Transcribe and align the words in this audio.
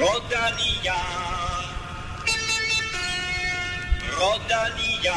Rodania. 0.00 0.94
Rodania. 4.20 5.14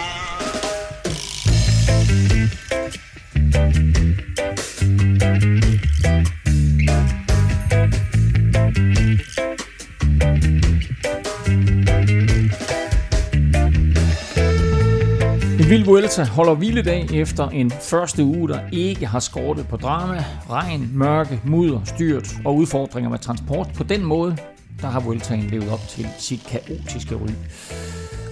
En 15.60 15.70
vild 15.70 15.86
Vuelta 15.86 16.23
holder 16.23 16.54
hviledag 16.54 17.05
efter 17.13 17.50
en 17.50 17.72
første 17.72 18.23
uge, 18.23 18.50
der 18.50 18.59
ikke 18.72 19.05
har 19.05 19.20
skortet 19.20 19.68
på 19.68 19.77
drama, 19.77 20.26
regn, 20.50 20.90
mørke, 20.94 21.41
mudder, 21.45 21.82
styrt 21.86 22.36
og 22.45 22.55
udfordringer 22.55 23.09
med 23.09 23.20
transport. 23.20 23.68
På 23.77 23.84
den 23.84 24.04
måde, 24.04 24.38
der 24.81 24.88
har 24.88 24.99
Vueltaen 24.99 25.49
levet 25.49 25.70
op 25.70 25.88
til 25.90 26.08
sit 26.20 26.44
kaotiske 26.44 27.16
ry. 27.16 27.30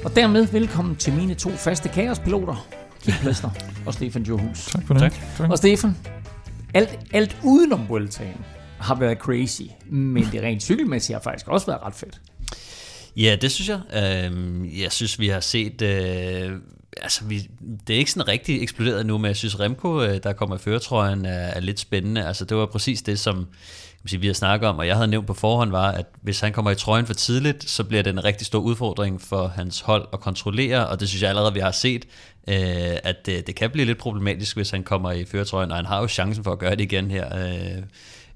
Og 0.04 0.16
dermed 0.16 0.48
velkommen 0.48 0.96
til 0.96 1.14
mine 1.14 1.34
to 1.34 1.50
faste 1.50 1.90
kaospiloter, 1.90 2.68
Kim 3.04 3.14
Plester 3.22 3.50
og 3.86 3.94
Stefan 3.94 4.24
Johus. 4.24 4.66
Tak 4.66 4.88
for 4.88 4.94
det. 4.94 5.02
Tak. 5.02 5.14
tak. 5.38 5.50
Og 5.50 5.58
Stefan, 5.58 5.98
alt, 6.74 7.00
alt 7.14 7.38
udenom 7.44 7.90
Vueltaen 7.90 8.46
har 8.80 8.96
været 8.96 9.18
crazy, 9.18 9.62
men 9.90 10.24
det 10.32 10.42
rent 10.42 10.64
cykelmæssigt 10.64 11.16
har 11.16 11.22
faktisk 11.24 11.48
også 11.48 11.66
været 11.66 11.82
ret 11.84 11.96
fedt. 11.96 12.22
Ja, 13.18 13.38
det 13.42 13.52
synes 13.52 13.70
jeg. 13.70 13.80
Øhm, 14.26 14.66
jeg 14.66 14.92
synes, 14.92 15.20
vi 15.20 15.28
har 15.28 15.40
set... 15.40 15.82
Øh, 15.82 16.52
altså, 16.98 17.26
vi, 17.26 17.50
det 17.88 17.94
er 17.94 17.98
ikke 17.98 18.12
sådan 18.12 18.28
rigtig 18.28 18.64
eksploderet 18.64 19.06
nu, 19.06 19.18
men 19.18 19.26
jeg 19.28 19.36
synes, 19.36 19.60
Remco, 19.60 20.04
øh, 20.04 20.20
der 20.24 20.34
kommer 20.34 20.56
i 20.56 20.60
føretrøjen, 20.60 21.26
er, 21.26 21.32
er 21.32 21.60
lidt 21.60 21.80
spændende. 21.80 22.26
Altså, 22.28 22.46
det 22.46 22.58
var 22.58 22.66
præcis 22.66 23.02
det, 23.02 23.20
som 23.20 23.48
sige, 24.08 24.20
vi 24.20 24.28
har 24.28 24.34
snakket 24.34 24.70
om, 24.70 24.78
og 24.78 24.88
jeg 24.88 24.96
havde 24.96 25.08
nævnt 25.08 25.28
på 25.28 25.34
forhånd, 25.34 25.72
var, 25.72 25.92
at 25.92 26.06
hvis 26.22 26.40
han 26.40 26.54
kommer 26.54 26.72
i 26.72 26.76
trøjen 26.76 27.06
for 27.06 27.14
tidligt, 27.14 27.70
så 27.70 27.84
bliver 27.84 28.04
det 28.04 28.10
en 28.10 28.24
rigtig 28.24 28.48
stor 28.48 28.60
udfordring 28.60 29.22
for 29.22 29.48
hans 29.48 29.82
hold 29.82 30.08
at 30.14 30.20
kontrollere, 30.20 30.88
og 30.88 31.00
det 31.00 31.10
synes 31.10 31.22
jeg 31.22 31.30
allerede, 31.30 31.54
vi 31.54 31.60
har 31.60 31.72
set, 31.72 32.06
øh, 32.48 32.98
at 33.04 33.26
det, 33.26 33.48
det 33.48 33.56
kan 33.56 33.70
blive 33.70 33.86
lidt 33.86 33.98
problematisk, 33.98 34.56
hvis 34.56 34.70
han 34.70 34.84
kommer 34.84 35.12
i 35.12 35.26
føretrøjen, 35.26 35.72
og 35.72 35.78
han 35.78 35.86
har 35.86 36.02
jo 36.02 36.08
chancen 36.08 36.44
for 36.44 36.52
at 36.52 36.60
gøre 36.60 36.72
det 36.72 36.82
igen 36.82 37.12
her 37.12 37.38
øh, 37.38 37.84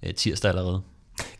øh 0.03 0.13
tirsdag 0.13 0.49
allerede. 0.49 0.81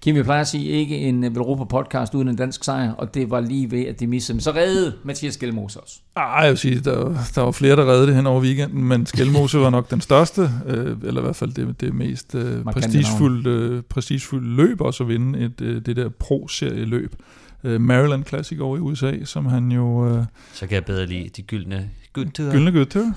Kim, 0.01 0.15
vi 0.15 0.23
plejer 0.23 0.41
at 0.41 0.47
sige, 0.47 0.65
ikke 0.65 0.97
en 0.97 1.35
Velropa-podcast 1.35 2.13
uden 2.13 2.27
en 2.27 2.35
dansk 2.35 2.63
sejr, 2.63 2.91
og 2.91 3.13
det 3.13 3.29
var 3.29 3.39
lige 3.39 3.71
ved, 3.71 3.85
at 3.85 3.99
de 3.99 4.07
missede. 4.07 4.41
Så 4.41 4.51
redde 4.51 4.93
Mathias 5.03 5.33
Skelmose 5.33 5.79
også. 5.79 5.99
Ej, 6.15 6.23
jeg 6.23 6.49
vil 6.49 6.57
sige, 6.57 6.79
der, 6.79 7.15
der 7.35 7.41
var 7.41 7.51
flere, 7.51 7.75
der 7.75 7.85
reddede 7.85 8.07
det 8.07 8.15
hen 8.15 8.27
over 8.27 8.41
weekenden, 8.41 8.83
men 8.83 9.05
Skelmose 9.05 9.59
var 9.59 9.69
nok 9.69 9.91
den 9.91 10.01
største, 10.01 10.49
øh, 10.65 10.97
eller 11.03 11.21
i 11.21 11.23
hvert 11.23 11.35
fald 11.35 11.51
det, 11.53 11.81
det 11.81 11.93
mest 11.95 12.35
øh, 12.35 12.63
prestigefulde, 12.63 13.49
øh, 13.49 13.81
prestigefulde 13.81 14.55
løb 14.55 14.81
også 14.81 15.03
at 15.03 15.09
vinde 15.09 15.39
et, 15.39 15.61
øh, 15.61 15.85
det 15.85 15.95
der 15.95 16.09
pro-serieløb. 16.09 17.15
Øh, 17.63 17.81
Maryland 17.81 18.25
Classic 18.25 18.59
over 18.59 18.77
i 18.77 18.79
USA, 18.79 19.13
som 19.25 19.45
han 19.45 19.71
jo... 19.71 20.07
Øh, 20.07 20.23
Så 20.53 20.67
kan 20.67 20.75
jeg 20.75 20.85
bedre 20.85 21.05
lide 21.05 21.29
de 21.37 21.41
gyldne 21.41 21.89
Gyldne 22.13 22.51
Gyldne 22.51 22.71
Gyldne 22.85 23.13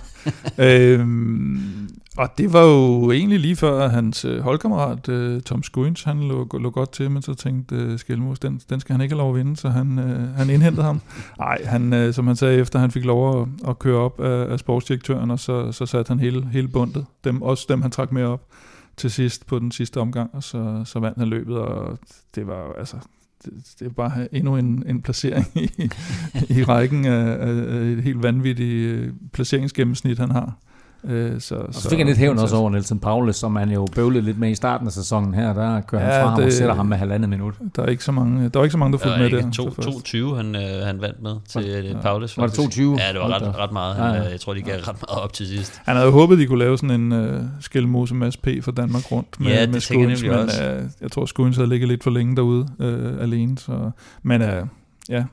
øhm, 0.58 1.88
og 2.16 2.38
det 2.38 2.52
var 2.52 2.62
jo 2.62 3.10
egentlig 3.10 3.40
lige 3.40 3.56
før 3.56 3.88
hans 3.88 4.24
øh, 4.24 4.40
holdkammerat 4.40 5.08
uh, 5.08 5.40
Tom 5.40 5.62
Skuins, 5.62 6.02
han 6.02 6.20
lå, 6.20 6.48
lå 6.60 6.70
godt 6.70 6.92
til, 6.92 7.10
men 7.10 7.22
så 7.22 7.34
tænkte 7.34 7.86
uh, 7.86 7.98
Skelmos, 7.98 8.38
den, 8.38 8.60
den 8.70 8.80
skal 8.80 8.92
han 8.92 9.00
ikke 9.00 9.14
have 9.14 9.18
lov 9.18 9.30
at 9.30 9.36
vinde, 9.38 9.56
så 9.56 9.68
han, 9.68 9.98
uh, 9.98 10.36
han 10.36 10.50
indhentede 10.50 10.86
ham. 10.86 11.00
Nej, 11.38 11.64
han, 11.64 11.92
uh, 11.92 12.14
som 12.14 12.26
han 12.26 12.36
sagde, 12.36 12.58
efter 12.58 12.78
han 12.78 12.90
fik 12.90 13.04
lov 13.04 13.42
at, 13.42 13.48
at 13.68 13.78
køre 13.78 13.98
op 13.98 14.20
af, 14.20 14.52
af 14.52 14.58
sportsdirektøren, 14.58 15.30
og 15.30 15.38
så, 15.38 15.72
så 15.72 15.86
satte 15.86 16.08
han 16.08 16.20
hele, 16.20 16.46
hele 16.46 16.68
bundet, 16.68 17.06
dem, 17.24 17.42
også 17.42 17.66
dem 17.68 17.82
han 17.82 17.90
trak 17.90 18.12
med 18.12 18.24
op 18.24 18.42
til 18.96 19.10
sidst 19.10 19.46
på 19.46 19.58
den 19.58 19.72
sidste 19.72 20.00
omgang, 20.00 20.30
og 20.32 20.42
så, 20.42 20.82
så 20.84 20.98
vandt 20.98 21.18
han 21.18 21.28
løbet, 21.28 21.56
og 21.56 21.98
det 22.34 22.46
var 22.46 22.72
altså, 22.78 22.96
det, 23.46 23.74
det 23.78 23.86
er 23.86 23.90
bare 23.90 24.34
endnu 24.34 24.56
en, 24.56 24.84
en 24.86 25.02
placering 25.02 25.46
i, 25.54 25.90
i 26.48 26.62
rækken 26.62 27.04
af, 27.04 27.48
af 27.48 27.82
et 27.82 28.02
helt 28.02 28.22
vanvittigt 28.22 28.90
øh, 28.90 29.12
placeringsgennemsnit, 29.32 30.18
han 30.18 30.30
har. 30.30 30.58
Øh, 31.08 31.40
så, 31.40 31.54
og 31.54 31.74
så 31.74 31.88
fik 31.88 31.98
han 31.98 32.06
lidt 32.06 32.18
hævn 32.18 32.38
også 32.38 32.56
over 32.56 32.70
Nelson 32.70 32.98
Paulus, 32.98 33.36
som 33.36 33.56
han 33.56 33.70
jo 33.70 33.86
bøvlede 33.94 34.24
lidt 34.24 34.38
med 34.38 34.50
i 34.50 34.54
starten 34.54 34.86
af 34.86 34.92
sæsonen 34.92 35.34
her. 35.34 35.52
Der 35.52 35.80
kører 35.80 36.02
ja, 36.02 36.12
han 36.12 36.22
fra 36.22 36.30
det, 36.30 36.38
ham 36.38 36.46
og 36.46 36.52
sætter 36.52 36.74
ham 36.74 36.86
med 36.86 36.96
halvandet 36.96 37.30
minut. 37.30 37.54
Der 37.76 37.82
er 37.82 37.86
ikke 37.86 38.04
så 38.04 38.12
mange, 38.12 38.48
der, 38.48 38.60
er 38.60 38.64
ikke 38.64 38.72
så 38.72 38.78
mange 38.78 38.92
der 38.92 38.98
fulgte 38.98 39.18
med 39.18 39.42
der. 39.42 39.50
22 39.82 40.36
han, 40.36 40.56
øh, 40.56 40.86
han 40.86 41.00
vandt 41.00 41.22
med 41.22 41.36
til 41.48 41.64
ja. 41.64 41.78
Øh, 41.78 42.02
Paulus. 42.02 42.38
Var 42.38 42.46
det 42.46 42.54
22? 42.54 42.98
Ja, 43.00 43.12
det 43.12 43.20
var 43.20 43.28
ret, 43.28 43.58
ret 43.58 43.72
meget. 43.72 43.96
Han, 43.96 44.14
ja, 44.14 44.22
ja. 44.22 44.30
Jeg 44.30 44.40
tror, 44.40 44.54
de 44.54 44.62
gav 44.62 44.74
ret 44.74 44.86
meget 44.86 45.24
op 45.24 45.32
til 45.32 45.46
sidst. 45.46 45.80
Han 45.84 45.96
havde 45.96 46.10
håbet, 46.10 46.38
de 46.38 46.46
kunne 46.46 46.58
lave 46.58 46.78
sådan 46.78 47.00
en 47.00 47.12
uh, 47.12 47.40
skilmose 47.60 48.14
med 48.14 48.32
P 48.42 48.64
for 48.64 48.72
Danmark 48.72 49.12
rundt 49.12 49.40
med, 49.40 49.52
ja, 49.52 49.62
det 49.62 49.70
med 49.70 49.80
Skuins, 49.80 50.22
men 50.22 50.32
uh, 50.32 50.84
jeg 51.00 51.12
tror, 51.12 51.26
Skuins 51.26 51.56
havde 51.56 51.68
ligget 51.68 51.88
lidt 51.88 52.02
for 52.02 52.10
længe 52.10 52.36
derude 52.36 52.66
uh, 52.78 53.22
alene. 53.22 53.58
Så, 53.58 53.90
men 54.22 54.42
uh, 54.42 54.48
ja, 55.08 55.24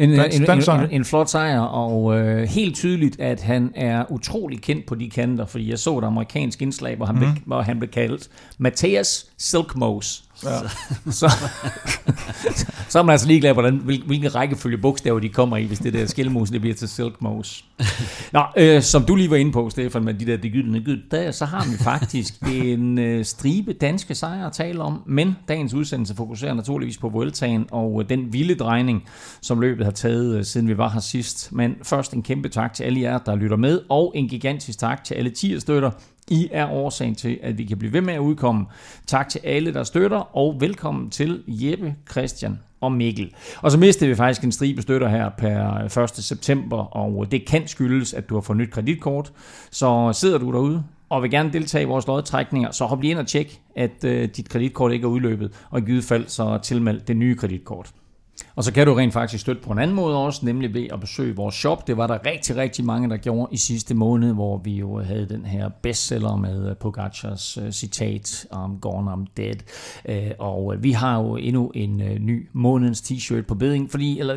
en, 0.00 0.10
en, 0.10 0.50
en, 0.50 0.50
en, 0.50 0.90
en 0.90 1.04
flot 1.04 1.28
sejr, 1.28 1.60
og 1.60 2.18
øh, 2.18 2.48
helt 2.48 2.74
tydeligt, 2.74 3.20
at 3.20 3.40
han 3.40 3.72
er 3.74 4.12
utrolig 4.12 4.62
kendt 4.62 4.86
på 4.86 4.94
de 4.94 5.10
kanter, 5.10 5.46
fordi 5.46 5.70
jeg 5.70 5.78
så 5.78 5.98
et 5.98 6.04
amerikansk 6.04 6.62
indslag, 6.62 6.96
hvor 6.96 7.06
han, 7.06 7.14
mm. 7.14 7.18
blev, 7.18 7.30
hvor 7.46 7.60
han 7.60 7.78
blev 7.78 7.90
kaldt 7.90 8.28
Matthias 8.58 9.26
Silkmose. 9.38 10.22
Ja. 10.44 10.58
Så, 11.10 11.32
så 12.88 12.98
er 12.98 13.02
man 13.02 13.12
altså 13.12 13.26
ligeglad, 13.26 13.52
hvordan, 13.52 13.76
hvilken 13.76 14.34
rækkefølge 14.34 14.78
bogstaver 14.78 15.20
de 15.20 15.28
kommer 15.28 15.56
i, 15.56 15.64
hvis 15.64 15.78
det 15.78 15.92
der 15.92 16.06
skilmose 16.06 16.52
det 16.52 16.60
bliver 16.60 16.76
til 16.76 16.88
silkmose. 16.88 17.64
Nå, 18.32 18.42
øh, 18.56 18.82
som 18.82 19.04
du 19.04 19.14
lige 19.16 19.30
var 19.30 19.36
inde 19.36 19.52
på, 19.52 19.70
Stefan, 19.70 20.04
med 20.04 20.14
de 20.14 20.26
der 20.26 20.36
de 20.36 20.50
gyldne 20.50 20.80
gyd, 20.80 21.02
der, 21.10 21.30
så 21.30 21.44
har 21.44 21.66
vi 21.70 21.76
faktisk 21.84 22.34
en 22.52 22.98
øh, 22.98 23.24
stribe 23.24 23.72
danske 23.72 24.14
sejre 24.14 24.46
at 24.46 24.52
tale 24.52 24.82
om, 24.82 25.02
men 25.06 25.36
dagens 25.48 25.74
udsendelse 25.74 26.16
fokuserer 26.16 26.54
naturligvis 26.54 26.98
på 26.98 27.08
Vueltaen 27.08 27.66
og 27.70 28.02
øh, 28.02 28.08
den 28.08 28.32
vilde 28.32 28.54
drejning, 28.54 29.04
som 29.40 29.60
løbet 29.60 29.84
har 29.84 29.92
taget, 29.92 30.36
øh, 30.36 30.44
siden 30.44 30.68
vi 30.68 30.78
var 30.78 30.88
her 30.88 31.00
sidst. 31.00 31.52
Men 31.52 31.76
først 31.82 32.12
en 32.12 32.22
kæmpe 32.22 32.48
tak 32.48 32.74
til 32.74 32.84
alle 32.84 33.00
jer, 33.00 33.18
der 33.18 33.34
lytter 33.34 33.56
med, 33.56 33.80
og 33.88 34.12
en 34.14 34.28
gigantisk 34.28 34.78
tak 34.78 35.04
til 35.04 35.14
alle 35.14 35.30
10 35.30 35.60
støtter, 35.60 35.90
i 36.30 36.48
er 36.52 36.70
årsagen 36.70 37.14
til, 37.14 37.38
at 37.42 37.58
vi 37.58 37.64
kan 37.64 37.78
blive 37.78 37.92
ved 37.92 38.00
med 38.00 38.14
at 38.14 38.18
udkomme. 38.18 38.66
Tak 39.06 39.28
til 39.28 39.40
alle, 39.44 39.74
der 39.74 39.84
støtter, 39.84 40.36
og 40.36 40.56
velkommen 40.60 41.10
til 41.10 41.42
Jeppe, 41.46 41.94
Christian 42.10 42.58
og 42.80 42.92
Mikkel. 42.92 43.34
Og 43.62 43.70
så 43.70 43.78
mistede 43.78 44.10
vi 44.10 44.16
faktisk 44.16 44.44
en 44.44 44.52
stribe 44.52 44.82
støtter 44.82 45.08
her 45.08 45.30
per 45.38 45.98
1. 46.02 46.10
september, 46.10 46.96
og 46.96 47.30
det 47.30 47.46
kan 47.46 47.68
skyldes, 47.68 48.14
at 48.14 48.28
du 48.28 48.34
har 48.34 48.40
fået 48.40 48.56
nyt 48.56 48.70
kreditkort. 48.70 49.32
Så 49.70 50.12
sidder 50.12 50.38
du 50.38 50.52
derude 50.52 50.84
og 51.08 51.22
vil 51.22 51.30
gerne 51.30 51.52
deltage 51.52 51.82
i 51.82 51.86
vores 51.86 52.06
lodtrækninger, 52.06 52.70
så 52.70 52.84
hop 52.84 53.00
lige 53.00 53.10
ind 53.10 53.18
og 53.18 53.26
tjek, 53.26 53.60
at 53.76 54.04
øh, 54.04 54.28
dit 54.36 54.48
kreditkort 54.48 54.92
ikke 54.92 55.04
er 55.04 55.08
udløbet, 55.08 55.52
og 55.70 55.78
i 55.78 55.82
givet 55.82 56.04
fald 56.04 56.28
så 56.28 56.58
tilmeld 56.62 57.00
det 57.00 57.16
nye 57.16 57.36
kreditkort. 57.36 57.92
Og 58.54 58.64
så 58.64 58.72
kan 58.72 58.86
du 58.86 58.94
rent 58.94 59.12
faktisk 59.12 59.40
støtte 59.40 59.62
på 59.62 59.72
en 59.72 59.78
anden 59.78 59.96
måde 59.96 60.16
også, 60.16 60.46
nemlig 60.46 60.74
ved 60.74 60.86
at 60.92 61.00
besøge 61.00 61.36
vores 61.36 61.54
shop. 61.54 61.86
Det 61.86 61.96
var 61.96 62.06
der 62.06 62.18
rigtig, 62.26 62.56
rigtig 62.56 62.84
mange, 62.84 63.10
der 63.10 63.16
gjorde 63.16 63.54
i 63.54 63.56
sidste 63.56 63.94
måned, 63.94 64.32
hvor 64.32 64.58
vi 64.58 64.72
jo 64.72 64.98
havde 64.98 65.28
den 65.28 65.44
her 65.44 65.68
bestseller 65.82 66.36
med 66.36 66.74
Pogacars 66.74 67.58
uh, 67.58 67.70
citat 67.70 68.46
om 68.50 68.78
Gone 68.80 69.12
I'm 69.12 69.24
Dead. 69.36 69.56
Uh, 70.08 70.46
og 70.46 70.74
vi 70.78 70.92
har 70.92 71.18
jo 71.18 71.36
endnu 71.36 71.70
en 71.74 71.96
ny 72.20 72.48
månedens 72.52 73.00
t-shirt 73.00 73.42
på 73.42 73.54
beding, 73.54 73.90
fordi 73.90 74.18
eller, 74.18 74.34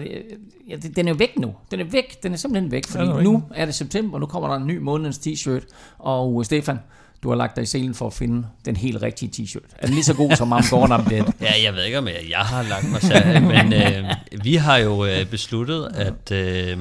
ja, 0.69 0.75
den 0.75 1.08
er 1.08 1.12
jo 1.12 1.18
væk 1.19 1.40
nu. 1.40 1.53
Den 1.72 1.80
er 1.80 1.86
væk. 1.86 2.24
Den 2.24 2.34
er 2.34 2.38
simpelthen 2.38 2.72
væk, 2.72 2.88
fordi 2.88 3.06
ja, 3.06 3.22
nu 3.22 3.44
er 3.56 3.66
det 3.66 3.75
september, 3.75 4.13
og 4.13 4.19
nu 4.19 4.25
kommer 4.25 4.50
der 4.50 4.56
en 4.56 4.68
ny 4.68 4.78
månedens 4.78 5.18
t-shirt. 5.18 5.66
Og 6.00 6.46
Stefan, 6.46 6.78
du 7.23 7.29
har 7.29 7.35
lagt 7.35 7.56
dig 7.56 7.61
i 7.61 7.66
selen 7.66 7.95
for 7.95 8.07
at 8.07 8.13
finde 8.13 8.47
den 8.66 8.75
helt 8.75 9.01
rigtige 9.01 9.31
t-shirt. 9.35 9.75
Er 9.78 9.85
den 9.85 9.95
lige 9.95 10.03
så 10.03 10.13
god 10.13 10.35
som 10.35 10.53
Am 10.53 10.63
Gordon 10.69 11.06
Dead? 11.09 11.25
ja, 11.41 11.51
jeg 11.63 11.73
ved 11.73 11.84
ikke, 11.84 11.97
om 11.97 12.07
jeg, 12.07 12.25
jeg 12.29 12.39
har 12.39 12.63
lagt 12.63 12.91
mig 12.91 13.01
selv, 13.01 13.41
men 13.41 13.73
øh, 13.73 14.16
vi 14.44 14.56
har 14.56 14.78
jo 14.78 15.06
øh, 15.06 15.25
besluttet, 15.25 15.91
at 15.94 16.31
øh, 16.31 16.78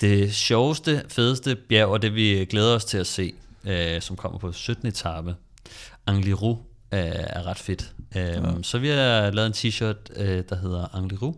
det 0.00 0.34
sjoveste, 0.34 1.02
fedeste 1.08 1.56
bjerg, 1.56 1.88
og 1.88 2.02
det 2.02 2.14
vi 2.14 2.46
glæder 2.50 2.74
os 2.74 2.84
til 2.84 2.98
at 2.98 3.06
se, 3.06 3.32
øh, 3.64 4.00
som 4.00 4.16
kommer 4.16 4.38
på 4.38 4.52
17. 4.52 4.88
etape, 4.88 5.34
Angliru, 6.06 6.56
øh, 6.92 7.00
er 7.12 7.46
ret 7.46 7.58
fedt. 7.58 7.92
Øh, 8.16 8.22
ja. 8.22 8.40
Så 8.62 8.78
vi 8.78 8.88
har 8.88 9.30
lavet 9.30 9.46
en 9.46 9.52
t-shirt, 9.52 10.22
øh, 10.22 10.44
der 10.48 10.56
hedder 10.56 10.96
Angliru, 10.96 11.32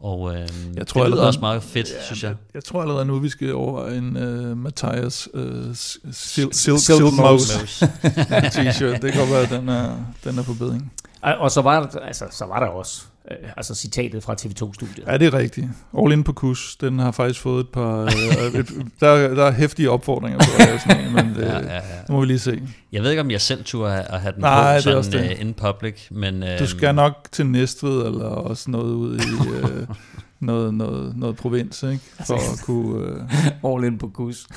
og 0.00 0.34
øh, 0.34 0.48
jeg 0.76 0.86
tror, 0.86 1.02
det 1.02 1.12
lyder 1.12 1.26
også 1.26 1.40
meget 1.40 1.62
fedt, 1.62 1.88
ja, 1.90 2.04
synes 2.04 2.22
jeg. 2.22 2.34
Jeg 2.54 2.64
tror 2.64 2.82
allerede 2.82 3.04
nu, 3.04 3.18
vi 3.18 3.28
skal 3.28 3.54
over 3.54 3.88
en 3.88 4.16
uh, 4.16 4.58
Matthias 4.58 5.28
uh, 5.34 5.42
Silk, 5.74 6.54
silk, 6.54 6.78
silk 6.78 7.12
Mose 7.16 7.58
t-shirt. 8.54 9.02
Det 9.02 9.12
kan 9.12 9.20
godt 9.20 9.30
være, 9.30 9.42
at 9.42 9.50
den 9.50 9.68
er, 9.68 9.96
den 10.24 10.38
er 10.38 10.42
på 10.42 10.54
bedring. 10.54 10.92
Og 11.22 11.50
så 11.50 11.62
var, 11.62 11.86
der, 11.86 11.98
altså, 11.98 12.24
så 12.30 12.44
var 12.44 12.60
der 12.60 12.66
også 12.66 13.02
øh, 13.30 13.48
altså 13.56 13.74
citatet 13.74 14.22
fra 14.22 14.34
TV2-studiet. 14.40 15.06
Ja, 15.06 15.16
det 15.16 15.26
er 15.26 15.34
rigtigt. 15.34 15.66
All 15.98 16.12
in 16.12 16.24
på 16.24 16.32
kus, 16.32 16.76
den 16.76 16.98
har 16.98 17.10
faktisk 17.10 17.40
fået 17.40 17.60
et 17.60 17.68
par... 17.68 18.02
øh, 18.02 18.60
et, 18.60 18.70
der, 19.00 19.34
der 19.34 19.44
er 19.44 19.52
hæftige 19.52 19.90
opfordringer 19.90 20.38
på 20.38 20.44
sådan 20.88 21.06
en, 21.06 21.14
men 21.14 21.34
det, 21.34 21.42
ja, 21.42 21.58
ja, 21.58 21.74
ja. 21.74 21.80
må 22.08 22.20
vi 22.20 22.26
lige 22.26 22.38
se. 22.38 22.62
Jeg 22.92 23.02
ved 23.02 23.10
ikke, 23.10 23.20
om 23.20 23.30
jeg 23.30 23.40
selv 23.40 23.64
turde 23.64 23.92
at 23.92 24.20
have 24.20 24.32
den 24.32 24.40
Nej, 24.40 24.76
på 24.76 24.82
sådan 24.82 25.12
det 25.12 25.34
uh, 25.34 25.40
in 25.40 25.54
public, 25.54 25.94
men... 26.10 26.42
Uh, 26.42 26.48
du 26.58 26.66
skal 26.66 26.94
nok 26.94 27.28
til 27.32 27.46
Næstved 27.46 28.06
eller 28.06 28.24
også 28.24 28.70
noget 28.70 28.92
ud 28.92 29.18
i... 29.18 29.20
Uh, 29.48 29.96
noget, 30.40 30.74
noget, 30.74 31.16
noget 31.16 31.36
provins, 31.36 31.82
ikke? 31.82 32.04
For 32.26 32.34
at 32.34 32.62
kunne... 32.64 33.14
Uh... 33.62 33.72
All 33.74 33.84
in 33.84 33.98
på 33.98 34.08
kus. 34.08 34.48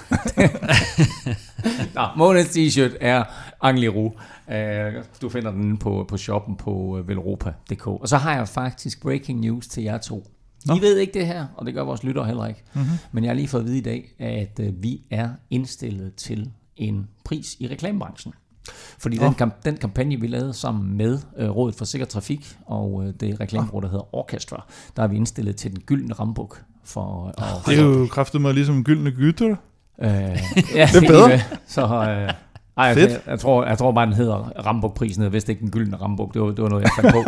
Nå, 1.96 2.02
månedens 2.18 2.58
t-shirt 2.58 2.98
er 3.02 3.24
Angliru. 3.62 4.06
Uh, 4.48 5.04
du 5.22 5.30
finder 5.30 5.52
den 5.52 5.78
på, 5.78 6.06
på 6.08 6.18
shoppen 6.18 6.56
på 6.56 7.02
velropa.dk. 7.06 7.88
Og 7.88 8.10
så 8.10 8.18
har 8.18 8.36
jeg 8.36 8.48
faktisk 8.48 9.02
breaking 9.02 9.40
news 9.40 9.68
til 9.68 9.84
jer 9.84 9.98
to. 9.98 10.28
Nå. 10.66 10.76
I 10.76 10.82
ved 10.82 10.98
ikke 10.98 11.14
det 11.20 11.28
her, 11.28 11.46
og 11.58 11.66
det 11.66 11.74
gør 11.74 11.84
vores 11.84 12.04
lyttere 12.04 12.26
heller 12.26 12.48
ikke. 12.48 12.64
Mm-hmm. 12.74 12.90
Men 13.12 13.24
jeg 13.24 13.30
har 13.30 13.36
lige 13.36 13.48
fået 13.48 13.62
at 13.62 13.68
vide 13.68 13.78
i 13.78 13.82
dag, 13.82 14.16
at 14.20 14.60
uh, 14.60 14.84
vi 14.84 15.02
er 15.10 15.30
indstillet 15.50 16.16
til 16.16 16.52
en 16.78 17.08
pris 17.26 17.56
i 17.60 17.68
reklamebranchen. 17.68 18.34
Fordi 19.00 19.20
oh. 19.20 19.34
den, 19.40 19.52
den 19.66 19.78
kampagne, 19.78 20.20
vi 20.20 20.28
lavede 20.28 20.54
sammen 20.54 20.98
med 20.98 21.20
uh, 21.42 21.50
Rådet 21.50 21.76
for 21.76 21.86
Sikker 21.86 22.08
Trafik 22.08 22.58
og 22.66 22.94
uh, 22.94 23.06
det 23.20 23.40
reklameråd, 23.40 23.82
der 23.82 23.90
hedder 23.90 24.16
Orchestra, 24.16 24.66
der 24.98 25.04
er 25.04 25.08
vi 25.08 25.16
indstillet 25.16 25.56
til 25.56 25.72
den 25.72 25.82
gyldne 25.82 26.14
rambuk. 26.14 26.62
For, 26.84 27.34
uh, 27.38 27.74
det 27.74 27.80
er 27.80 27.84
jo 27.84 28.08
kraftet 28.12 28.42
mig 28.42 28.54
ligesom 28.54 28.84
gyldne 28.84 29.12
gytter. 29.12 29.56
Uh, 29.98 30.06
ja, 30.76 30.90
det 30.94 31.04
er 31.04 31.08
bedre. 31.08 31.40
Så, 31.68 31.86
uh, 31.86 32.34
ej, 32.78 32.86
jeg, 32.86 33.20
jeg, 33.28 33.40
tror, 33.40 33.66
jeg 33.66 33.78
tror 33.78 33.92
bare, 33.92 34.06
den 34.06 34.14
hedder 34.14 34.66
Rambuk-prisen, 34.66 35.30
hvis 35.30 35.44
det 35.44 35.50
ikke 35.50 35.62
den 35.62 35.72
gyldne 35.72 35.98
Rambuk. 35.98 36.34
Det 36.34 36.42
var, 36.42 36.48
det 36.48 36.62
var 36.62 36.70
noget, 36.70 36.84
jeg 36.84 36.92
fandt 36.96 37.14
på. 37.14 37.24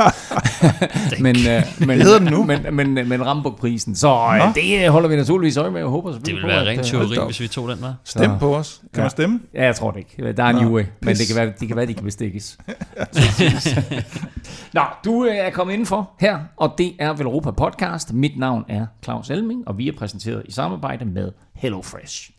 men, 1.24 1.36
uh, 1.36 1.88
men, 1.88 2.02
hedder 2.02 2.20
den 2.20 2.28
nu? 2.28 2.44
Men, 2.44 2.60
men, 2.72 2.94
men, 2.94 3.10
men 3.10 3.26
Rambuk-prisen. 3.26 3.96
Så 3.96 4.14
uh, 4.14 4.56
det 4.56 4.90
holder 4.90 5.10
vi 5.10 5.16
naturligvis 5.16 5.58
øje 5.58 5.72
med. 5.72 5.80
Jeg 5.80 5.88
håber 5.88 6.12
det 6.12 6.28
ville 6.28 6.48
være 6.48 6.66
rent 6.66 6.86
teori, 6.86 7.26
hvis 7.26 7.40
vi 7.40 7.48
tog 7.48 7.70
den, 7.70 7.82
var. 7.82 7.96
Stem 8.04 8.32
på 8.40 8.56
os. 8.56 8.82
Kan 8.82 8.90
ja. 8.96 9.02
man 9.02 9.10
stemme? 9.10 9.40
Ja, 9.54 9.66
jeg 9.66 9.76
tror 9.76 9.92
det 9.92 10.00
ikke. 10.00 10.34
Der 10.34 10.44
er 10.44 10.50
en 10.50 10.66
UA, 10.66 10.84
men 11.02 11.16
det 11.16 11.28
kan 11.28 11.36
være, 11.36 11.54
det 11.60 11.68
kan 11.68 11.78
være, 11.78 11.86
de 11.86 11.94
kan 11.94 12.04
bestikkes. 12.04 12.58
Nå, 14.74 14.82
du 15.06 15.22
er 15.22 15.50
kommet 15.50 15.74
indenfor 15.74 16.12
her, 16.20 16.40
og 16.58 16.74
det 16.78 16.94
er 17.00 17.14
Velropa 17.14 17.52
Podcast. 17.52 18.14
Mit 18.14 18.38
navn 18.38 18.66
er 18.70 18.86
Claus 19.04 19.30
Elming, 19.30 19.68
og 19.68 19.78
vi 19.78 19.88
er 19.88 19.94
præsenteret 19.98 20.44
i 20.46 20.52
samarbejde 20.52 21.06
med 21.06 21.32
HelloFresh. 21.54 22.35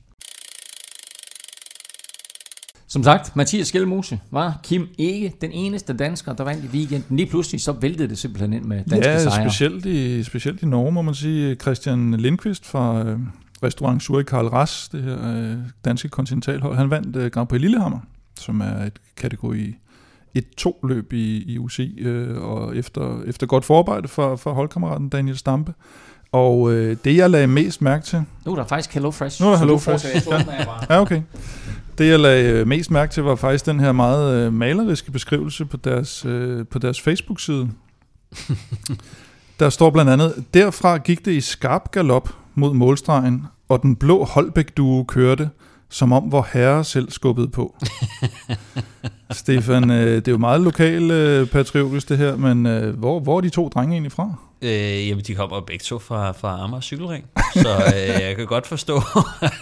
Som 2.96 3.04
sagt, 3.04 3.36
Mathias 3.36 3.68
Skelmose 3.68 4.20
var 4.30 4.60
Kim 4.62 4.88
ikke 4.98 5.32
den 5.40 5.52
eneste 5.52 5.92
dansker, 5.92 6.32
der 6.32 6.44
vandt 6.44 6.64
i 6.64 6.66
weekenden. 6.66 7.16
Lige 7.16 7.26
pludselig 7.26 7.60
så 7.60 7.72
væltede 7.72 8.08
det 8.08 8.18
simpelthen 8.18 8.52
ind 8.52 8.64
med 8.64 8.76
danske 8.76 9.10
ja, 9.10 9.18
sejre. 9.18 9.50
specielt 9.50 9.86
i, 9.86 10.22
specielt 10.22 10.62
i 10.62 10.66
Norge, 10.66 10.92
må 10.92 11.02
man 11.02 11.14
sige. 11.14 11.54
Christian 11.54 12.14
Lindqvist 12.14 12.66
fra 12.66 13.02
øh, 13.02 13.18
restaurant 13.62 14.02
Suri 14.02 14.22
Karl 14.22 14.46
Ras, 14.46 14.88
det 14.92 15.02
her 15.02 15.36
øh, 15.36 15.56
danske 15.84 16.08
kontinentalhold, 16.08 16.76
han 16.76 16.90
vandt 16.90 17.16
øh, 17.16 17.30
Grand 17.30 17.48
Prix 17.48 17.60
Lillehammer, 17.60 17.98
som 18.40 18.60
er 18.60 18.84
et 18.84 18.98
kategori 19.16 19.76
et 20.34 20.54
to 20.56 20.80
løb 20.88 21.12
i, 21.12 21.52
i 21.52 21.58
UCI, 21.58 21.98
øh, 21.98 22.42
og 22.42 22.76
efter, 22.76 23.22
efter 23.26 23.46
godt 23.46 23.64
forarbejde 23.64 24.08
for, 24.08 24.36
for 24.36 24.52
holdkammeraten 24.52 25.08
Daniel 25.08 25.38
Stampe. 25.38 25.74
Og 26.32 26.72
øh, 26.72 26.96
det, 27.04 27.16
jeg 27.16 27.30
lagde 27.30 27.46
mest 27.46 27.82
mærke 27.82 28.04
til... 28.04 28.24
Nu 28.46 28.52
er 28.52 28.56
der 28.56 28.64
faktisk 28.64 28.94
Hello 28.94 29.10
Fresh. 29.10 29.42
Nu 29.42 29.46
er 29.46 29.50
der 29.50 29.58
Hello 29.58 29.78
Fresh. 29.78 30.06
Ja. 30.30 30.94
ja, 30.94 31.00
okay. 31.00 31.22
Det, 31.98 32.08
jeg 32.08 32.20
lagde 32.20 32.50
øh, 32.50 32.66
mest 32.66 32.90
mærke 32.90 33.12
til, 33.12 33.22
var 33.22 33.34
faktisk 33.34 33.66
den 33.66 33.80
her 33.80 33.92
meget 33.92 34.34
øh, 34.34 34.52
maleriske 34.52 35.12
beskrivelse 35.12 35.64
på 35.64 35.76
deres, 35.76 36.24
øh, 36.24 36.66
på 36.66 36.78
deres 36.78 37.00
Facebook-side. 37.00 37.70
Der 39.60 39.70
står 39.70 39.90
blandt 39.90 40.10
andet, 40.10 40.44
derfra 40.54 40.98
gik 40.98 41.24
det 41.24 41.32
i 41.32 41.40
skarp 41.40 41.90
galop 41.90 42.28
mod 42.54 42.74
målstregen, 42.74 43.44
og 43.68 43.82
den 43.82 43.96
blå 43.96 44.24
Holbæk-duo 44.24 45.04
kørte, 45.04 45.50
som 45.88 46.12
om 46.12 46.32
vor 46.32 46.48
herre 46.52 46.84
selv 46.84 47.10
skubbede 47.10 47.48
på. 47.48 47.76
Stefan, 49.32 49.90
øh, 49.90 50.16
det 50.16 50.28
er 50.28 50.32
jo 50.32 50.38
meget 50.38 50.60
lokal 50.60 51.10
øh, 51.10 51.46
patriotisk 51.46 52.08
det 52.08 52.18
her, 52.18 52.36
men 52.36 52.66
øh, 52.66 52.98
hvor, 52.98 53.20
hvor 53.20 53.36
er 53.36 53.40
de 53.40 53.50
to 53.50 53.68
drenge 53.68 53.92
egentlig 53.92 54.12
fra? 54.12 54.34
Øh, 54.62 55.08
jamen, 55.08 55.24
de 55.24 55.34
kommer 55.34 55.60
begge 55.60 55.82
to 55.82 55.98
fra, 55.98 56.32
fra 56.32 56.64
Amager 56.64 56.80
Cykelring, 56.80 57.24
så 57.62 57.68
øh, 57.96 58.22
jeg 58.22 58.36
kan 58.36 58.46
godt 58.46 58.66
forstå, 58.66 59.02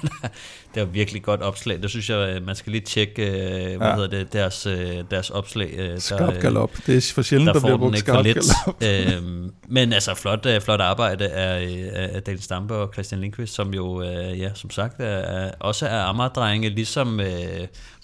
det 0.74 0.80
er 0.80 0.84
virkelig 0.84 1.22
godt 1.22 1.42
opslag. 1.42 1.82
Det 1.82 1.90
synes 1.90 2.10
jeg, 2.10 2.42
man 2.42 2.54
skal 2.54 2.72
lige 2.72 2.82
tjekke, 2.82 3.22
øh, 3.26 3.76
hvad 3.76 3.88
ja. 3.88 3.94
hedder 3.94 4.08
det, 4.08 4.32
deres, 4.32 4.66
øh, 4.66 5.04
deres 5.10 5.30
opslag. 5.30 5.74
Øh, 5.78 6.00
skarp 6.00 6.40
galop. 6.40 6.70
Det 6.86 6.96
er 6.96 7.12
for 7.14 7.22
sjældent, 7.22 7.46
der, 7.46 7.52
der 7.52 7.60
bliver 7.60 7.78
brugt 7.78 7.98
skarp 7.98 8.24
galop. 8.24 8.82
øhm, 8.82 9.52
men 9.68 9.92
altså, 9.92 10.14
flot, 10.14 10.46
øh, 10.46 10.60
flot 10.60 10.80
arbejde 10.80 11.28
af, 11.28 12.10
af 12.14 12.22
Daniel 12.22 12.42
Stampe 12.42 12.74
og 12.74 12.90
Christian 12.92 13.20
Lindqvist, 13.20 13.54
som 13.54 13.74
jo, 13.74 14.02
øh, 14.02 14.40
ja, 14.40 14.50
som 14.54 14.70
sagt, 14.70 15.00
er, 15.00 15.04
er, 15.04 15.50
også 15.60 15.86
er 15.86 16.02
Amager-drenge, 16.02 16.68
ligesom 16.68 17.20
øh, 17.20 17.26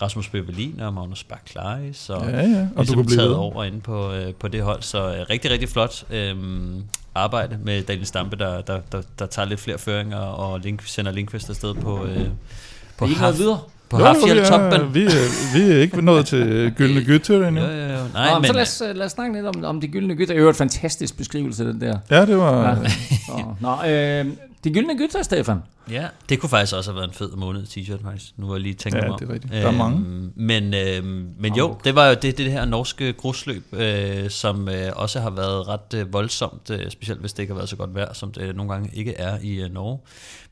Rasmus 0.03 0.29
Bøvelin 0.29 0.81
og 0.81 0.95
Magnus 0.95 1.25
Bak 1.25 1.50
så 1.93 2.13
ja, 2.15 2.41
ja. 2.41 2.61
Og 2.77 2.85
ligesom 2.85 2.97
du 2.97 3.03
kunne 3.03 3.17
taget 3.17 3.35
over 3.35 3.65
ind 3.65 3.83
på, 3.83 4.13
øh, 4.13 4.35
på 4.35 4.49
det 4.49 4.63
hold. 4.63 4.83
Så 4.83 4.99
øh, 4.99 5.27
rigtig, 5.31 5.51
rigtig 5.51 5.69
flot. 5.69 6.05
Øh, 6.11 6.35
arbejde 7.15 7.59
med 7.65 7.83
Daniel 7.83 8.07
Stampe, 8.07 8.37
der, 8.37 8.61
der, 8.61 8.81
der, 8.93 9.03
der 9.19 9.27
tager 9.27 9.49
lidt 9.49 9.61
flere 9.61 9.79
føringer 9.79 10.19
og 10.19 10.61
link, 10.61 10.83
sender 10.85 11.13
Linkvist 11.13 11.51
afsted 11.51 11.75
på, 11.75 12.05
øh, 12.05 12.27
på 12.99 13.07
ikke 13.07 13.21
noget 13.21 13.39
videre? 13.39 13.59
På 13.89 13.97
Hafjell-toppen. 13.97 14.95
Vi, 14.95 15.05
er, 15.05 15.55
vi 15.55 15.73
er 15.73 15.81
ikke 15.81 16.03
nået 16.03 16.27
til 16.27 16.43
gyldne 16.77 17.05
gytter 17.05 17.49
endnu. 17.49 17.63
Jo, 17.63 17.71
jo, 17.71 17.83
jo. 17.83 17.99
Nej, 18.15 18.33
Nå, 18.33 18.39
men, 18.39 18.47
så 18.47 18.53
lad 18.53 18.63
os, 18.63 18.83
lad 18.95 19.07
os 19.07 19.13
snakke 19.13 19.35
lidt 19.35 19.47
om, 19.47 19.65
om 19.65 19.81
de 19.81 19.89
gyldne 19.89 20.15
gytter. 20.15 20.35
Det 20.35 20.41
er 20.41 20.45
jo 20.45 20.51
et 20.51 20.57
fantastisk 20.57 21.17
beskrivelse, 21.17 21.65
den 21.65 21.81
der. 21.81 21.99
Ja, 22.11 22.27
det 22.27 22.37
var... 22.37 22.69
Ja. 22.69 22.89
Så, 23.27 23.45
nå, 23.61 23.77
øh, 23.89 24.27
de 24.65 24.73
gyldne 24.73 24.99
gytter, 24.99 25.23
Stefan. 25.23 25.59
Ja, 25.91 26.09
det 26.29 26.41
kunne 26.41 26.51
faktisk 26.51 26.77
også 26.77 26.91
have 26.91 26.97
været 26.97 27.09
en 27.09 27.15
fed 27.15 27.31
måned 27.31 27.67
t-shirt, 27.67 28.03
faktisk. 28.03 28.33
Nu 28.37 28.47
har 28.47 28.55
jeg 28.55 28.61
lige 28.61 28.75
tænkt 28.75 28.99
ja, 28.99 29.09
mig 29.09 29.19
det 29.21 29.29
er 29.29 29.33
rigtigt. 29.33 29.53
Der 29.53 29.67
er 29.67 29.71
mange. 29.71 29.99
Øhm, 29.99 30.33
men 30.37 30.75
øh, 30.75 31.05
men 31.39 31.55
jo, 31.55 31.77
det 31.85 31.95
var 31.95 32.09
jo 32.09 32.17
det, 32.23 32.39
det 32.39 32.53
her 32.53 32.65
norske 32.65 33.13
grusløb, 33.13 33.65
øh, 33.73 34.31
som 34.31 34.69
øh, 34.69 34.93
også 34.97 35.21
har 35.21 35.31
været 35.31 35.69
ret 35.69 35.95
øh, 35.95 36.13
voldsomt, 36.13 36.71
øh, 36.71 36.91
specielt 36.91 37.21
hvis 37.21 37.33
det 37.33 37.43
ikke 37.43 37.53
har 37.53 37.59
været 37.59 37.69
så 37.69 37.77
godt 37.77 37.95
vejr, 37.95 38.13
som 38.13 38.33
det 38.33 38.57
nogle 38.57 38.73
gange 38.73 38.91
ikke 38.93 39.15
er 39.15 39.39
i 39.43 39.61
øh, 39.61 39.73
Norge. 39.73 39.99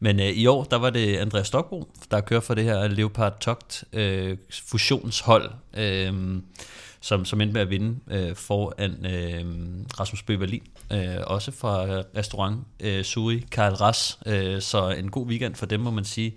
Men 0.01 0.21
øh, 0.21 0.27
i 0.27 0.47
år, 0.47 0.65
der 0.65 0.77
var 0.77 0.91
det 0.91 1.17
Andreas 1.17 1.47
Stokbro, 1.47 1.89
der 2.11 2.21
kører 2.21 2.41
for 2.41 2.55
det 2.55 2.65
her 2.65 2.89
Leopard 2.89 3.41
Togt 3.41 3.85
øh, 3.93 4.37
fusionshold. 4.51 5.51
Øh, 5.77 6.13
som, 7.01 7.25
som 7.25 7.41
endte 7.41 7.53
med 7.53 7.61
at 7.61 7.71
vinde 7.71 7.99
øh, 8.11 8.37
foran 8.37 9.07
øh, 9.07 9.45
Rasmus 10.01 10.23
Bøberlin, 10.23 10.63
øh, 10.93 11.17
også 11.27 11.51
fra 11.51 11.87
øh, 11.87 12.05
restaurant 12.17 12.61
øh, 12.81 13.05
Suri 13.05 13.45
Karl 13.51 13.73
Ras, 13.73 14.19
øh, 14.27 14.61
så 14.61 14.91
en 14.91 15.11
god 15.11 15.27
weekend 15.27 15.55
for 15.55 15.67
dem, 15.67 15.81
må 15.81 15.91
man 15.91 16.05
sige. 16.05 16.35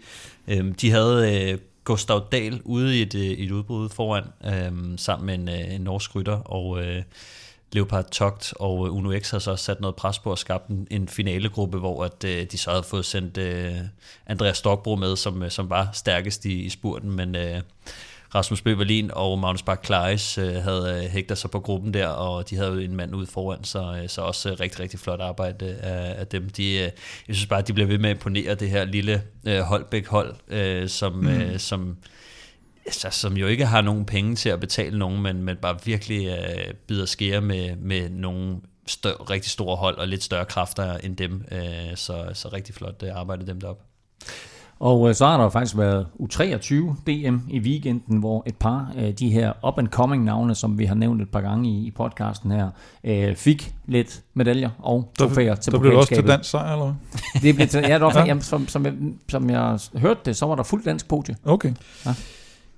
Øh, 0.47 0.73
de 0.81 0.91
havde 0.91 1.51
øh, 1.51 1.57
Gustav 1.83 2.27
Dahl 2.31 2.61
ude 2.65 2.99
i 2.99 3.01
et, 3.01 3.15
øh, 3.15 3.21
et 3.21 3.51
udbrud 3.51 3.89
foran, 3.89 4.23
øh, 4.45 4.97
sammen 4.97 5.25
med 5.25 5.33
en, 5.33 5.49
øh, 5.49 5.75
en 5.75 5.81
norsk 5.81 6.15
rytter, 6.15 6.37
og 6.37 6.83
øh, 6.83 7.03
Leopard 7.71 8.09
Togt. 8.11 8.53
Og 8.59 8.79
Uno 8.79 9.19
X 9.19 9.31
har 9.31 9.39
så 9.39 9.55
sat 9.55 9.81
noget 9.81 9.95
pres 9.95 10.19
på 10.19 10.31
at 10.31 10.39
skabe 10.39 10.63
en, 10.69 10.87
en 10.91 11.07
finalegruppe, 11.07 11.77
hvor 11.77 12.03
at, 12.03 12.23
øh, 12.23 12.45
de 12.51 12.57
så 12.57 12.69
havde 12.69 12.83
fået 12.83 13.05
sendt 13.05 13.37
øh, 13.37 13.75
Andreas 14.27 14.57
Stokbro 14.57 14.95
med, 14.95 15.15
som, 15.15 15.49
som 15.49 15.69
var 15.69 15.89
stærkest 15.93 16.45
i, 16.45 16.61
i 16.61 16.69
spurten, 16.69 17.11
men 17.11 17.35
øh, 17.35 17.61
Rasmus 18.35 18.61
Bøverlin 18.61 19.11
og 19.13 19.39
Magnus 19.39 19.63
Bak 19.63 19.79
Klaes 19.83 20.37
øh, 20.37 20.55
havde 20.55 21.01
øh, 21.03 21.09
hægtet 21.09 21.37
sig 21.37 21.51
på 21.51 21.59
gruppen 21.59 21.93
der, 21.93 22.07
og 22.07 22.49
de 22.49 22.55
havde 22.55 22.69
jo 22.69 22.77
en 22.77 22.95
mand 22.95 23.15
ude 23.15 23.27
foran, 23.27 23.63
så, 23.63 23.99
øh, 24.03 24.09
så 24.09 24.21
også 24.21 24.55
rigtig, 24.59 24.79
rigtig 24.79 24.99
flot 24.99 25.21
arbejde 25.21 25.65
af, 25.65 26.19
af 26.19 26.27
dem. 26.27 26.49
De, 26.49 26.79
jeg 26.79 26.91
synes 27.29 27.45
bare, 27.45 27.59
at 27.59 27.67
de 27.67 27.73
bliver 27.73 27.87
ved 27.87 27.97
med 27.97 28.09
at 28.09 28.15
imponere 28.15 28.55
det 28.55 28.69
her 28.69 28.85
lille 28.85 29.23
Holbæk-hold, 29.45 30.87
som, 30.87 31.13
mm. 31.13 31.57
som 31.57 31.97
altså, 32.85 33.09
som 33.09 33.37
jo 33.37 33.47
ikke 33.47 33.65
har 33.65 33.81
nogen 33.81 34.05
penge 34.05 34.35
til 34.35 34.49
at 34.49 34.59
betale 34.59 34.99
nogen, 34.99 35.21
men, 35.21 35.43
men 35.43 35.57
bare 35.57 35.77
virkelig 35.85 36.27
øh, 36.27 36.73
bider 36.87 37.05
skære 37.05 37.41
med, 37.41 37.75
med 37.75 38.09
nogle 38.09 38.57
stør, 38.87 39.29
rigtig 39.29 39.51
store 39.51 39.75
hold 39.75 39.97
og 39.97 40.07
lidt 40.07 40.23
større 40.23 40.45
kræfter 40.45 40.97
end 40.97 41.17
dem. 41.17 41.45
Øh, 41.51 41.95
så, 41.95 42.31
så 42.33 42.49
rigtig 42.53 42.75
flot 42.75 43.03
øh, 43.03 43.09
arbejde 43.15 43.47
dem 43.47 43.61
derop. 43.61 43.81
Og 44.81 45.09
øh, 45.09 45.15
så 45.15 45.25
har 45.25 45.41
der 45.41 45.49
faktisk 45.49 45.77
været 45.77 46.07
U23 46.19 46.75
DM 47.07 47.37
i 47.49 47.59
weekenden, 47.59 48.17
hvor 48.17 48.43
et 48.47 48.55
par 48.55 48.91
af 48.97 49.15
de 49.15 49.29
her 49.29 49.53
up-and-coming 49.67 50.23
navne, 50.23 50.55
som 50.55 50.79
vi 50.79 50.85
har 50.85 50.95
nævnt 50.95 51.21
et 51.21 51.29
par 51.29 51.41
gange 51.41 51.69
i, 51.69 51.87
i 51.87 51.91
podcasten 51.91 52.51
her, 52.51 52.69
øh, 53.03 53.35
fik 53.35 53.73
lidt 53.87 54.21
medaljer 54.33 54.69
og 54.79 55.11
trofæer 55.19 55.55
til 55.55 55.73
Der 55.73 55.79
blev 55.79 55.97
også 55.97 56.15
til 56.15 56.27
dansk 56.27 56.49
sejr, 56.49 56.73
eller 56.73 56.95
Det 57.41 57.55
blev 57.55 57.67
til, 57.67 57.79
ja, 57.87 57.93
det 57.93 58.01
var, 58.01 58.13
ja. 58.15 58.25
Jamen, 58.25 58.41
som, 58.41 58.67
som, 58.67 58.85
jeg, 58.85 58.93
som 59.29 59.49
jeg 59.49 59.79
hørte 59.95 60.19
det, 60.25 60.37
så 60.37 60.45
var 60.45 60.55
der 60.55 60.63
fuld 60.63 60.83
dansk 60.83 61.07
podie. 61.07 61.35
Okay. 61.45 61.73
Ja. 62.05 62.13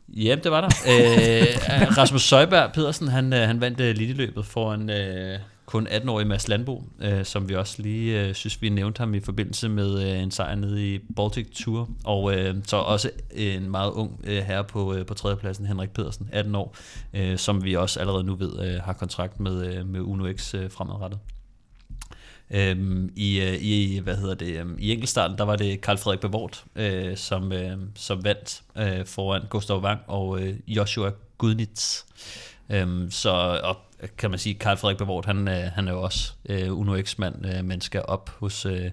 Ja, 0.08 0.36
det 0.44 0.52
var 0.52 0.62
der. 0.62 0.68
øh, 0.92 1.98
Rasmus 1.98 2.22
Søjberg 2.22 2.72
Pedersen, 2.74 3.08
han, 3.08 3.32
han 3.32 3.62
vandt 3.62 3.80
uh, 3.80 3.86
Lille-løbet 3.86 4.46
foran 4.46 4.90
øh, 4.90 5.40
kun 5.74 5.88
18-årige 5.88 6.28
Mads 6.28 6.48
Landbo, 6.48 6.84
øh, 7.02 7.26
som 7.26 7.50
vi 7.50 7.56
også 7.56 7.82
lige 7.82 8.22
øh, 8.22 8.34
synes, 8.34 8.62
vi 8.62 8.70
nævnte 8.70 9.00
ham 9.00 9.14
i 9.14 9.20
forbindelse 9.20 9.70
med 9.70 10.04
øh, 10.04 10.24
en 10.24 10.32
sejr 10.32 10.56
nede 10.56 10.94
i 10.94 11.00
Baltic 11.16 11.48
Tour. 11.56 11.90
Og 12.04 12.36
øh, 12.36 12.56
så 12.68 12.78
også 12.78 13.10
en 13.32 13.72
meget 13.72 13.92
ung 13.92 14.22
øh, 14.24 14.44
herre 14.44 14.64
på, 14.64 14.94
øh, 14.94 15.06
på 15.06 15.14
tredjepladsen, 15.14 15.66
Henrik 15.66 15.90
Pedersen, 15.90 16.30
18 16.32 16.56
år, 16.56 16.76
øh, 17.14 17.38
som 17.38 17.64
vi 17.64 17.76
også 17.76 18.00
allerede 18.00 18.24
nu 18.24 18.36
ved 18.36 18.60
øh, 18.68 18.82
har 18.82 18.94
kontrakt 18.94 19.40
med, 19.40 19.76
øh, 19.76 19.88
med 19.88 20.02
Uno 20.02 20.34
X 20.34 20.54
øh, 20.54 20.72
fremadrettet. 20.72 21.20
Øhm, 22.52 23.14
i, 23.16 23.40
øh, 23.42 23.54
i, 23.62 24.00
hvad 24.00 24.16
hedder 24.16 24.36
det, 24.36 24.60
øhm, 24.60 24.76
i 24.80 24.92
enkeltstarten, 24.92 25.38
der 25.38 25.44
var 25.44 25.56
det 25.56 25.82
Karl 25.82 25.98
Frederik 25.98 26.20
Bevort, 26.20 26.64
øh, 26.76 27.18
som, 27.18 27.52
øh, 27.52 27.78
som 27.96 28.24
vandt 28.24 28.62
øh, 28.78 29.06
foran 29.06 29.42
Gustav 29.50 29.82
Wang 29.84 30.00
og 30.08 30.42
øh, 30.42 30.56
Joshua 30.68 31.12
Gudnitz. 31.38 32.04
Øhm, 32.70 33.12
så 33.12 33.60
og 33.64 33.78
kan 34.18 34.30
man 34.30 34.40
sige, 34.40 34.56
Karl 34.56 34.78
Frederik 34.78 34.98
Bevort, 34.98 35.26
han, 35.26 35.48
øh, 35.48 35.64
han 35.76 35.88
er 35.88 35.92
jo 35.92 36.02
også 36.02 36.34
øh, 36.50 36.80
Uno 36.80 37.02
X-mand, 37.02 37.36
øh, 37.46 37.66
men 37.66 37.82
skal 37.82 38.02
op 38.08 38.30
hos, 38.40 38.66
øh, 38.66 38.92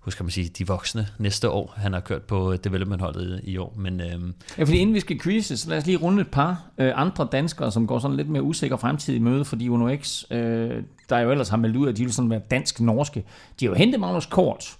hos 0.00 0.14
kan 0.14 0.24
man 0.24 0.30
sige, 0.30 0.48
de 0.48 0.66
voksne 0.66 1.08
næste 1.18 1.50
år. 1.50 1.74
Han 1.76 1.92
har 1.92 2.00
kørt 2.00 2.22
på 2.22 2.52
øh, 2.52 2.58
developmentholdet 2.64 3.40
i, 3.44 3.50
i 3.50 3.58
år. 3.58 3.74
Men, 3.76 4.00
øh, 4.00 4.20
ja, 4.58 4.64
fordi 4.64 4.78
inden 4.78 4.94
vi 4.94 5.00
skal 5.00 5.20
quizze, 5.20 5.56
så 5.56 5.70
lad 5.70 5.78
os 5.78 5.86
lige 5.86 5.98
runde 5.98 6.20
et 6.20 6.30
par 6.30 6.64
øh, 6.78 6.92
andre 6.94 7.28
danskere, 7.32 7.72
som 7.72 7.86
går 7.86 7.98
sådan 7.98 8.16
lidt 8.16 8.28
mere 8.28 8.42
usikker 8.42 8.76
fremtid 8.76 9.14
i 9.14 9.18
møde, 9.18 9.44
fordi 9.44 9.68
Uno 9.68 9.96
X, 9.96 10.24
øh, 10.30 10.82
der 11.08 11.18
jo 11.18 11.30
ellers 11.30 11.48
har 11.48 11.56
meldt 11.56 11.76
ud, 11.76 11.88
at 11.88 11.96
de 11.96 12.04
vil 12.04 12.12
sådan 12.12 12.30
være 12.30 12.40
dansk-norske. 12.50 13.24
De 13.60 13.64
har 13.66 13.70
jo 13.70 13.74
hentet 13.74 14.00
Magnus 14.00 14.26
Kort, 14.26 14.76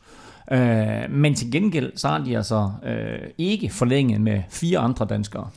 øh, 0.53 1.11
men 1.11 1.35
til 1.35 1.51
gengæld, 1.51 1.93
så 1.97 2.09
har 2.09 2.19
de 2.19 2.37
altså 2.37 2.71
øh, 2.85 3.29
ikke 3.39 3.71
forlænget 3.71 4.21
med 4.21 4.43
fire 4.49 4.79
andre 4.79 5.07
danskere. 5.07 5.51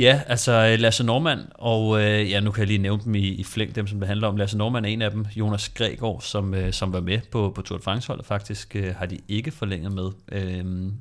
Ja, 0.00 0.20
altså 0.26 0.52
øh, 0.52 0.78
Lasse 0.78 1.04
Normand, 1.04 1.40
og 1.54 2.02
øh, 2.02 2.30
ja, 2.30 2.40
nu 2.40 2.50
kan 2.50 2.60
jeg 2.60 2.66
lige 2.66 2.78
nævne 2.78 3.02
dem 3.04 3.14
i, 3.14 3.28
i 3.28 3.44
flæng, 3.44 3.74
dem 3.74 3.86
som 3.86 3.98
det 3.98 4.08
handler 4.08 4.28
om. 4.28 4.36
Lasse 4.36 4.58
Normand 4.58 4.86
er 4.86 4.90
en 4.90 5.02
af 5.02 5.10
dem, 5.10 5.26
Jonas 5.36 5.68
Gregor, 5.68 6.20
som, 6.20 6.54
øh, 6.54 6.72
som 6.72 6.92
var 6.92 7.00
med 7.00 7.20
på, 7.30 7.52
på 7.54 7.62
Tour 7.62 7.78
de 7.78 7.84
France-holdet 7.84 8.26
faktisk, 8.26 8.76
øh, 8.76 8.94
har 8.94 9.06
de 9.06 9.18
ikke 9.28 9.50
forlænget 9.50 9.92
med. 9.92 10.10
Øh. 10.32 10.92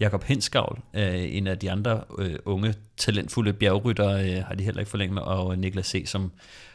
Jakob 0.00 0.24
Henskavl, 0.24 0.78
øh, 0.94 1.36
en 1.36 1.46
af 1.46 1.58
de 1.58 1.70
andre 1.70 2.00
øh, 2.18 2.38
unge, 2.44 2.74
talentfulde 2.96 3.52
bjergryttere, 3.52 4.30
øh, 4.30 4.44
har 4.44 4.54
de 4.54 4.64
heller 4.64 4.80
ikke 4.80 4.90
forlænget 4.90 5.14
med, 5.14 5.22
og 5.22 5.58
Niklas 5.58 5.86
C., 5.86 6.02
som 6.06 6.32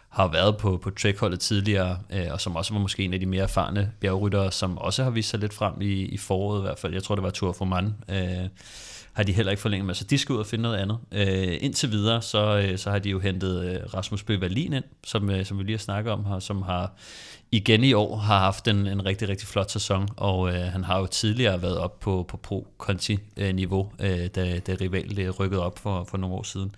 har 0.10 0.28
været 0.28 0.58
på, 0.58 0.78
på 0.78 0.90
trackholdet 0.90 1.40
tidligere, 1.40 1.98
øh, 2.14 2.28
og 2.32 2.42
som 2.42 2.56
også 2.56 2.74
var 2.74 2.80
måske 2.80 3.04
en 3.04 3.14
af 3.14 3.20
de 3.20 3.26
mere 3.26 3.44
erfarne 3.44 3.92
bjergryttere, 4.00 4.52
som 4.52 4.78
også 4.78 5.04
har 5.04 5.10
vist 5.10 5.30
sig 5.30 5.40
lidt 5.40 5.54
frem 5.54 5.82
i, 5.82 5.94
i 5.94 6.18
foråret 6.18 6.60
i 6.60 6.62
hvert 6.62 6.80
fald. 6.80 6.94
Jeg 6.94 7.04
tror, 7.04 7.16
det 7.16 7.24
var 7.24 7.30
Tour 7.30 7.54
for 7.54 7.66
Man. 7.66 7.96
Øh, 8.10 8.48
har 9.14 9.24
de 9.24 9.34
heller 9.34 9.52
ikke 9.52 9.62
forlænget 9.62 9.86
med, 9.86 9.96
så 9.96 10.04
de 10.04 10.18
skal 10.18 10.34
ud 10.34 10.40
og 10.40 10.46
finde 10.46 10.62
noget 10.62 10.78
andet. 10.78 10.98
Øh, 11.12 11.58
indtil 11.62 11.92
videre, 11.92 12.22
så, 12.22 12.58
øh, 12.58 12.78
så 12.78 12.92
har 12.92 13.00
de 13.00 13.10
jo 13.10 13.20
hentet 13.20 13.66
øh, 13.66 13.94
Rasmus 13.94 14.24
Bøvalin 14.24 14.74
ind, 14.74 14.84
som, 15.04 15.30
øh, 15.30 15.46
som 15.46 15.58
vi 15.58 15.64
lige 15.64 15.74
har 15.78 15.80
snakket 15.80 16.14
om 16.14 16.26
her, 16.26 16.40
som 16.40 16.62
har 16.62 16.94
igen 17.52 17.84
i 17.84 17.94
år 17.94 18.18
har 18.18 18.40
haft 18.40 18.68
en, 18.68 18.88
en 18.88 19.06
rigtig, 19.06 19.30
rigtig 19.30 19.48
flot 19.48 19.72
sæson, 19.72 20.10
og 20.18 20.50
øh, 20.50 20.62
han 20.62 20.84
har 20.84 21.00
jo 21.00 21.06
tidligere 21.06 21.62
været 21.62 21.78
op 21.78 22.00
på, 22.00 22.26
på 22.28 22.38
pro-conti-niveau, 22.38 23.92
øh, 24.00 24.24
øh, 24.24 24.28
da, 24.28 24.60
da 24.60 24.76
Rival 24.82 25.20
øh, 25.20 25.30
rykkede 25.30 25.64
op 25.64 25.80
for, 25.80 26.04
for 26.04 26.18
nogle 26.18 26.36
år 26.36 26.44
siden. 26.44 26.76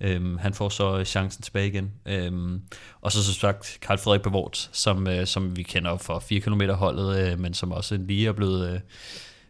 Øhm, 0.00 0.38
han 0.38 0.54
får 0.54 0.68
så 0.68 0.98
øh, 0.98 1.04
chancen 1.04 1.42
tilbage 1.42 1.68
igen. 1.68 1.92
Øhm, 2.06 2.62
og 3.00 3.12
så 3.12 3.24
som 3.24 3.34
sagt 3.34 3.78
Karl 3.80 3.98
Frederik 3.98 4.22
Bevort, 4.22 4.70
som, 4.72 5.06
øh, 5.06 5.26
som 5.26 5.56
vi 5.56 5.62
kender 5.62 5.96
for 5.96 6.18
4 6.18 6.40
km 6.40 6.60
holdet, 6.70 7.18
øh, 7.18 7.38
men 7.38 7.54
som 7.54 7.72
også 7.72 7.96
lige 7.96 8.28
er 8.28 8.32
blevet 8.32 8.70
øh, 8.70 8.80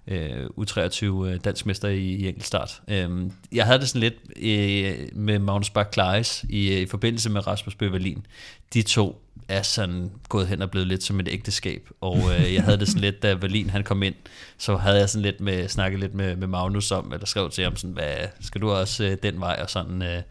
øh, 0.08 0.44
U23 0.44 1.04
øh, 1.04 1.40
dansk 1.44 1.66
mester 1.66 1.88
i, 1.88 1.98
i 1.98 2.28
enkeltstart. 2.28 2.82
Øh, 2.88 3.10
jeg 3.52 3.66
havde 3.66 3.78
det 3.78 3.88
sådan 3.88 4.00
lidt 4.00 4.14
øh, 4.36 5.08
med 5.12 5.38
Magnus 5.38 5.70
Bach 5.70 6.44
i, 6.48 6.75
øh, 6.75 6.80
i 6.80 6.86
forbindelse 6.86 7.30
med 7.30 7.46
Rasmus 7.46 7.75
Bøvalin. 7.75 8.26
De 8.75 8.82
to 8.82 9.22
er 9.48 9.62
sådan 9.62 10.10
gået 10.28 10.46
hen 10.46 10.62
og 10.62 10.70
blevet 10.70 10.88
lidt 10.88 11.02
som 11.02 11.20
et 11.20 11.28
ægteskab. 11.30 11.88
Og 12.00 12.16
øh, 12.16 12.54
jeg 12.54 12.62
havde 12.62 12.78
det 12.78 12.88
sådan 12.88 13.00
lidt, 13.00 13.22
da 13.22 13.34
Berlin 13.34 13.70
han 13.70 13.84
kom 13.84 14.02
ind, 14.02 14.14
så 14.58 14.76
havde 14.76 14.98
jeg 14.98 15.08
sådan 15.08 15.22
lidt 15.22 15.40
med, 15.40 15.68
snakket 15.68 16.00
lidt 16.00 16.14
med, 16.14 16.36
med 16.36 16.46
Magnus 16.46 16.90
om, 16.90 17.12
eller 17.12 17.26
skrev 17.26 17.50
til 17.50 17.64
ham 17.64 17.76
sådan, 17.76 17.94
hvad, 17.94 18.16
skal 18.40 18.60
du 18.60 18.70
også 18.70 19.04
øh, 19.04 19.16
den 19.22 19.40
vej, 19.40 19.58
og 19.62 19.70
sådan. 19.70 20.02
Øh, 20.02 20.22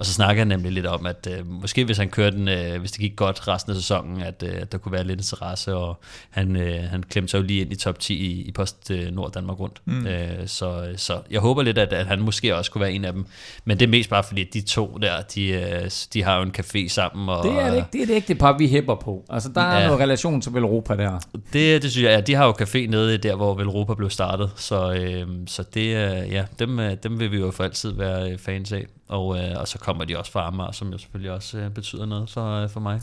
og 0.00 0.06
så 0.06 0.12
snakkede 0.12 0.38
han 0.38 0.48
nemlig 0.48 0.72
lidt 0.72 0.86
om, 0.86 1.06
at 1.06 1.28
øh, 1.30 1.46
måske 1.46 1.84
hvis 1.84 1.98
han 1.98 2.08
kørte 2.08 2.36
den, 2.36 2.48
øh, 2.48 2.80
hvis 2.80 2.92
det 2.92 3.00
gik 3.00 3.16
godt 3.16 3.48
resten 3.48 3.72
af 3.72 3.76
sæsonen, 3.76 4.22
at 4.22 4.42
øh, 4.46 4.62
der 4.72 4.78
kunne 4.78 4.92
være 4.92 5.04
lidt 5.04 5.20
interesse, 5.20 5.74
og 5.74 6.00
han, 6.30 6.56
øh, 6.56 6.82
han 6.82 7.02
klemte 7.02 7.30
sig 7.30 7.38
jo 7.38 7.42
lige 7.42 7.60
ind 7.60 7.72
i 7.72 7.76
top 7.76 7.98
10 7.98 8.14
i, 8.14 8.42
i 8.42 8.52
Post 8.52 8.90
øh, 8.90 9.10
Nord 9.10 9.32
Danmark 9.32 9.60
rundt. 9.60 9.82
Mm. 9.84 10.06
Øh, 10.06 10.46
så, 10.46 10.92
så 10.96 11.20
jeg 11.30 11.40
håber 11.40 11.62
lidt, 11.62 11.78
at, 11.78 11.92
at 11.92 12.06
han 12.06 12.20
måske 12.20 12.56
også 12.56 12.70
kunne 12.70 12.80
være 12.80 12.92
en 12.92 13.04
af 13.04 13.12
dem. 13.12 13.26
Men 13.64 13.78
det 13.78 13.86
er 13.86 13.90
mest 13.90 14.10
bare 14.10 14.24
fordi, 14.24 14.40
at 14.40 14.54
de 14.54 14.60
to 14.60 14.98
der, 15.02 15.22
de, 15.34 15.48
øh, 15.48 15.90
de 16.12 16.22
har 16.22 16.36
jo 16.36 16.42
en 16.42 16.54
café 16.58 16.88
sammen. 16.88 17.28
Og, 17.28 17.44
det 17.44 17.52
er 17.52 17.70
det 17.70 17.76
ikke, 17.76 17.88
det 17.92 18.02
er 18.02 18.06
det 18.06 18.14
ikke 18.14 18.28
det 18.28 18.38
par, 18.38 18.58
vi 18.58 18.68
hæpper 18.68 18.94
på. 18.94 19.24
Altså, 19.28 19.48
der 19.54 19.60
er 19.60 19.80
ja. 19.80 19.86
noget 19.86 20.00
relation 20.00 20.40
til 20.40 20.54
Velropa 20.54 20.96
der. 20.96 21.18
Det, 21.52 21.82
det 21.82 21.90
synes 21.90 22.04
jeg, 22.04 22.10
ja, 22.10 22.20
de 22.20 22.34
har 22.34 22.46
jo 22.46 22.52
café 22.60 22.86
nede 22.86 23.18
der, 23.18 23.36
hvor 23.36 23.54
Velropa 23.54 23.94
blev 23.94 24.10
startet. 24.10 24.50
Så, 24.56 24.92
øh, 24.92 25.26
så 25.46 25.64
det, 25.74 25.92
ja, 26.30 26.44
dem, 26.58 26.78
øh, 26.78 26.96
dem 27.02 27.20
vil 27.20 27.32
vi 27.32 27.38
jo 27.38 27.50
for 27.50 27.64
altid 27.64 27.92
være 27.92 28.30
øh, 28.30 28.38
fans 28.38 28.72
af. 28.72 28.86
Og, 29.10 29.38
øh, 29.38 29.60
og 29.60 29.68
så 29.68 29.78
kommer 29.78 30.04
de 30.04 30.18
også 30.18 30.32
fra 30.32 30.46
Amager, 30.46 30.72
som 30.72 30.92
jo 30.92 30.98
selvfølgelig 30.98 31.32
også 31.32 31.58
øh, 31.58 31.70
betyder 31.70 32.06
noget 32.06 32.30
for, 32.30 32.62
øh, 32.62 32.70
for 32.70 32.80
mig. 32.80 33.00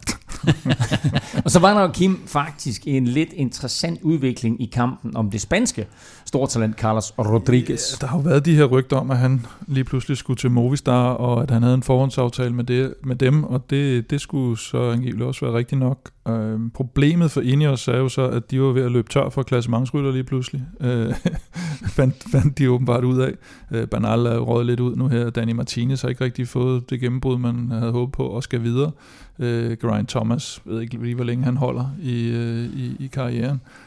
og 1.46 1.52
så 1.52 1.60
var 1.60 1.74
der 1.74 1.82
jo, 1.82 1.88
Kim, 1.88 2.28
faktisk 2.28 2.88
en 2.88 3.08
lidt 3.08 3.34
interessant 3.34 4.02
udvikling 4.02 4.62
i 4.62 4.66
kampen 4.66 5.18
om 5.18 5.32
det 5.32 5.42
spanske 5.42 5.88
stortalent 6.28 6.76
Carlos 6.76 7.14
Rodriguez. 7.18 7.92
Ja, 7.92 7.98
der 8.02 8.08
har 8.08 8.18
jo 8.18 8.22
været 8.22 8.46
de 8.46 8.56
her 8.56 8.66
rygter 8.66 8.98
om, 8.98 9.12
at 9.12 9.18
han 9.18 9.46
lige 9.68 9.84
pludselig 9.84 10.18
skulle 10.18 10.38
til 10.38 10.52
Movistar, 10.52 11.10
og 11.10 11.44
at 11.44 11.52
han 11.52 11.64
havde 11.64 11.76
en 11.76 11.84
forhåndsaftale 11.84 12.54
med, 12.54 12.64
det, 12.64 12.94
med 13.04 13.16
dem, 13.16 13.44
og 13.44 13.70
det, 13.70 14.10
det 14.10 14.22
skulle 14.22 14.60
så 14.60 14.92
angiveligt 14.92 15.24
også 15.24 15.46
være 15.46 15.58
rigtigt 15.58 15.80
nok. 15.80 16.10
Øh, 16.28 16.60
problemet 16.74 17.32
for 17.32 17.42
Ineos 17.42 17.88
er 17.88 17.98
jo 17.98 18.10
så, 18.10 18.28
at 18.30 18.52
de 18.52 18.62
var 18.62 18.72
ved 18.72 18.84
at 18.84 18.92
løbe 18.92 19.10
tør 19.10 19.30
for 19.30 19.44
klassementsrytter 19.44 20.12
lige 20.12 20.24
pludselig. 20.24 20.64
Øh, 20.82 21.14
fandt, 21.98 22.24
fandt 22.32 22.58
de 22.58 22.70
åbenbart 22.70 23.04
ud 23.04 23.20
af. 23.20 23.34
Øh, 23.72 23.88
Bernal 23.88 24.26
er 24.26 24.38
røget 24.38 24.66
lidt 24.66 24.80
ud 24.80 24.96
nu 24.96 25.08
her. 25.08 25.30
Danny 25.30 25.52
Martinez 25.52 26.02
har 26.02 26.10
ikke 26.10 26.24
rigtig 26.24 26.48
fået 26.48 26.90
det 26.90 27.00
gennembrud, 27.00 27.38
man 27.38 27.72
havde 27.72 27.92
håbet 27.92 28.14
på, 28.14 28.24
og 28.24 28.44
skal 28.44 28.64
videre. 28.64 28.92
Øh, 29.40 29.78
Geraint 29.82 30.10
Thomas, 30.10 30.62
ved 30.66 30.82
ikke 30.82 31.04
lige, 31.04 31.16
hvor 31.16 31.24
længe 31.24 31.44
han 31.44 31.58
holder 31.58 31.86
i, 32.02 32.28
øh, 32.28 32.66
i, 32.66 32.96
i 33.00 33.08
karrieren. 33.08 33.62
Øh, 33.62 33.87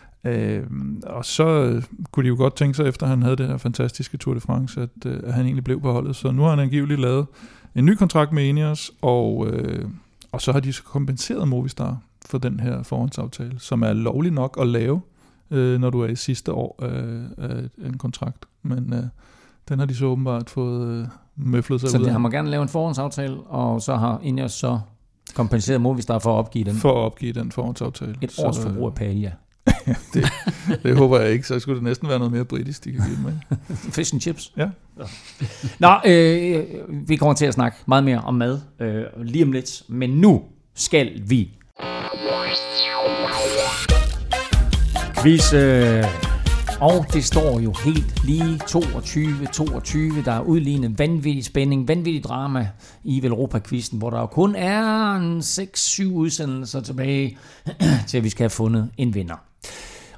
og 1.02 1.24
så 1.24 1.46
øh, 1.46 1.82
kunne 2.10 2.24
de 2.24 2.28
jo 2.28 2.36
godt 2.36 2.56
tænke 2.56 2.76
sig, 2.76 2.86
efter 2.86 3.06
han 3.06 3.22
havde 3.22 3.36
det 3.36 3.46
her 3.46 3.56
fantastiske 3.56 4.16
Tour 4.16 4.34
de 4.34 4.40
France, 4.40 4.82
at, 4.82 5.06
øh, 5.06 5.20
at 5.24 5.34
han 5.34 5.44
egentlig 5.44 5.64
blev 5.64 5.80
på 5.80 5.92
holdet. 5.92 6.16
Så 6.16 6.30
nu 6.30 6.42
har 6.42 6.50
han 6.50 6.58
angiveligt 6.58 7.00
lavet 7.00 7.26
en 7.74 7.84
ny 7.84 7.94
kontrakt 7.94 8.32
med 8.32 8.44
Ineos, 8.44 8.90
og, 9.02 9.46
øh, 9.46 9.88
og 10.32 10.40
så 10.40 10.52
har 10.52 10.60
de 10.60 10.72
så 10.72 10.82
kompenseret 10.82 11.48
Movistar 11.48 11.98
for 12.26 12.38
den 12.38 12.60
her 12.60 12.82
forhåndsaftale, 12.82 13.58
som 13.58 13.82
er 13.82 13.92
lovlig 13.92 14.32
nok 14.32 14.58
at 14.60 14.66
lave, 14.66 15.00
øh, 15.50 15.80
når 15.80 15.90
du 15.90 16.00
er 16.00 16.06
i 16.06 16.16
sidste 16.16 16.52
år 16.52 16.78
af, 16.82 17.48
af 17.48 17.86
en 17.86 17.98
kontrakt. 17.98 18.46
Men 18.62 18.92
øh, 18.92 19.02
den 19.68 19.78
har 19.78 19.86
de 19.86 19.94
så 19.94 20.04
åbenbart 20.04 20.50
fået 20.50 20.88
øh, 20.88 21.06
møflet 21.36 21.80
sig 21.80 21.90
så 21.90 21.98
ud 21.98 22.02
af. 22.02 22.06
Så 22.06 22.12
har 22.12 22.18
man 22.18 22.30
gerne 22.30 22.50
lavet 22.50 22.62
en 22.62 22.68
forhåndsaftale, 22.68 23.36
og 23.36 23.82
så 23.82 23.96
har 23.96 24.20
Ineos 24.22 24.52
så 24.52 24.80
kompenseret 25.34 25.80
Movistar 25.80 26.18
for 26.18 26.32
at 26.32 26.38
opgive 26.38 26.64
den? 26.64 26.74
For 26.74 26.90
at 26.90 27.04
opgive 27.04 27.32
den 27.32 27.52
forhåndsaftale. 27.52 28.14
Et 28.20 28.38
års 28.38 28.56
så, 28.56 28.62
forbrug 28.62 28.86
af 28.86 28.94
palja. 28.94 29.32
det, 30.14 30.32
det 30.82 30.96
håber 30.96 31.20
jeg 31.20 31.30
ikke, 31.32 31.46
så 31.46 31.58
skulle 31.58 31.76
det 31.76 31.84
næsten 31.84 32.08
være 32.08 32.18
noget 32.18 32.32
mere 32.32 32.44
britisk, 32.44 32.84
de 32.84 32.92
kan 32.92 33.02
give 33.06 33.18
med. 33.24 33.56
Fish 33.96 34.14
and 34.14 34.20
chips. 34.20 34.52
Ja. 34.56 34.68
Nå, 35.78 35.94
øh, 36.06 36.64
vi 37.08 37.16
kommer 37.16 37.34
til 37.34 37.46
at 37.46 37.54
snakke 37.54 37.78
meget 37.86 38.04
mere 38.04 38.18
om 38.18 38.34
mad 38.34 38.60
øh, 38.80 39.04
lige 39.22 39.44
om 39.44 39.52
lidt, 39.52 39.82
men 39.88 40.10
nu 40.10 40.42
skal 40.74 41.22
vi 41.26 41.50
Quiz. 45.22 45.54
Øh, 45.54 46.04
og 46.80 47.06
det 47.12 47.24
står 47.24 47.60
jo 47.60 47.74
helt 47.84 48.24
lige 48.24 48.60
22-22. 48.64 50.24
Der 50.24 50.32
er 50.32 50.40
udlignet 50.40 50.98
vanvittig 50.98 51.44
spænding, 51.44 51.88
vanvittig 51.88 52.24
drama 52.24 52.68
i 53.04 53.22
Velropa-quizzen, 53.22 53.98
hvor 53.98 54.10
der 54.10 54.18
jo 54.20 54.26
kun 54.26 54.54
er 54.54 55.38
6-7 55.40 56.04
udsendelser 56.12 56.80
tilbage, 56.80 57.38
til 58.08 58.18
at 58.18 58.24
vi 58.24 58.28
skal 58.28 58.42
have 58.42 58.50
fundet 58.50 58.90
en 58.96 59.14
vinder. 59.14 59.49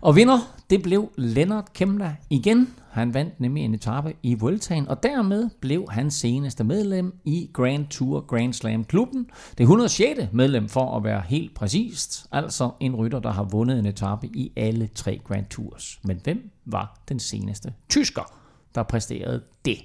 Og 0.03 0.17
vinder, 0.17 0.39
det 0.71 0.83
blev 0.83 1.13
Lennart 1.17 1.73
Kemla 1.73 2.17
igen. 2.31 2.75
Han 2.91 3.15
vandt 3.15 3.41
nemlig 3.41 3.65
en 3.65 3.75
etape 3.75 4.15
i 4.23 4.35
Vueltaen, 4.35 4.89
og 4.89 5.03
dermed 5.03 5.51
blev 5.61 5.87
han 5.91 6.11
seneste 6.11 6.65
medlem 6.65 7.21
i 7.25 7.51
Grand 7.53 7.87
Tour 7.87 8.21
Grand 8.21 8.53
Slam 8.53 8.85
klubben. 8.85 9.31
Det 9.59 9.61
106. 9.61 10.21
medlem 10.33 10.69
for 10.69 10.97
at 10.97 11.05
være 11.05 11.23
helt 11.27 11.55
præcist, 11.55 12.27
altså 12.33 12.71
en 12.81 12.97
rytter, 12.97 13.19
der 13.19 13.31
har 13.33 13.45
vundet 13.45 13.79
en 13.79 13.87
etape 13.87 14.27
i 14.27 14.53
alle 14.57 14.87
tre 14.95 15.21
Grand 15.25 15.47
Tours. 15.47 16.01
Men 16.05 16.21
hvem 16.25 16.51
var 16.65 17.03
den 17.09 17.19
seneste 17.19 17.73
tysker, 17.89 18.33
der 18.75 18.83
præsterede 18.83 19.43
det? 19.65 19.79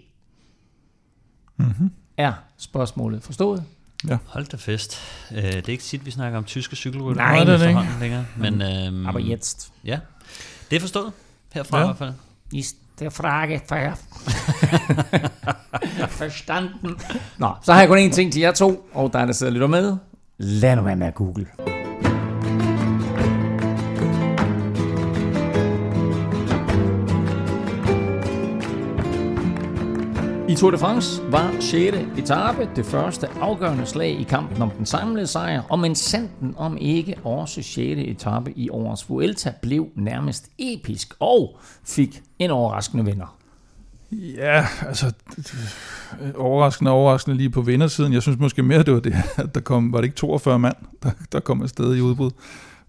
Mm-hmm. 1.57 1.89
Er 2.17 2.33
spørgsmålet 2.57 3.23
forstået? 3.23 3.63
Ja. 4.09 4.17
Hold 4.25 4.45
da 4.45 4.57
fest. 4.57 5.01
Uh, 5.31 5.37
det 5.37 5.55
er 5.55 5.69
ikke 5.69 5.83
tit, 5.83 6.05
vi 6.05 6.11
snakker 6.11 6.37
om 6.37 6.43
tyske 6.43 6.75
cykelrytter. 6.75 7.21
Nej, 7.21 7.43
det 7.43 7.53
er 7.53 7.57
det 7.57 7.67
ikke. 7.67 7.85
Længere, 7.99 8.25
men, 8.37 8.53
um, 8.53 9.07
Aber 9.07 9.19
jetzt. 9.19 9.71
Ja, 9.85 9.99
det 10.69 10.75
er 10.75 10.79
forstået 10.79 11.11
herfra 11.53 11.77
ja. 11.77 11.83
i 11.83 11.87
hvert 11.87 11.97
fald. 11.97 12.13
Ist 12.53 12.75
der 12.99 13.09
Frage 13.09 13.61
for 13.67 13.97
Forstanden. 16.07 16.99
Nå, 17.37 17.53
så 17.63 17.73
har 17.73 17.79
jeg 17.79 17.89
kun 17.89 17.97
én 17.97 18.11
ting 18.11 18.33
til 18.33 18.39
jer 18.39 18.51
to, 18.51 18.89
og 18.93 19.13
der 19.13 19.19
er 19.19 19.25
der 19.25 19.33
sidder 19.33 19.53
lidt 19.53 19.69
med. 19.69 19.97
Lad 20.37 20.75
nu 20.75 20.81
være 20.81 20.95
med 20.95 21.07
at 21.07 21.15
google. 21.15 21.47
I 30.49 30.55
Tour 30.55 30.71
de 30.71 30.77
France 30.77 31.21
var 31.31 31.55
6. 31.59 31.97
etape 32.17 32.69
det 32.75 32.85
første 32.85 33.27
afgørende 33.41 33.85
slag 33.85 34.19
i 34.19 34.23
kampen 34.23 34.61
om 34.61 34.69
den 34.69 34.85
samlede 34.85 35.27
sejr, 35.27 35.61
og 35.69 35.79
men 35.79 35.95
sanden 35.95 36.53
om 36.57 36.77
ikke 36.81 37.15
også 37.23 37.61
6. 37.61 37.77
etape 37.77 38.51
i 38.51 38.69
årets 38.69 39.09
Vuelta 39.09 39.53
blev 39.61 39.87
nærmest 39.95 40.51
episk 40.59 41.13
og 41.19 41.59
fik 41.83 42.21
en 42.39 42.51
overraskende 42.51 43.05
vinder. 43.05 43.37
Ja, 44.11 44.65
altså 44.87 45.11
overraskende 46.35 46.91
overraskende 46.91 47.37
lige 47.37 47.49
på 47.49 47.61
vindersiden. 47.61 48.13
Jeg 48.13 48.21
synes 48.21 48.39
måske 48.39 48.63
mere, 48.63 48.83
det 48.83 48.93
var 48.93 48.99
det, 48.99 49.15
at 49.37 49.55
der 49.55 49.61
kom, 49.61 49.93
var 49.93 49.97
det 49.97 50.05
ikke 50.05 50.17
42 50.17 50.59
mand, 50.59 50.75
der, 51.03 51.11
der 51.31 51.39
kom 51.39 51.61
afsted 51.61 51.95
i 51.95 52.01
udbrud, 52.01 52.31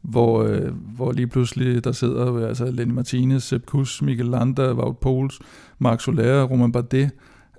hvor, 0.02 0.42
øh, 0.42 0.72
hvor 0.96 1.12
lige 1.12 1.26
pludselig 1.26 1.84
der 1.84 1.92
sidder 1.92 2.48
altså 2.48 2.70
Lenny 2.70 2.92
Martinez, 2.92 3.42
Sepp 3.42 3.66
Kuss, 3.66 4.02
Michael 4.02 4.30
Landa, 4.30 4.72
Wout 4.72 4.98
Poels, 4.98 5.38
Marc 5.78 6.02
Soler, 6.02 6.42
Roman 6.42 6.72
Bardet, 6.72 7.10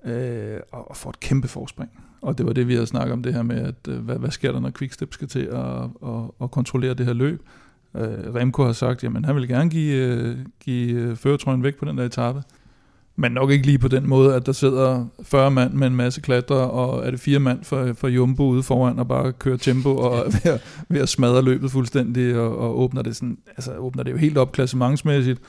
øh, 0.06 0.60
og 0.72 0.98
får 0.98 1.10
et 1.10 1.20
kæmpe 1.20 1.48
forspring. 1.48 1.92
Og 2.22 2.38
det 2.38 2.46
var 2.46 2.54
det, 2.54 2.68
vi 2.68 2.74
havde 2.74 2.88
snakket 2.88 3.14
om, 3.14 3.24
det 3.24 3.34
her 3.34 3.44
med, 3.44 3.58
at 3.58 3.88
øh, 3.88 4.00
hvad, 4.00 4.16
hvad 4.16 4.32
sker 4.32 4.52
der, 4.52 4.60
når 4.60 4.72
Quickstep 4.78 5.14
skal 5.14 5.28
til 5.28 5.40
at, 5.52 5.84
at, 6.10 6.24
at 6.42 6.52
kontrollere 6.52 6.94
det 6.94 7.06
her 7.06 7.14
løb. 7.14 7.42
Øh, 7.96 8.36
Remco 8.36 8.64
har 8.64 8.74
sagt, 8.74 9.04
at 9.04 9.26
han 9.26 9.36
vil 9.36 9.48
gerne 9.48 9.70
give, 9.70 9.96
øh, 9.96 10.38
give 10.60 11.02
øh, 11.02 11.16
føretrøjen 11.16 11.64
væk 11.64 11.76
på 11.76 11.86
den 11.86 11.98
der 11.98 12.06
etape. 12.06 12.44
Men 13.16 13.32
nok 13.32 13.52
ikke 13.52 13.66
lige 13.66 13.80
på 13.80 13.88
den 13.88 14.10
måde, 14.10 14.36
at 14.36 14.46
der 14.46 14.52
sidder 14.52 15.06
40 15.24 15.52
mand 15.52 15.74
med 15.74 15.88
en 15.88 15.96
masse 15.96 16.22
klatre, 16.22 16.56
og 16.56 17.06
er 17.06 17.12
det 17.12 17.20
fire 17.20 17.40
mand 17.40 17.64
for, 17.64 17.94
for 17.94 18.08
Jumbo 18.08 18.44
ude 18.44 18.64
foran 18.64 19.00
og 19.00 19.08
bare 19.08 19.32
kører 19.32 19.58
tempo 19.58 19.96
og 19.96 20.18
er 20.18 20.24
ved 20.44 20.52
at, 20.52 20.62
ved 20.90 21.02
at 21.02 21.10
smadre 21.10 21.42
løbet 21.42 21.72
fuldstændig 21.72 22.38
og, 22.38 22.58
og 22.58 22.80
åbner 22.80 23.02
det 23.02 23.16
sådan, 23.16 23.38
altså 23.48 23.78
åbner 23.78 24.04
det 24.04 24.12
jo 24.12 24.18
helt 24.18 24.38
op 24.38 24.52
klassementsmæssigt. 24.52 25.42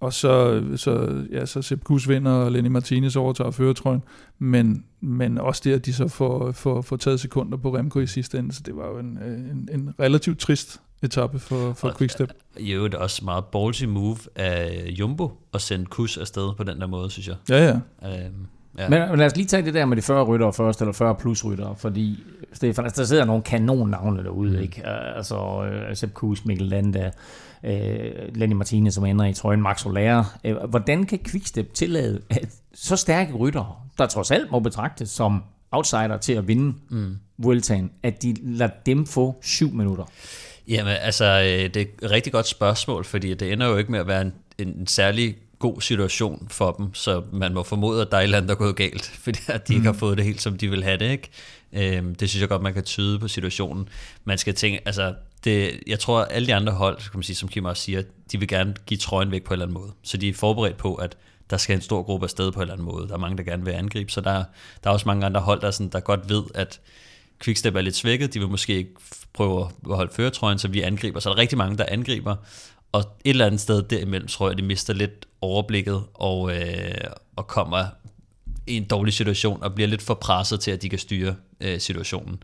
Og 0.00 0.12
så, 0.12 0.62
så, 0.76 1.24
ja, 1.32 1.46
så 1.46 1.62
Sepp 1.62 1.84
Kuss 1.84 2.08
vinder, 2.08 2.32
og 2.32 2.52
Lenny 2.52 2.68
Martinez 2.68 3.16
overtager 3.16 3.50
føretrøjen. 3.50 4.02
Men, 4.38 4.84
men 5.00 5.38
også 5.38 5.62
det, 5.64 5.72
at 5.72 5.86
de 5.86 5.92
så 5.92 6.08
får, 6.08 6.52
får, 6.52 6.82
får 6.82 6.96
taget 6.96 7.20
sekunder 7.20 7.58
på 7.58 7.76
Remco 7.76 8.00
i 8.00 8.06
sidste 8.06 8.38
ende. 8.38 8.54
Så 8.54 8.62
det 8.66 8.76
var 8.76 8.88
jo 8.88 8.98
en, 8.98 9.06
en, 9.06 9.68
en 9.72 9.94
relativt 10.00 10.38
trist 10.38 10.80
etape 11.02 11.38
for, 11.38 11.72
for 11.72 11.88
og, 11.88 11.96
Quickstep. 11.96 12.32
I 12.56 12.72
øvrigt 12.72 12.94
også 12.94 13.24
meget 13.24 13.44
ballsy 13.44 13.84
move 13.84 14.16
af 14.36 14.86
Jumbo 14.98 15.32
at 15.54 15.60
sende 15.60 15.86
Kuss 15.86 16.16
afsted 16.16 16.54
på 16.56 16.64
den 16.64 16.80
der 16.80 16.86
måde, 16.86 17.10
synes 17.10 17.28
jeg. 17.28 17.36
Ja, 17.48 17.64
ja. 17.64 18.24
Øhm, 18.24 18.46
ja. 18.78 18.88
Men, 18.88 19.18
lad 19.18 19.26
os 19.26 19.36
lige 19.36 19.46
tage 19.46 19.64
det 19.64 19.74
der 19.74 19.84
med 19.84 19.96
de 19.96 20.02
40 20.02 20.24
ryttere 20.24 20.52
først, 20.52 20.80
eller 20.80 20.92
40 20.92 21.14
plus 21.14 21.44
ryttere, 21.44 21.74
fordi 21.78 22.24
Stefan, 22.52 22.84
altså, 22.84 23.02
der 23.02 23.06
sidder 23.06 23.24
nogle 23.24 23.42
kanonnavne 23.42 24.24
derude, 24.24 24.56
mm. 24.56 24.62
ikke? 24.62 24.86
Altså, 24.86 25.36
uh, 25.90 25.96
Sepp 25.96 26.14
Kuss, 26.14 26.44
Mikkel 26.44 26.66
Landa, 26.66 27.10
uh, 27.62 27.70
Lenny 28.34 28.54
Martinez, 28.54 28.94
som 28.94 29.04
ender 29.04 29.24
i 29.24 29.32
trøjen, 29.32 29.62
Max 29.62 29.80
Soler. 29.80 30.38
Uh, 30.44 30.70
hvordan 30.70 31.06
kan 31.06 31.18
Quickstep 31.18 31.74
tillade 31.74 32.20
at 32.30 32.48
så 32.74 32.96
stærke 32.96 33.32
ryttere, 33.32 33.74
der 33.98 34.06
trods 34.06 34.30
alt 34.30 34.50
må 34.50 34.58
betragtes 34.58 35.08
som 35.08 35.42
outsider 35.70 36.16
til 36.16 36.32
at 36.32 36.48
vinde 36.48 36.74
mm. 36.90 37.16
Vueltaen, 37.38 37.90
at 38.02 38.22
de 38.22 38.36
lader 38.42 38.72
dem 38.86 39.06
få 39.06 39.36
syv 39.42 39.72
minutter? 39.72 40.04
Jamen, 40.68 40.92
altså, 41.00 41.24
øh, 41.24 41.74
det 41.74 41.76
er 41.76 41.86
et 42.02 42.10
rigtig 42.10 42.32
godt 42.32 42.46
spørgsmål, 42.46 43.04
fordi 43.04 43.34
det 43.34 43.52
ender 43.52 43.66
jo 43.66 43.76
ikke 43.76 43.92
med 43.92 44.00
at 44.00 44.06
være 44.06 44.22
en, 44.22 44.32
en 44.58 44.86
særlig 44.86 45.36
god 45.58 45.80
situation 45.80 46.46
for 46.50 46.72
dem, 46.72 46.94
så 46.94 47.22
man 47.32 47.54
må 47.54 47.62
formode, 47.62 48.02
at 48.02 48.10
der 48.10 48.16
er 48.16 48.20
et 48.20 48.24
eller 48.24 48.38
andet, 48.38 48.48
der 48.48 48.54
er 48.54 48.58
gået 48.58 48.76
galt, 48.76 49.04
fordi 49.24 49.38
at 49.48 49.68
de 49.68 49.72
mm. 49.72 49.76
ikke 49.76 49.84
har 49.84 49.92
mhm. 49.92 49.98
fået 49.98 50.18
det 50.18 50.24
helt, 50.24 50.42
som 50.42 50.58
de 50.58 50.70
vil 50.70 50.84
have 50.84 50.98
det, 50.98 51.10
ikke? 51.10 51.30
Øhm, 51.72 52.14
det 52.14 52.30
synes 52.30 52.40
jeg 52.40 52.48
godt, 52.48 52.62
man 52.62 52.74
kan 52.74 52.84
tyde 52.84 53.18
på 53.18 53.28
situationen. 53.28 53.88
Man 54.24 54.38
skal 54.38 54.54
tænke, 54.54 54.80
altså, 54.86 55.14
det, 55.44 55.80
jeg 55.86 55.98
tror, 55.98 56.20
at 56.20 56.28
alle 56.30 56.46
de 56.46 56.54
andre 56.54 56.72
hold, 56.72 56.96
kan 56.96 57.10
man 57.14 57.22
sige, 57.22 57.36
som 57.36 57.48
Kim 57.48 57.64
også 57.64 57.82
siger, 57.82 58.02
de 58.32 58.38
vil 58.38 58.48
gerne 58.48 58.74
give 58.86 58.98
trøjen 58.98 59.30
væk 59.30 59.44
på 59.44 59.48
en 59.48 59.52
eller 59.54 59.66
anden 59.66 59.80
måde. 59.80 59.92
Så 60.02 60.16
de 60.16 60.28
er 60.28 60.34
forberedt 60.34 60.76
på, 60.76 60.94
at 60.94 61.16
der 61.50 61.56
skal 61.56 61.76
en 61.76 61.82
stor 61.82 62.02
gruppe 62.02 62.24
afsted 62.26 62.52
på 62.52 62.58
en 62.58 62.62
eller 62.62 62.74
anden 62.74 62.84
måde. 62.84 63.08
Der 63.08 63.14
er 63.14 63.18
mange, 63.18 63.36
der 63.36 63.42
gerne 63.42 63.64
vil 63.64 63.72
angribe, 63.72 64.10
så 64.10 64.20
der, 64.20 64.44
der 64.84 64.90
er 64.90 64.94
også 64.94 65.08
mange 65.08 65.26
andre 65.26 65.40
hold, 65.40 65.60
der, 65.60 65.70
sådan, 65.70 65.88
der 65.88 66.00
godt 66.00 66.28
ved, 66.28 66.42
at 66.54 66.80
Quickstep 67.40 67.74
er 67.74 67.80
lidt 67.80 67.96
svækket, 67.96 68.34
de 68.34 68.38
vil 68.38 68.48
måske 68.48 68.74
ikke 68.74 68.90
prøve 69.32 69.60
at 69.90 69.96
holde 69.96 70.12
føretrøjen, 70.14 70.58
så 70.58 70.68
vi 70.68 70.80
angriber. 70.80 71.20
Så 71.20 71.30
er 71.30 71.34
der 71.34 71.40
rigtig 71.40 71.58
mange, 71.58 71.78
der 71.78 71.84
angriber, 71.88 72.36
og 72.96 73.16
et 73.24 73.30
eller 73.30 73.46
andet 73.46 73.60
sted 73.60 73.82
derimellem 73.82 74.28
tror 74.28 74.48
jeg, 74.48 74.58
de 74.58 74.62
mister 74.62 74.94
lidt 74.94 75.26
overblikket 75.40 76.02
og, 76.14 76.56
øh, 76.56 76.94
og 77.36 77.46
kommer 77.46 77.84
i 78.66 78.76
en 78.76 78.84
dårlig 78.84 79.14
situation 79.14 79.62
og 79.62 79.74
bliver 79.74 79.88
lidt 79.88 80.02
for 80.02 80.14
presset 80.14 80.60
til, 80.60 80.70
at 80.70 80.82
de 80.82 80.88
kan 80.88 80.98
styre 80.98 81.34
øh, 81.60 81.80
situationen. 81.80 82.42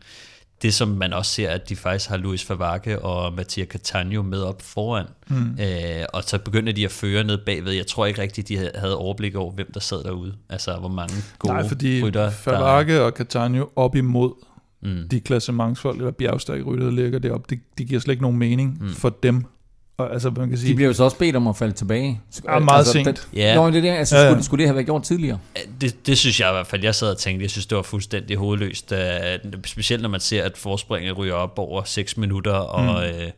Det, 0.61 0.73
som 0.73 0.87
man 0.87 1.13
også 1.13 1.31
ser, 1.31 1.49
at 1.49 1.69
de 1.69 1.75
faktisk 1.75 2.09
har 2.09 2.17
Luis 2.17 2.43
Favake 2.43 2.99
og 2.99 3.33
Mattia 3.33 3.65
Catania 3.65 4.21
med 4.21 4.41
op 4.41 4.61
foran, 4.61 5.05
mm. 5.27 5.57
øh, 5.61 6.05
og 6.13 6.23
så 6.23 6.37
begynder 6.37 6.73
de 6.73 6.85
at 6.85 6.91
føre 6.91 7.23
ned 7.23 7.37
bagved. 7.37 7.71
Jeg 7.71 7.87
tror 7.87 8.05
ikke 8.05 8.21
rigtigt, 8.21 8.47
de 8.47 8.57
havde 8.57 8.97
overblik 8.97 9.35
over, 9.35 9.51
hvem 9.51 9.71
der 9.73 9.79
sad 9.79 10.03
derude. 10.03 10.33
Altså, 10.49 10.75
hvor 10.75 10.89
mange 10.89 11.15
gode 11.39 11.53
Nej, 11.53 11.67
fordi 11.67 12.03
rytter, 12.03 12.29
Favake 12.29 12.93
der... 12.93 13.01
og 13.01 13.11
Catania 13.11 13.63
op 13.75 13.95
imod 13.95 14.33
mm. 14.81 15.09
de 15.11 15.19
klassementsfolk 15.19 15.97
eller 15.97 16.11
bjergstærke 16.11 16.63
rytter, 16.63 16.85
der 16.85 16.91
ligger 16.91 17.19
deroppe, 17.19 17.45
det, 17.49 17.59
det 17.77 17.87
giver 17.87 17.99
slet 17.99 18.11
ikke 18.11 18.23
nogen 18.23 18.37
mening 18.37 18.77
mm. 18.81 18.89
for 18.89 19.09
dem. 19.09 19.45
Og, 19.97 20.13
altså, 20.13 20.29
man 20.29 20.49
kan 20.49 20.57
sige, 20.57 20.69
de 20.69 20.75
bliver 20.75 20.87
jo 20.87 20.93
så 20.93 21.03
også 21.03 21.17
bedt 21.17 21.35
om 21.35 21.47
at 21.47 21.57
falde 21.57 21.73
tilbage. 21.73 22.21
Ja, 22.45 22.59
meget 22.59 22.77
altså, 22.77 22.91
sent. 22.93 23.05
Den, 23.05 23.17
ja. 23.33 23.55
Nå, 23.55 23.71
det 23.71 23.83
der, 23.83 23.93
altså, 23.93 24.17
ja, 24.17 24.23
ja. 24.23 24.29
Skulle, 24.29 24.43
skulle 24.43 24.61
det 24.61 24.67
have 24.67 24.75
været 24.75 24.85
gjort 24.85 25.03
tidligere? 25.03 25.39
Det, 25.81 26.07
det 26.07 26.17
synes 26.17 26.39
jeg 26.39 26.49
i 26.49 26.53
hvert 26.53 26.67
fald. 26.67 26.83
Jeg 26.83 26.95
sad 26.95 27.11
og 27.11 27.17
tænkte, 27.17 27.43
jeg 27.43 27.51
synes, 27.51 27.65
det 27.65 27.75
var 27.75 27.81
fuldstændig 27.81 28.37
hovedløst. 28.37 28.91
Uh, 28.91 28.97
specielt 29.65 30.01
når 30.01 30.09
man 30.09 30.19
ser, 30.19 30.43
at 30.43 30.57
forspringet 30.57 31.17
ryger 31.17 31.33
op 31.33 31.59
over 31.59 31.83
6 31.83 32.17
minutter, 32.17 32.53
og... 32.53 32.83
Mm. 32.83 32.89
Uh, 32.89 33.29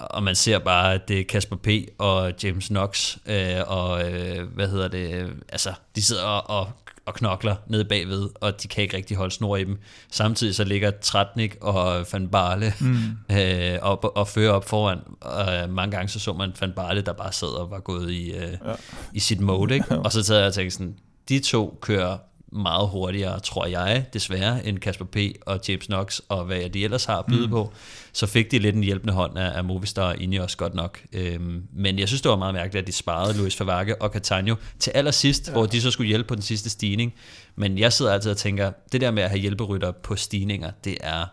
og 0.00 0.22
man 0.22 0.34
ser 0.34 0.58
bare, 0.58 0.94
at 0.94 1.08
det 1.08 1.20
er 1.20 1.24
Kasper 1.24 1.56
P. 1.56 1.68
og 1.98 2.32
James 2.42 2.68
Knox, 2.68 3.16
øh, 3.26 3.56
og 3.66 4.12
øh, 4.12 4.54
hvad 4.54 4.68
hedder 4.68 4.88
det, 4.88 5.32
altså, 5.48 5.72
de 5.96 6.02
sidder 6.02 6.22
og, 6.22 6.60
og 6.60 6.72
og 7.10 7.16
knokler 7.16 7.56
nede 7.66 7.84
bagved, 7.84 8.28
og 8.40 8.62
de 8.62 8.68
kan 8.68 8.82
ikke 8.82 8.96
rigtig 8.96 9.16
holde 9.16 9.34
snor 9.34 9.56
i 9.56 9.64
dem. 9.64 9.78
Samtidig 10.10 10.54
så 10.54 10.64
ligger 10.64 10.90
Tratnik 10.90 11.56
og 11.60 12.06
Van 12.12 12.28
Barle 12.28 12.72
mm. 12.80 12.96
øh, 13.36 13.78
op, 13.82 14.04
og 14.14 14.28
fører 14.28 14.52
op 14.52 14.68
foran. 14.68 14.98
Og 15.20 15.70
mange 15.70 15.96
gange 15.96 16.08
så 16.08 16.18
så 16.18 16.32
man 16.32 16.52
Van 16.60 16.72
Barle, 16.72 17.02
der 17.02 17.12
bare 17.12 17.32
sad 17.32 17.48
og 17.48 17.70
var 17.70 17.80
gået 17.80 18.10
i, 18.10 18.32
øh, 18.32 18.42
ja. 18.42 18.74
i 19.12 19.20
sit 19.20 19.40
mode. 19.40 19.74
Ikke? 19.74 19.98
Og 20.04 20.12
så 20.12 20.22
tager 20.22 20.40
jeg 20.40 20.48
og 20.48 20.54
tænkte 20.54 20.76
sådan, 20.76 20.94
de 21.28 21.38
to 21.38 21.78
kører 21.80 22.18
meget 22.52 22.88
hurtigere, 22.88 23.40
tror 23.40 23.66
jeg, 23.66 24.06
desværre, 24.12 24.66
end 24.66 24.78
Kasper 24.78 25.04
P. 25.04 25.16
og 25.46 25.60
James 25.68 25.86
Knox, 25.86 26.20
og 26.28 26.44
hvad 26.44 26.70
de 26.70 26.84
ellers 26.84 27.04
har 27.04 27.18
at 27.18 27.26
byde 27.26 27.46
mm. 27.46 27.50
på. 27.50 27.72
Så 28.12 28.26
fik 28.26 28.50
de 28.50 28.58
lidt 28.58 28.76
en 28.76 28.84
hjælpende 28.84 29.14
hånd 29.14 29.38
af, 29.38 29.56
af 29.56 29.64
Movistar 29.64 30.16
i 30.18 30.36
også 30.36 30.56
godt 30.56 30.74
nok. 30.74 31.00
Øhm, 31.12 31.62
men 31.72 31.98
jeg 31.98 32.08
synes, 32.08 32.22
det 32.22 32.30
var 32.30 32.36
meget 32.36 32.54
mærkeligt, 32.54 32.82
at 32.82 32.86
de 32.86 32.92
sparede 32.92 33.38
Luis 33.38 33.56
Favage 33.56 34.02
og 34.02 34.10
Catania 34.10 34.54
til 34.78 34.90
allersidst, 34.90 35.48
ja. 35.48 35.52
hvor 35.52 35.66
de 35.66 35.80
så 35.80 35.90
skulle 35.90 36.08
hjælpe 36.08 36.28
på 36.28 36.34
den 36.34 36.42
sidste 36.42 36.70
stigning. 36.70 37.14
Men 37.56 37.78
jeg 37.78 37.92
sidder 37.92 38.12
altid 38.12 38.30
og 38.30 38.36
tænker, 38.36 38.72
det 38.92 39.00
der 39.00 39.10
med 39.10 39.22
at 39.22 39.30
have 39.30 39.40
hjælperytter 39.40 39.92
på 39.92 40.16
stigninger, 40.16 40.70
det 40.84 40.98
er 41.00 41.26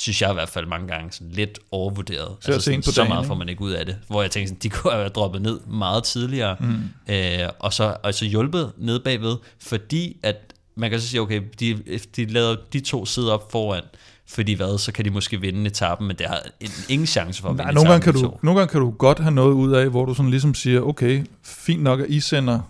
synes 0.00 0.22
jeg 0.22 0.30
i 0.30 0.34
hvert 0.34 0.48
fald 0.48 0.66
mange 0.66 0.88
gange 0.88 1.12
sådan 1.12 1.32
lidt 1.32 1.58
overvurderet. 1.70 2.36
Så, 2.40 2.52
altså 2.52 2.64
sådan, 2.64 2.82
på 2.82 2.90
så 2.90 3.04
meget 3.04 3.26
får 3.26 3.34
man 3.34 3.48
ikke 3.48 3.62
ud 3.62 3.70
af 3.70 3.86
det. 3.86 3.98
Hvor 4.06 4.22
jeg 4.22 4.30
tænker, 4.30 4.48
sådan, 4.48 4.60
de 4.62 4.68
kunne 4.68 4.92
have 4.92 5.08
droppet 5.08 5.42
ned 5.42 5.60
meget 5.60 6.04
tidligere, 6.04 6.56
mm. 6.60 7.14
øh, 7.14 7.48
og, 7.58 7.72
så, 7.72 7.96
og 8.02 8.14
så 8.14 8.24
hjulpet 8.24 8.72
ned 8.78 9.00
bagved, 9.00 9.36
fordi 9.58 10.16
at 10.22 10.54
man 10.74 10.90
kan 10.90 11.00
så 11.00 11.08
sige, 11.08 11.20
okay, 11.20 11.42
de, 11.60 11.82
de 12.16 12.24
lader 12.24 12.56
de 12.72 12.80
to 12.80 13.06
sidde 13.06 13.32
op 13.32 13.52
foran, 13.52 13.82
fordi 14.30 14.52
hvad, 14.52 14.78
så 14.78 14.92
kan 14.92 15.04
de 15.04 15.10
måske 15.10 15.40
vinde 15.40 15.66
etappen, 15.66 16.06
men 16.06 16.16
det 16.16 16.26
har 16.26 16.42
ingen 16.88 17.06
chance 17.06 17.42
for 17.42 17.48
at 17.48 17.56
Nej, 17.56 17.66
vinde 17.66 17.74
nogle 17.74 17.90
gange, 17.90 18.04
kan 18.04 18.14
du, 18.14 18.34
nogle 18.42 18.60
gange 18.60 18.70
kan 18.70 18.80
du 18.80 18.90
godt 18.90 19.18
have 19.18 19.34
noget 19.34 19.52
ud 19.52 19.72
af, 19.72 19.88
hvor 19.88 20.04
du 20.04 20.14
sådan 20.14 20.30
ligesom 20.30 20.54
siger, 20.54 20.80
okay, 20.80 21.24
fint 21.42 21.82
nok, 21.82 22.00
at 22.00 22.06
I 22.08 22.20
sender 22.20 22.60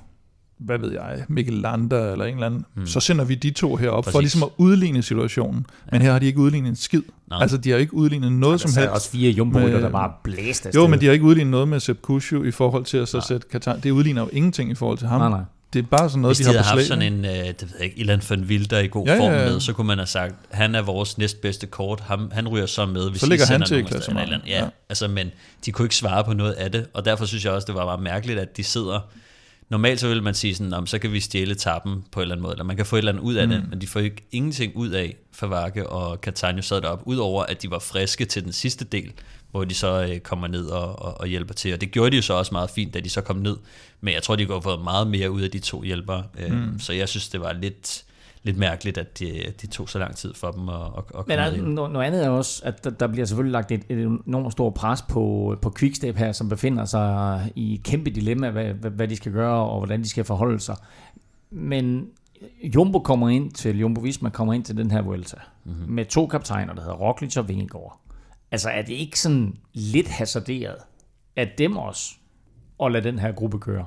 hvad 0.60 0.78
ved 0.78 0.92
jeg, 0.92 1.24
Mikkel 1.28 1.54
Landa 1.54 2.12
eller 2.12 2.24
en 2.24 2.34
eller 2.34 2.46
anden, 2.46 2.64
hmm. 2.74 2.86
så 2.86 3.00
sender 3.00 3.24
vi 3.24 3.34
de 3.34 3.50
to 3.50 3.76
herop 3.76 4.04
Præcis. 4.04 4.12
for 4.12 4.20
ligesom 4.20 4.42
at 4.42 4.48
udligne 4.56 5.02
situationen. 5.02 5.66
Ja. 5.86 5.90
Men 5.92 6.02
her 6.02 6.12
har 6.12 6.18
de 6.18 6.26
ikke 6.26 6.38
udlignet 6.38 6.68
en 6.68 6.76
skid. 6.76 7.02
Nej. 7.30 7.38
Altså, 7.42 7.56
de 7.56 7.70
har 7.70 7.76
ikke 7.76 7.94
udlignet 7.94 8.32
noget 8.32 8.52
ja, 8.52 8.58
som 8.58 8.68
helst. 8.68 8.76
Der 8.76 8.86
er 8.86 8.90
også 8.90 9.10
fire 9.10 9.30
jumbo 9.30 9.58
der 9.58 9.90
bare 9.90 10.12
blæste 10.22 10.70
Jo, 10.74 10.86
men 10.86 11.00
de 11.00 11.06
har 11.06 11.12
ikke 11.12 11.24
udlignet 11.24 11.50
noget 11.50 11.68
med 11.68 11.80
Sepp 11.80 12.02
Kushu 12.02 12.44
i 12.44 12.50
forhold 12.50 12.84
til 12.84 12.98
at 12.98 13.08
så 13.08 13.20
sætte 13.20 13.46
Katar. 13.48 13.76
Det 13.76 13.90
udligner 13.90 14.22
jo 14.22 14.28
ingenting 14.32 14.70
i 14.70 14.74
forhold 14.74 14.98
til 14.98 15.08
ham. 15.08 15.20
Nej, 15.20 15.28
nej. 15.30 15.40
Det 15.72 15.78
er 15.78 15.82
bare 15.82 16.08
sådan 16.08 16.22
noget, 16.22 16.36
Hvis 16.36 16.46
de, 16.46 16.52
de 16.52 16.58
har 16.58 16.64
haft 16.64 16.86
sådan 16.86 17.12
en, 17.12 17.24
øh, 17.24 17.30
det 17.30 17.62
ved 17.62 17.68
jeg 17.78 17.84
ikke, 17.84 17.98
Ilan 17.98 18.22
van 18.30 18.40
Wilder 18.40 18.78
i 18.78 18.86
god 18.86 19.06
ja, 19.06 19.18
form 19.18 19.32
ja, 19.32 19.42
ja. 19.42 19.50
med, 19.50 19.60
så 19.60 19.72
kunne 19.72 19.86
man 19.86 19.98
have 19.98 20.06
sagt, 20.06 20.34
han 20.50 20.74
er 20.74 20.82
vores 20.82 21.18
næstbedste 21.18 21.66
kort, 21.66 22.00
han, 22.00 22.28
han 22.32 22.48
ryger 22.48 22.66
så 22.66 22.86
med, 22.86 23.10
hvis 23.10 23.20
så 23.20 23.26
ligger 23.26 23.46
han 23.46 23.62
til 23.62 23.78
i 23.78 23.82
klassen. 23.82 24.16
Ja, 24.16 24.38
ja, 24.46 24.68
altså, 24.88 25.08
men 25.08 25.30
de 25.66 25.72
kunne 25.72 25.84
ikke 25.84 25.96
svare 25.96 26.24
på 26.24 26.32
noget 26.32 26.52
af 26.52 26.72
det, 26.72 26.86
og 26.94 27.04
derfor 27.04 27.24
synes 27.24 27.44
jeg 27.44 27.52
også, 27.52 27.66
det 27.66 27.74
var 27.74 27.84
meget 27.84 28.02
mærkeligt, 28.02 28.38
at 28.38 28.56
de 28.56 28.64
sidder 28.64 29.00
Normalt 29.70 30.00
så 30.00 30.08
vil 30.08 30.22
man 30.22 30.34
sige 30.34 30.54
sådan, 30.54 30.86
så 30.86 30.98
kan 30.98 31.12
vi 31.12 31.20
stjæle 31.20 31.54
tappen 31.54 32.04
på 32.12 32.20
en 32.20 32.22
eller 32.22 32.34
anden 32.34 32.42
måde, 32.42 32.52
eller 32.52 32.64
man 32.64 32.76
kan 32.76 32.86
få 32.86 32.96
et 32.96 32.98
eller 32.98 33.12
andet 33.12 33.22
ud 33.22 33.34
af 33.34 33.48
mm. 33.48 33.54
det, 33.54 33.70
men 33.70 33.80
de 33.80 33.86
får 33.86 34.00
ikke 34.00 34.26
ingenting 34.32 34.76
ud 34.76 34.88
af, 34.88 35.16
Favake 35.32 35.88
og 35.88 36.18
Catania 36.22 36.62
sad 36.62 36.80
derop, 36.80 37.02
udover 37.04 37.42
at 37.42 37.62
de 37.62 37.70
var 37.70 37.78
friske 37.78 38.24
til 38.24 38.44
den 38.44 38.52
sidste 38.52 38.84
del, 38.84 39.12
hvor 39.50 39.64
de 39.64 39.74
så 39.74 40.02
øh, 40.02 40.20
kommer 40.20 40.46
ned 40.46 40.66
og, 40.66 41.02
og, 41.02 41.20
og 41.20 41.26
hjælper 41.26 41.54
til. 41.54 41.74
Og 41.74 41.80
det 41.80 41.90
gjorde 41.90 42.10
de 42.10 42.16
jo 42.16 42.22
så 42.22 42.34
også 42.34 42.54
meget 42.54 42.70
fint, 42.70 42.94
da 42.94 43.00
de 43.00 43.10
så 43.10 43.20
kom 43.20 43.36
ned. 43.36 43.56
Men 44.00 44.14
jeg 44.14 44.22
tror, 44.22 44.36
de 44.36 44.46
have 44.46 44.62
fået 44.62 44.84
meget 44.84 45.06
mere 45.06 45.30
ud 45.30 45.42
af 45.42 45.50
de 45.50 45.58
to 45.58 45.82
hjælpere. 45.82 46.24
Øh, 46.38 46.52
mm. 46.52 46.78
Så 46.78 46.92
jeg 46.92 47.08
synes, 47.08 47.28
det 47.28 47.40
var 47.40 47.52
lidt 47.52 48.04
lidt 48.42 48.56
mærkeligt, 48.56 48.98
at 48.98 49.18
de, 49.18 49.42
de 49.62 49.66
tog 49.66 49.88
så 49.88 49.98
lang 49.98 50.16
tid 50.16 50.34
for 50.34 50.50
dem 50.50 50.68
at, 50.68 50.74
at, 50.74 51.04
at 51.18 51.28
Men 51.28 51.38
der, 51.38 51.62
noget, 51.62 51.92
noget 51.92 52.06
andet 52.06 52.24
er 52.24 52.28
også, 52.28 52.62
at 52.64 52.84
der, 52.84 52.90
der 52.90 53.06
bliver 53.06 53.26
selvfølgelig 53.26 53.52
lagt 53.52 53.72
et, 53.72 53.84
et 53.88 53.98
enormt 54.26 54.52
stort 54.52 54.74
pres 54.74 55.02
på, 55.02 55.56
på 55.62 55.72
Quickstep 55.78 56.16
her, 56.16 56.32
som 56.32 56.48
befinder 56.48 56.84
sig 56.84 57.52
i 57.56 57.74
et 57.74 57.82
kæmpe 57.82 58.10
dilemma, 58.10 58.50
hvad, 58.50 58.64
hvad, 58.64 58.90
hvad 58.90 59.08
de 59.08 59.16
skal 59.16 59.32
gøre 59.32 59.68
og 59.70 59.78
hvordan 59.78 60.02
de 60.02 60.08
skal 60.08 60.24
forholde 60.24 60.60
sig. 60.60 60.76
Men 61.50 62.08
Jumbo 62.62 62.98
kommer 62.98 63.28
ind 63.28 63.52
til, 63.52 63.78
Jumbo 63.78 64.00
Visma 64.00 64.28
kommer 64.30 64.54
ind 64.54 64.64
til 64.64 64.76
den 64.76 64.90
her 64.90 65.02
Vuelta 65.02 65.36
mm-hmm. 65.64 65.92
med 65.92 66.04
to 66.04 66.26
kaptajner, 66.26 66.74
der 66.74 66.80
hedder 66.80 66.96
Roglic 66.96 67.36
og 67.36 67.48
Vingegaard. 67.48 68.00
Altså 68.50 68.70
er 68.70 68.82
det 68.82 68.92
ikke 68.92 69.20
sådan 69.20 69.56
lidt 69.72 70.08
hasarderet 70.08 70.76
at 71.36 71.58
dem 71.58 71.76
også 71.76 72.14
at 72.84 72.92
lade 72.92 73.04
den 73.04 73.18
her 73.18 73.32
gruppe 73.32 73.58
køre? 73.58 73.86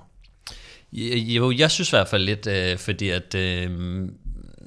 Jo, 0.94 1.52
jeg 1.52 1.72
synes 1.72 1.90
i 1.90 1.96
hvert 1.96 2.08
fald 2.08 2.24
lidt, 2.24 2.48
øh, 2.48 2.78
fordi 2.78 3.10
at 3.10 3.36
øh, 3.36 3.70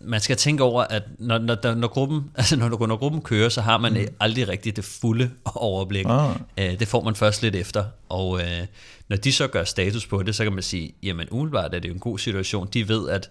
man 0.06 0.20
skal 0.20 0.36
tænke 0.36 0.62
over, 0.62 0.82
at 0.82 1.02
når, 1.18 1.38
når, 1.38 1.74
når, 1.74 1.88
gruppen, 1.88 2.30
altså 2.34 2.56
når, 2.56 2.86
når 2.86 2.96
gruppen 2.96 3.22
kører, 3.22 3.48
så 3.48 3.60
har 3.60 3.78
man 3.78 3.92
mm. 3.92 4.06
aldrig 4.20 4.48
rigtig 4.48 4.76
det 4.76 4.84
fulde 4.84 5.30
overblik. 5.54 6.06
Ah. 6.08 6.36
Øh, 6.58 6.78
det 6.78 6.88
får 6.88 7.04
man 7.04 7.14
først 7.14 7.42
lidt 7.42 7.56
efter. 7.56 7.84
Og 8.08 8.40
øh, 8.40 8.66
når 9.08 9.16
de 9.16 9.32
så 9.32 9.48
gør 9.48 9.64
status 9.64 10.06
på 10.06 10.22
det, 10.22 10.34
så 10.34 10.42
kan 10.42 10.52
man 10.52 10.62
sige, 10.62 10.94
jamen 11.02 11.28
umiddelbart 11.30 11.74
er 11.74 11.78
det 11.78 11.88
jo 11.88 11.94
en 11.94 12.00
god 12.00 12.18
situation. 12.18 12.68
De 12.72 12.88
ved, 12.88 13.08
at 13.08 13.30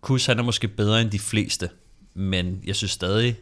Kus 0.00 0.26
han 0.26 0.38
er 0.38 0.42
måske 0.42 0.68
bedre 0.68 1.00
end 1.00 1.10
de 1.10 1.18
fleste, 1.18 1.70
men 2.14 2.62
jeg 2.66 2.76
synes 2.76 2.90
stadig, 2.90 3.36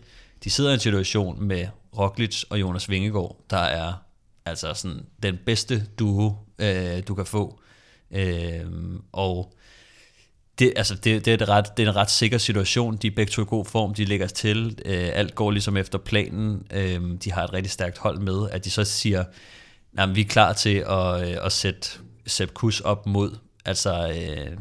de 0.45 0.51
sidder 0.51 0.71
i 0.71 0.75
en 0.75 0.81
situation 0.81 1.45
med 1.45 1.66
Roglic 1.99 2.42
og 2.51 2.61
Jonas 2.61 2.90
Vingegaard, 2.90 3.37
der 3.51 3.59
er 3.59 3.92
altså 4.45 4.75
sådan 4.75 5.07
den 5.23 5.38
bedste 5.47 5.87
duo, 5.99 6.33
øh, 6.59 7.03
du 7.09 7.14
kan 7.14 7.27
få. 7.27 7.61
Øh, 8.11 8.64
og 9.12 9.56
det, 10.59 10.73
altså 10.77 10.95
det, 10.95 11.25
det, 11.25 11.29
er 11.29 11.35
et 11.35 11.49
ret, 11.49 11.77
det 11.77 11.87
er 11.87 11.90
en 11.90 11.97
ret 11.97 12.11
sikker 12.11 12.38
situation. 12.38 12.97
De 12.97 13.07
er 13.07 13.11
begge 13.16 13.31
to 13.31 13.42
i 13.42 13.45
god 13.45 13.64
form, 13.64 13.95
de 13.95 14.05
lægger 14.05 14.27
til. 14.27 14.79
Øh, 14.85 15.09
alt 15.12 15.35
går 15.35 15.51
ligesom 15.51 15.77
efter 15.77 15.99
planen. 15.99 16.66
Øh, 16.75 17.01
de 17.25 17.33
har 17.33 17.45
et 17.45 17.53
rigtig 17.53 17.71
stærkt 17.71 17.99
hold 17.99 18.19
med. 18.19 18.51
At 18.53 18.64
de 18.64 18.71
så 18.71 18.85
siger, 18.85 19.25
at 19.99 20.16
vi 20.16 20.21
er 20.21 20.25
klar 20.25 20.53
til 20.53 20.85
at, 20.88 21.29
øh, 21.29 21.37
at 21.42 21.53
sætte 21.53 21.88
Sepp 22.27 22.55
Kuss 22.55 22.81
op 22.81 23.07
mod 23.07 23.31
altså, 23.64 24.09
øh, 24.09 24.57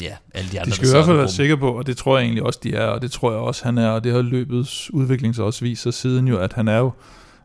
ja, 0.00 0.16
alle 0.34 0.50
de 0.52 0.60
andre. 0.60 0.70
De 0.70 0.76
skal 0.76 0.88
i 0.88 0.90
hvert 0.90 1.04
fald 1.04 1.16
være 1.16 1.28
sikre 1.28 1.56
på, 1.56 1.78
og 1.78 1.86
det 1.86 1.96
tror 1.96 2.18
jeg 2.18 2.24
egentlig 2.24 2.42
også, 2.42 2.60
de 2.62 2.74
er, 2.74 2.86
og 2.86 3.02
det 3.02 3.12
tror 3.12 3.30
jeg 3.30 3.40
også, 3.40 3.64
han 3.64 3.78
er, 3.78 3.88
og 3.88 4.04
det 4.04 4.12
har 4.12 4.22
løbets 4.22 4.90
udvikling 4.90 5.34
så 5.34 5.42
også 5.42 5.64
vist 5.64 5.82
sig 5.82 5.94
siden 5.94 6.28
jo, 6.28 6.38
at 6.38 6.52
han 6.52 6.68
er 6.68 6.78
jo 6.78 6.92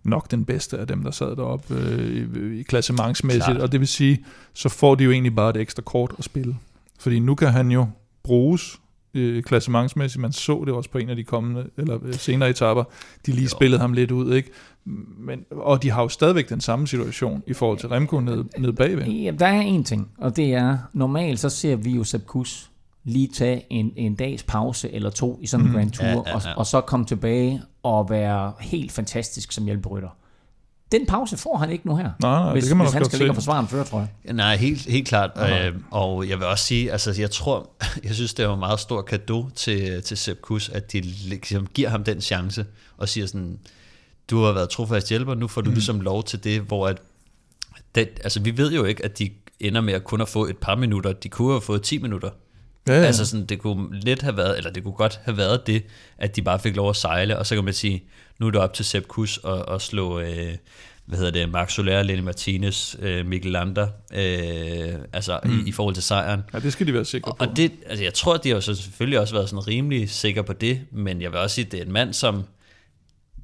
nok 0.04 0.32
den 0.32 0.46
bedste 0.46 0.78
af 0.78 0.88
dem, 0.88 1.04
der 1.04 1.12
sad 1.12 1.36
deroppe 1.36 1.76
øh, 1.76 2.60
i 2.60 2.64
klassementsmæssigt, 2.64 3.46
Klart. 3.46 3.62
og 3.62 3.72
det 3.72 3.80
vil 3.80 3.88
sige, 3.88 4.26
så 4.54 4.70
får 4.70 4.96
de 4.96 5.04
jo 5.04 5.12
egentlig 5.12 5.36
bare 5.36 5.50
et 5.50 5.58
ekstra 5.58 5.82
kort 5.82 6.12
at 6.18 6.24
spille. 6.24 6.56
Fordi 7.00 7.20
nu 7.20 7.36
kan 7.36 7.48
han 7.48 7.72
jo 7.72 7.88
bruges 8.24 8.80
øh, 9.14 9.44
klassementsmæssigt. 9.44 10.22
Man 10.22 10.32
så 10.32 10.64
det 10.66 10.74
også 10.74 10.90
på 10.90 10.98
en 10.98 11.10
af 11.10 11.16
de 11.16 11.24
kommende, 11.24 11.70
eller 11.78 12.00
øh, 12.04 12.14
senere 12.14 12.50
etaper. 12.50 12.84
De 13.26 13.32
lige 13.32 13.44
jo. 13.44 13.50
spillede 13.50 13.82
ham 13.82 13.94
lidt 13.94 14.12
ud, 14.12 14.34
ikke? 14.34 14.50
Men, 15.18 15.46
og 15.52 15.84
de 15.84 15.92
har 15.92 16.02
jo 16.02 16.10
stadigvæk 16.10 16.50
den 16.50 16.62
samme 16.62 16.88
situation 16.88 17.44
i 17.48 17.54
forhold 17.54 17.80
til 17.80 17.90
Remco 17.90 18.20
ned, 18.20 18.44
ned 18.58 18.74
bagved. 18.74 19.06
Ja, 19.06 19.32
der 19.32 19.46
er 19.46 19.62
en 19.62 19.84
ting, 19.84 20.12
og 20.18 20.36
det 20.36 20.54
er, 20.54 20.78
normalt 20.94 21.40
så 21.40 21.50
ser 21.50 21.76
vi 21.76 21.92
jo 21.92 22.04
Sepp 22.04 22.26
Kuss 22.26 22.72
lige 23.04 23.28
tage 23.28 23.66
en, 23.70 23.94
en 23.96 24.16
dags 24.16 24.44
pause 24.44 24.92
eller 24.92 25.10
to 25.10 25.40
i 25.42 25.48
sådan 25.48 25.66
en 25.66 25.72
mm. 25.72 25.78
Grand 25.78 25.92
Tour, 25.92 26.08
ja, 26.08 26.14
ja, 26.14 26.30
ja. 26.30 26.34
Og, 26.36 26.42
og 26.58 26.66
så 26.66 26.82
komme 26.82 27.06
tilbage 27.06 27.62
og 27.84 28.10
være 28.10 28.54
helt 28.60 28.92
fantastisk 28.92 29.52
som 29.52 29.66
hjælperytter. 29.66 30.10
Den 31.00 31.06
pause 31.06 31.38
får 31.38 31.58
han 31.58 31.70
ikke 31.70 31.88
nu 31.88 31.96
her, 31.96 32.04
nej, 32.04 32.14
nej, 32.20 32.52
hvis, 32.52 32.64
det 32.64 32.70
kan 32.70 32.78
man 32.78 32.88
hvis 32.88 32.94
han 32.94 33.06
skal 33.06 33.20
ligge 33.20 33.32
og 33.32 33.36
forsvare 33.36 33.60
en 33.60 33.68
fører, 33.68 33.84
tror 33.84 34.08
jeg. 34.24 34.34
Nej, 34.34 34.56
helt, 34.56 34.86
helt 34.86 35.08
klart. 35.08 35.32
Øh, 35.38 35.74
og 35.92 36.30
jeg 36.30 36.38
vil 36.40 36.48
også 36.48 36.66
sige, 36.66 36.92
altså 36.92 37.16
jeg 37.20 37.32
tror, 37.32 37.70
jeg 38.04 38.16
synes, 38.16 38.34
det 38.34 38.46
er 38.46 38.54
en 38.54 38.60
meget 38.60 38.80
stor 38.80 39.02
gave 39.02 39.52
til, 39.56 40.04
til 40.04 40.18
Sepp 40.18 40.42
Kuss, 40.42 40.70
at 40.70 40.92
de 40.92 41.02
ligesom 41.02 41.68
giver 41.68 41.90
ham 41.90 42.04
den 42.04 42.22
chance 42.22 42.66
og 42.98 43.10
siger 43.10 43.28
sådan, 43.28 43.60
du 44.30 44.44
har 44.44 44.52
været 44.52 44.70
trofast 44.70 45.10
hjælper, 45.10 45.36
nu 45.36 45.48
får 45.48 45.62
du 45.62 45.70
mm. 45.70 45.74
ligesom 45.74 46.02
lov 46.02 46.24
til 46.24 46.44
det, 46.44 46.62
hvor 46.62 46.88
at, 46.88 46.98
det, 47.96 48.10
altså 48.24 48.40
vi 48.40 48.58
ved 48.58 48.74
jo 48.74 48.84
ikke, 48.84 49.06
at 49.06 49.20
de 49.20 49.30
ender 49.60 49.82
med 49.82 49.94
at 49.94 50.04
kun 50.04 50.22
at 50.22 50.30
få 50.30 50.46
et 50.46 50.58
par 50.58 50.76
minutter, 50.76 51.14
de 51.14 51.30
kunne 51.30 51.52
have 51.52 51.62
fået 51.62 51.82
10 51.82 51.98
minutter. 51.98 52.30
Ja, 52.88 52.94
ja. 52.94 53.06
Altså 53.06 53.26
sådan, 53.26 53.46
det 53.46 53.60
kunne 53.60 54.00
let 54.00 54.22
have 54.22 54.38
været, 54.38 54.58
eller 54.58 54.72
det 54.72 54.84
kunne 54.84 54.94
godt 54.94 55.20
have 55.24 55.38
været 55.38 55.68
det, 55.68 55.84
at 56.18 56.36
de 56.36 56.42
bare 56.42 56.60
fik 56.60 56.76
lov 56.76 56.90
at 56.90 56.96
sejle, 56.96 57.40
og 57.40 57.46
så 57.46 57.56
kan 57.56 57.64
man 57.64 57.74
sige, 57.74 58.04
nu 58.40 58.48
er 58.48 58.52
det 58.52 58.62
op 58.62 58.74
til 58.74 58.86
Sepp 58.86 59.08
Kuss 59.08 59.40
at, 59.46 59.66
at 59.74 59.82
slå, 59.82 60.20
øh, 60.20 60.56
hvad 61.06 61.18
hedder 61.18 61.32
det, 61.32 61.50
Mark 61.50 61.70
Soler, 61.70 62.04
Lenny 62.04 62.24
Martinez, 62.24 62.96
øh, 63.00 63.26
Mikkel 63.26 63.52
Lander, 63.52 63.88
øh, 64.14 65.00
altså 65.14 65.40
mm. 65.44 65.60
i, 65.60 65.70
i 65.70 65.72
forhold 65.72 65.94
til 65.94 66.04
sejren. 66.04 66.42
Ja, 66.54 66.60
det 66.60 66.74
skal 66.74 66.88
de 66.88 66.94
være 66.94 67.06
sikre 67.06 67.34
på. 67.40 67.46
Og 67.46 67.58
det, 67.58 67.72
altså 67.86 68.04
jeg 68.04 68.14
tror, 68.14 68.38
de 68.38 68.50
har 68.50 68.60
så 68.60 68.76
selvfølgelig 68.76 69.20
også 69.20 69.34
været 69.34 69.50
sådan 69.50 69.68
rimelig 69.68 70.10
sikre 70.10 70.44
på 70.44 70.54
det, 70.54 70.82
men 70.92 71.22
jeg 71.22 71.32
vil 71.32 71.40
også 71.40 71.56
sige, 71.56 71.66
at 71.66 71.72
det 71.72 71.80
er 71.80 71.86
en 71.86 71.92
mand, 71.92 72.14
som 72.14 72.44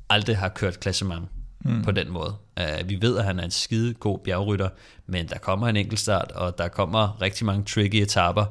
aldrig 0.10 0.38
har 0.38 0.50
kørt 0.50 0.80
klassement 0.80 1.26
mm. 1.66 1.84
på 1.84 1.92
den 1.92 2.12
måde. 2.12 2.36
Uh, 2.60 2.90
vi 2.90 2.98
ved, 3.02 3.18
at 3.18 3.24
han 3.24 3.40
er 3.40 3.44
en 3.44 3.52
skide 3.52 3.94
god 3.94 4.20
bjergrytter, 4.24 4.70
men 5.08 5.28
der 5.28 5.38
kommer 5.38 5.68
en 5.68 5.76
enkeltstart, 5.76 6.32
og 6.32 6.58
der 6.58 6.68
kommer 6.68 7.22
rigtig 7.22 7.46
mange 7.46 7.66
tricky 7.66 7.96
etaper. 7.96 8.46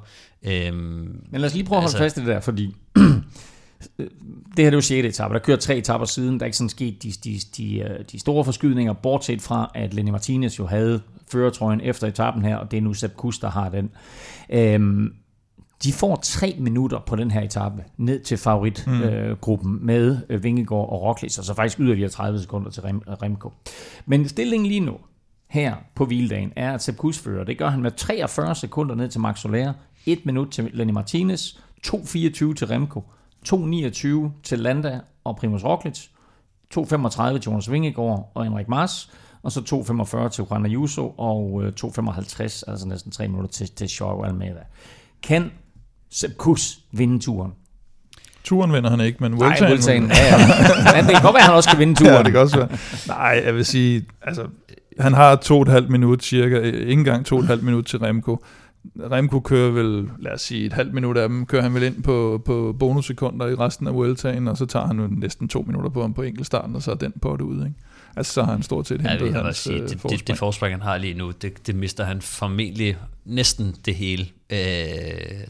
Um, 0.47 0.73
men 1.31 1.41
lad 1.41 1.45
os 1.45 1.55
lige 1.55 1.65
prøve 1.65 1.77
at 1.77 1.83
holde 1.83 1.87
altså, 1.87 1.99
fast 1.99 2.17
i 2.17 2.21
det 2.21 2.29
der, 2.29 2.41
fordi 2.41 2.77
det 4.57 4.65
her 4.65 4.67
er 4.67 4.71
jo 4.71 4.81
6. 4.81 5.07
etape. 5.07 5.35
Der 5.35 5.41
kører 5.41 5.57
tre 5.57 5.77
etapper 5.77 6.07
siden. 6.07 6.35
Der 6.35 6.45
er 6.45 6.47
ikke 6.47 6.57
sådan 6.57 6.69
sket 6.69 7.03
de, 7.03 7.13
de, 7.25 7.39
de, 7.57 7.79
øh, 7.79 8.05
de 8.13 8.19
store 8.19 8.45
forskydninger, 8.45 8.93
bortset 8.93 9.43
fra, 9.43 9.71
at 9.75 9.95
Lenny 9.95 10.11
Martinez 10.11 10.59
jo 10.59 10.67
havde 10.67 11.03
føretrøjen 11.33 11.81
efter 11.81 12.07
etappen 12.07 12.45
her, 12.45 12.57
og 12.57 12.71
det 12.71 12.77
er 12.77 12.81
nu 12.81 12.95
Sepp 12.95 13.17
Kuss, 13.17 13.39
der 13.39 13.51
har 13.51 13.69
den. 13.69 13.91
Um, 14.75 15.15
de 15.85 15.93
får 15.93 16.17
tre 16.23 16.57
minutter 16.59 16.99
på 17.07 17.17
den 17.17 17.31
her 17.31 17.41
etape 17.41 17.85
ned 17.97 18.21
til 18.21 18.39
favoritgruppen 18.39 19.71
mm. 19.71 19.77
øh, 19.77 19.85
med 19.85 20.19
øh, 20.29 20.43
Vingegaard 20.43 20.89
og 20.89 21.03
Roglic, 21.03 21.39
og 21.39 21.45
så 21.45 21.55
faktisk 21.55 21.81
yderligere 21.81 22.11
30 22.11 22.41
sekunder 22.41 22.71
til 22.71 22.83
Rem, 22.83 22.99
Remco. 22.99 23.53
Men 24.07 24.29
stillingen 24.29 24.67
lige 24.67 24.81
nu, 24.81 24.97
her 25.49 25.75
på 25.95 26.05
hviledagen, 26.05 26.53
er 26.57 26.73
at 26.73 26.83
Sepp 26.83 26.99
Kuss 26.99 27.19
fører. 27.19 27.45
Det 27.45 27.59
gør 27.59 27.69
han 27.69 27.83
med 27.83 27.91
43 27.91 28.55
sekunder 28.55 28.95
ned 28.95 29.09
til 29.09 29.21
Max 29.21 29.39
Soler, 29.41 29.73
1 30.07 30.27
minut 30.27 30.51
til 30.51 30.71
Lenny 30.73 30.93
Martinez, 30.93 31.53
2.24 31.87 32.55
til 32.55 32.67
Remco, 32.67 33.05
2.29 33.49 34.31
til 34.43 34.59
Landa 34.59 35.01
og 35.25 35.37
Primoz 35.37 35.65
Roglic, 35.65 35.99
2.35 36.79 37.33
til 37.33 37.43
Jonas 37.47 37.71
Vingegaard 37.73 38.33
og 38.35 38.45
Henrik 38.45 38.69
Mars, 38.69 39.11
og 39.43 39.53
så 39.53 39.61
2.45 39.61 40.29
til 40.29 40.45
Juan 40.51 40.67
Ayuso 40.67 41.15
og 41.19 41.63
2.55, 41.81 42.43
øh, 42.43 42.49
altså 42.67 42.89
næsten 42.89 43.13
3 43.13 43.29
minutter 43.29 43.51
til, 43.51 43.71
til 43.71 43.87
Joao 43.89 44.23
Almeida. 44.23 44.61
Kan 45.23 45.51
Sepp 46.11 46.37
Kuss 46.37 46.79
vinde 46.93 47.19
turen. 47.19 47.53
Turen 48.45 48.73
vinder 48.73 48.91
han 48.91 49.01
ikke, 49.01 49.19
men 49.21 49.33
Vueltaen... 49.41 49.63
Nej, 49.63 49.71
Vueltaen, 49.71 50.03
ja, 50.03 50.25
ja. 50.27 50.37
Men 50.97 51.05
det 51.05 51.15
kan 51.15 51.23
godt 51.23 51.35
være, 51.35 51.43
at 51.43 51.47
han 51.47 51.55
også 51.55 51.71
kan 51.71 51.79
vinde 51.79 51.95
turen. 51.99 52.13
ja, 52.13 52.23
det 52.23 52.33
kan 52.33 52.41
også 52.41 52.57
være. 52.57 52.69
Nej, 53.07 53.43
jeg 53.45 53.55
vil 53.55 53.65
sige, 53.65 54.07
altså, 54.23 54.47
han 54.99 55.15
har 55.15 55.37
to 55.37 55.57
og 55.57 55.63
et 55.63 55.69
halvt 55.69 55.91
minut 55.91 56.25
cirka, 56.25 56.61
ikke 56.61 56.93
engang 56.93 57.27
to 57.27 57.37
og 57.37 57.43
et 57.43 57.49
halvt 57.49 57.63
minut 57.63 57.87
til 57.87 57.99
Remco. 57.99 58.45
Remco 59.11 59.41
kører 59.41 59.71
vel, 59.71 60.11
lad 60.19 60.33
os 60.33 60.41
sige, 60.41 60.67
et 60.67 60.73
halvt 60.73 60.95
minut 60.95 61.17
af 61.17 61.29
dem, 61.29 61.47
kører 61.47 61.63
han 61.63 61.75
vel 61.75 61.83
ind 61.83 62.03
på, 62.03 62.43
på 62.45 62.77
bonussekunder 62.79 63.47
i 63.47 63.55
resten 63.55 63.87
af 63.87 63.95
Vueltaen, 63.95 64.49
og 64.49 64.57
så 64.57 64.67
tager 64.67 64.87
han 64.87 65.01
jo 65.01 65.07
næsten 65.07 65.49
to 65.49 65.63
minutter 65.63 65.91
på 65.91 66.01
ham 66.01 66.15
på 66.15 66.23
enkeltstarten, 66.23 66.77
og 66.77 66.83
så 66.83 66.91
er 66.91 66.95
den 66.95 67.13
på 67.23 67.33
det 67.33 67.41
ud, 67.41 67.65
ikke? 67.65 67.77
Altså, 68.17 68.33
så 68.33 68.43
har 68.43 68.53
han 68.53 68.63
stort 68.63 68.87
set 68.87 69.01
hentet 69.01 69.27
ja, 69.27 69.43
hans 69.43 69.57
sige, 69.57 69.81
det, 69.81 69.91
forspring. 69.91 70.19
Det, 70.19 70.29
det 70.29 70.39
forspring, 70.39 70.75
han 70.75 70.83
har 70.83 70.99
lige 70.99 71.15
nu, 71.15 71.31
det, 71.31 71.67
det 71.67 71.75
mister 71.75 72.05
han 72.05 72.23
formentlig 72.23 72.97
næsten 73.25 73.75
det 73.85 73.95
hele, 73.95 74.27
øh, 74.51 74.59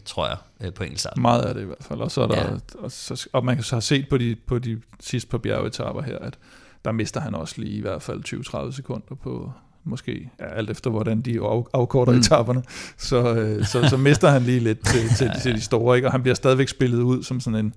tror 0.05 0.27
jeg, 0.27 0.37
øh, 0.61 0.73
på 0.73 0.83
enkelt 0.83 0.99
start. 0.99 1.17
Meget 1.17 1.41
af 1.41 1.53
det 1.53 1.61
i 1.61 1.65
hvert 1.65 1.77
fald. 1.81 1.99
Og, 1.99 2.11
så 2.11 2.21
er 2.21 2.27
der, 2.27 2.51
ja. 2.51 2.57
og, 2.79 2.91
så, 2.91 3.29
og 3.33 3.45
man 3.45 3.55
kan 3.55 3.63
så 3.63 3.75
have 3.75 3.81
set 3.81 4.09
på 4.09 4.17
de, 4.17 4.35
på 4.45 4.59
de 4.59 4.81
sidste 4.99 5.29
par 5.29 5.37
bjergetapper 5.37 6.01
her, 6.01 6.17
at 6.17 6.37
der 6.85 6.91
mister 6.91 7.19
han 7.19 7.35
også 7.35 7.55
lige 7.57 7.73
i 7.73 7.81
hvert 7.81 8.01
fald 8.01 8.67
20-30 8.69 8.75
sekunder 8.75 9.15
på, 9.15 9.51
måske 9.83 10.29
ja, 10.39 10.45
alt 10.45 10.69
efter 10.69 10.89
hvordan 10.89 11.21
de 11.21 11.39
afkorter 11.73 12.13
mm. 12.13 12.19
etaperne, 12.19 12.63
så, 12.97 13.33
øh, 13.35 13.65
så, 13.65 13.89
så 13.89 13.97
mister 13.97 14.29
han 14.29 14.41
lige 14.41 14.59
lidt 14.59 14.87
til, 14.87 15.09
til, 15.17 15.31
til 15.43 15.55
de 15.55 15.61
store, 15.61 15.95
ikke? 15.95 16.07
og 16.07 16.11
han 16.11 16.21
bliver 16.21 16.35
stadigvæk 16.35 16.67
spillet 16.67 17.01
ud 17.01 17.23
som 17.23 17.39
sådan 17.39 17.59
en, 17.59 17.65
en 17.65 17.73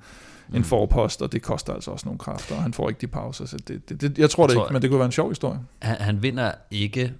mm. 0.59 0.65
forpost, 0.65 1.23
og 1.23 1.33
det 1.33 1.43
koster 1.43 1.73
altså 1.73 1.91
også 1.91 2.07
nogle 2.07 2.19
kræfter, 2.19 2.57
og 2.57 2.63
han 2.63 2.73
får 2.73 2.89
ikke 2.89 3.01
de 3.01 3.07
pauser, 3.07 3.47
så 3.47 3.57
det, 3.69 3.89
det, 3.89 4.01
det, 4.01 4.19
jeg 4.19 4.31
tror 4.31 4.45
jeg 4.45 4.49
det 4.49 4.57
tror, 4.57 4.65
ikke, 4.65 4.73
men 4.73 4.83
det 4.83 4.91
kunne 4.91 4.99
være 4.99 5.07
en 5.07 5.13
sjov 5.13 5.29
historie. 5.29 5.59
Han, 5.83 5.97
han 6.01 6.23
vinder 6.23 6.53
ikke, 6.71 7.13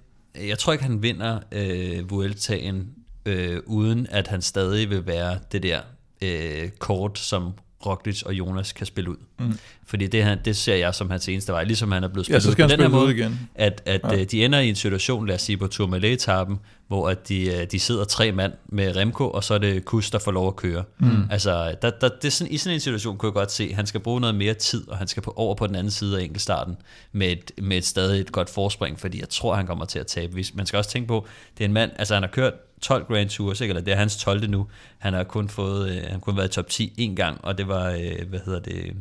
jeg 0.47 0.59
tror 0.59 0.73
ikke, 0.73 0.85
han 0.85 1.03
vinder 1.03 1.39
øh, 1.51 2.11
Vueltaen, 2.11 2.89
øh, 3.25 3.59
uden 3.65 4.07
at 4.11 4.27
han 4.27 4.41
stadig 4.41 4.89
vil 4.89 5.07
være 5.07 5.37
det 5.51 5.63
der 5.63 5.79
øh, 6.21 6.69
kort, 6.79 7.19
som 7.19 7.53
Roglic 7.85 8.23
og 8.23 8.33
Jonas 8.33 8.71
kan 8.71 8.85
spille 8.85 9.09
ud. 9.09 9.15
Mm. 9.39 9.59
Fordi 9.85 10.07
det, 10.07 10.23
her, 10.23 10.35
det 10.35 10.55
ser 10.55 10.75
jeg 10.75 10.95
som 10.95 11.09
hans 11.09 11.29
eneste 11.29 11.51
vej, 11.51 11.63
ligesom 11.63 11.91
han 11.91 12.03
er 12.03 12.07
blevet 12.07 12.25
spillet 12.25 12.39
ja, 12.39 12.45
så 12.45 12.51
skal 12.51 12.65
ud 12.65 12.69
på 12.69 12.71
den 12.71 12.81
her 12.81 12.87
måde, 12.99 13.15
igen. 13.15 13.49
at, 13.55 13.81
at 13.85 14.01
ja. 14.03 14.19
Øh, 14.19 14.23
de 14.23 14.45
ender 14.45 14.59
i 14.59 14.69
en 14.69 14.75
situation, 14.75 15.27
lad 15.27 15.35
os 15.35 15.41
sige 15.41 15.57
på 15.57 15.67
Tourmalet-etappen, 15.67 16.59
hvor 16.87 17.09
at 17.09 17.27
de, 17.29 17.45
øh, 17.45 17.67
de 17.71 17.79
sidder 17.79 18.03
tre 18.03 18.31
mand 18.31 18.53
med 18.69 18.95
Remco, 18.95 19.29
og 19.29 19.43
så 19.43 19.53
er 19.53 19.57
det 19.57 19.85
Kus, 19.85 20.11
der 20.11 20.19
får 20.19 20.31
lov 20.31 20.47
at 20.47 20.55
køre. 20.55 20.83
Mm. 20.97 21.23
Altså, 21.31 21.75
der, 21.81 21.89
der, 21.89 22.09
det 22.09 22.25
er 22.27 22.31
sådan, 22.31 22.53
i 22.53 22.57
sådan 22.57 22.73
en 22.73 22.79
situation 22.79 23.17
kunne 23.17 23.27
jeg 23.27 23.33
godt 23.33 23.51
se, 23.51 23.63
at 23.63 23.75
han 23.75 23.85
skal 23.85 23.99
bruge 23.99 24.21
noget 24.21 24.35
mere 24.35 24.53
tid, 24.53 24.89
og 24.89 24.97
han 24.97 25.07
skal 25.07 25.23
på, 25.23 25.33
over 25.35 25.55
på 25.55 25.67
den 25.67 25.75
anden 25.75 25.91
side 25.91 26.19
af 26.19 26.23
enkeltstarten, 26.23 26.77
med 27.11 27.31
et, 27.31 27.51
med 27.61 27.77
et 27.77 27.85
stadig 27.85 28.21
et 28.21 28.31
godt 28.31 28.49
forspring, 28.49 28.99
fordi 28.99 29.19
jeg 29.19 29.29
tror, 29.29 29.55
han 29.55 29.67
kommer 29.67 29.85
til 29.85 29.99
at 29.99 30.07
tabe. 30.07 30.43
Man 30.53 30.65
skal 30.65 30.77
også 30.77 30.89
tænke 30.89 31.07
på, 31.07 31.27
det 31.57 31.63
er 31.63 31.65
en 31.65 31.73
mand, 31.73 31.91
altså 31.97 32.13
han 32.13 32.23
har 32.23 32.29
kørt 32.29 32.53
12 32.81 33.05
Grand 33.05 33.29
Tours, 33.29 33.61
ikke? 33.61 33.71
eller 33.71 33.81
det 33.81 33.93
er 33.93 33.97
hans 33.97 34.17
12. 34.17 34.49
nu. 34.49 34.67
Han 34.97 35.13
har 35.13 35.23
kun 35.23 35.49
fået, 35.49 35.89
øh, 35.89 35.95
han 35.95 36.11
har 36.11 36.19
kun 36.19 36.37
været 36.37 36.47
i 36.47 36.51
top 36.51 36.69
10 36.69 36.93
en 36.97 37.15
gang, 37.15 37.39
og 37.43 37.57
det 37.57 37.67
var, 37.67 37.89
øh, 37.89 38.29
hvad 38.29 38.39
hedder 38.45 38.59
det, 38.59 38.93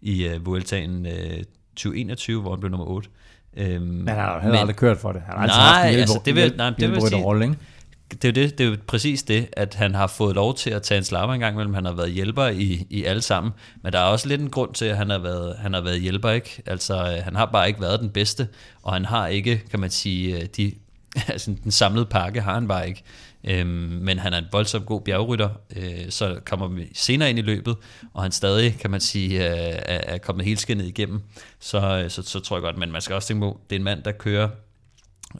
i 0.00 0.26
øh, 0.26 0.46
Vueltaen 0.46 1.06
øh, 1.06 1.44
2021, 1.76 2.40
hvor 2.40 2.50
han 2.50 2.60
blev 2.60 2.70
nummer 2.70 2.86
8. 2.86 3.08
Øhm, 3.56 3.82
men 3.82 4.08
han 4.08 4.18
har 4.18 4.46
jo 4.46 4.52
aldrig 4.52 4.76
kørt 4.76 4.98
for 4.98 5.12
det. 5.12 5.22
Han 5.26 5.38
har 5.38 5.46
nej, 5.46 5.56
haft 5.56 5.84
en 5.84 5.90
hjælp, 5.90 6.00
altså, 6.00 6.20
det 6.24 6.34
vil, 6.34 6.54
nej, 6.56 6.70
det 6.70 6.90
vil 6.90 7.00
sige, 7.00 7.22
rolle, 7.22 7.44
ikke? 7.44 7.56
det 8.10 8.24
er 8.24 8.28
jo 8.28 8.46
det, 8.46 8.58
det 8.58 8.66
er 8.66 8.70
jo 8.70 8.76
præcis 8.86 9.22
det, 9.22 9.48
at 9.52 9.74
han 9.74 9.94
har 9.94 10.06
fået 10.06 10.34
lov 10.34 10.54
til 10.54 10.70
at 10.70 10.82
tage 10.82 10.98
en 10.98 11.04
slapper 11.04 11.34
en 11.34 11.40
gang 11.40 11.54
imellem. 11.54 11.74
Han 11.74 11.84
har 11.84 11.92
været 11.92 12.10
hjælper 12.10 12.46
i, 12.46 12.86
i 12.90 13.04
alle 13.04 13.22
sammen. 13.22 13.52
Men 13.82 13.92
der 13.92 13.98
er 13.98 14.04
også 14.04 14.28
lidt 14.28 14.40
en 14.40 14.50
grund 14.50 14.74
til, 14.74 14.84
at 14.84 14.96
han 14.96 15.10
har 15.10 15.18
været, 15.18 15.56
han 15.58 15.74
har 15.74 15.80
været 15.80 16.00
hjælper, 16.00 16.30
ikke? 16.30 16.62
Altså, 16.66 17.20
han 17.24 17.36
har 17.36 17.46
bare 17.46 17.68
ikke 17.68 17.80
været 17.80 18.00
den 18.00 18.10
bedste, 18.10 18.48
og 18.82 18.92
han 18.92 19.04
har 19.04 19.26
ikke, 19.26 19.62
kan 19.70 19.80
man 19.80 19.90
sige, 19.90 20.46
de 20.56 20.72
altså 21.28 21.56
den 21.64 21.70
samlede 21.70 22.06
pakke 22.06 22.40
har 22.40 22.54
han 22.54 22.68
bare 22.68 22.88
ikke. 22.88 23.02
Øhm, 23.44 23.68
men 24.02 24.18
han 24.18 24.34
er 24.34 24.38
en 24.38 24.44
voldsomt 24.52 24.86
god 24.86 25.00
bjergrytter, 25.00 25.48
øh, 25.76 26.10
så 26.10 26.40
kommer 26.44 26.68
vi 26.68 26.88
senere 26.94 27.30
ind 27.30 27.38
i 27.38 27.42
løbet, 27.42 27.76
og 28.14 28.22
han 28.22 28.32
stadig, 28.32 28.78
kan 28.80 28.90
man 28.90 29.00
sige, 29.00 29.50
øh, 29.50 29.56
er, 29.86 30.00
er 30.14 30.18
kommet 30.18 30.46
helt 30.46 30.60
skinnet 30.60 30.84
igennem, 30.84 31.20
så, 31.60 32.02
øh, 32.04 32.10
så, 32.10 32.22
så 32.22 32.40
tror 32.40 32.56
jeg 32.56 32.62
godt, 32.62 32.78
men 32.78 32.92
man 32.92 33.00
skal 33.00 33.14
også 33.14 33.28
tænke 33.28 33.40
på, 33.40 33.60
det 33.70 33.76
er 33.76 33.80
en 33.80 33.84
mand, 33.84 34.02
der 34.02 34.12
kører 34.12 34.48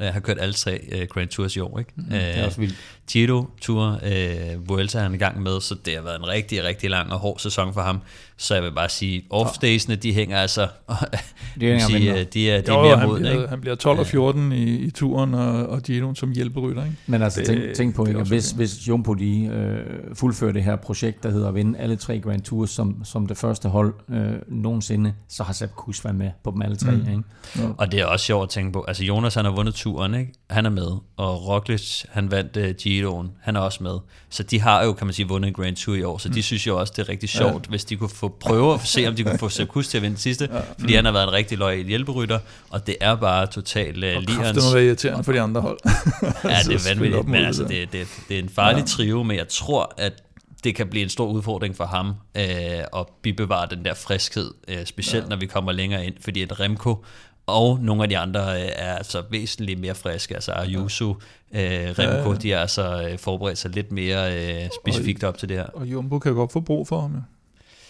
jeg 0.00 0.12
har 0.12 0.20
kørt 0.20 0.40
alle 0.40 0.53
tre 0.53 0.81
uh, 0.92 1.09
Grand 1.09 1.29
Tours 1.29 1.57
i 1.57 1.61
år. 1.61 1.79
Ikke? 1.79 1.92
Mm, 1.96 2.05
det 2.05 2.38
er 2.38 2.46
også 2.46 2.61
vildt. 2.61 2.74
Giro 3.11 3.44
Tour, 3.61 4.00
uh, 4.03 4.68
Vuelta 4.68 4.98
er 4.98 5.03
han 5.03 5.14
i 5.14 5.18
gang 5.18 5.42
med, 5.42 5.61
så 5.61 5.74
det 5.85 5.94
har 5.94 6.03
været 6.03 6.18
en 6.18 6.29
rigtig, 6.29 6.64
rigtig 6.64 6.90
lang 6.90 7.12
og 7.12 7.18
hård 7.18 7.38
sæson 7.38 7.74
for 7.74 7.81
ham. 7.81 8.00
Så 8.37 8.55
jeg 8.55 8.62
vil 8.62 8.72
bare 8.72 8.88
sige, 8.88 9.22
off-daysene, 9.31 9.94
de 9.94 10.14
hænger 10.14 10.38
altså, 10.38 10.62
de, 11.61 11.66
hænger 11.66 11.87
sige, 11.87 12.12
de, 12.12 12.24
de 12.24 12.50
er, 12.50 12.61
de 12.61 12.70
er 12.70 12.76
jo, 12.76 12.83
mere 12.83 12.96
han 12.96 13.09
mod. 13.09 13.18
Bliver, 13.18 13.33
ikke? 13.33 13.48
Han 13.48 13.61
bliver 13.61 13.76
12 13.76 13.98
og 13.98 14.07
14 14.07 14.53
i, 14.53 14.76
i 14.76 14.90
turen, 14.90 15.35
og, 15.35 15.66
og 15.66 15.83
Giro 15.83 16.14
som 16.14 16.33
hjælperytter. 16.33 16.85
Ikke? 16.85 16.96
Men 17.07 17.22
altså, 17.22 17.44
tænk, 17.44 17.74
tænk 17.74 17.94
på, 17.94 18.07
ikke, 18.07 18.22
hvis, 18.22 18.50
hvis 18.50 18.88
Jumbo 18.88 19.14
de 19.14 19.44
øh, 19.44 20.14
fuldfører 20.14 20.53
det 20.53 20.64
her 20.64 20.76
projekt, 20.76 21.22
der 21.22 21.31
hedder 21.31 21.48
at 21.48 21.55
vinde 21.55 21.79
alle 21.79 21.96
tre 21.96 22.20
Grand 22.20 22.42
Tours 22.42 22.70
som, 22.70 23.05
som 23.05 23.26
det 23.26 23.37
første 23.37 23.68
hold 23.68 23.94
øh, 24.11 24.33
nogensinde, 24.48 25.14
så 25.29 25.42
har 25.42 25.53
Sepp 25.53 25.72
Kuss 25.74 26.05
været 26.05 26.16
med 26.16 26.31
på 26.44 26.50
dem 26.50 26.62
alle 26.62 26.76
tre. 26.76 26.90
Mm. 26.90 27.00
Ikke? 27.00 27.22
Ja. 27.59 27.62
Og 27.79 27.92
det 27.92 28.00
er 28.00 28.05
også 28.05 28.26
sjovt 28.26 28.42
at 28.42 28.48
tænke 28.48 28.72
på, 28.72 28.85
altså 28.88 29.05
Jonas 29.05 29.35
han 29.35 29.44
har 29.44 29.53
vundet 29.53 29.74
turen, 29.82 30.14
ikke? 30.14 30.32
han 30.50 30.66
er 30.66 30.70
med, 30.70 30.98
og 31.16 31.46
Roglic, 31.48 32.04
han 32.08 32.30
vandt 32.30 32.56
uh, 32.56 32.70
Giroen, 32.70 33.30
han 33.42 33.56
er 33.56 33.60
også 33.60 33.82
med. 33.82 33.98
Så 34.30 34.42
de 34.42 34.60
har 34.60 34.84
jo, 34.84 34.92
kan 34.92 35.06
man 35.06 35.14
sige, 35.14 35.28
vundet 35.28 35.48
en 35.48 35.54
Grand 35.54 35.76
Tour 35.76 35.96
i 35.96 36.02
år, 36.02 36.18
så 36.18 36.28
mm. 36.28 36.34
de 36.34 36.42
synes 36.42 36.66
jo 36.66 36.80
også, 36.80 36.92
det 36.96 37.02
er 37.02 37.08
rigtig 37.08 37.28
sjovt, 37.28 37.66
ja. 37.66 37.70
hvis 37.70 37.84
de 37.84 37.96
kunne 37.96 38.10
få 38.10 38.28
prøve 38.28 38.74
at 38.74 38.80
se, 38.84 39.06
om 39.06 39.16
de 39.16 39.24
kunne 39.24 39.38
få 39.38 39.48
Sepp 39.60 39.72
til 39.82 39.96
at 39.96 40.02
vinde 40.02 40.16
sidste, 40.16 40.48
ja. 40.52 40.60
fordi 40.78 40.92
mm. 40.92 40.96
han 40.96 41.04
har 41.04 41.12
været 41.12 41.24
en 41.24 41.32
rigtig 41.32 41.58
lojal 41.58 41.86
hjælperytter, 41.86 42.38
og 42.70 42.86
det 42.86 42.96
er 43.00 43.14
bare 43.14 43.46
totalt 43.46 43.96
uh, 43.96 44.02
lige 44.02 44.30
hans... 44.30 44.66
Og 44.66 44.78
det 44.78 44.86
irriterende 44.86 45.24
for 45.24 45.32
de 45.32 45.40
andre 45.40 45.60
hold. 45.60 45.78
ja, 46.44 46.58
det 46.66 46.74
er 46.74 46.88
vanvittigt, 46.94 47.28
men 47.28 47.44
altså, 47.44 47.64
det, 47.64 47.92
det, 47.92 48.08
det 48.28 48.38
er 48.38 48.42
en 48.42 48.48
farlig 48.48 48.80
ja. 48.80 48.86
trio, 48.86 49.22
men 49.22 49.36
jeg 49.36 49.48
tror, 49.48 49.94
at 49.96 50.22
det 50.64 50.74
kan 50.74 50.88
blive 50.88 51.02
en 51.02 51.08
stor 51.08 51.26
udfordring 51.26 51.76
for 51.76 51.84
ham 51.84 52.06
øh, 52.34 52.44
at 52.96 53.06
bibevare 53.22 53.68
den 53.70 53.84
der 53.84 53.94
friskhed, 53.94 54.50
øh, 54.68 54.86
specielt 54.86 55.24
ja. 55.24 55.28
når 55.28 55.36
vi 55.36 55.46
kommer 55.46 55.72
længere 55.72 56.06
ind, 56.06 56.14
fordi 56.20 56.42
at 56.42 56.60
Remco 56.60 57.04
og 57.50 57.78
nogle 57.82 58.02
af 58.02 58.08
de 58.08 58.18
andre 58.18 58.40
øh, 58.40 58.68
er 58.76 58.94
altså 58.94 59.22
væsentligt 59.30 59.80
mere 59.80 59.94
friske, 59.94 60.34
altså 60.34 60.52
Ayuso, 60.52 61.10
øh, 61.54 61.60
Remco, 61.98 62.32
ja. 62.32 62.38
de 62.38 62.52
er 62.52 62.58
altså 62.58 63.08
øh, 63.10 63.18
forberedt 63.18 63.58
sig 63.58 63.70
lidt 63.70 63.92
mere 63.92 64.36
øh, 64.36 64.68
specifikt 64.84 65.24
op 65.24 65.38
til 65.38 65.48
det 65.48 65.56
her. 65.56 65.64
Og 65.64 65.86
Jumbo 65.86 66.18
kan 66.18 66.34
godt 66.34 66.52
få 66.52 66.60
brug 66.60 66.88
for 66.88 67.00
ham, 67.00 67.12
ja. 67.14 67.20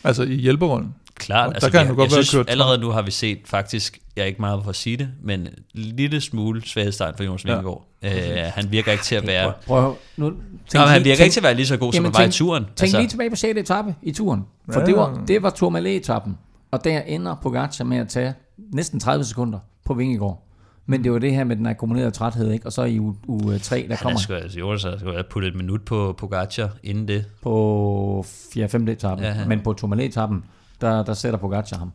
Altså 0.05 0.23
i 0.23 0.35
hjælperollen. 0.35 0.95
Klart, 1.15 1.49
der 1.49 1.55
altså, 1.55 1.71
kan 1.71 1.87
han 1.87 1.95
godt 1.95 2.11
jeg 2.11 2.17
være 2.17 2.25
synes, 2.25 2.35
kørt 2.35 2.51
allerede 2.51 2.79
nu 2.79 2.91
har 2.91 3.03
vi 3.03 3.11
set 3.11 3.39
faktisk, 3.45 3.99
jeg 4.17 4.23
er 4.23 4.27
ikke 4.27 4.41
meget 4.41 4.61
for 4.63 4.71
at 4.71 4.77
sige 4.77 4.97
det, 4.97 5.09
men 5.23 5.41
en 5.41 5.55
lille 5.75 6.21
smule 6.21 6.63
svaghedstegn 6.67 7.15
for 7.17 7.25
Jonas 7.25 7.45
Vingegaard. 7.45 7.87
Ja. 8.03 8.47
Øh, 8.47 8.53
han 8.55 8.73
virker 8.73 8.93
ikke 8.93 9.05
til 9.05 9.15
at 9.15 9.27
være... 9.27 9.53
Prøv, 9.67 9.97
nu, 10.17 10.33
Nå, 10.75 10.81
han 10.81 11.05
virker 11.05 11.17
tænk, 11.17 11.25
ikke 11.25 11.33
til 11.33 11.41
at 11.41 11.45
være 11.45 11.55
lige 11.55 11.67
så 11.67 11.77
god, 11.77 11.93
som 11.93 12.05
han 12.05 12.15
var 12.15 12.25
i 12.25 12.31
turen. 12.31 12.65
Tænk 12.65 12.81
altså. 12.81 12.99
lige 12.99 13.09
tilbage 13.09 13.31
på 13.31 13.37
6. 13.37 13.59
etape 13.59 13.95
i 14.03 14.13
turen, 14.13 14.45
for 14.73 14.81
ja. 14.81 14.87
det 14.87 14.97
var, 14.97 15.23
det 15.29 15.43
var 15.43 15.51
Tourmalet-etappen, 15.51 16.39
og 16.71 16.85
der 16.85 17.01
ender 17.01 17.37
Pogacar 17.43 17.85
med 17.85 17.99
at 17.99 18.09
tage 18.09 18.35
næsten 18.73 19.01
30 19.01 19.25
sekunder 19.25 19.59
på 19.85 19.95
Vingegaard. 19.95 20.47
Men 20.87 21.05
det 21.05 21.13
var 21.13 21.19
det 21.19 21.35
her 21.35 21.45
med 21.45 21.57
den 21.57 21.67
akkumulerede 21.67 22.11
træthed, 22.11 22.51
ikke? 22.51 22.67
Og 22.67 22.73
så 22.73 22.83
i 22.83 22.99
u, 22.99 23.15
u 23.27 23.59
3, 23.59 23.87
der 23.89 23.97
kommer... 23.97 24.11
Han 24.11 24.19
skulle, 24.19 24.41
altså, 24.41 24.59
Jonas 24.59 24.81
skulle 24.81 25.13
have 25.13 25.25
puttet 25.31 25.49
et 25.49 25.57
minut 25.57 25.83
på 25.83 26.15
Pogacar 26.19 26.71
inden 26.83 27.09
det. 27.09 27.25
På 27.43 28.25
4-5. 28.27 28.91
etappen. 28.91 29.25
Ja, 29.25 29.39
ja. 29.39 29.47
Men 29.47 29.61
på 29.61 29.73
Tourmalet-etappen, 29.73 30.45
der, 30.81 31.05
der 31.05 31.15
sætter 31.15 31.39
Pogacar 31.39 31.79
ham. 31.79 31.93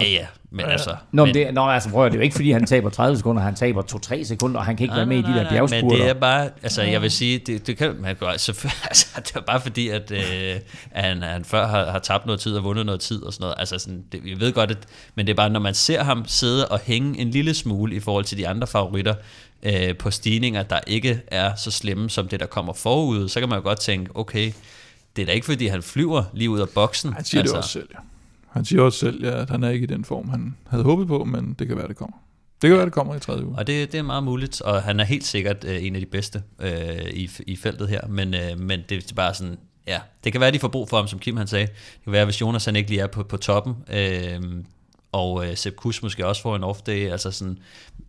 Ja, 0.00 0.08
ja, 0.08 0.26
men 0.50 0.66
altså... 0.66 0.96
Nå, 1.12 1.24
men, 1.24 1.34
det, 1.34 1.54
nå, 1.54 1.68
altså, 1.68 1.90
prøv, 1.90 2.06
det 2.06 2.12
er 2.12 2.16
jo 2.16 2.22
ikke, 2.22 2.34
fordi 2.34 2.50
han 2.50 2.66
taber 2.66 2.90
30 2.90 3.16
sekunder, 3.16 3.42
han 3.42 3.54
taber 3.54 3.82
2-3 3.82 4.24
sekunder, 4.24 4.60
og 4.60 4.66
han 4.66 4.76
kan 4.76 4.84
ikke 4.84 4.92
nej, 4.92 4.98
være 4.98 5.06
med 5.06 5.22
nej, 5.22 5.30
i 5.30 5.34
de 5.34 5.38
der 5.38 5.50
bjergspurter. 5.50 5.88
Men 5.88 6.00
det 6.00 6.08
er 6.08 6.14
bare, 6.14 6.50
altså, 6.62 6.82
jeg 6.82 7.02
vil 7.02 7.10
sige, 7.10 7.38
det, 7.38 7.66
det 7.66 7.76
kan 7.76 7.96
man 8.00 8.16
gøre, 8.16 8.32
altså, 8.32 8.52
altså, 8.88 9.06
det 9.16 9.36
er 9.36 9.40
bare 9.40 9.60
fordi, 9.60 9.88
at, 9.88 10.10
øh, 10.10 10.56
han, 10.92 11.22
han 11.22 11.44
før 11.44 11.66
har, 11.66 11.90
har 11.90 11.98
tabt 11.98 12.26
noget 12.26 12.40
tid 12.40 12.56
og 12.56 12.64
vundet 12.64 12.86
noget 12.86 13.00
tid 13.00 13.22
og 13.22 13.32
sådan 13.32 13.42
noget. 13.44 13.54
Altså, 13.58 13.78
sådan, 13.78 14.04
det, 14.12 14.24
vi 14.24 14.40
ved 14.40 14.52
godt, 14.52 14.70
at, 14.70 14.78
men 15.14 15.26
det 15.26 15.32
er 15.32 15.36
bare, 15.36 15.50
når 15.50 15.60
man 15.60 15.74
ser 15.74 16.02
ham 16.02 16.24
sidde 16.26 16.68
og 16.68 16.80
hænge 16.84 17.18
en 17.18 17.30
lille 17.30 17.54
smule 17.54 17.96
i 17.96 18.00
forhold 18.00 18.24
til 18.24 18.38
de 18.38 18.48
andre 18.48 18.66
favoritter, 18.66 19.14
øh, 19.62 19.96
på 19.96 20.10
stigninger, 20.10 20.62
der 20.62 20.80
ikke 20.86 21.20
er 21.26 21.54
så 21.54 21.70
slemme 21.70 22.10
som 22.10 22.28
det, 22.28 22.40
der 22.40 22.46
kommer 22.46 22.72
forud, 22.72 23.28
så 23.28 23.40
kan 23.40 23.48
man 23.48 23.58
jo 23.58 23.62
godt 23.62 23.80
tænke, 23.80 24.10
okay, 24.14 24.52
det 25.16 25.22
er 25.22 25.26
da 25.26 25.32
ikke 25.32 25.46
fordi, 25.46 25.66
han 25.66 25.82
flyver 25.82 26.24
lige 26.32 26.50
ud 26.50 26.60
af 26.60 26.68
boksen. 26.68 27.12
Han 27.12 27.24
siger 27.24 27.40
altså, 27.40 27.52
det 27.52 27.58
også 27.58 27.70
selv, 27.70 27.88
ja. 27.94 27.98
Han 28.50 28.64
siger 28.64 28.82
også 28.82 28.98
selv, 28.98 29.24
ja, 29.24 29.40
at 29.40 29.50
han 29.50 29.64
er 29.64 29.70
ikke 29.70 29.84
i 29.84 29.86
den 29.86 30.04
form, 30.04 30.28
han 30.28 30.56
havde 30.66 30.84
håbet 30.84 31.06
på, 31.06 31.24
men 31.24 31.56
det 31.58 31.68
kan 31.68 31.76
være, 31.76 31.88
det 31.88 31.96
kommer. 31.96 32.16
Det 32.62 32.68
kan 32.68 32.76
være, 32.76 32.86
det 32.86 32.92
kommer 32.92 33.14
i 33.14 33.20
tredje 33.20 33.46
uge. 33.46 33.58
Og 33.58 33.66
det, 33.66 33.92
det 33.92 33.98
er 33.98 34.02
meget 34.02 34.24
muligt, 34.24 34.60
og 34.60 34.82
han 34.82 35.00
er 35.00 35.04
helt 35.04 35.26
sikkert 35.26 35.64
øh, 35.64 35.86
en 35.86 35.94
af 35.94 36.00
de 36.00 36.06
bedste 36.06 36.42
øh, 36.60 37.10
i, 37.12 37.30
i 37.46 37.56
feltet 37.56 37.88
her, 37.88 38.06
men, 38.08 38.34
øh, 38.34 38.58
men 38.58 38.80
det 38.88 39.10
er 39.10 39.14
bare 39.14 39.34
sådan, 39.34 39.58
ja, 39.86 39.98
det 40.24 40.32
kan 40.32 40.40
være, 40.40 40.50
de 40.50 40.58
får 40.58 40.68
brug 40.68 40.88
for 40.88 40.96
ham, 40.96 41.08
som 41.08 41.18
Kim 41.18 41.36
han 41.36 41.46
sagde. 41.46 41.66
Det 41.66 42.04
kan 42.04 42.12
være, 42.12 42.24
hvis 42.24 42.40
Jonas 42.40 42.64
han 42.64 42.76
ikke 42.76 42.90
lige 42.90 43.00
er 43.00 43.06
på, 43.06 43.22
på 43.22 43.36
toppen, 43.36 43.74
øh, 43.92 44.40
og 45.12 45.46
øh, 45.46 45.56
Sepp 45.56 45.76
Kuss 45.76 46.02
måske 46.02 46.26
også 46.26 46.42
får 46.42 46.56
en 46.56 46.64
off-day, 46.64 47.12
altså 47.12 47.30
sådan, 47.30 47.58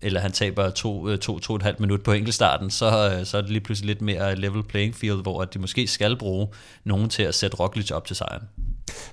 eller 0.02 0.20
han 0.20 0.32
taber 0.32 0.70
to, 0.70 1.10
øh, 1.10 1.18
to, 1.18 1.40
to 1.40 1.56
et 1.56 1.62
halvt 1.62 1.80
minut 1.80 2.04
på 2.04 2.12
enkeltstarten, 2.12 2.70
så, 2.70 3.16
øh, 3.20 3.26
så 3.26 3.38
er 3.38 3.42
det 3.42 3.50
lige 3.50 3.62
pludselig 3.62 3.88
lidt 3.88 4.02
mere 4.02 4.36
level 4.36 4.64
playing 4.64 4.96
field, 4.96 5.22
hvor 5.22 5.46
de 5.46 5.60
måske 5.60 5.88
skal 5.88 6.18
bruge 6.18 6.48
nogen 6.84 7.10
til 7.10 7.24
at 7.24 7.36
sætte 7.36 7.58
Roglic 7.58 7.92
op 7.92 8.06
til 8.06 8.16
sejren. 8.16 8.44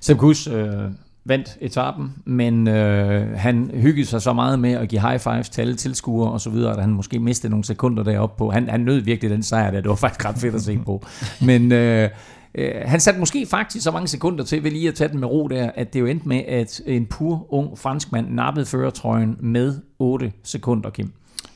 Sepp 0.01 0.19
Kuss, 0.19 0.47
øh, 0.47 0.83
vandt 1.29 1.57
etappen, 1.61 2.13
men 2.25 2.67
øh, 2.67 3.37
han 3.37 3.71
hyggede 3.73 4.05
sig 4.05 4.21
så 4.21 4.33
meget 4.33 4.59
med 4.59 4.71
at 4.71 4.89
give 4.89 5.01
high 5.01 5.19
fives 5.19 5.49
til 5.49 5.61
alle 5.61 5.75
tilskuere 5.75 6.31
og 6.31 6.41
så 6.41 6.49
videre, 6.49 6.73
at 6.73 6.81
han 6.81 6.89
måske 6.89 7.19
mistede 7.19 7.51
nogle 7.51 7.63
sekunder 7.63 8.03
deroppe 8.03 8.37
på. 8.37 8.51
Han, 8.51 8.69
han 8.69 8.79
nød 8.79 8.99
virkelig 8.99 9.31
den 9.31 9.43
sejr 9.43 9.71
der, 9.71 9.81
det 9.81 9.89
var 9.89 9.95
faktisk 9.95 10.25
ret 10.25 10.35
fedt 10.35 10.55
at 10.55 10.61
se 10.61 10.79
på. 10.85 11.05
Men 11.41 11.71
øh, 11.71 12.09
øh, 12.55 12.71
han 12.85 12.99
satte 12.99 13.19
måske 13.19 13.45
faktisk 13.45 13.83
så 13.83 13.91
mange 13.91 14.07
sekunder 14.07 14.43
til 14.43 14.63
ved 14.63 14.71
lige 14.71 14.87
at 14.87 14.95
tage 14.95 15.07
den 15.07 15.19
med 15.19 15.27
ro 15.27 15.47
der, 15.47 15.71
at 15.75 15.93
det 15.93 15.99
jo 15.99 16.05
endte 16.05 16.27
med, 16.27 16.43
at 16.47 16.81
en 16.85 17.05
pur 17.05 17.53
ung 17.53 17.77
franskmand 17.77 18.29
nappede 18.29 18.65
førertrøjen 18.65 19.37
med 19.39 19.75
8 19.99 20.31
sekunder, 20.43 20.89
Kim. 20.89 21.11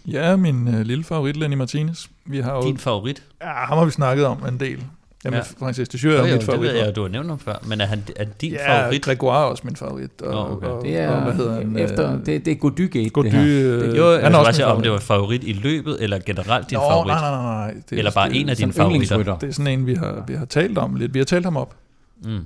Ja, 0.07 0.36
min 0.36 0.67
øh, 0.67 0.81
lille 0.81 1.03
favorit, 1.03 1.38
Lenny 1.38 1.55
Martinez. 1.55 2.07
Vi 2.25 2.39
har 2.39 2.55
jo, 2.55 2.62
Din 2.62 2.77
favorit? 2.77 3.23
Ja, 3.41 3.47
ham 3.47 3.77
har 3.77 3.86
vi 3.86 3.91
snakket 3.91 4.25
om 4.25 4.45
en 4.47 4.59
del. 4.59 4.83
Jamen, 5.25 5.38
ja. 5.38 5.65
Francis 5.65 5.89
de 5.89 5.97
Jure 5.97 6.15
er 6.15 6.27
jo, 6.27 6.36
mit 6.36 6.43
favorit. 6.43 6.69
Det 6.69 6.73
ved 6.73 6.86
jeg, 6.86 6.95
du 6.95 7.01
har 7.01 7.09
nævnt 7.09 7.29
ham 7.29 7.39
før, 7.39 7.55
men 7.63 7.81
er 7.81 7.86
han 7.86 8.03
er 8.15 8.25
din 8.41 8.51
ja, 8.51 8.81
favorit? 8.81 9.07
Ja, 9.07 9.12
Gregoire 9.12 9.41
er 9.41 9.45
også 9.45 9.63
min 9.65 9.75
favorit. 9.75 10.21
Og, 10.21 10.45
oh, 10.45 10.51
okay. 10.51 10.67
og, 10.67 10.83
det 10.83 10.97
er, 10.97 11.09
og, 11.09 11.23
hvad 11.23 11.33
hedder 11.33 11.53
han? 11.53 11.77
Efter, 11.77 12.17
det, 12.17 12.45
det 12.45 12.47
er 12.47 12.55
Godygate, 12.55 13.09
Gody, 13.09 13.25
det 13.25 13.33
her. 13.33 13.43
Det, 13.43 13.97
jo, 13.97 14.19
han 14.19 14.33
er 14.33 14.38
også 14.38 14.51
sige, 14.51 14.65
om 14.65 14.81
det 14.81 14.91
var 14.91 14.99
favorit 14.99 15.43
i 15.43 15.53
løbet, 15.53 15.97
eller 15.99 16.19
generelt 16.25 16.69
din 16.69 16.75
Nå, 16.75 16.81
favorit. 16.81 17.07
Nej, 17.07 17.19
nej, 17.19 17.31
nej. 17.31 17.71
nej. 17.71 17.73
Det, 17.89 17.97
eller 17.97 18.12
bare 18.12 18.29
det, 18.29 18.41
en 18.41 18.49
af 18.49 18.55
dine 18.55 18.73
favoritter. 18.73 19.38
Det 19.38 19.49
er 19.49 19.53
sådan 19.53 19.79
en, 19.79 19.88
vi 19.88 19.93
har, 19.93 20.23
vi 20.27 20.33
har 20.33 20.45
talt 20.45 20.77
om 20.77 20.95
lidt. 20.95 21.13
Vi 21.13 21.19
har 21.19 21.25
talt 21.25 21.45
ham 21.45 21.57
op. 21.57 21.75
Mm. 22.23 22.39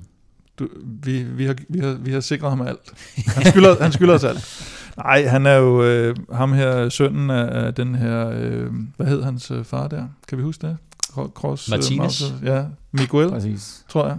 Du, 0.58 0.68
vi, 1.02 1.22
vi, 1.22 1.46
har, 1.46 1.56
vi, 1.68 1.78
har, 1.78 1.96
vi 2.00 2.12
har 2.12 2.20
sikret 2.20 2.50
ham 2.50 2.60
alt. 2.60 2.92
Han 3.26 3.44
skylder, 3.46 3.82
han 3.82 3.92
skylder 3.92 4.14
os 4.14 4.24
alt. 4.24 4.64
Nej, 4.96 5.26
han 5.26 5.46
er 5.46 5.54
jo 5.54 5.82
øh, 5.82 6.16
ham 6.32 6.52
her, 6.52 6.88
sønnen 6.88 7.30
af, 7.30 7.66
af 7.66 7.74
den 7.74 7.94
her, 7.94 8.30
øh, 8.34 8.66
hvad 8.96 9.06
hed 9.06 9.22
hans 9.22 9.50
øh, 9.50 9.64
far 9.64 9.88
der? 9.88 10.04
Kan 10.28 10.38
vi 10.38 10.42
huske 10.42 10.66
det? 10.66 10.76
Cross, 11.14 11.70
Martinez. 11.70 12.22
Uh, 12.22 12.44
ja, 12.44 12.64
Miguel, 12.92 13.28
Præcis. 13.28 13.84
tror 13.88 14.06
jeg. 14.06 14.18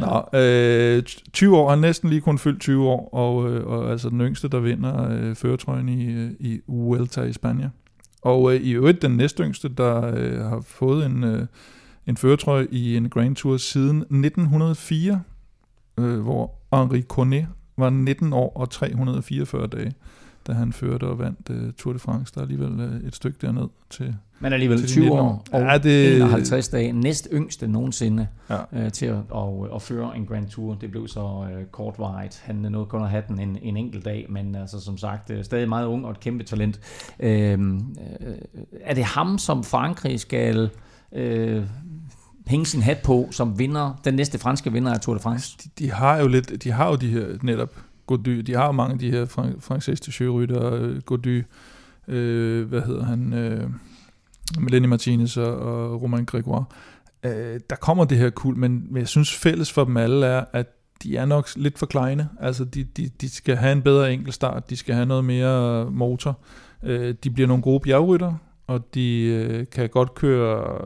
Nå, 0.00 0.38
øh, 0.38 1.02
20 1.32 1.56
år, 1.56 1.70
han 1.70 1.78
næsten 1.78 2.10
lige 2.10 2.20
kun 2.20 2.38
fyldt 2.38 2.60
20 2.60 2.88
år, 2.88 3.08
og, 3.14 3.50
øh, 3.50 3.66
og 3.66 3.90
altså 3.90 4.08
den 4.08 4.20
yngste, 4.20 4.48
der 4.48 4.60
vinder 4.60 5.10
øh, 5.10 5.34
føretrøjen 5.34 5.88
i, 5.88 6.04
øh, 6.04 6.30
i 6.40 6.60
Vuelta 6.68 7.22
i 7.22 7.32
Spanien. 7.32 7.68
Og 8.22 8.54
øh, 8.54 8.60
i 8.60 8.70
øvrigt 8.70 9.02
den 9.02 9.16
næstyngste, 9.16 9.68
der 9.68 10.14
øh, 10.16 10.38
har 10.38 10.60
fået 10.60 11.06
en, 11.06 11.24
øh, 11.24 11.46
en 12.06 12.16
føretrøje 12.16 12.66
i 12.70 12.96
en 12.96 13.10
Grand 13.10 13.36
Tour 13.36 13.56
siden 13.56 13.96
1904, 13.96 15.22
øh, 15.98 16.20
hvor 16.20 16.54
Henri 16.76 17.02
Cornet 17.02 17.46
var 17.76 17.90
19 17.90 18.32
år 18.32 18.52
og 18.56 18.70
344 18.70 19.66
dage 19.66 19.92
da 20.46 20.52
han 20.52 20.72
førte 20.72 21.04
og 21.04 21.18
vandt 21.18 21.50
uh, 21.50 21.72
Tour 21.78 21.92
de 21.92 21.98
France. 21.98 22.32
Der 22.34 22.40
er 22.40 22.42
alligevel 22.42 22.80
uh, 22.80 23.06
et 23.08 23.14
stykke 23.14 23.38
derned 23.42 23.68
til 23.90 24.16
Men 24.42 24.52
alligevel 24.52 24.78
til 24.78 24.88
20 24.88 25.12
år 25.12 25.44
og 25.52 25.60
ja, 25.60 25.78
det, 25.78 26.22
51 26.22 26.68
dage. 26.68 26.92
Næst 26.92 27.28
yngste 27.32 27.66
nogensinde 27.66 28.26
ja. 28.50 28.84
uh, 28.84 28.92
til 28.92 29.06
at, 29.06 29.16
og, 29.30 29.68
at 29.74 29.82
føre 29.82 30.16
en 30.16 30.26
Grand 30.26 30.48
Tour. 30.48 30.74
Det 30.74 30.90
blev 30.90 31.08
så 31.08 31.20
uh, 31.20 31.64
kortvarigt. 31.70 32.42
Han 32.44 32.56
nåede 32.56 32.86
kun 32.86 33.02
at 33.02 33.10
have 33.10 33.22
den 33.28 33.38
en, 33.38 33.58
en 33.62 33.76
enkelt 33.76 34.04
dag, 34.04 34.26
men 34.28 34.54
altså, 34.54 34.80
som 34.80 34.98
sagt, 34.98 35.30
uh, 35.30 35.36
stadig 35.42 35.68
meget 35.68 35.86
ung 35.86 36.04
og 36.04 36.10
et 36.10 36.20
kæmpe 36.20 36.44
talent. 36.44 36.80
Uh, 37.18 37.26
uh, 37.26 37.32
er 38.80 38.94
det 38.94 39.04
ham, 39.04 39.38
som 39.38 39.64
Frankrig 39.64 40.20
skal... 40.20 40.70
Uh, 41.12 41.62
hænge 42.46 42.66
sin 42.66 42.82
hat 42.82 42.98
på 43.04 43.28
som 43.30 43.58
vinder, 43.58 44.00
den 44.04 44.14
næste 44.14 44.38
franske 44.38 44.72
vinder 44.72 44.92
af 44.94 45.00
Tour 45.00 45.14
de 45.14 45.20
France? 45.20 45.56
De, 45.64 45.70
de 45.78 45.90
har 45.90 46.16
jo 46.16 46.28
lidt, 46.28 46.64
de 46.64 46.70
har 46.70 46.88
jo 46.88 46.96
de 46.96 47.08
her 47.08 47.26
netop 47.42 47.70
Gody, 48.06 48.38
de 48.38 48.54
har 48.54 48.66
jo 48.66 48.72
mange 48.72 48.92
af 48.92 48.98
de 48.98 49.10
her 49.10 49.24
Francis 49.60 50.00
de 50.00 50.12
Sjørytter, 50.12 50.74
øh, 50.74 51.00
Gody, 51.00 51.44
øh, 52.08 52.68
hvad 52.68 52.80
hedder 52.80 53.04
han, 53.04 53.32
øh, 53.32 53.70
Melanie 54.58 54.88
Martinez 54.88 55.36
og, 55.36 55.56
og 55.56 56.02
Romain 56.02 56.24
Gregoire. 56.24 56.64
Øh, 57.22 57.60
der 57.70 57.76
kommer 57.76 58.04
det 58.04 58.18
her 58.18 58.30
kul, 58.30 58.56
men, 58.56 58.86
men 58.90 59.00
jeg 59.00 59.08
synes 59.08 59.34
fælles 59.34 59.72
for 59.72 59.84
dem 59.84 59.96
alle 59.96 60.26
er, 60.26 60.44
at 60.52 60.66
de 61.02 61.16
er 61.16 61.24
nok 61.24 61.48
lidt 61.56 61.78
for 61.78 61.86
kleine. 61.86 62.28
Altså, 62.40 62.64
de, 62.64 62.84
de, 62.84 63.10
de 63.20 63.30
skal 63.30 63.56
have 63.56 63.72
en 63.72 63.82
bedre 63.82 64.12
enkeltstart, 64.12 64.70
de 64.70 64.76
skal 64.76 64.94
have 64.94 65.06
noget 65.06 65.24
mere 65.24 65.90
motor. 65.90 66.38
Øh, 66.82 67.14
de 67.24 67.30
bliver 67.30 67.48
nogle 67.48 67.62
gode 67.62 67.80
bjergrytter, 67.80 68.34
og 68.66 68.94
de 68.94 69.20
øh, 69.20 69.66
kan 69.72 69.88
godt 69.88 70.14
køre 70.14 70.78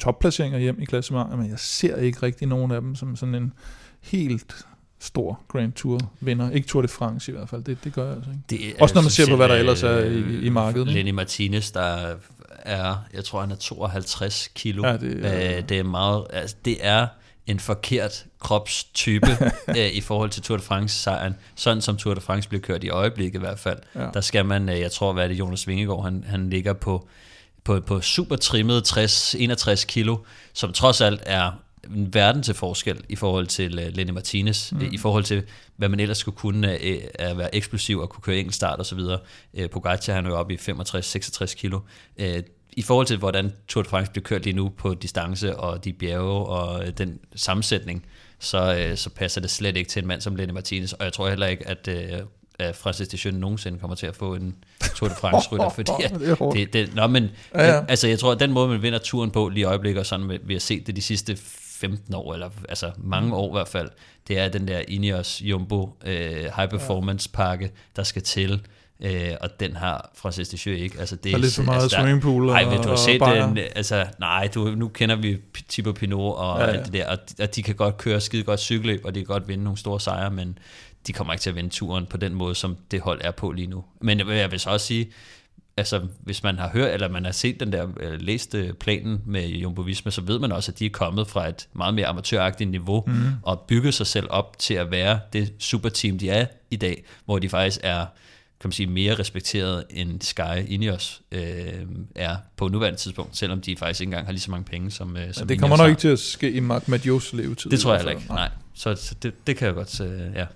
topplaceringer 0.00 0.58
hjem 0.58 0.80
i 0.80 0.84
klassementet, 0.84 1.38
men 1.38 1.50
jeg 1.50 1.58
ser 1.58 1.96
ikke 1.96 2.22
rigtig 2.22 2.48
nogen 2.48 2.70
af 2.70 2.80
dem 2.80 2.94
som 2.94 3.16
sådan 3.16 3.34
en 3.34 3.52
helt 4.00 4.66
stor 5.00 5.40
Grand 5.48 5.72
Tour 5.72 6.00
vinder. 6.20 6.50
Ikke 6.50 6.68
Tour 6.68 6.82
de 6.82 6.88
France 6.88 7.32
i 7.32 7.34
hvert 7.34 7.48
fald, 7.48 7.64
det, 7.64 7.84
det 7.84 7.92
gør 7.92 8.06
jeg 8.06 8.16
altså 8.16 8.30
ikke. 8.30 8.42
Det 8.50 8.68
er, 8.68 8.82
Også 8.82 8.94
når 8.94 9.02
man 9.02 9.10
ser 9.10 9.28
på, 9.28 9.36
hvad 9.36 9.48
der 9.48 9.54
ellers 9.54 9.82
er 9.82 9.98
i, 9.98 10.40
i 10.40 10.48
markedet. 10.48 10.88
Lenny 10.88 11.10
Martinez, 11.10 11.72
der 11.72 12.14
er, 12.64 12.96
jeg 13.12 13.24
tror 13.24 13.40
han 13.40 13.50
er 13.50 13.56
52 13.56 14.48
kilo. 14.54 14.86
Ja, 14.86 14.96
det, 14.96 15.26
er, 15.26 15.56
øh, 15.56 15.68
det 15.68 15.78
er 15.78 15.82
meget, 15.82 16.26
altså 16.30 16.56
det 16.64 16.76
er 16.80 17.06
en 17.46 17.60
forkert 17.60 18.24
kropstype 18.40 19.26
øh, 19.78 19.92
i 19.92 20.00
forhold 20.00 20.30
til 20.30 20.42
Tour 20.42 20.56
de 20.56 20.62
France-sejren. 20.62 21.34
Sådan 21.54 21.82
som 21.82 21.96
Tour 21.96 22.14
de 22.14 22.20
France 22.20 22.48
bliver 22.48 22.62
kørt 22.62 22.84
i 22.84 22.88
øjeblikket 22.88 23.38
i 23.38 23.40
hvert 23.40 23.58
fald. 23.58 23.78
Ja. 23.94 24.06
Der 24.14 24.20
skal 24.20 24.46
man, 24.46 24.68
øh, 24.68 24.80
jeg 24.80 24.92
tror, 24.92 25.12
hvad 25.12 25.24
er 25.24 25.28
det, 25.28 25.38
Jonas 25.38 25.68
Vingegaard, 25.68 26.04
han, 26.04 26.24
han 26.26 26.50
ligger 26.50 26.72
på, 26.72 27.08
på, 27.64 27.80
på 27.80 28.00
super 28.00 28.36
trimmet 28.36 28.98
60-61 28.98 29.86
kilo, 29.86 30.16
som 30.52 30.72
trods 30.72 31.00
alt 31.00 31.22
er 31.26 31.52
en 31.94 32.14
verden 32.14 32.42
til 32.42 32.54
forskel 32.54 33.04
i 33.08 33.16
forhold 33.16 33.46
til 33.46 33.78
uh, 33.78 33.96
Lenny 33.96 34.10
Martinez, 34.10 34.72
mm. 34.72 34.80
i 34.92 34.98
forhold 34.98 35.24
til, 35.24 35.42
hvad 35.76 35.88
man 35.88 36.00
ellers 36.00 36.18
skulle 36.18 36.36
kunne 36.36 36.68
uh, 36.68 37.04
at 37.14 37.38
være 37.38 37.54
eksplosiv 37.54 37.98
og 37.98 38.10
kunne 38.10 38.22
køre 38.22 38.36
enkelt 38.36 38.54
start 38.54 38.78
og 38.78 38.86
så 38.86 38.94
videre. 38.94 39.18
Uh, 39.52 39.70
Pogacar 39.70 40.12
han 40.12 40.26
er 40.26 40.30
jo 40.30 40.36
oppe 40.36 40.54
i 40.54 40.56
65-66 40.56 41.54
kilo. 41.54 41.80
Uh, 42.20 42.26
i 42.76 42.82
forhold 42.82 43.06
til, 43.06 43.16
hvordan 43.16 43.52
Tour 43.68 43.82
de 43.82 43.88
France 43.88 44.10
bliver 44.12 44.24
kørt 44.24 44.44
lige 44.44 44.56
nu 44.56 44.68
på 44.68 44.94
distance 44.94 45.56
og 45.56 45.84
de 45.84 45.92
bjerge 45.92 46.46
og 46.46 46.98
den 46.98 47.18
sammensætning, 47.36 48.06
så, 48.38 48.92
så 48.96 49.10
passer 49.10 49.40
det 49.40 49.50
slet 49.50 49.76
ikke 49.76 49.90
til 49.90 50.02
en 50.02 50.06
mand 50.08 50.20
som 50.20 50.36
Lenny 50.36 50.52
Martinez. 50.52 50.92
Og 50.92 51.04
jeg 51.04 51.12
tror 51.12 51.28
heller 51.28 51.46
ikke, 51.46 51.68
at 51.68 51.88
at 52.58 52.76
Francis 52.76 53.08
Deschamps 53.08 53.38
nogensinde 53.38 53.78
kommer 53.78 53.94
til 53.94 54.06
at 54.06 54.16
få 54.16 54.34
en 54.34 54.56
Tour 54.94 55.08
de 55.08 55.14
France-rytter, 55.14 55.68
fordi 55.78 55.92
at 56.02 56.12
det, 56.52 56.72
det, 56.72 56.94
nå, 56.94 57.06
men, 57.06 57.30
ja, 57.54 57.74
ja. 57.74 57.84
altså, 57.88 58.08
jeg 58.08 58.18
tror, 58.18 58.32
at 58.32 58.40
den 58.40 58.52
måde, 58.52 58.68
man 58.68 58.82
vinder 58.82 58.98
turen 58.98 59.30
på 59.30 59.48
lige 59.48 59.60
i 59.60 59.64
øjeblikket, 59.64 60.00
og 60.00 60.06
sådan 60.06 60.38
vi 60.42 60.52
har 60.52 60.60
set 60.60 60.86
det 60.86 60.96
de 60.96 61.02
sidste 61.02 61.36
15 61.36 62.14
år, 62.14 62.34
eller 62.34 62.50
altså 62.68 62.90
mange 62.96 63.26
mm. 63.26 63.32
år 63.34 63.48
i 63.48 63.52
hvert 63.52 63.68
fald, 63.68 63.90
det 64.28 64.38
er 64.38 64.48
den 64.48 64.68
der 64.68 64.82
Ineos 64.88 65.42
Jumbo 65.42 65.96
øh, 66.06 66.44
High 66.56 66.68
Performance 66.70 67.30
pakke, 67.32 67.72
der 67.96 68.02
skal 68.02 68.22
til. 68.22 68.66
Øh, 69.00 69.30
og 69.40 69.60
den 69.60 69.76
har 69.76 70.10
Francis 70.14 70.48
Deschamps 70.48 70.80
ikke. 70.80 71.00
Altså, 71.00 71.16
det 71.16 71.32
er 71.32 71.38
lidt 71.38 71.54
for 71.54 71.62
meget 71.62 71.82
altså, 71.82 71.96
swimmingpool 71.96 72.46
Nej, 72.46 72.62
du 72.62 72.88
har 72.88 72.96
set 72.96 73.20
den, 73.20 73.58
altså, 73.58 74.06
nej, 74.18 74.48
du, 74.54 74.64
nu 74.64 74.88
kender 74.88 75.16
vi 75.16 75.38
Thibaut 75.68 75.94
Pinot 75.94 76.36
og 76.36 76.58
ja, 76.58 76.64
ja. 76.64 76.70
alt 76.70 76.84
det 76.84 76.92
der, 76.92 77.08
og, 77.08 77.18
og 77.40 77.56
de 77.56 77.62
kan 77.62 77.74
godt 77.74 77.98
køre 77.98 78.20
skide 78.20 78.42
godt 78.42 78.60
cykelløb, 78.60 79.00
og 79.04 79.14
de 79.14 79.20
kan 79.20 79.26
godt 79.26 79.48
vinde 79.48 79.64
nogle 79.64 79.78
store 79.78 80.00
sejre, 80.00 80.30
men 80.30 80.58
de 81.06 81.12
kommer 81.12 81.32
ikke 81.32 81.42
til 81.42 81.50
at 81.50 81.56
vinde 81.56 81.70
turen 81.70 82.06
på 82.06 82.16
den 82.16 82.34
måde, 82.34 82.54
som 82.54 82.76
det 82.90 83.00
hold 83.00 83.20
er 83.24 83.30
på 83.30 83.50
lige 83.50 83.66
nu. 83.66 83.84
Men 84.00 84.28
jeg 84.28 84.50
vil 84.50 84.60
så 84.60 84.70
også 84.70 84.86
sige, 84.86 85.10
altså 85.76 86.00
hvis 86.20 86.42
man 86.42 86.58
har 86.58 86.68
hørt, 86.68 86.90
eller 86.90 87.08
man 87.08 87.24
har 87.24 87.32
set 87.32 87.60
den 87.60 87.72
der, 87.72 87.86
øh, 88.00 88.20
læst 88.20 88.54
øh, 88.54 88.72
planen 88.72 89.22
med 89.26 89.48
Jumbo 89.48 89.82
Visma, 89.82 90.10
så 90.10 90.20
ved 90.20 90.38
man 90.38 90.52
også, 90.52 90.72
at 90.72 90.78
de 90.78 90.86
er 90.86 90.90
kommet 90.90 91.26
fra 91.26 91.48
et 91.48 91.68
meget 91.72 91.94
mere 91.94 92.06
amatøragtigt 92.06 92.70
niveau, 92.70 93.04
mm. 93.06 93.14
og 93.42 93.60
bygget 93.60 93.94
sig 93.94 94.06
selv 94.06 94.26
op 94.30 94.58
til 94.58 94.74
at 94.74 94.90
være 94.90 95.20
det 95.32 95.52
superteam, 95.58 96.18
de 96.18 96.30
er 96.30 96.46
i 96.70 96.76
dag, 96.76 97.04
hvor 97.24 97.38
de 97.38 97.48
faktisk 97.48 97.80
er 97.82 98.06
kan 98.60 98.68
man 98.68 98.72
sige, 98.72 98.86
mere 98.86 99.14
respekteret 99.14 99.84
end 99.90 100.20
Sky 100.20 100.68
Ineos 100.68 101.22
øh, 101.32 101.42
er 102.14 102.36
på 102.56 102.68
nuværende 102.68 102.98
tidspunkt, 102.98 103.36
selvom 103.36 103.60
de 103.60 103.76
faktisk 103.76 104.00
ikke 104.00 104.08
engang 104.08 104.26
har 104.26 104.32
lige 104.32 104.40
så 104.40 104.50
mange 104.50 104.64
penge 104.64 104.90
som, 104.90 105.16
øh, 105.16 105.34
som 105.34 105.48
Det 105.48 105.60
kommer 105.60 105.76
nok 105.76 105.88
ikke 105.88 106.00
til 106.00 106.08
at 106.08 106.18
ske 106.18 106.52
i 106.52 106.60
Mark 106.60 106.88
Madios 106.88 107.32
levetid. 107.32 107.70
Det 107.70 107.80
tror 107.80 107.90
jeg 107.90 108.00
heller 108.00 108.12
ikke, 108.12 108.26
nej. 108.28 108.50
Så, 108.74 108.94
så 108.94 109.14
det, 109.22 109.46
det 109.46 109.56
kan 109.56 109.66
jeg 109.66 109.74
godt, 109.74 110.00
øh, 110.00 110.20
ja. 110.34 110.46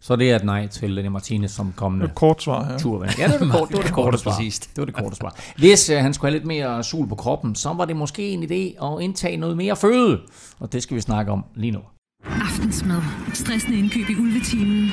Så 0.00 0.16
det 0.16 0.30
er 0.30 0.36
et 0.36 0.44
nej 0.44 0.66
til 0.66 0.90
Lenny 0.90 1.08
Martinez 1.08 1.50
som 1.50 1.72
kommende 1.76 2.06
et 2.06 2.14
kort 2.14 2.42
svar, 2.42 2.72
ja. 2.72 2.78
turven. 2.78 3.10
Ja, 3.18 3.28
det 3.28 3.32
var 3.32 3.38
det, 3.38 3.52
kort, 3.52 3.68
det, 3.68 3.76
var 3.76 3.82
det 3.82 3.92
korte 4.02 4.18
svar. 4.18 4.38
Det 4.38 4.68
var 4.76 4.84
det 4.84 4.94
korte 4.94 5.16
svar. 5.16 5.36
Hvis 5.56 5.90
uh, 5.90 5.96
han 5.96 6.14
skulle 6.14 6.30
have 6.30 6.38
lidt 6.38 6.46
mere 6.46 6.84
sol 6.84 7.08
på 7.08 7.14
kroppen, 7.14 7.54
så 7.54 7.72
var 7.72 7.84
det 7.84 7.96
måske 7.96 8.30
en 8.30 8.42
idé 8.42 8.84
at 8.86 9.02
indtage 9.02 9.36
noget 9.36 9.56
mere 9.56 9.76
føde. 9.76 10.20
Og 10.58 10.72
det 10.72 10.82
skal 10.82 10.96
vi 10.96 11.00
snakke 11.00 11.32
om 11.32 11.44
lige 11.54 11.70
nu. 11.70 11.80
Aftensmad. 12.26 13.02
Stressende 13.32 13.78
indkøb 13.78 14.10
i 14.10 14.16
ulvetimen. 14.20 14.90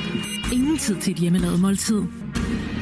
Ingen 0.52 0.78
tid 0.78 0.96
til 0.96 1.12
et 1.12 1.18
hjemmelavet 1.18 1.60
måltid. 1.60 2.02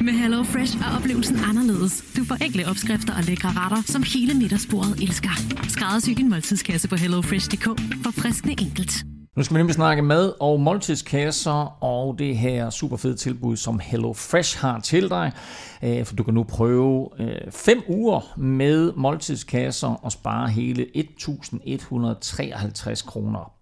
Med 0.01 0.13
Hello 0.13 0.43
Fresh 0.43 0.77
er 0.79 0.97
oplevelsen 0.97 1.37
anderledes. 1.37 2.05
Du 2.17 2.25
får 2.25 2.37
enkle 2.45 2.67
opskrifter 2.67 3.15
og 3.15 3.25
lækre 3.25 3.49
retter, 3.49 3.83
som 3.87 4.03
hele 4.03 4.35
middagsbordet 4.35 5.03
elsker. 5.03 5.31
Skræddersy 5.69 6.11
din 6.11 6.29
måltidskasse 6.29 6.89
på 6.89 6.97
hellofresh.dk 6.97 7.65
for 8.05 8.11
friskende 8.11 8.55
enkelt. 8.61 9.05
Nu 9.37 9.43
skal 9.43 9.55
vi 9.55 9.59
nemlig 9.59 9.75
snakke 9.75 10.03
mad 10.03 10.33
og 10.41 10.61
måltidskasser 10.61 11.85
og 11.85 12.19
det 12.19 12.37
her 12.37 12.71
super 12.71 12.97
fede 12.97 13.17
tilbud, 13.17 13.57
som 13.57 13.79
Hello 13.79 14.13
Fresh 14.13 14.59
har 14.59 14.81
til 14.81 15.11
dig. 15.11 15.33
Øh, 15.83 16.07
for 16.07 16.17
du 16.17 16.23
kan 16.23 16.35
nu 16.35 16.45
prøve 16.45 17.09
øh, 17.19 17.51
5 17.51 17.83
uger 17.89 18.39
med 18.39 18.93
måltidskasser 18.93 19.89
og 19.89 20.13
spare 20.13 20.49
hele 20.49 20.87
1.153 20.97 23.07
kroner. 23.07 23.53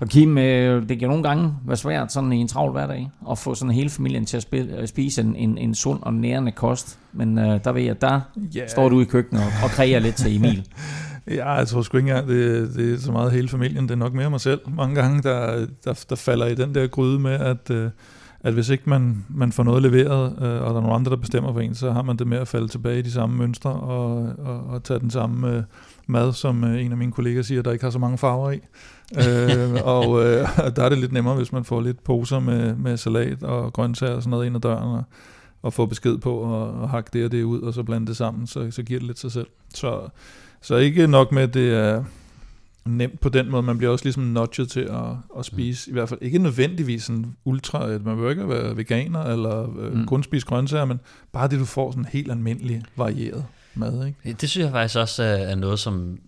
Og 0.00 0.08
Kim, 0.08 0.38
øh, 0.38 0.88
det 0.88 0.98
kan 0.98 1.08
nogle 1.08 1.22
gange 1.22 1.54
være 1.66 1.76
svært 1.76 2.12
sådan 2.12 2.32
i 2.32 2.40
en 2.40 2.48
travl 2.48 2.72
hverdag 2.72 3.10
at 3.30 3.38
få 3.38 3.54
sådan 3.54 3.74
hele 3.74 3.90
familien 3.90 4.26
til 4.26 4.36
at 4.36 4.42
spise 4.88 5.20
en, 5.20 5.36
en, 5.36 5.58
en 5.58 5.74
sund 5.74 5.98
og 6.02 6.14
nærende 6.14 6.52
kost, 6.52 6.98
men 7.12 7.38
øh, 7.38 7.64
der 7.64 7.72
ved 7.72 7.82
jeg, 7.82 8.00
der 8.00 8.20
yeah. 8.56 8.68
står 8.68 8.88
du 8.88 9.00
i 9.00 9.04
køkkenet 9.04 9.42
og, 9.42 9.48
og 9.64 9.70
kræger 9.70 9.98
lidt 9.98 10.16
til 10.16 10.36
Emil. 10.36 10.66
Ja, 11.30 11.50
jeg 11.50 11.68
tror 11.68 11.82
sgu 11.82 11.96
ikke 11.96 12.08
engang, 12.08 12.28
det, 12.28 12.74
det 12.74 12.94
er 12.94 12.98
så 12.98 13.12
meget 13.12 13.32
hele 13.32 13.48
familien. 13.48 13.84
Det 13.84 13.90
er 13.90 13.96
nok 13.96 14.14
mere 14.14 14.30
mig 14.30 14.40
selv. 14.40 14.60
Mange 14.76 14.94
gange, 14.94 15.22
der, 15.22 15.66
der, 15.84 16.04
der 16.08 16.16
falder 16.16 16.46
i 16.46 16.54
den 16.54 16.74
der 16.74 16.86
gryde 16.86 17.18
med, 17.18 17.32
at, 17.32 17.70
øh, 17.70 17.90
at 18.40 18.54
hvis 18.54 18.68
ikke 18.68 18.90
man, 18.90 19.24
man 19.28 19.52
får 19.52 19.62
noget 19.62 19.82
leveret, 19.82 20.32
øh, 20.32 20.62
og 20.62 20.70
der 20.70 20.76
er 20.76 20.80
nogle 20.80 20.94
andre, 20.94 21.10
der 21.10 21.16
bestemmer 21.16 21.52
for 21.52 21.60
en, 21.60 21.74
så 21.74 21.92
har 21.92 22.02
man 22.02 22.16
det 22.16 22.26
med 22.26 22.38
at 22.38 22.48
falde 22.48 22.68
tilbage 22.68 22.98
i 22.98 23.02
de 23.02 23.10
samme 23.10 23.36
mønstre 23.36 23.70
og, 23.70 24.32
og, 24.38 24.66
og 24.66 24.84
tage 24.84 25.00
den 25.00 25.10
samme 25.10 25.56
øh, 25.56 25.62
mad, 26.06 26.32
som 26.32 26.64
en 26.64 26.92
af 26.92 26.98
mine 26.98 27.12
kolleger 27.12 27.42
siger, 27.42 27.62
der 27.62 27.72
ikke 27.72 27.84
har 27.84 27.90
så 27.90 27.98
mange 27.98 28.18
farver 28.18 28.50
i. 28.50 28.60
øh, 29.16 29.80
og 29.96 30.24
øh, 30.24 30.48
der 30.76 30.82
er 30.82 30.88
det 30.88 30.98
lidt 30.98 31.12
nemmere, 31.12 31.34
hvis 31.34 31.52
man 31.52 31.64
får 31.64 31.80
lidt 31.80 32.04
poser 32.04 32.40
med, 32.40 32.74
med 32.74 32.96
salat 32.96 33.42
og 33.42 33.72
grøntsager 33.72 34.14
og 34.14 34.22
sådan 34.22 34.30
noget 34.30 34.46
ind 34.46 34.56
ad 34.56 34.60
døren, 34.60 34.96
og, 34.96 35.04
og 35.62 35.72
får 35.72 35.86
besked 35.86 36.18
på 36.18 36.62
at, 36.62 36.82
at 36.82 36.88
hakke 36.88 37.10
det 37.12 37.24
og 37.24 37.32
det 37.32 37.42
ud, 37.42 37.60
og 37.60 37.74
så 37.74 37.82
blande 37.82 38.06
det 38.06 38.16
sammen, 38.16 38.46
så, 38.46 38.70
så 38.70 38.82
giver 38.82 39.00
det 39.00 39.06
lidt 39.06 39.18
sig 39.18 39.32
selv. 39.32 39.46
Så 39.74 40.08
så 40.62 40.76
ikke 40.76 41.06
nok 41.06 41.32
med, 41.32 41.42
at 41.42 41.54
det 41.54 41.74
er 41.74 42.04
nemt 42.88 43.20
på 43.20 43.28
den 43.28 43.50
måde, 43.50 43.62
man 43.62 43.78
bliver 43.78 43.92
også 43.92 44.04
ligesom 44.04 44.22
nudget 44.22 44.68
til 44.68 44.80
at, 44.80 45.38
at 45.38 45.44
spise, 45.44 45.90
mm. 45.90 45.92
i 45.92 45.94
hvert 45.94 46.08
fald 46.08 46.22
ikke 46.22 46.38
nødvendigvis 46.38 47.02
sådan 47.02 47.36
ultra, 47.44 47.86
man 47.86 48.00
behøver 48.00 48.30
ikke 48.30 48.48
være 48.48 48.76
veganer 48.76 49.24
eller 49.24 49.78
øh, 49.78 49.92
mm. 49.92 50.06
kun 50.06 50.22
spise 50.22 50.46
grøntsager, 50.46 50.84
men 50.84 51.00
bare 51.32 51.48
det, 51.48 51.58
du 51.58 51.64
får 51.64 51.90
sådan 51.90 52.04
helt 52.04 52.30
almindelig 52.30 52.82
varieret 52.96 53.44
mad. 53.74 54.06
Ikke? 54.06 54.36
Det 54.40 54.50
synes 54.50 54.64
jeg 54.64 54.72
faktisk 54.72 54.98
også 54.98 55.22
er 55.22 55.54
noget, 55.54 55.78
som, 55.78 56.18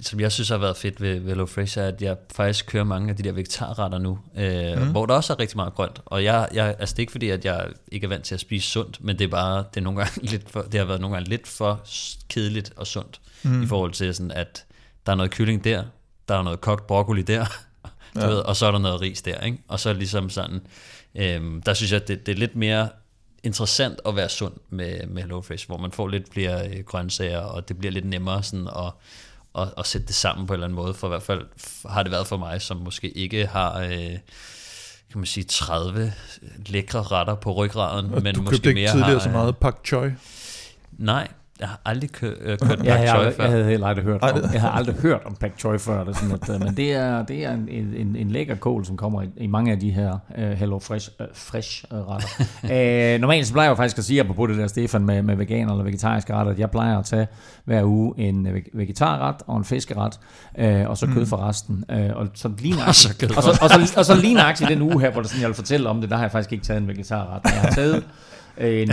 som 0.00 0.20
jeg 0.20 0.32
synes 0.32 0.48
har 0.48 0.58
været 0.58 0.76
fedt 0.76 1.00
ved, 1.00 1.20
ved 1.20 1.46
Fresh, 1.46 1.78
er, 1.78 1.86
at 1.86 2.02
jeg 2.02 2.16
faktisk 2.34 2.66
kører 2.66 2.84
mange 2.84 3.10
af 3.10 3.16
de 3.16 3.22
der 3.22 3.32
vegetarretter 3.32 3.98
nu, 3.98 4.18
øh, 4.36 4.82
mm. 4.82 4.90
hvor 4.90 5.06
der 5.06 5.14
også 5.14 5.32
er 5.32 5.40
rigtig 5.40 5.56
meget 5.56 5.74
grønt. 5.74 6.00
Og 6.06 6.24
jeg, 6.24 6.48
jeg, 6.54 6.76
altså 6.78 6.92
det 6.92 6.98
er 6.98 7.02
ikke 7.02 7.12
fordi, 7.12 7.30
at 7.30 7.44
jeg 7.44 7.68
ikke 7.92 8.04
er 8.04 8.08
vant 8.08 8.24
til 8.24 8.34
at 8.34 8.40
spise 8.40 8.66
sundt, 8.66 9.04
men 9.04 9.18
det 9.18 9.24
er 9.24 9.28
bare, 9.28 9.64
det, 9.74 9.76
er 9.76 9.84
nogle 9.84 9.98
gange 9.98 10.22
lidt 10.32 10.50
for, 10.50 10.62
det 10.62 10.80
har 10.80 10.86
været 10.86 11.00
nogle 11.00 11.16
gange 11.16 11.30
lidt 11.30 11.48
for 11.48 11.80
kedeligt 12.28 12.72
og 12.76 12.86
sundt 12.86 13.20
mm. 13.42 13.62
i 13.62 13.66
forhold 13.66 13.92
til 13.92 14.14
sådan, 14.14 14.30
at 14.30 14.64
der 15.06 15.12
er 15.12 15.16
noget 15.16 15.30
kylling 15.30 15.64
der, 15.64 15.84
der 16.28 16.34
er 16.34 16.42
noget 16.42 16.60
kogt 16.60 16.86
broccoli 16.86 17.22
der, 17.22 17.46
du 18.14 18.20
ja. 18.20 18.26
ved, 18.26 18.38
og 18.38 18.56
så 18.56 18.66
er 18.66 18.70
der 18.70 18.78
noget 18.78 19.00
ris 19.00 19.22
der, 19.22 19.40
ikke? 19.40 19.58
Og 19.68 19.80
så 19.80 19.92
ligesom 19.92 20.30
sådan, 20.30 20.60
øhm, 21.14 21.62
der 21.62 21.74
synes 21.74 21.92
jeg, 21.92 22.08
det, 22.08 22.26
det 22.26 22.32
er 22.32 22.36
lidt 22.36 22.56
mere 22.56 22.88
interessant 23.42 24.00
at 24.06 24.16
være 24.16 24.28
sund 24.28 24.54
med, 24.70 25.06
med 25.06 25.22
HelloFresh, 25.22 25.66
hvor 25.66 25.76
man 25.76 25.92
får 25.92 26.08
lidt 26.08 26.32
flere 26.32 26.68
øh, 26.68 26.84
grøntsager, 26.84 27.40
og 27.40 27.68
det 27.68 27.78
bliver 27.78 27.92
lidt 27.92 28.04
nemmere 28.04 28.42
sådan 28.42 28.68
at, 28.68 28.92
at, 29.58 29.68
at 29.78 29.86
sætte 29.86 30.06
det 30.06 30.14
sammen 30.14 30.46
på 30.46 30.52
en 30.52 30.56
eller 30.56 30.66
anden 30.66 30.76
måde, 30.76 30.94
for 30.94 31.06
i 31.06 31.08
hvert 31.08 31.22
fald 31.22 31.46
har 31.88 32.02
det 32.02 32.12
været 32.12 32.26
for 32.26 32.36
mig, 32.36 32.62
som 32.62 32.76
måske 32.76 33.10
ikke 33.10 33.46
har... 33.46 33.78
Øh, 33.78 34.18
kan 35.10 35.18
man 35.18 35.26
sige, 35.26 35.44
30 35.44 36.12
lækre 36.66 37.02
retter 37.02 37.34
på 37.34 37.52
ryggraden. 37.52 38.14
Og 38.14 38.22
men 38.22 38.34
du 38.34 38.42
måske 38.42 38.54
ikke 38.56 38.74
mere 38.74 38.90
tidligere 38.90 39.12
har, 39.12 39.18
så 39.18 39.28
meget 39.28 39.56
pak 39.56 39.76
choi? 39.84 40.10
Nej, 40.92 41.28
jeg 41.60 41.68
har 41.68 41.80
aldrig 41.84 42.12
kø- 42.12 42.34
øh, 42.40 42.58
kørt 42.58 42.84
ja, 42.84 42.96
pak 42.96 43.08
choi 43.08 43.32
før. 43.32 43.42
Jeg 43.44 43.52
havde 43.52 43.64
heller 43.64 43.86
aldrig 43.86 44.04
hørt 44.04 44.22
om, 44.22 44.40
jeg 44.52 44.60
har 44.60 44.70
aldrig 44.70 44.94
hørt 44.94 45.20
om 45.24 45.34
pak 45.34 45.52
choi 45.58 45.78
før. 45.78 46.04
Det 46.04 46.16
sådan 46.16 46.54
øh, 46.54 46.60
men 46.60 46.76
det 46.76 46.92
er, 46.92 47.24
det 47.24 47.44
er 47.44 47.52
en, 47.52 47.68
en, 47.68 48.16
en 48.16 48.30
lækker 48.30 48.54
kål, 48.54 48.84
som 48.84 48.96
kommer 48.96 49.22
i, 49.22 49.28
i 49.36 49.46
mange 49.46 49.72
af 49.72 49.80
de 49.80 49.90
her 49.90 50.18
uh, 50.38 50.44
Hello 50.44 50.78
Fresh, 50.78 51.10
uh, 51.20 51.26
fresh 51.34 51.84
uh, 51.90 51.98
retter. 51.98 53.14
uh, 53.14 53.20
normalt 53.20 53.46
så 53.46 53.52
plejer 53.52 53.68
jeg 53.68 53.76
faktisk 53.76 53.98
at 53.98 54.04
sige, 54.04 54.24
på 54.24 54.46
det 54.46 54.56
der 54.56 54.66
Stefan 54.66 55.04
med, 55.04 55.22
med 55.22 55.36
veganer 55.36 55.72
eller 55.72 55.84
vegetariske 55.84 56.34
retter, 56.34 56.52
at 56.52 56.58
jeg 56.58 56.70
plejer 56.70 56.98
at 56.98 57.04
tage 57.04 57.26
hver 57.64 57.84
uge 57.84 58.14
en 58.16 58.48
vegetarret 58.72 59.36
og 59.46 59.56
en 59.56 59.64
fiskeret, 59.64 60.20
uh, 60.58 60.90
og 60.90 60.98
så 60.98 61.06
kød 61.06 61.20
mm. 61.20 61.26
for 61.26 61.48
resten. 61.48 61.84
Uh, 61.88 62.16
og 62.16 62.28
så 62.34 62.50
lige 62.58 62.74
og, 62.86 62.94
så 62.94 63.26
og, 63.36 63.42
så, 63.42 63.58
og, 63.62 63.70
så, 63.70 63.94
og 63.96 64.04
så 64.04 64.14
lige 64.14 64.34
nøjagtigt 64.34 64.70
den 64.70 64.82
uge 64.82 65.00
her, 65.00 65.10
hvor 65.10 65.22
der 65.22 65.28
sådan, 65.28 65.40
jeg 65.40 65.48
vil 65.48 65.54
fortælle 65.54 65.88
om 65.88 66.00
det, 66.00 66.10
der 66.10 66.16
har 66.16 66.24
jeg 66.24 66.32
faktisk 66.32 66.52
ikke 66.52 66.64
taget 66.64 66.80
en 66.80 66.88
vegetarret. 66.88 67.40
Jeg 67.44 67.60
har 67.60 67.70
taget 67.70 68.04
En, 68.58 68.90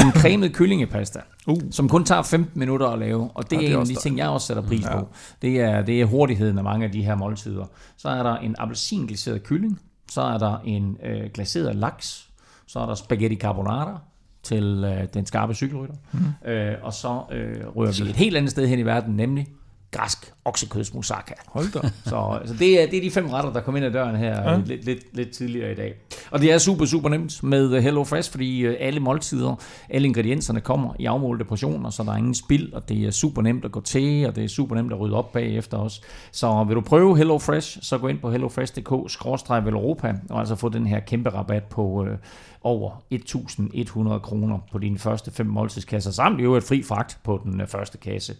en 0.00 0.12
cremet 0.20 0.54
kyllingepasta, 0.54 1.20
uh. 1.46 1.60
som 1.70 1.88
kun 1.88 2.04
tager 2.04 2.22
15 2.22 2.58
minutter 2.58 2.86
at 2.86 2.98
lave, 2.98 3.30
og 3.34 3.50
det, 3.50 3.56
ja, 3.56 3.60
det 3.60 3.70
er 3.70 3.74
en 3.74 3.80
af 3.80 3.86
de 3.86 3.94
ting, 3.94 4.18
jeg 4.18 4.28
også 4.28 4.46
sætter 4.46 4.62
pris 4.62 4.84
ja. 4.84 4.98
på. 4.98 5.08
Det 5.42 5.60
er, 5.60 5.82
det 5.82 6.00
er 6.00 6.04
hurtigheden 6.04 6.58
af 6.58 6.64
mange 6.64 6.86
af 6.86 6.92
de 6.92 7.02
her 7.02 7.14
måltider. 7.14 7.64
Så 7.96 8.08
er 8.08 8.22
der 8.22 8.36
en 8.36 8.54
appelsingliseret 8.58 9.42
kylling, 9.42 9.80
så 10.10 10.22
er 10.22 10.38
der 10.38 10.58
en 10.64 10.96
øh, 11.04 11.30
glaseret 11.34 11.76
laks, 11.76 12.28
så 12.66 12.78
er 12.78 12.86
der 12.86 12.94
spaghetti 12.94 13.36
carbonara, 13.36 14.00
til 14.42 14.84
øh, 14.84 15.08
den 15.14 15.26
skarpe 15.26 15.54
cykelrytter. 15.54 15.94
Mm. 16.12 16.50
Øh, 16.50 16.74
og 16.82 16.92
så 16.92 17.22
øh, 17.32 17.76
rører 17.76 18.04
vi 18.04 18.10
et 18.10 18.16
helt 18.16 18.36
andet 18.36 18.50
sted 18.50 18.66
hen 18.66 18.78
i 18.78 18.82
verden, 18.82 19.16
nemlig 19.16 19.46
græsk 19.90 20.32
oksekødsmoussaka. 20.50 21.34
Hold 21.46 21.72
da. 21.72 21.88
Så, 22.04 22.38
så 22.44 22.54
det, 22.58 22.82
er, 22.82 22.86
det 22.86 22.96
er 22.96 23.02
de 23.02 23.10
fem 23.10 23.26
retter, 23.26 23.52
der 23.52 23.60
kom 23.60 23.76
ind 23.76 23.84
ad 23.84 23.90
døren 23.90 24.16
her 24.16 24.50
ja. 24.50 24.56
lidt, 24.66 24.84
lidt, 24.84 25.16
lidt 25.16 25.30
tidligere 25.30 25.72
i 25.72 25.74
dag. 25.74 25.94
Og 26.30 26.40
det 26.40 26.52
er 26.52 26.58
super, 26.58 26.84
super 26.84 27.08
nemt 27.08 27.42
med 27.42 27.74
øh, 27.76 27.82
Hello 27.82 28.04
Fresh, 28.04 28.30
fordi 28.30 28.60
øh, 28.60 28.76
alle 28.80 29.00
måltider, 29.00 29.54
alle 29.90 30.08
ingredienserne 30.08 30.60
kommer 30.60 30.94
i 30.98 31.06
afmålte 31.06 31.44
portioner, 31.44 31.90
så 31.90 32.02
der 32.02 32.12
er 32.12 32.16
ingen 32.16 32.34
spild, 32.34 32.72
og 32.72 32.88
det 32.88 33.06
er 33.06 33.10
super 33.10 33.42
nemt 33.42 33.64
at 33.64 33.72
gå 33.72 33.80
til, 33.80 34.26
og 34.26 34.36
det 34.36 34.44
er 34.44 34.48
super 34.48 34.76
nemt 34.76 34.92
at 34.92 35.00
rydde 35.00 35.16
op 35.16 35.32
bagefter 35.32 35.78
os. 35.78 36.00
Så 36.32 36.64
vil 36.64 36.76
du 36.76 36.80
prøve 36.80 37.16
Hello 37.16 37.38
Fresh, 37.38 37.78
så 37.82 37.98
gå 37.98 38.08
ind 38.08 38.18
på 38.18 38.30
hellofresh.dk-europa 38.30 40.14
og 40.30 40.38
altså 40.38 40.54
få 40.54 40.68
den 40.68 40.86
her 40.86 41.00
kæmpe 41.00 41.30
rabat 41.30 41.64
på 41.64 42.04
øh, 42.04 42.16
over 42.62 42.90
1.100 43.14 44.18
kroner 44.18 44.58
på 44.72 44.78
dine 44.78 44.98
første 44.98 45.30
fem 45.30 45.46
måltidskasser, 45.46 46.10
samt 46.10 46.40
jo 46.40 46.54
et 46.54 46.62
fri 46.62 46.82
fragt 46.82 47.18
på 47.24 47.40
den 47.44 47.60
øh, 47.60 47.66
første 47.66 47.98
kasse. 47.98 48.34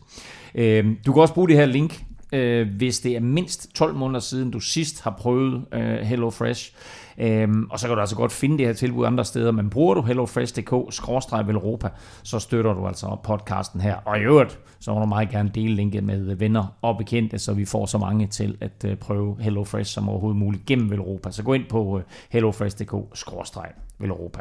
Øh, 0.55 0.87
du 1.07 1.13
kan 1.13 1.23
også 1.23 1.35
bruge 1.35 1.49
det 1.49 1.57
her 1.57 1.67
link, 1.67 1.99
øh, 2.33 2.68
hvis 2.76 3.01
det 3.01 3.16
er 3.16 3.20
mindst 3.20 3.74
12 3.74 3.95
måneder 3.95 4.20
siden, 4.20 4.51
du 4.51 4.61
sidst 4.61 5.03
har 5.03 5.14
prøvet 5.18 5.64
øh, 5.72 5.99
Hello 5.99 6.31
Fresh. 6.31 6.72
Øhm, 7.18 7.66
og 7.70 7.81
så 7.81 7.87
kan 7.87 7.97
du 7.97 8.01
altså 8.01 8.16
godt 8.16 8.33
finde 8.33 8.59
det 8.59 8.66
her 8.66 8.72
tilbud 8.72 9.07
andre 9.07 9.24
steder, 9.24 9.51
men 9.51 9.70
bruger 9.70 9.95
du 9.95 10.03
hellofresh.dk-europa, 10.03 11.89
så 12.22 12.39
støtter 12.39 12.74
du 12.74 12.87
altså 12.87 13.16
podcasten 13.22 13.81
her. 13.81 13.97
Og 14.05 14.18
i 14.18 14.20
øvrigt, 14.20 14.59
så 14.81 14.95
må 14.95 15.01
du 15.01 15.07
meget 15.07 15.31
gerne 15.31 15.51
dele 15.55 15.74
linket 15.74 16.05
med 16.05 16.35
venner 16.35 16.76
og 16.83 16.99
bekendte, 16.99 17.39
så 17.39 17.53
vi 17.53 17.64
får 17.64 17.87
så 17.87 17.99
mange 17.99 18.26
til 18.26 18.57
at 18.61 18.85
øh, 18.87 18.97
prøve 18.97 19.37
HelloFresh 19.41 19.95
som 19.95 20.09
overhovedet 20.09 20.39
muligt 20.39 20.66
gennem 20.66 20.91
Velropa. 20.91 21.31
Så 21.31 21.43
gå 21.43 21.53
ind 21.53 21.64
på 21.68 21.99
øh, 21.99 22.05
hellofresh.dk-europa 22.31 24.41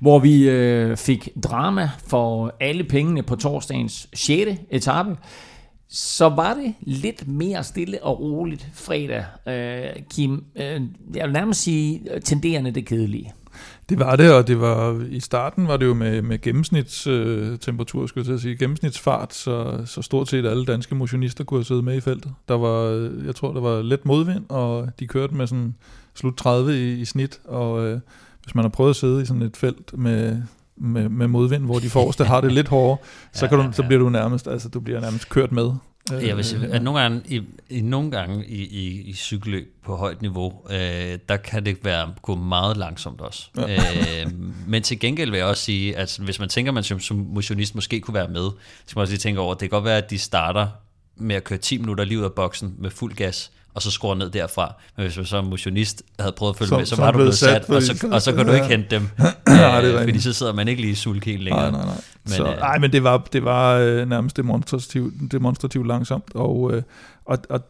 hvor 0.00 0.18
vi 0.18 0.48
øh, 0.48 0.96
fik 0.96 1.28
drama 1.44 1.90
for 2.06 2.54
alle 2.60 2.84
pengene 2.84 3.22
på 3.22 3.36
torsdagens 3.36 4.08
6. 4.14 4.60
etape. 4.70 5.16
Så 5.88 6.28
var 6.28 6.54
det 6.54 6.74
lidt 6.80 7.28
mere 7.28 7.64
stille 7.64 8.02
og 8.02 8.20
roligt 8.20 8.68
fredag, 8.74 9.24
øh, 9.46 10.02
Kim. 10.10 10.44
Øh, 10.56 10.80
jeg 11.14 11.24
vil 11.24 11.32
nærmest 11.32 11.62
sige 11.62 12.14
øh, 12.14 12.20
tenderende 12.20 12.70
det 12.70 12.86
kedelige. 12.86 13.32
Det 13.88 13.98
var 13.98 14.16
det, 14.16 14.32
og 14.32 14.46
det 14.46 14.60
var 14.60 15.06
i 15.10 15.20
starten 15.20 15.68
var 15.68 15.76
det 15.76 15.86
jo 15.86 15.94
med, 15.94 16.22
med 16.22 16.40
gennemsnitstemperatur, 16.40 18.02
øh, 18.02 18.08
skulle 18.08 18.32
jeg 18.32 18.40
sige, 18.40 18.56
gennemsnitsfart, 18.56 19.34
så, 19.34 19.82
så 19.86 20.02
stort 20.02 20.28
set 20.28 20.46
alle 20.46 20.64
danske 20.64 20.94
motionister 20.94 21.44
kunne 21.44 21.58
have 21.58 21.64
siddet 21.64 21.84
med 21.84 21.96
i 21.96 22.00
feltet. 22.00 22.32
Der 22.48 22.54
var, 22.54 22.82
øh, 22.82 23.26
jeg 23.26 23.34
tror, 23.34 23.52
der 23.52 23.60
var 23.60 23.82
let 23.82 24.04
modvind, 24.04 24.44
og 24.48 24.88
de 25.00 25.06
kørte 25.06 25.34
med 25.34 25.46
sådan 25.46 25.74
slut 26.14 26.36
30 26.36 26.78
i, 26.78 27.00
i 27.00 27.04
snit, 27.04 27.40
og 27.44 27.86
øh, 27.86 28.00
hvis 28.42 28.54
man 28.54 28.64
har 28.64 28.70
prøvet 28.70 28.90
at 28.90 28.96
sidde 28.96 29.22
i 29.22 29.26
sådan 29.26 29.42
et 29.42 29.56
felt 29.56 29.98
med, 29.98 30.42
med, 30.76 31.08
med 31.08 31.28
modvind, 31.28 31.64
hvor 31.64 31.78
de 31.78 31.90
forreste 31.90 32.24
har 32.24 32.40
det 32.40 32.52
lidt 32.52 32.68
hårdere, 32.68 32.98
så, 33.32 33.48
kan 33.48 33.58
du, 33.58 33.72
så 33.72 33.82
bliver 33.82 34.02
du 34.02 34.08
nærmest, 34.08 34.48
altså 34.48 34.68
du 34.68 34.80
bliver 34.80 35.00
nærmest 35.00 35.28
kørt 35.28 35.52
med. 35.52 35.72
Jeg 36.10 36.36
vil 36.36 36.44
sige, 36.44 36.66
at 36.66 36.82
nogle 36.82 37.00
gange 37.00 37.22
i, 37.24 37.42
i, 37.70 37.80
nogle 37.80 38.10
gange 38.10 38.46
i, 38.46 38.64
i, 38.64 39.00
i 39.00 39.12
cykelløb 39.12 39.74
på 39.84 39.96
højt 39.96 40.22
niveau, 40.22 40.52
øh, 40.70 41.18
der 41.28 41.36
kan 41.36 41.66
det 41.66 41.84
være 41.84 42.14
gå 42.22 42.34
meget 42.34 42.76
langsomt 42.76 43.20
også. 43.20 43.48
Ja. 43.56 43.74
Øh, 44.24 44.32
men 44.66 44.82
til 44.82 45.00
gengæld 45.00 45.30
vil 45.30 45.38
jeg 45.38 45.46
også 45.46 45.62
sige, 45.62 45.96
at 45.96 46.18
hvis 46.22 46.38
man 46.38 46.48
tænker, 46.48 46.70
at 46.70 46.74
man 46.74 46.84
som, 46.84 47.00
som 47.00 47.16
motionist 47.16 47.74
måske 47.74 48.00
kunne 48.00 48.14
være 48.14 48.28
med, 48.28 48.50
så 48.50 48.82
skal 48.86 48.98
man 48.98 49.02
også 49.02 49.12
lige 49.12 49.18
tænke 49.18 49.40
over, 49.40 49.54
at 49.54 49.60
det 49.60 49.70
kan 49.70 49.76
godt 49.76 49.84
være, 49.84 49.98
at 49.98 50.10
de 50.10 50.18
starter 50.18 50.66
med 51.16 51.36
at 51.36 51.44
køre 51.44 51.58
10 51.58 51.78
minutter 51.78 52.04
lige 52.04 52.18
ud 52.18 52.24
af 52.24 52.32
boksen 52.32 52.74
med 52.78 52.90
fuld 52.90 53.14
gas, 53.14 53.52
og 53.76 53.82
så 53.82 53.90
skrue 53.90 54.16
ned 54.16 54.30
derfra. 54.30 54.74
Men 54.96 55.06
hvis 55.06 55.16
man 55.16 55.26
som 55.26 55.44
motionist 55.44 56.02
havde 56.20 56.32
prøvet 56.32 56.52
at 56.52 56.58
følge 56.58 56.68
så, 56.68 56.76
med, 56.76 56.86
så, 56.86 56.96
så 56.96 57.02
var 57.02 57.10
du 57.10 57.18
blevet 57.18 57.34
sat, 57.34 57.70
og 57.70 57.82
så, 57.82 58.08
og 58.12 58.22
så 58.22 58.32
kan 58.32 58.46
du 58.46 58.52
ikke 58.52 58.66
hente 58.66 58.86
dem. 58.90 59.08
ja, 59.48 59.82
det 59.82 59.94
øh, 59.94 60.04
fordi 60.04 60.20
så 60.20 60.32
sidder 60.32 60.52
man 60.52 60.68
ikke 60.68 60.82
lige 60.82 60.92
i 60.92 60.94
sulke 60.94 61.36
længere. 61.36 61.70
Nej, 61.70 61.70
nej, 61.70 61.84
nej. 61.84 62.00
Men, 62.24 62.32
så, 62.32 62.46
øh, 62.46 62.58
nej, 62.58 62.78
men 62.78 62.92
det 62.92 63.04
var, 63.04 63.18
det 63.32 63.44
var 63.44 63.76
øh, 63.76 64.08
nærmest 64.08 64.36
demonstrativt, 64.36 65.32
demonstrativt 65.32 65.86
langsomt, 65.86 66.34
og, 66.34 66.74
øh, 66.74 66.82
og, 67.24 67.38
og 67.50 67.60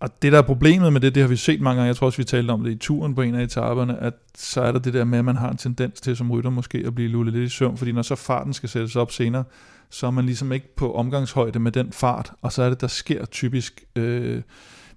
og 0.00 0.22
det 0.22 0.32
der 0.32 0.38
er 0.38 0.42
problemet 0.42 0.92
med 0.92 1.00
det, 1.00 1.14
det 1.14 1.22
har 1.22 1.28
vi 1.28 1.36
set 1.36 1.60
mange 1.60 1.76
gange, 1.76 1.86
jeg 1.86 1.96
tror 1.96 2.06
også 2.06 2.16
vi 2.16 2.24
talte 2.24 2.50
om 2.50 2.64
det 2.64 2.70
i 2.70 2.76
turen 2.76 3.14
på 3.14 3.22
en 3.22 3.34
af 3.34 3.42
etaperne, 3.42 3.98
at 4.00 4.14
så 4.34 4.60
er 4.60 4.72
der 4.72 4.78
det 4.78 4.94
der 4.94 5.04
med, 5.04 5.18
at 5.18 5.24
man 5.24 5.36
har 5.36 5.50
en 5.50 5.56
tendens 5.56 6.00
til 6.00 6.16
som 6.16 6.30
rytter 6.30 6.50
måske 6.50 6.82
at 6.86 6.94
blive 6.94 7.08
lullet 7.08 7.34
lidt 7.34 7.52
i 7.52 7.56
søvn, 7.56 7.76
fordi 7.76 7.92
når 7.92 8.02
så 8.02 8.14
farten 8.14 8.52
skal 8.52 8.68
sættes 8.68 8.96
op 8.96 9.12
senere, 9.12 9.44
så 9.90 10.06
er 10.06 10.10
man 10.10 10.26
ligesom 10.26 10.52
ikke 10.52 10.74
på 10.76 10.94
omgangshøjde 10.94 11.58
med 11.58 11.72
den 11.72 11.92
fart, 11.92 12.32
og 12.42 12.52
så 12.52 12.62
er 12.62 12.68
det, 12.68 12.80
der 12.80 12.86
sker 12.86 13.24
typisk 13.24 13.84
øh, 13.96 14.42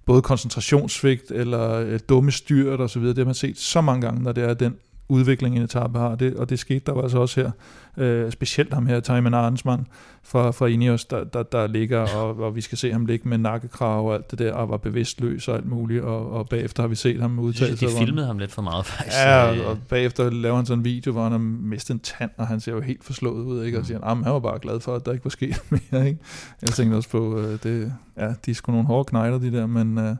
både 0.06 0.22
koncentrationssvigt 0.22 1.30
eller 1.30 1.72
øh, 1.72 2.00
dumme 2.08 2.32
styrt 2.32 2.80
og 2.80 2.90
så 2.90 2.98
videre. 2.98 3.14
Det 3.14 3.22
har 3.22 3.24
man 3.24 3.34
set 3.34 3.58
så 3.58 3.80
mange 3.80 4.00
gange, 4.02 4.22
når 4.22 4.32
det 4.32 4.44
er 4.44 4.54
den 4.54 4.76
udvikling, 5.08 5.56
en 5.56 5.62
etape 5.62 5.98
har, 5.98 6.14
det, 6.14 6.36
og 6.36 6.50
det 6.50 6.58
skete 6.58 6.82
der 6.86 7.02
altså 7.02 7.18
også 7.18 7.40
her. 7.40 7.50
Øh, 7.96 8.32
specielt 8.32 8.74
ham 8.74 8.86
her, 8.86 9.00
Taiman 9.00 9.34
Arnsmann 9.34 9.86
fra, 10.22 10.50
fra 10.50 10.66
Ineos, 10.66 11.04
der, 11.04 11.24
der, 11.24 11.42
der 11.42 11.66
ligger, 11.66 12.16
og, 12.16 12.36
og 12.36 12.56
vi 12.56 12.60
skal 12.60 12.78
se 12.78 12.92
ham 12.92 13.06
ligge 13.06 13.28
med 13.28 13.38
nakkekrav 13.38 14.08
og 14.08 14.14
alt 14.14 14.30
det 14.30 14.38
der, 14.38 14.52
og 14.52 14.68
var 14.68 14.76
bevidstløs 14.76 15.48
og 15.48 15.56
alt 15.56 15.66
muligt, 15.66 16.02
og, 16.02 16.32
og 16.32 16.48
bagefter 16.48 16.82
har 16.82 16.88
vi 16.88 16.94
set 16.94 17.20
ham 17.20 17.38
udtale 17.38 17.76
sig. 17.76 17.88
De 17.88 17.94
filmede 17.98 18.26
ham 18.26 18.38
lidt 18.38 18.52
for 18.52 18.62
meget, 18.62 18.86
faktisk. 18.86 19.16
Ja, 19.16 19.44
og, 19.44 19.66
og 19.66 19.78
bagefter 19.88 20.30
laver 20.30 20.56
han 20.56 20.66
sådan 20.66 20.80
en 20.80 20.84
video, 20.84 21.12
hvor 21.12 21.22
han 21.22 21.32
har 21.32 21.38
mistet 21.38 21.94
en 21.94 22.00
tand, 22.00 22.30
og 22.36 22.46
han 22.46 22.60
ser 22.60 22.72
jo 22.72 22.80
helt 22.80 23.04
forslået 23.04 23.44
ud, 23.44 23.64
ikke? 23.64 23.78
og 23.78 23.86
siger, 23.86 24.00
at 24.00 24.16
han 24.16 24.32
var 24.32 24.40
bare 24.40 24.58
glad 24.58 24.80
for, 24.80 24.94
at 24.94 25.06
der 25.06 25.12
ikke 25.12 25.24
var 25.24 25.30
sket 25.30 25.62
mere. 25.92 26.08
Ikke? 26.08 26.20
Jeg 26.62 26.68
tænkte 26.68 26.96
også 26.96 27.08
på, 27.08 27.38
øh, 27.38 27.58
det, 27.62 27.92
ja, 28.16 28.34
de 28.46 28.50
er 28.50 28.54
sgu 28.54 28.72
nogle 28.72 28.86
hårde 28.86 29.04
knejder, 29.04 29.38
de 29.38 29.52
der, 29.52 29.66
men... 29.66 29.98
Øh, 29.98 30.16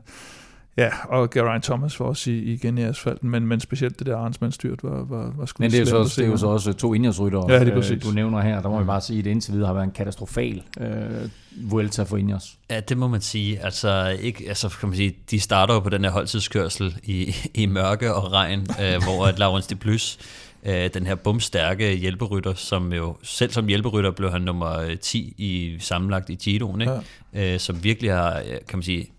Ja, 0.77 0.89
og 1.03 1.29
Geraint 1.29 1.63
Thomas 1.63 1.99
var 1.99 2.05
også 2.05 2.31
i, 2.31 2.37
igen 2.37 2.77
i 2.77 2.83
asfalten, 2.83 3.29
men, 3.29 3.47
men 3.47 3.59
specielt 3.59 3.99
det 3.99 4.07
der 4.07 4.17
Arnsmann 4.17 4.51
styrt 4.51 4.83
var, 4.83 5.03
var, 5.03 5.33
var 5.37 5.45
sgu 5.45 5.63
Men 5.63 5.71
det 5.71 5.77
er, 5.77 5.81
jo 5.81 5.85
så, 5.85 5.97
også, 5.97 6.21
det 6.21 6.27
er 6.27 6.31
jo 6.31 6.37
så 6.37 6.47
også 6.47 6.73
to 6.73 6.93
indjørsrytter, 6.93 7.45
ja, 7.49 7.59
det 7.59 7.67
er 7.67 7.75
præcis. 7.75 8.03
du 8.03 8.11
nævner 8.11 8.41
her. 8.41 8.61
Der 8.61 8.69
må 8.69 8.79
vi 8.79 8.85
bare 8.85 9.01
sige, 9.01 9.19
at 9.19 9.25
det 9.25 9.31
indtil 9.31 9.53
videre 9.53 9.67
har 9.67 9.73
været 9.73 9.83
en 9.83 9.91
katastrofal 9.91 10.63
øh, 10.79 11.29
Vuelta 11.71 12.03
for 12.03 12.17
Ineos. 12.17 12.57
Ja, 12.69 12.79
det 12.79 12.97
må 12.97 13.07
man 13.07 13.21
sige. 13.21 13.59
Altså, 13.59 14.17
ikke, 14.21 14.45
altså 14.47 14.69
kan 14.79 14.89
man 14.89 14.95
sige, 14.95 15.15
de 15.31 15.39
starter 15.39 15.73
jo 15.73 15.79
på 15.79 15.89
den 15.89 16.03
her 16.03 16.11
holdtidskørsel 16.11 16.97
i, 17.03 17.35
i 17.53 17.65
mørke 17.65 18.13
og 18.13 18.31
regn, 18.31 18.59
øh, 18.59 19.01
hvor 19.03 19.25
at 19.25 19.39
Laurens 19.39 19.67
de 19.67 19.75
Plus 19.75 20.19
øh, 20.65 20.89
den 20.93 21.05
her 21.05 21.15
bumstærke 21.15 21.95
hjælperytter, 21.95 22.53
som 22.53 22.93
jo 22.93 23.15
selv 23.23 23.51
som 23.51 23.67
hjælperytter 23.67 24.11
blev 24.11 24.31
han 24.31 24.41
nummer 24.41 24.95
10 25.01 25.33
i 25.37 25.75
sammenlagt 25.79 26.29
i 26.29 26.35
Giroen, 26.35 26.81
ikke? 26.81 26.93
Ja. 27.33 27.53
Øh, 27.53 27.59
som 27.59 27.83
virkelig 27.83 28.13
har, 28.13 28.41
kan 28.67 28.77
man 28.77 28.83
sige, 28.83 29.09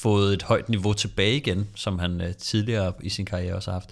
fået 0.00 0.34
et 0.34 0.42
højt 0.42 0.68
niveau 0.68 0.92
tilbage 0.92 1.36
igen, 1.36 1.68
som 1.74 1.98
han 1.98 2.20
øh, 2.20 2.34
tidligere 2.34 2.92
i 3.02 3.08
sin 3.08 3.24
karriere 3.24 3.54
også 3.54 3.70
har 3.70 3.78
haft. 3.78 3.90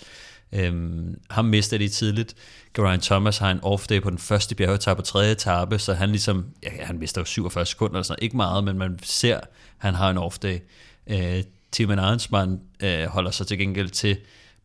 Øhm, 0.53 1.21
ham 1.31 1.45
mister 1.45 1.79
de 1.79 1.89
tidligt. 1.89 2.35
Geraint 2.75 3.03
Thomas 3.03 3.39
har 3.39 3.51
en 3.51 3.61
off-day 3.63 4.01
på 4.01 4.11
den 4.11 4.19
første 4.19 4.55
bjergetappe 4.55 5.03
på 5.03 5.07
tredje 5.07 5.33
etape, 5.33 5.79
så 5.79 5.95
han 5.95 6.11
ligesom, 6.11 6.47
ja, 6.63 6.85
han 6.85 6.99
mister 6.99 7.21
jo 7.21 7.25
47 7.25 7.67
sekunder 7.67 7.95
eller 7.95 8.05
sådan 8.05 8.23
ikke 8.23 8.37
meget, 8.37 8.65
men 8.65 8.79
man 8.79 8.99
ser, 9.03 9.37
at 9.37 9.49
han 9.79 9.95
har 9.95 10.11
en 10.11 10.19
off-day. 10.19 10.59
Øh, 11.07 11.43
Timon 11.73 11.99
Arnsmann 11.99 12.61
øh, 12.81 13.05
holder 13.05 13.31
sig 13.31 13.47
til 13.47 13.59
gengæld 13.59 13.91
til 13.91 14.17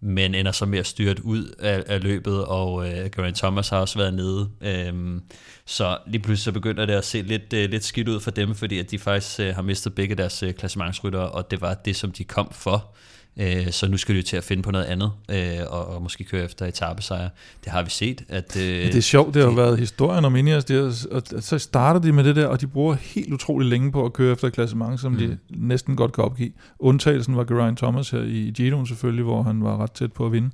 men 0.02 0.36
ender 0.36 0.52
så 0.52 0.66
mere 0.66 0.84
styrt 0.84 1.20
ud 1.20 1.56
af, 1.60 1.84
af 1.88 2.04
løbet, 2.04 2.46
og 2.46 2.90
øh, 2.90 3.10
Geraint 3.16 3.38
Thomas 3.38 3.70
har 3.70 3.80
også 3.80 3.98
været 3.98 4.14
nede. 4.14 4.50
Øhm, 4.62 5.22
så 5.66 5.98
lige 6.08 6.22
pludselig 6.22 6.44
så 6.44 6.52
begynder 6.52 6.86
det 6.86 6.94
at 6.94 7.06
se 7.06 7.22
lidt, 7.22 7.54
øh, 7.54 7.70
lidt 7.70 7.84
skidt 7.84 8.08
ud 8.08 8.20
for 8.20 8.32
dem, 8.32 8.56
fordi 8.56 8.80
at 8.80 8.92
de 8.92 9.00
faktisk 9.00 9.40
øh, 9.40 9.56
har 9.56 9.62
mistet 9.62 9.96
begge 9.96 10.16
deres 10.16 10.44
øh, 10.44 10.54
klassementsrytter, 10.54 11.20
og 11.20 11.52
det 11.52 11.62
var 11.62 11.74
det, 11.74 11.96
som 11.96 12.12
de 12.12 12.24
kom 12.24 12.52
for. 12.52 12.96
Øh, 13.40 13.72
så 13.72 13.88
nu 13.88 13.98
skal 13.98 14.16
de 14.16 14.20
jo 14.20 14.24
til 14.24 14.38
at 14.38 14.44
finde 14.44 14.64
på 14.64 14.72
noget 14.72 14.86
andet, 14.86 15.12
øh, 15.32 15.60
og, 15.70 15.88
og 15.88 16.02
måske 16.02 16.24
køre 16.24 16.44
efter 16.44 16.66
etappesejre. 16.66 17.30
Det 17.64 17.72
har 17.72 17.84
vi 17.84 17.90
set. 17.90 18.24
At, 18.30 18.58
øh, 18.58 18.78
ja, 18.78 18.86
det 18.86 18.96
er 18.96 19.02
sjovt, 19.02 19.34
det 19.34 19.42
har 19.42 19.50
jo 19.50 19.56
været 19.56 19.80
historien 19.80 20.26
om 20.26 20.36
Ineos, 20.36 20.66
det 20.66 20.78
er, 20.78 21.08
og 21.12 21.24
så 21.44 21.58
starter 21.60 22.00
de 22.00 22.12
med 22.12 22.24
det 22.24 22.36
der, 22.36 22.48
og 22.48 22.62
de 22.62 22.68
bruger 22.68 22.94
helt 22.94 23.34
utrolig 23.34 23.70
længe 23.70 23.92
på 23.92 24.06
at 24.06 24.14
køre 24.14 24.32
efter 24.32 24.50
klassement, 24.50 25.00
som 25.00 25.12
mm. 25.12 25.18
de 25.18 25.38
næsten 25.50 25.96
godt 25.96 26.14
kan 26.14 26.24
opgive. 26.24 26.52
Undtagelsen 26.80 27.38
var 27.38 27.44
Geraint 27.44 27.78
Thomas 27.78 28.10
her 28.10 28.22
i 28.22 28.52
Giroen 28.56 28.88
selvfølgelig, 28.88 29.24
hvor 29.24 29.44
han 29.44 29.64
var 29.64 29.78
ret 29.78 29.92
tæt 29.92 30.14
på 30.14 30.26
at 30.26 30.32
vinde. 30.32 30.50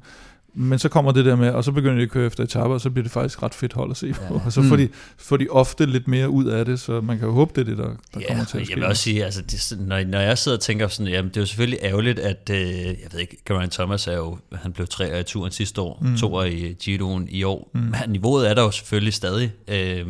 Men 0.58 0.80
så 0.80 0.90
kommer 0.90 1.12
det 1.12 1.26
der 1.26 1.36
med, 1.36 1.50
og 1.50 1.64
så 1.64 1.72
begynder 1.72 1.96
de 1.96 2.04
at 2.04 2.10
køre 2.10 2.28
efter 2.28 2.44
etaper, 2.44 2.74
og 2.74 2.82
så 2.82 2.90
bliver 2.90 3.04
det 3.04 3.12
faktisk 3.12 3.44
ret 3.44 3.54
fedt 3.54 3.74
hold 3.74 3.92
at 3.92 3.98
se 3.98 4.14
på. 4.14 4.34
Ja. 4.34 4.46
Og 4.46 4.54
så 4.54 4.62
får, 4.62 4.76
mm. 4.76 4.82
de, 4.82 4.90
får 5.18 5.38
de 5.38 5.48
ofte 5.50 5.86
lidt 5.86 6.08
mere 6.08 6.30
ud 6.30 6.46
af 6.46 6.66
det, 6.66 6.80
så 6.80 7.02
man 7.02 7.18
kan 7.18 7.28
jo 7.28 7.34
håbe, 7.34 7.52
det 7.56 7.62
er 7.62 7.66
det, 7.66 7.78
der, 7.78 7.90
der 8.14 8.20
ja, 8.20 8.28
kommer 8.28 8.46
til 8.46 8.58
at 8.58 8.66
ske. 8.66 8.74
jeg 8.74 8.82
vil 8.82 8.86
også 8.86 9.04
sige, 9.04 9.26
altså, 9.26 9.42
det, 9.42 9.78
når, 9.80 10.04
når 10.04 10.20
jeg 10.20 10.38
sidder 10.38 10.58
og 10.58 10.62
tænker 10.62 10.88
sådan, 10.88 11.12
jamen 11.12 11.30
det 11.30 11.38
er 11.38 11.42
jo 11.42 11.46
selvfølgelig 11.46 11.80
ærgerligt, 11.82 12.20
at, 12.20 12.50
øh, 12.52 12.58
jeg 12.86 13.08
ved 13.12 13.20
ikke, 13.20 13.38
Geraint 13.48 13.72
Thomas 13.74 14.08
er 14.08 14.18
jo, 14.18 14.38
han 14.54 14.74
blev 14.74 14.88
tre 14.88 15.20
i 15.20 15.24
turen 15.24 15.52
sidste 15.52 15.82
år, 15.82 16.00
mm. 16.02 16.18
to 16.18 16.44
i 16.44 16.76
Giroen 16.80 17.28
i 17.30 17.44
år. 17.44 17.72
Mm. 17.74 17.80
Men 17.80 17.94
niveauet 18.08 18.50
er 18.50 18.54
der 18.54 18.62
jo 18.62 18.72
selvfølgelig 18.72 19.14
stadig, 19.14 19.52
øh, 19.68 20.08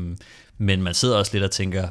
men 0.57 0.81
man 0.81 0.93
sidder 0.93 1.17
også 1.17 1.31
lidt 1.33 1.43
og 1.43 1.51
tænker, 1.51 1.87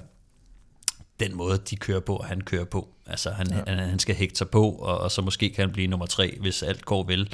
den 1.21 1.37
måde, 1.37 1.59
de 1.71 1.77
kører 1.77 2.01
på, 2.01 2.17
og 2.17 2.25
han 2.25 2.41
kører 2.41 2.65
på. 2.65 2.89
Altså, 3.07 3.31
han, 3.31 3.47
ja. 3.51 3.61
han, 3.67 3.89
han 3.89 3.99
skal 3.99 4.15
hægte 4.15 4.37
sig 4.39 4.49
på, 4.49 4.71
og, 4.71 4.99
og 4.99 5.11
så 5.11 5.23
måske 5.23 5.51
kan 5.51 5.65
han 5.65 5.73
blive 5.73 5.87
nummer 5.87 6.07
tre, 6.07 6.37
hvis 6.41 6.63
alt 6.63 6.85
går 6.85 7.07
vel. 7.07 7.29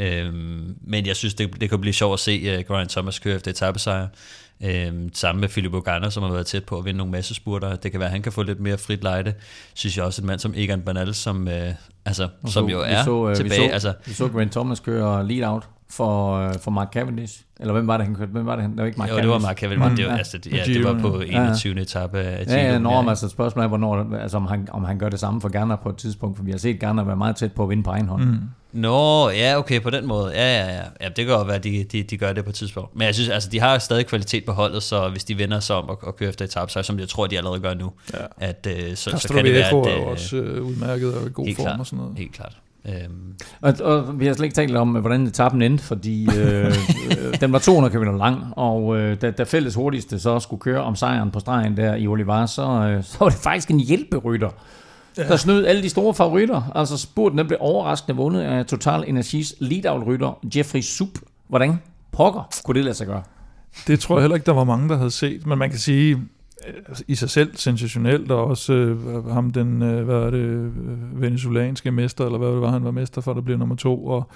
Øhm, 0.00 0.76
men 0.80 1.06
jeg 1.06 1.16
synes, 1.16 1.34
det, 1.34 1.60
det 1.60 1.70
kan 1.70 1.80
blive 1.80 1.92
sjovt 1.92 2.12
at 2.12 2.20
se 2.20 2.58
uh, 2.58 2.64
Brian 2.64 2.88
Thomas 2.88 3.18
køre 3.18 3.34
efter 3.34 3.50
etappesejr. 3.50 4.06
Øhm, 4.62 5.10
sammen 5.14 5.40
med 5.40 5.48
Philip 5.48 5.74
Ogana, 5.74 6.10
som 6.10 6.22
har 6.22 6.30
været 6.30 6.46
tæt 6.46 6.64
på 6.64 6.78
at 6.78 6.84
vinde 6.84 6.98
nogle 6.98 7.12
masse 7.12 7.34
spurter. 7.34 7.76
Det 7.76 7.90
kan 7.90 8.00
være, 8.00 8.06
at 8.06 8.12
han 8.12 8.22
kan 8.22 8.32
få 8.32 8.42
lidt 8.42 8.60
mere 8.60 8.78
frit 8.78 9.02
lejde. 9.02 9.34
Synes 9.74 9.96
jeg 9.96 10.04
også, 10.04 10.22
en 10.22 10.26
mand 10.26 10.38
som 10.38 10.54
Egan 10.56 10.80
Bernal, 10.80 11.14
som, 11.14 11.48
øh, 11.48 11.74
altså, 12.04 12.28
som 12.46 12.68
jo 12.68 12.80
er 12.80 13.04
så, 13.04 13.28
øh, 13.28 13.36
tilbage. 13.36 13.60
Vi 13.62 13.68
så, 13.68 13.72
altså, 13.72 13.94
vi 14.06 14.12
så 14.12 14.28
Grant 14.28 14.52
Thomas 14.52 14.80
køre 14.80 15.28
lead 15.28 15.50
out 15.52 15.68
for, 15.90 16.34
øh, 16.34 16.54
for 16.54 16.70
Mark 16.70 16.92
Cavendish. 16.92 17.42
Eller 17.60 17.72
hvem 17.72 17.86
var 17.86 17.96
det, 17.96 18.06
han 18.06 18.14
kørte? 18.14 18.32
Hvem 18.32 18.46
var 18.46 18.56
det? 18.56 18.64
Det 18.64 18.76
var 18.76 18.84
ikke 18.84 18.98
Mark 18.98 19.08
jo, 19.08 19.14
Cavendish. 19.14 19.34
det 19.34 19.42
var 19.42 19.48
Mark 19.48 19.58
Cavendish. 19.58 19.90
Mm. 19.90 19.96
Det, 19.96 20.06
var, 20.06 20.16
altså, 20.16 20.38
ja, 20.52 20.64
det 20.64 20.84
var 20.84 20.98
på 20.98 21.20
21. 21.20 21.74
Ja. 21.74 21.80
etape 21.80 22.18
af 22.18 22.46
Giro. 22.46 22.56
Ja, 22.56 22.72
ja, 22.72 22.78
når, 22.78 23.08
altså 23.08 23.28
spørgsmålet 23.28 23.64
er, 23.64 23.68
hvornår, 23.68 24.14
altså, 24.16 24.36
om, 24.36 24.46
han, 24.46 24.68
om 24.70 24.84
han 24.84 24.98
gør 24.98 25.08
det 25.08 25.20
samme 25.20 25.40
for 25.40 25.48
Garner 25.48 25.76
på 25.76 25.88
et 25.88 25.96
tidspunkt, 25.96 26.36
for 26.36 26.44
vi 26.44 26.50
har 26.50 26.58
set 26.58 26.80
Garner 26.80 27.04
være 27.04 27.16
meget 27.16 27.36
tæt 27.36 27.52
på 27.52 27.62
at 27.62 27.68
vinde 27.68 27.82
på 27.82 27.90
egen 27.90 28.08
hånd. 28.08 28.24
Mm. 28.24 28.38
Nå, 28.72 29.30
ja, 29.30 29.58
okay, 29.58 29.80
på 29.80 29.90
den 29.90 30.06
måde. 30.06 30.32
Ja, 30.32 30.64
ja, 30.64 30.72
ja. 30.72 30.82
ja 31.00 31.08
det 31.08 31.26
kan 31.26 31.26
godt 31.26 31.46
være, 31.46 31.56
at 31.56 31.64
de, 31.64 31.84
de, 31.84 32.02
de 32.02 32.16
gør 32.16 32.32
det 32.32 32.44
på 32.44 32.50
et 32.50 32.56
tidspunkt. 32.56 32.96
Men 32.96 33.06
jeg 33.06 33.14
synes, 33.14 33.28
altså, 33.28 33.48
de 33.48 33.60
har 33.60 33.78
stadig 33.78 34.06
kvalitet 34.06 34.44
på 34.44 34.52
holdet, 34.52 34.82
så 34.82 35.08
hvis 35.08 35.24
de 35.24 35.38
vender 35.38 35.60
sig 35.60 35.76
om 35.76 35.88
og, 35.88 35.98
og 36.02 36.16
kører 36.16 36.30
efter 36.30 36.44
etape, 36.44 36.72
så 36.72 36.82
som 36.82 36.98
jeg 36.98 37.08
tror, 37.08 37.26
de 37.26 37.38
allerede 37.38 37.60
gør 37.60 37.74
nu, 37.74 37.92
ja. 38.14 38.18
at, 38.38 38.66
øh, 38.70 38.96
så, 38.96 39.18
så 39.18 39.28
kan 39.28 39.44
det 39.44 39.52
være, 39.52 39.66
at... 39.66 39.72
er 39.72 40.04
også 40.04 40.36
øh, 40.36 40.64
udmærket 40.64 41.14
og 41.14 41.26
i 41.26 41.30
god 41.32 41.46
form 41.46 41.64
klart, 41.64 41.80
og 41.80 41.86
sådan 41.86 41.98
noget. 41.98 42.18
Helt 42.18 42.32
klart. 42.32 42.56
Øhm. 42.84 43.34
Og, 43.60 43.74
og 43.80 44.20
vi 44.20 44.26
har 44.26 44.34
slet 44.34 44.44
ikke 44.44 44.54
talt 44.54 44.76
om, 44.76 44.88
hvordan 44.88 45.26
etappen 45.26 45.62
endte, 45.62 45.84
fordi 45.84 46.28
øh, 46.38 46.66
øh 46.66 47.40
den 47.40 47.52
var 47.52 47.58
200 47.58 47.94
km 47.94 48.02
lang, 48.02 48.52
og 48.56 48.96
øh, 48.96 49.20
da, 49.20 49.30
da 49.30 49.42
fælles 49.42 49.74
hurtigste 49.74 50.18
så 50.18 50.40
skulle 50.40 50.60
køre 50.60 50.82
om 50.82 50.96
sejren 50.96 51.30
på 51.30 51.40
stregen 51.40 51.76
der 51.76 51.94
i 51.94 52.06
Olivar, 52.06 52.46
så, 52.46 52.62
øh, 52.62 53.04
så 53.04 53.16
var 53.20 53.28
det 53.28 53.38
faktisk 53.38 53.70
en 53.70 53.80
hjælperytter, 53.80 54.50
ja. 55.22 55.28
der 55.28 55.36
snød 55.36 55.66
alle 55.66 55.82
de 55.82 55.88
store 55.88 56.14
favoritter. 56.14 56.62
Altså 56.74 56.96
spurten 56.96 57.38
den 57.38 57.46
blev 57.46 57.58
overraskende 57.60 58.16
vundet 58.16 58.40
af 58.40 58.66
Total 58.66 59.04
Energies 59.08 59.54
lead-out-rytter 59.58 60.38
Jeffrey 60.56 60.80
Sup. 60.80 61.08
Hvordan 61.48 61.78
pokker 62.12 62.48
kunne 62.64 62.74
det 62.74 62.84
lade 62.84 62.94
sig 62.94 63.06
gøre? 63.06 63.22
Det 63.86 64.00
tror 64.00 64.16
jeg 64.16 64.22
heller 64.22 64.34
ikke, 64.34 64.46
der 64.46 64.52
var 64.52 64.64
mange, 64.64 64.88
der 64.88 64.96
havde 64.96 65.10
set, 65.10 65.46
men 65.46 65.58
man 65.58 65.70
kan 65.70 65.78
sige, 65.78 66.12
øh, 66.68 66.96
i 67.08 67.14
sig 67.14 67.30
selv 67.30 67.56
sensationelt, 67.56 68.30
og 68.30 68.44
også 68.44 68.72
øh, 68.72 69.26
ham 69.26 69.50
den, 69.50 69.82
øh, 69.82 70.04
hvad 70.04 70.16
er 70.16 70.30
det, 70.30 70.38
øh, 70.38 71.20
venezuelanske 71.20 71.90
mester, 71.90 72.24
eller 72.24 72.38
hvad 72.38 72.48
det 72.48 72.60
var, 72.60 72.70
han 72.70 72.84
var 72.84 72.90
mester 72.90 73.20
for, 73.20 73.32
der 73.32 73.40
blev 73.40 73.58
nummer 73.58 73.76
to, 73.76 74.06
og 74.06 74.28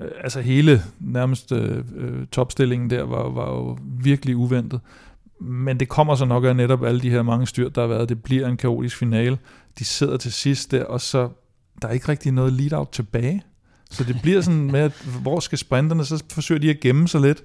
øh, 0.00 0.08
altså 0.24 0.40
hele 0.40 0.82
nærmest 1.00 1.52
øh, 1.52 1.84
topstillingen 2.32 2.90
der 2.90 3.02
var, 3.02 3.30
var 3.30 3.50
jo 3.50 3.78
virkelig 3.82 4.36
uventet. 4.36 4.80
Men 5.40 5.80
det 5.80 5.88
kommer 5.88 6.14
så 6.14 6.24
nok 6.24 6.44
af 6.44 6.56
netop 6.56 6.84
alle 6.84 7.00
de 7.00 7.10
her 7.10 7.22
mange 7.22 7.46
styr, 7.46 7.68
der 7.68 7.80
har 7.80 7.88
været. 7.88 8.08
Det 8.08 8.22
bliver 8.22 8.48
en 8.48 8.56
kaotisk 8.56 8.96
finale. 8.96 9.38
De 9.78 9.84
sidder 9.84 10.16
til 10.16 10.32
sidst 10.32 10.70
der, 10.70 10.84
og 10.84 11.00
så 11.00 11.28
der 11.82 11.88
er 11.88 11.92
ikke 11.92 12.08
rigtig 12.08 12.32
noget 12.32 12.52
lead-out 12.52 12.88
tilbage. 12.92 13.42
Så 13.90 14.04
det 14.04 14.16
bliver 14.22 14.40
sådan 14.40 14.70
med, 14.70 14.80
at 14.80 14.92
hvor 15.22 15.40
skal 15.40 15.58
sprinterne, 15.58 16.04
så 16.04 16.24
forsøger 16.32 16.60
de 16.60 16.70
at 16.70 16.80
gemme 16.80 17.08
sig 17.08 17.20
lidt, 17.20 17.42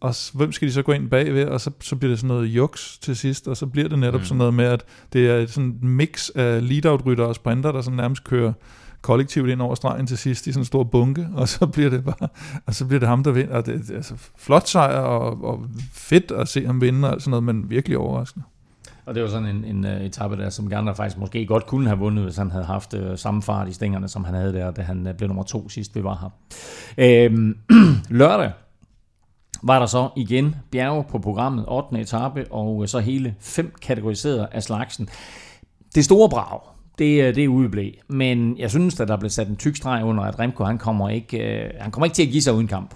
og 0.00 0.14
hvem 0.34 0.52
skal 0.52 0.68
de 0.68 0.72
så 0.72 0.82
gå 0.82 0.92
ind 0.92 1.10
bagved, 1.10 1.44
og 1.44 1.60
så, 1.60 1.70
så 1.80 1.96
bliver 1.96 2.12
det 2.12 2.18
sådan 2.18 2.28
noget 2.28 2.46
juks 2.46 2.98
til 2.98 3.16
sidst, 3.16 3.48
og 3.48 3.56
så 3.56 3.66
bliver 3.66 3.88
det 3.88 3.98
netop 3.98 4.20
mm. 4.20 4.24
sådan 4.24 4.38
noget 4.38 4.54
med, 4.54 4.64
at 4.64 4.84
det 5.12 5.30
er 5.30 5.46
sådan 5.46 5.78
en 5.82 5.88
mix 5.88 6.28
af 6.34 6.68
lead-out-rytter 6.68 7.24
og 7.24 7.34
sprinter, 7.34 7.72
der 7.72 7.80
sådan 7.80 7.96
nærmest 7.96 8.24
kører 8.24 8.52
kollektivt 9.02 9.50
ind 9.50 9.62
over 9.62 9.74
stregen 9.74 10.06
til 10.06 10.18
sidst 10.18 10.46
i 10.46 10.52
sådan 10.52 10.60
en 10.60 10.64
stor 10.64 10.84
bunke, 10.84 11.28
og 11.36 11.48
så 11.48 11.66
bliver 11.66 11.90
det 11.90 12.04
bare, 12.04 12.28
og 12.66 12.74
så 12.74 12.86
bliver 12.86 13.00
det 13.00 13.08
ham, 13.08 13.24
der 13.24 13.30
vinder. 13.30 13.56
Og 13.56 13.66
det, 13.66 13.80
det 13.80 13.90
er 13.90 13.96
altså 13.96 14.14
flot 14.36 14.68
sejr, 14.68 14.98
og, 15.00 15.44
og 15.44 15.60
fedt 15.92 16.30
at 16.30 16.48
se 16.48 16.66
ham 16.66 16.80
vinde, 16.80 17.14
og 17.14 17.20
sådan 17.20 17.30
noget, 17.30 17.42
men 17.42 17.70
virkelig 17.70 17.98
overraskende. 17.98 18.44
Og 19.06 19.14
det 19.14 19.22
var 19.22 19.28
sådan 19.28 19.48
en, 19.48 19.64
en 19.64 19.84
uh, 19.84 19.90
etape 19.90 20.36
der, 20.36 20.50
som 20.50 20.68
Gander 20.68 20.94
faktisk 20.94 21.18
måske 21.18 21.46
godt 21.46 21.66
kunne 21.66 21.86
have 21.86 21.98
vundet, 21.98 22.24
hvis 22.24 22.36
han 22.36 22.50
havde 22.50 22.64
haft 22.64 22.94
uh, 22.94 23.16
samme 23.16 23.42
fart 23.42 23.68
i 23.68 23.72
stængerne, 23.72 24.08
som 24.08 24.24
han 24.24 24.34
havde 24.34 24.52
der, 24.52 24.70
da 24.70 24.82
han 24.82 25.06
uh, 25.06 25.14
blev 25.14 25.28
nummer 25.28 25.42
to 25.42 25.68
sidst, 25.68 25.94
vi 25.94 26.04
var 26.04 26.18
her. 26.20 26.30
Øhm, 27.26 27.58
lørdag, 28.20 28.52
var 29.62 29.78
der 29.78 29.86
så 29.86 30.08
igen 30.16 30.54
bjerge 30.70 31.04
på 31.04 31.18
programmet, 31.18 31.64
8. 31.68 32.00
etape, 32.00 32.46
og 32.50 32.76
uh, 32.76 32.86
så 32.86 32.98
hele 32.98 33.34
fem 33.40 33.74
kategoriseret 33.82 34.48
af 34.52 34.62
slagsen. 34.62 35.08
Det 35.94 36.04
store 36.04 36.28
brag, 36.28 36.60
det, 36.98 37.22
øh, 37.22 37.34
det 37.34 37.44
er 37.44 37.48
udeblev. 37.48 37.92
Men 38.08 38.58
jeg 38.58 38.70
synes, 38.70 39.00
at 39.00 39.08
der 39.08 39.16
blev 39.16 39.30
sat 39.30 39.48
en 39.48 39.56
tyk 39.56 39.76
streg 39.76 40.04
under, 40.04 40.24
at 40.24 40.38
Remco 40.38 40.64
han 40.64 40.78
kommer 40.78 41.10
ikke, 41.10 41.38
øh, 41.38 41.70
han 41.80 41.90
kommer 41.90 42.04
ikke 42.06 42.14
til 42.14 42.22
at 42.22 42.28
give 42.28 42.42
sig 42.42 42.54
uden 42.54 42.68
kamp. 42.68 42.94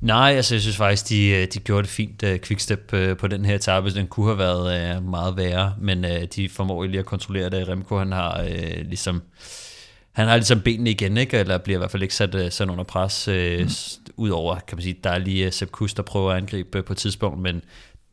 Nej, 0.00 0.32
altså 0.36 0.54
jeg 0.54 0.62
synes 0.62 0.76
faktisk, 0.76 1.08
de, 1.08 1.46
de 1.46 1.58
gjorde 1.58 1.82
det 1.82 1.90
fint 1.90 2.22
uh, 2.22 2.38
quickstep 2.38 2.92
uh, 2.92 3.16
på 3.16 3.26
den 3.26 3.44
her 3.44 3.54
etape. 3.54 3.94
Den 3.94 4.06
kunne 4.06 4.26
have 4.26 4.38
været 4.38 4.96
uh, 4.96 5.10
meget 5.10 5.36
værre, 5.36 5.74
men 5.80 6.04
uh, 6.04 6.10
de 6.36 6.48
formår 6.48 6.84
lige 6.84 6.98
at 6.98 7.06
kontrollere 7.06 7.50
det. 7.50 7.68
Remco 7.68 7.98
han 7.98 8.12
har 8.12 8.42
uh, 8.42 8.86
ligesom 8.88 9.22
han 10.12 10.28
har 10.28 10.36
ligesom 10.36 10.60
benene 10.60 10.90
igen, 10.90 11.16
ikke? 11.16 11.38
eller 11.38 11.58
bliver 11.58 11.76
i 11.76 11.80
hvert 11.80 11.90
fald 11.90 12.02
ikke 12.02 12.14
sat 12.14 12.34
uh, 12.34 12.40
sådan 12.50 12.70
under 12.70 12.84
pres, 12.84 13.28
uh, 13.28 13.60
mm. 13.60 13.68
udover, 14.16 14.54
kan 14.54 14.76
man 14.76 14.82
sige, 14.82 14.96
der 15.04 15.10
er 15.10 15.18
lige 15.18 15.50
Sepp 15.50 15.70
Kuss, 15.70 15.94
der 15.94 16.02
prøver 16.02 16.30
at 16.30 16.36
angribe 16.36 16.78
uh, 16.78 16.84
på 16.84 16.92
et 16.92 16.96
tidspunkt, 16.96 17.38
men 17.38 17.62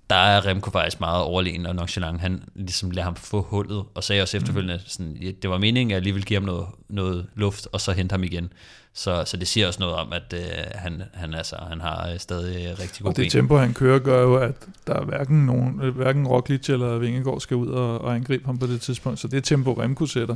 der 0.10 0.16
er 0.16 0.45
Remco 0.45 0.72
faktisk 0.72 0.99
meget 0.99 1.24
overlegen, 1.24 1.66
og 1.66 1.76
nonchalant, 1.76 2.22
han 2.22 2.43
ligesom 2.56 2.91
lader 2.91 3.03
ham 3.03 3.16
få 3.16 3.41
hullet, 3.41 3.84
og 3.95 4.03
sagde 4.03 4.22
også 4.22 4.38
efterfølgende, 4.38 4.82
sådan, 4.86 5.36
det 5.41 5.49
var 5.49 5.58
meningen, 5.58 5.91
at 5.91 5.95
jeg 5.95 6.01
lige 6.01 6.14
ville 6.14 6.26
give 6.26 6.39
ham 6.39 6.45
noget, 6.45 6.68
noget 6.89 7.26
luft, 7.36 7.68
og 7.72 7.82
så 7.82 7.91
hente 7.91 8.14
ham 8.14 8.24
igen. 8.24 8.53
Så, 8.93 9.24
så 9.26 9.38
det 9.38 9.47
siger 9.47 9.68
også 9.68 9.80
noget 9.80 9.95
om, 9.95 10.14
at 10.14 10.34
uh, 10.34 10.39
han, 10.76 11.03
han, 11.14 11.34
altså, 11.34 11.56
han 11.70 11.82
har 11.82 12.10
uh, 12.14 12.18
stadig 12.18 12.80
rigtig 12.80 13.01
god 13.01 13.10
Og 13.10 13.16
det 13.16 13.24
ben. 13.24 13.30
tempo, 13.30 13.58
han 13.58 13.74
kører, 13.74 13.99
gør 13.99 14.22
jo, 14.22 14.36
at 14.36 14.56
der 14.88 14.93
er 14.93 15.06
hverken, 15.06 15.45
nogen, 15.45 15.80
hverken 15.95 16.28
Roglic 16.28 16.70
eller 16.70 16.97
Vingegaard 16.97 17.39
skal 17.39 17.58
ud 17.58 17.68
og, 17.68 18.01
og 18.01 18.16
angribe 18.16 18.45
ham 18.45 18.58
på 18.58 18.68
det 18.68 18.82
tidspunkt. 18.82 19.20
Så 19.20 19.28
det 19.28 19.43
tempo, 19.43 19.74
Remco 19.74 20.06
sætter, 20.06 20.36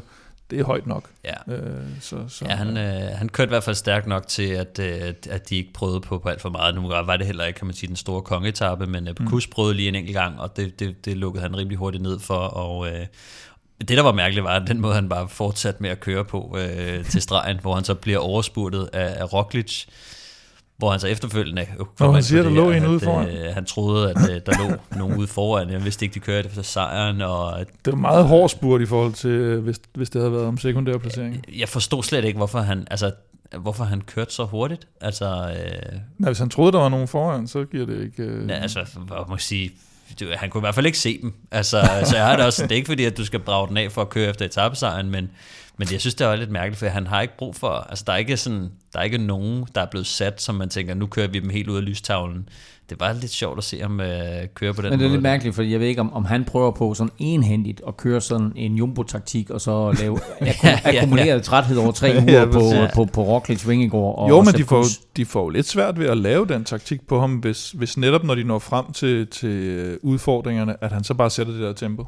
det 0.49 0.59
er 0.59 0.63
højt 0.63 0.87
nok. 0.87 1.09
Ja, 1.25 1.53
øh, 1.53 1.83
så, 2.01 2.17
så, 2.27 2.45
ja 2.45 2.55
han, 2.55 2.77
øh, 2.77 3.17
han 3.17 3.29
kørte 3.29 3.49
i 3.49 3.53
hvert 3.53 3.63
fald 3.63 3.75
stærkt 3.75 4.07
nok 4.07 4.27
til, 4.27 4.47
at, 4.47 4.79
øh, 4.79 5.13
at 5.29 5.49
de 5.49 5.55
ikke 5.55 5.73
prøvede 5.73 6.01
på, 6.01 6.19
på 6.19 6.29
alt 6.29 6.41
for 6.41 6.49
meget. 6.49 6.75
Nu 6.75 6.87
var 6.87 7.17
det 7.17 7.25
heller 7.25 7.45
ikke, 7.45 7.57
kan 7.57 7.67
man 7.67 7.75
sige, 7.75 7.87
den 7.87 7.95
store 7.95 8.21
kongetappe, 8.21 8.87
men 8.87 9.07
øh, 9.07 9.15
mm. 9.19 9.27
Kus 9.27 9.47
prøvede 9.47 9.73
lige 9.73 9.87
en 9.87 9.95
enkelt 9.95 10.15
gang, 10.15 10.39
og 10.39 10.57
det, 10.57 10.79
det, 10.79 11.05
det 11.05 11.17
lukkede 11.17 11.41
han 11.41 11.57
rimelig 11.57 11.77
hurtigt 11.77 12.03
ned 12.03 12.19
for, 12.19 12.35
og... 12.35 12.87
Øh, 12.87 13.05
det, 13.79 13.89
der 13.89 14.01
var 14.01 14.11
mærkeligt, 14.11 14.43
var 14.43 14.59
den 14.59 14.81
måde, 14.81 14.95
han 14.95 15.09
bare 15.09 15.29
fortsatte 15.29 15.81
med 15.81 15.89
at 15.89 15.99
køre 15.99 16.25
på 16.25 16.57
øh, 16.59 17.05
til 17.05 17.21
stregen, 17.21 17.59
hvor 17.61 17.75
han 17.75 17.83
så 17.83 17.93
bliver 17.93 18.17
overspurtet 18.17 18.89
af, 18.93 19.21
af 19.21 19.33
Roglic, 19.33 19.85
hvor 20.79 20.91
han 20.91 20.99
så 20.99 21.07
efterfølgende 21.07 21.67
Nå, 21.99 22.11
han 22.11 22.23
siger, 22.23 22.43
der 22.43 22.49
lå 22.49 22.71
en 22.71 22.87
ude 22.87 22.99
foran. 22.99 23.27
Øh, 23.27 23.53
han 23.53 23.65
troede, 23.65 24.09
at 24.09 24.29
øh, 24.29 24.41
der 24.45 24.69
lå 24.69 24.75
nogen 24.99 25.17
ude 25.17 25.27
foran. 25.27 25.69
Jeg 25.69 25.83
vidste 25.83 26.05
ikke, 26.05 26.13
de 26.13 26.19
kørte 26.19 26.47
efter 26.47 26.61
sejren. 26.61 27.21
Og, 27.21 27.59
det 27.85 27.93
var 27.93 27.99
meget 27.99 28.25
hård 28.25 28.49
spurt 28.49 28.81
i 28.81 28.85
forhold 28.85 29.13
til, 29.13 29.29
øh, 29.29 29.63
hvis, 29.63 29.79
hvis 29.93 30.09
det 30.09 30.21
havde 30.21 30.33
været 30.33 30.45
om 30.45 30.57
sekundær 30.57 30.97
placering. 30.97 31.43
Jeg 31.59 31.69
forstod 31.69 32.03
slet 32.03 32.25
ikke, 32.25 32.37
hvorfor 32.37 32.59
han, 32.59 32.87
altså, 32.91 33.11
hvorfor 33.57 33.83
han 33.83 34.01
kørte 34.01 34.33
så 34.33 34.45
hurtigt. 34.45 34.87
Altså, 35.01 35.25
øh, 35.25 35.99
Nej, 36.17 36.29
hvis 36.29 36.39
han 36.39 36.49
troede, 36.49 36.71
der 36.71 36.79
var 36.79 36.89
nogen 36.89 37.07
foran, 37.07 37.47
så 37.47 37.65
giver 37.65 37.85
det 37.85 38.03
ikke... 38.03 38.23
Øh... 38.23 38.49
Ja, 38.49 38.53
altså, 38.53 38.79
hvad 39.07 39.17
må 39.27 39.35
jeg 39.35 39.41
sige, 39.41 39.71
han 40.35 40.49
kunne 40.49 40.59
i 40.59 40.63
hvert 40.63 40.75
fald 40.75 40.85
ikke 40.85 40.99
se 40.99 41.21
dem. 41.21 41.33
Altså, 41.51 41.89
så 42.05 42.15
jeg 42.15 42.25
har 42.25 42.35
det 42.35 42.45
også, 42.45 42.63
det 42.63 42.71
er 42.71 42.75
ikke 42.75 42.87
fordi, 42.87 43.03
at 43.03 43.17
du 43.17 43.25
skal 43.25 43.39
brage 43.39 43.67
den 43.67 43.77
af 43.77 43.91
for 43.91 44.01
at 44.01 44.09
køre 44.09 44.29
efter 44.29 44.45
etappesejren, 44.45 45.09
men 45.09 45.29
men 45.79 45.87
jeg 45.91 45.99
synes, 45.99 46.15
det 46.15 46.27
er 46.27 46.35
lidt 46.35 46.51
mærkeligt, 46.51 46.79
for 46.79 46.85
han 46.85 47.07
har 47.07 47.21
ikke 47.21 47.37
brug 47.37 47.55
for... 47.55 47.69
Altså, 47.69 48.03
der 48.07 48.13
er 48.13 48.17
ikke, 48.17 48.37
sådan, 48.37 48.69
der 48.93 48.99
er 48.99 49.03
ikke 49.03 49.17
nogen, 49.17 49.65
der 49.75 49.81
er 49.81 49.85
blevet 49.91 50.07
sat, 50.07 50.41
som 50.41 50.55
man 50.55 50.69
tænker, 50.69 50.93
nu 50.93 51.05
kører 51.05 51.27
vi 51.27 51.39
dem 51.39 51.49
helt 51.49 51.69
ud 51.69 51.77
af 51.77 51.85
lystavlen. 51.85 52.49
Det 52.89 52.99
var 52.99 53.13
lidt 53.13 53.31
sjovt 53.31 53.57
at 53.57 53.63
se 53.63 53.81
ham 53.81 53.99
øh, 53.99 54.07
køre 54.55 54.73
på 54.73 54.81
den 54.81 54.83
måde. 54.83 54.83
Men 54.83 54.83
det 54.83 54.91
er 54.91 54.97
måde. 54.97 55.09
lidt 55.09 55.21
mærkeligt, 55.21 55.55
for 55.55 55.63
jeg 55.63 55.79
ved 55.79 55.87
ikke, 55.87 56.01
om, 56.01 56.13
om 56.13 56.25
han 56.25 56.45
prøver 56.45 56.71
på 56.71 56.93
sådan 56.93 57.11
enhændigt 57.17 57.81
at 57.87 57.97
køre 57.97 58.21
sådan 58.21 58.51
en 58.55 58.75
jumbo-taktik, 58.75 59.49
og 59.49 59.61
så 59.61 59.91
lave 59.91 60.19
akkumuleret 60.83 61.27
ja, 61.27 61.33
ja. 61.33 61.39
træthed 61.39 61.77
over 61.77 61.91
tre 61.91 62.15
uger 62.21 62.39
ja, 62.39 62.45
på, 62.45 62.59
ja. 62.59 62.87
på, 62.95 63.05
på, 63.05 63.11
på 63.13 63.23
Roglic, 63.23 63.67
Vingegaard 63.67 64.15
og 64.17 64.29
Jo, 64.29 64.41
men 64.41 64.53
de 64.53 64.63
får, 64.63 64.85
de 65.17 65.25
får 65.25 65.49
lidt 65.49 65.67
svært 65.67 65.99
ved 65.99 66.07
at 66.07 66.17
lave 66.17 66.47
den 66.47 66.63
taktik 66.63 67.07
på 67.07 67.19
ham, 67.19 67.35
hvis, 67.35 67.71
hvis 67.71 67.97
netop 67.97 68.23
når 68.23 68.35
de 68.35 68.43
når 68.43 68.59
frem 68.59 68.91
til, 68.93 69.27
til 69.27 69.97
udfordringerne, 70.01 70.83
at 70.83 70.91
han 70.91 71.03
så 71.03 71.13
bare 71.13 71.29
sætter 71.29 71.53
det 71.53 71.61
der 71.61 71.73
tempo. 71.73 72.05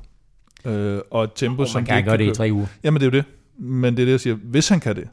Øh, 0.65 0.99
og 1.11 1.23
et 1.23 1.31
tempo, 1.35 1.61
og 1.61 1.67
som 1.67 1.79
man 1.79 1.85
kan 1.85 2.03
gøre 2.05 2.17
det 2.17 2.31
i 2.31 2.35
tre 2.35 2.49
uger. 2.51 2.67
Jamen 2.83 3.01
det 3.01 3.07
er 3.07 3.11
jo 3.11 3.17
det. 3.17 3.25
Men 3.57 3.97
det 3.97 4.01
er 4.01 4.05
det, 4.05 4.11
jeg 4.11 4.19
siger. 4.19 4.35
Hvis 4.35 4.69
han 4.69 4.79
kan 4.79 4.95
det, 4.95 5.07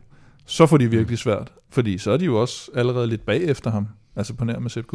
så 0.47 0.67
får 0.67 0.77
de 0.77 0.91
virkelig 0.91 1.19
svært. 1.19 1.53
Fordi 1.71 1.99
så 1.99 2.11
er 2.11 2.17
de 2.17 2.25
jo 2.25 2.41
også 2.41 2.71
allerede 2.75 3.07
lidt 3.07 3.27
bag 3.27 3.43
efter 3.43 3.71
ham. 3.71 3.89
Altså 4.17 4.35
på 4.35 4.45
nær 4.45 4.59
med 4.59 4.71
Sepp 4.71 4.93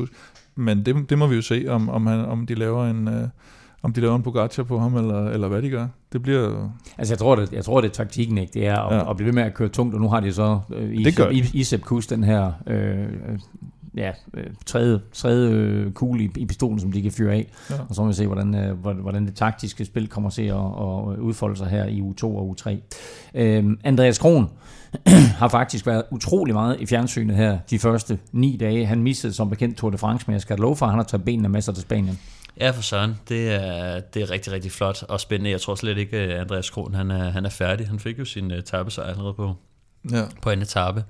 Men 0.56 0.86
det, 0.86 1.10
det 1.10 1.18
må 1.18 1.28
vi 1.28 1.36
jo 1.36 1.42
se, 1.42 1.66
om, 1.68 1.90
om, 1.90 2.06
han, 2.06 2.26
om 2.26 2.46
de 2.46 2.56
laver 2.56 2.86
en... 2.86 3.08
Øh, 3.08 3.28
om 3.84 3.94
de 3.94 4.02
laver 4.02 4.16
en 4.16 4.24
Pogacar 4.24 4.64
på 4.64 4.80
ham, 4.80 4.96
eller, 4.96 5.30
eller 5.30 5.48
hvad 5.48 5.62
de 5.62 5.70
gør. 5.70 5.88
Det 6.14 6.22
bliver... 6.22 6.70
Altså, 6.98 7.14
jeg 7.14 7.20
tror, 7.20 7.36
det, 7.36 7.54
jeg 7.54 7.66
tror, 7.66 7.82
det 7.82 7.90
er 7.90 7.94
taktikken, 7.94 8.38
ikke? 8.38 8.54
Det 8.54 8.68
er 8.68 8.78
at, 8.80 8.96
ja. 8.96 9.10
at 9.10 9.18
blive 9.18 9.26
ved 9.26 9.34
med 9.34 9.44
at 9.44 9.54
køre 9.54 9.70
tungt, 9.70 9.96
og 9.96 10.02
nu 10.02 10.10
har 10.10 10.20
de 10.20 10.34
så 10.34 10.60
øh, 10.74 10.94
i, 10.94 11.04
det 11.04 11.32
i, 11.32 11.60
i 11.60 11.64
Sepp 11.64 11.84
Kuss 11.84 12.08
den 12.08 12.24
her 12.24 12.52
øh, 12.68 13.08
ja, 13.98 14.12
øh, 14.34 14.46
tredje, 14.66 15.00
tredje 15.14 15.52
øh, 15.52 15.92
kugle 15.92 16.24
i, 16.24 16.30
i 16.36 16.46
pistolen, 16.46 16.80
som 16.80 16.92
de 16.92 17.02
kan 17.02 17.12
fyre 17.12 17.34
af. 17.34 17.52
Ja. 17.70 17.76
Og 17.90 17.96
så 17.96 18.02
må 18.02 18.08
vi 18.08 18.14
se, 18.14 18.28
hvordan, 18.28 18.56
øh, 18.56 18.78
hvordan 18.78 19.26
det 19.26 19.36
taktiske 19.36 19.86
spil 19.86 20.08
kommer 20.08 20.30
til 20.30 20.42
at, 20.42 20.56
at 20.56 21.20
udfolde 21.20 21.58
sig 21.58 21.68
her 21.68 21.86
i 21.86 22.02
u 22.02 22.14
2 22.14 22.38
og 22.38 22.50
u 22.50 22.54
3. 22.54 22.82
Øhm, 23.34 23.80
Andreas 23.84 24.18
Kron 24.18 24.50
har 25.42 25.48
faktisk 25.48 25.86
været 25.86 26.04
utrolig 26.12 26.54
meget 26.54 26.82
i 26.82 26.86
fjernsynet 26.86 27.36
her 27.36 27.58
de 27.70 27.80
første 27.80 28.20
ni 28.32 28.58
dage. 28.58 28.86
Han 28.86 29.04
missede 29.04 29.34
som 29.34 29.50
bekendt 29.50 29.78
Tour 29.78 29.92
de 29.92 29.98
France, 29.98 30.24
men 30.28 30.34
jeg 30.34 30.42
skal 30.42 30.58
love 30.58 30.76
for, 30.76 30.86
at 30.86 30.92
han 30.92 31.00
har 31.00 31.06
taget 31.06 31.26
benene 31.26 31.50
med 31.50 31.62
sig 31.62 31.74
til 31.74 31.82
Spanien. 31.82 32.20
Ja, 32.60 32.70
for 32.70 32.82
Søren. 32.82 33.16
Det 33.30 33.54
er, 33.54 34.00
det 34.00 34.22
er 34.22 34.32
rigtig, 34.32 34.54
rigtig 34.54 34.72
flot 34.72 35.04
og 35.04 35.20
spændende. 35.20 35.52
Jeg 35.52 35.62
tror 35.62 35.76
slet 35.76 35.98
ikke, 35.98 36.18
at 36.18 36.40
Andreas 36.40 36.70
Kron 36.70 36.94
han 36.94 37.12
er, 37.12 37.30
han 37.30 37.46
er 37.46 37.50
færdig. 37.50 37.88
Han 37.88 38.00
fik 38.00 38.20
jo 38.20 38.26
sin 38.26 38.52
uh, 38.52 38.60
tabesejr 38.60 39.08
allerede 39.08 39.34
på, 39.34 39.56
ja. 40.12 40.24
på 40.42 40.50
en 40.50 40.62
etape. 40.62 41.04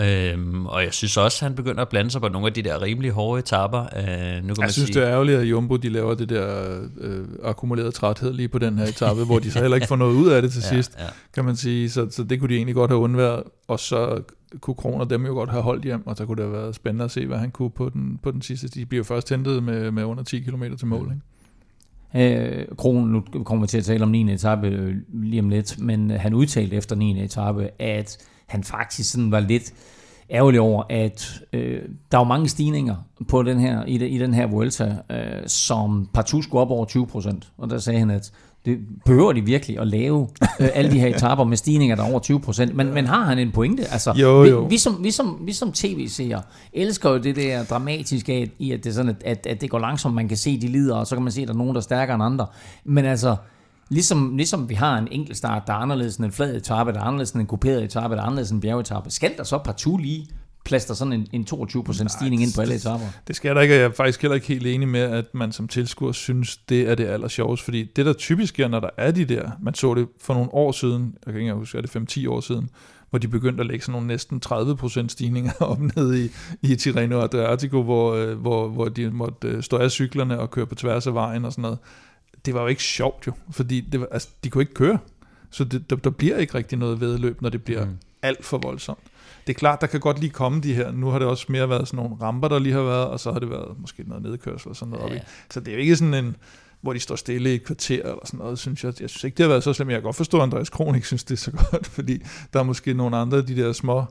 Øhm, 0.00 0.66
og 0.66 0.84
jeg 0.84 0.92
synes 0.92 1.16
også, 1.16 1.44
at 1.44 1.48
han 1.48 1.56
begynder 1.56 1.82
at 1.82 1.88
blande 1.88 2.10
sig 2.10 2.20
på 2.20 2.28
nogle 2.28 2.46
af 2.46 2.52
de 2.52 2.62
der 2.62 2.82
rimelig 2.82 3.10
hårde 3.10 3.38
etaper. 3.38 3.80
Øh, 3.80 3.86
nu 3.86 3.94
kan 3.94 4.48
jeg 4.48 4.54
man 4.58 4.70
synes, 4.70 4.86
sige, 4.86 5.00
det 5.00 5.02
er 5.02 5.12
ærgerligt, 5.12 5.38
at 5.38 5.44
Jumbo 5.44 5.76
de 5.76 5.88
laver 5.88 6.14
det 6.14 6.28
der 6.28 6.78
øh, 7.00 7.24
akkumulerede 7.44 7.90
træthed 7.90 8.32
lige 8.32 8.48
på 8.48 8.58
den 8.58 8.78
her 8.78 8.86
etape, 8.86 9.24
hvor 9.24 9.38
de 9.38 9.50
så 9.50 9.60
heller 9.60 9.74
ikke 9.74 9.86
får 9.86 9.96
noget 9.96 10.14
ud 10.14 10.28
af 10.28 10.42
det 10.42 10.52
til 10.52 10.62
ja, 10.64 10.68
sidst, 10.68 10.96
ja. 10.98 11.04
kan 11.34 11.44
man 11.44 11.56
sige. 11.56 11.90
Så, 11.90 12.06
så 12.10 12.22
det 12.22 12.40
kunne 12.40 12.48
de 12.48 12.56
egentlig 12.56 12.74
godt 12.74 12.90
have 12.90 13.00
undværet. 13.00 13.42
Og 13.68 13.80
så 13.80 14.22
kunne 14.60 14.74
Kroner 14.74 15.04
dem 15.04 15.26
jo 15.26 15.32
godt 15.32 15.50
have 15.50 15.62
holdt 15.62 15.84
hjem, 15.84 16.06
og 16.06 16.16
så 16.16 16.26
kunne 16.26 16.36
det 16.36 16.44
have 16.44 16.62
været 16.62 16.74
spændende 16.74 17.04
at 17.04 17.10
se, 17.10 17.26
hvad 17.26 17.38
han 17.38 17.50
kunne 17.50 17.70
på 17.70 17.88
den, 17.88 18.18
på 18.22 18.30
den 18.30 18.42
sidste. 18.42 18.68
De 18.68 18.86
bliver 18.86 19.04
først 19.04 19.30
hentet 19.30 19.62
med, 19.62 19.90
med 19.90 20.04
under 20.04 20.24
10 20.24 20.40
km 20.40 20.64
til 20.78 20.86
mål, 20.86 21.12
ikke? 21.12 21.24
Øh, 22.14 22.66
Kronen, 22.76 23.12
nu 23.12 23.20
kommer 23.44 23.64
vi 23.64 23.68
til 23.68 23.78
at 23.78 23.84
tale 23.84 24.02
om 24.02 24.08
9. 24.08 24.32
etape 24.32 24.68
øh, 24.68 24.96
lige 25.12 25.40
om 25.40 25.48
lidt, 25.48 25.80
men 25.80 26.10
han 26.10 26.34
udtalte 26.34 26.76
efter 26.76 26.96
9. 26.96 27.24
etape, 27.24 27.70
at 27.78 28.18
han 28.48 28.64
faktisk 28.64 29.10
sådan 29.10 29.30
var 29.30 29.40
lidt 29.40 29.72
ærgerlig 30.30 30.60
over, 30.60 30.82
at 30.90 31.42
øh, 31.52 31.82
der 32.12 32.18
var 32.18 32.24
mange 32.24 32.48
stigninger 32.48 32.96
på 33.28 33.42
den 33.42 33.60
her, 33.60 33.84
i, 33.84 34.06
i 34.06 34.18
den 34.18 34.34
her 34.34 34.46
Vuelta, 34.46 34.96
øh, 35.10 35.46
som 35.46 36.08
partout 36.14 36.44
skulle 36.44 36.60
op 36.60 36.70
over 36.70 36.84
20 36.84 37.06
procent. 37.06 37.52
Og 37.58 37.70
der 37.70 37.78
sagde 37.78 37.98
han, 37.98 38.10
at 38.10 38.32
det 38.64 38.78
behøver 39.04 39.32
de 39.32 39.40
virkelig 39.40 39.78
at 39.78 39.86
lave 39.86 40.28
øh, 40.60 40.68
alle 40.74 40.90
de 40.90 41.00
her 41.00 41.08
etaper 41.08 41.44
med 41.44 41.56
stigninger 41.56 41.96
der 41.96 42.10
over 42.10 42.18
20 42.20 42.40
procent. 42.40 42.74
Men, 42.74 42.94
men 42.94 43.06
har 43.06 43.24
han 43.24 43.38
en 43.38 43.52
pointe? 43.52 43.82
Altså, 43.92 44.12
jo, 44.16 44.44
jo. 44.44 44.60
Vi, 44.60 44.68
vi, 44.68 44.78
som, 44.78 45.04
vi, 45.04 45.10
som, 45.10 45.38
vi 45.40 45.52
som 45.52 45.72
tv-seere 45.72 46.42
elsker 46.72 47.10
jo 47.10 47.18
det 47.18 47.36
der 47.36 47.64
dramatiske 47.64 48.50
i, 48.58 48.72
at 48.72 48.84
det, 48.84 48.90
er 48.90 48.94
sådan, 48.94 49.08
at, 49.08 49.22
at, 49.24 49.46
at 49.46 49.60
det 49.60 49.70
går 49.70 49.78
langsomt, 49.78 50.14
man 50.14 50.28
kan 50.28 50.36
se, 50.36 50.60
de 50.60 50.68
lider, 50.68 50.96
og 50.96 51.06
så 51.06 51.16
kan 51.16 51.22
man 51.22 51.32
se, 51.32 51.42
at 51.42 51.48
der 51.48 51.54
er 51.54 51.58
nogen, 51.58 51.74
der 51.74 51.80
er 51.80 51.82
stærkere 51.82 52.14
end 52.14 52.24
andre. 52.24 52.46
Men 52.84 53.04
altså, 53.04 53.36
Ligesom, 53.88 54.36
ligesom 54.36 54.68
vi 54.68 54.74
har 54.74 54.98
en 54.98 55.08
enkelt 55.10 55.36
start, 55.36 55.62
der 55.66 55.72
er 55.72 55.76
anderledes 55.76 56.16
end 56.16 56.26
en 56.26 56.32
flad 56.32 56.56
etape, 56.56 56.92
der 56.92 56.98
er 56.98 57.04
anderledes 57.04 57.30
end 57.30 57.40
en 57.40 57.46
kuperet 57.46 57.84
etape, 57.84 58.14
der 58.14 58.20
er 58.20 58.24
anderledes 58.24 58.50
end 58.50 58.56
en 58.56 58.60
bjergetappe. 58.60 59.10
Skal 59.10 59.36
der 59.36 59.44
så 59.44 59.58
partout 59.58 60.00
lige 60.00 60.28
plaster 60.64 60.94
sådan 60.94 61.12
en, 61.12 61.26
en 61.32 61.46
22% 61.52 62.08
stigning 62.08 62.42
ind 62.42 62.54
på 62.54 62.60
alle 62.60 62.74
etaper. 62.74 63.06
Det 63.28 63.36
skal 63.36 63.56
der 63.56 63.60
ikke, 63.60 63.74
og 63.74 63.78
jeg 63.78 63.86
er 63.86 63.92
faktisk 63.92 64.22
heller 64.22 64.34
ikke 64.34 64.46
helt 64.46 64.66
enig 64.66 64.88
med, 64.88 65.00
at 65.00 65.24
man 65.34 65.52
som 65.52 65.68
tilskuer 65.68 66.12
synes, 66.12 66.56
det 66.56 66.90
er 66.90 66.94
det 66.94 67.06
aller 67.06 67.28
sjoveste, 67.28 67.64
fordi 67.64 67.84
det 67.96 68.06
der 68.06 68.12
typisk 68.12 68.54
sker, 68.54 68.68
når 68.68 68.80
der 68.80 68.90
er 68.96 69.10
de 69.10 69.24
der, 69.24 69.50
man 69.62 69.74
så 69.74 69.94
det 69.94 70.08
for 70.20 70.34
nogle 70.34 70.54
år 70.54 70.72
siden, 70.72 71.14
jeg 71.26 71.32
kan 71.32 71.42
ikke 71.42 71.54
huske, 71.54 71.78
er 71.78 71.82
det 71.82 72.18
5-10 72.18 72.28
år 72.28 72.40
siden, 72.40 72.70
hvor 73.10 73.18
de 73.18 73.28
begyndte 73.28 73.60
at 73.60 73.66
lægge 73.66 73.84
sådan 73.84 73.92
nogle 73.92 74.06
næsten 74.06 74.40
30% 74.46 75.08
stigninger 75.08 75.52
op 75.70 75.80
ned 75.96 76.14
i, 76.14 76.30
i 76.62 76.76
Tirreno 76.76 77.20
Adriatico, 77.20 77.82
hvor, 77.82 78.14
øh, 78.14 78.38
hvor, 78.38 78.68
hvor 78.68 78.88
de 78.88 79.10
måtte 79.10 79.48
øh, 79.48 79.62
stå 79.62 79.76
af 79.76 79.90
cyklerne 79.90 80.40
og 80.40 80.50
køre 80.50 80.66
på 80.66 80.74
tværs 80.74 81.06
af 81.06 81.14
vejen 81.14 81.44
og 81.44 81.52
sådan 81.52 81.62
noget. 81.62 81.78
Det 82.44 82.54
var 82.54 82.60
jo 82.60 82.66
ikke 82.66 82.82
sjovt 82.82 83.26
jo, 83.26 83.32
fordi 83.50 83.80
det 83.80 84.00
var, 84.00 84.06
altså, 84.10 84.28
de 84.44 84.50
kunne 84.50 84.62
ikke 84.62 84.74
køre. 84.74 84.98
Så 85.50 85.64
det, 85.64 85.90
der, 85.90 85.96
der 85.96 86.10
bliver 86.10 86.36
ikke 86.36 86.54
rigtig 86.54 86.78
noget 86.78 87.00
vedløb, 87.00 87.42
når 87.42 87.48
det 87.48 87.64
bliver 87.64 87.84
mm. 87.84 87.98
alt 88.22 88.44
for 88.44 88.58
voldsomt 88.58 88.98
det 89.48 89.54
er 89.54 89.58
klart, 89.58 89.80
der 89.80 89.86
kan 89.86 90.00
godt 90.00 90.20
lige 90.20 90.30
komme 90.30 90.60
de 90.60 90.74
her. 90.74 90.92
Nu 90.92 91.08
har 91.08 91.18
det 91.18 91.28
også 91.28 91.46
mere 91.48 91.68
været 91.68 91.88
sådan 91.88 91.96
nogle 91.96 92.16
ramper, 92.22 92.48
der 92.48 92.58
lige 92.58 92.72
har 92.72 92.82
været, 92.82 93.06
og 93.06 93.20
så 93.20 93.32
har 93.32 93.38
det 93.38 93.50
været 93.50 93.80
måske 93.80 94.02
noget 94.06 94.22
nedkørsel 94.22 94.68
og 94.68 94.76
sådan 94.76 94.92
noget. 94.92 95.14
Ja. 95.14 95.20
Så 95.50 95.60
det 95.60 95.68
er 95.68 95.72
jo 95.72 95.78
ikke 95.80 95.96
sådan 95.96 96.14
en, 96.14 96.36
hvor 96.80 96.92
de 96.92 97.00
står 97.00 97.16
stille 97.16 97.52
i 97.52 97.54
et 97.54 97.64
kvarter 97.64 98.02
eller 98.02 98.26
sådan 98.26 98.38
noget, 98.38 98.58
synes 98.58 98.84
jeg. 98.84 99.00
Jeg 99.00 99.10
synes 99.10 99.24
ikke, 99.24 99.36
det 99.36 99.44
har 99.44 99.48
været 99.48 99.64
så 99.64 99.72
slemt. 99.72 99.90
Jeg 99.90 99.96
kan 99.96 100.02
godt 100.02 100.16
forstå, 100.16 100.36
at 100.36 100.42
Andreas 100.42 100.70
Kronik 100.70 101.04
synes, 101.04 101.24
det 101.24 101.34
er 101.34 101.38
så 101.38 101.50
godt, 101.70 101.86
fordi 101.86 102.22
der 102.52 102.60
er 102.60 102.64
måske 102.64 102.94
nogle 102.94 103.16
andre 103.16 103.38
af 103.38 103.46
de 103.46 103.56
der 103.56 103.72
små 103.72 104.04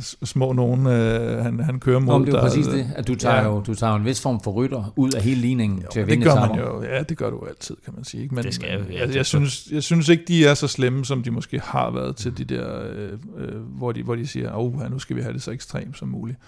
små 0.00 0.52
nogen, 0.52 0.86
øh, 0.86 1.44
han, 1.44 1.60
han 1.60 1.80
kører 1.80 1.98
mod. 1.98 2.18
Nå, 2.18 2.24
det 2.24 2.34
er 2.34 2.38
jo 2.38 2.44
præcis 2.44 2.66
det, 2.66 2.90
at 2.96 3.08
du 3.08 3.14
tager, 3.14 3.36
ja. 3.36 3.44
jo, 3.44 3.60
du 3.60 3.74
tager 3.74 3.92
jo 3.92 3.98
en 3.98 4.04
vis 4.04 4.20
form 4.20 4.40
for 4.40 4.50
rytter 4.50 4.92
ud 4.96 5.12
af 5.12 5.22
hele 5.22 5.40
ligningen 5.40 5.78
jo, 5.78 5.86
til 5.92 6.00
at 6.00 6.06
vinde 6.06 6.24
det 6.24 6.34
gør 6.34 6.48
man 6.48 6.58
jo, 6.58 6.82
Ja, 6.82 7.02
det 7.02 7.16
gør 7.16 7.30
du 7.30 7.44
altid, 7.48 7.76
kan 7.84 7.94
man 7.94 8.04
sige. 8.04 8.22
Ikke? 8.22 8.34
Men, 8.34 8.44
det 8.44 8.54
skal, 8.54 8.68
ja, 8.68 9.00
jeg, 9.00 9.14
jeg, 9.14 9.26
synes, 9.26 9.68
jeg 9.70 9.82
synes 9.82 10.08
ikke, 10.08 10.24
de 10.28 10.46
er 10.46 10.54
så 10.54 10.68
slemme, 10.68 11.04
som 11.04 11.22
de 11.22 11.30
måske 11.30 11.60
har 11.60 11.90
været 11.90 12.16
til 12.16 12.38
de 12.38 12.44
der, 12.44 12.82
øh, 12.90 13.12
øh, 13.36 13.60
hvor, 13.60 13.92
de, 13.92 14.02
hvor 14.02 14.14
de 14.14 14.26
siger, 14.26 14.50
oh, 14.54 14.90
nu 14.90 14.98
skal 14.98 15.16
vi 15.16 15.22
have 15.22 15.32
det 15.32 15.42
så 15.42 15.50
ekstremt 15.50 15.98
som 15.98 16.08
muligt. 16.08 16.38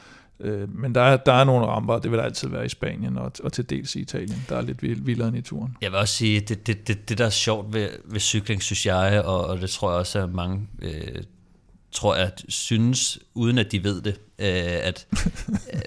Øh, 0.40 0.78
men 0.78 0.94
der 0.94 1.00
er, 1.00 1.16
der 1.16 1.32
er 1.32 1.44
nogle 1.44 1.66
ramper, 1.66 1.98
det 1.98 2.10
vil 2.10 2.18
der 2.18 2.24
altid 2.24 2.48
være 2.48 2.64
i 2.64 2.68
Spanien 2.68 3.18
og, 3.18 3.32
og 3.44 3.52
til 3.52 3.70
dels 3.70 3.96
i 3.96 4.00
Italien. 4.00 4.44
Der 4.48 4.56
er 4.56 4.62
lidt 4.62 5.06
vildere 5.06 5.28
end 5.28 5.36
i 5.36 5.40
turen. 5.40 5.76
Jeg 5.82 5.90
vil 5.90 5.98
også 5.98 6.14
sige, 6.14 6.40
det, 6.40 6.66
det, 6.66 6.88
det, 6.88 7.08
det 7.08 7.18
der 7.18 7.26
er 7.26 7.30
sjovt 7.30 7.74
ved, 7.74 7.88
ved 8.04 8.20
cykling, 8.20 8.62
synes 8.62 8.86
jeg, 8.86 9.22
og, 9.24 9.46
og 9.46 9.60
det 9.60 9.70
tror 9.70 9.90
jeg 9.90 9.98
også, 9.98 10.22
at 10.22 10.34
mange 10.34 10.68
øh, 10.82 11.22
tror 11.92 12.16
jeg, 12.16 12.30
synes, 12.48 13.18
uden 13.34 13.58
at 13.58 13.72
de 13.72 13.84
ved 13.84 14.02
det, 14.02 14.20
øh, 14.38 14.78
at 14.82 15.06
øh, 15.74 15.80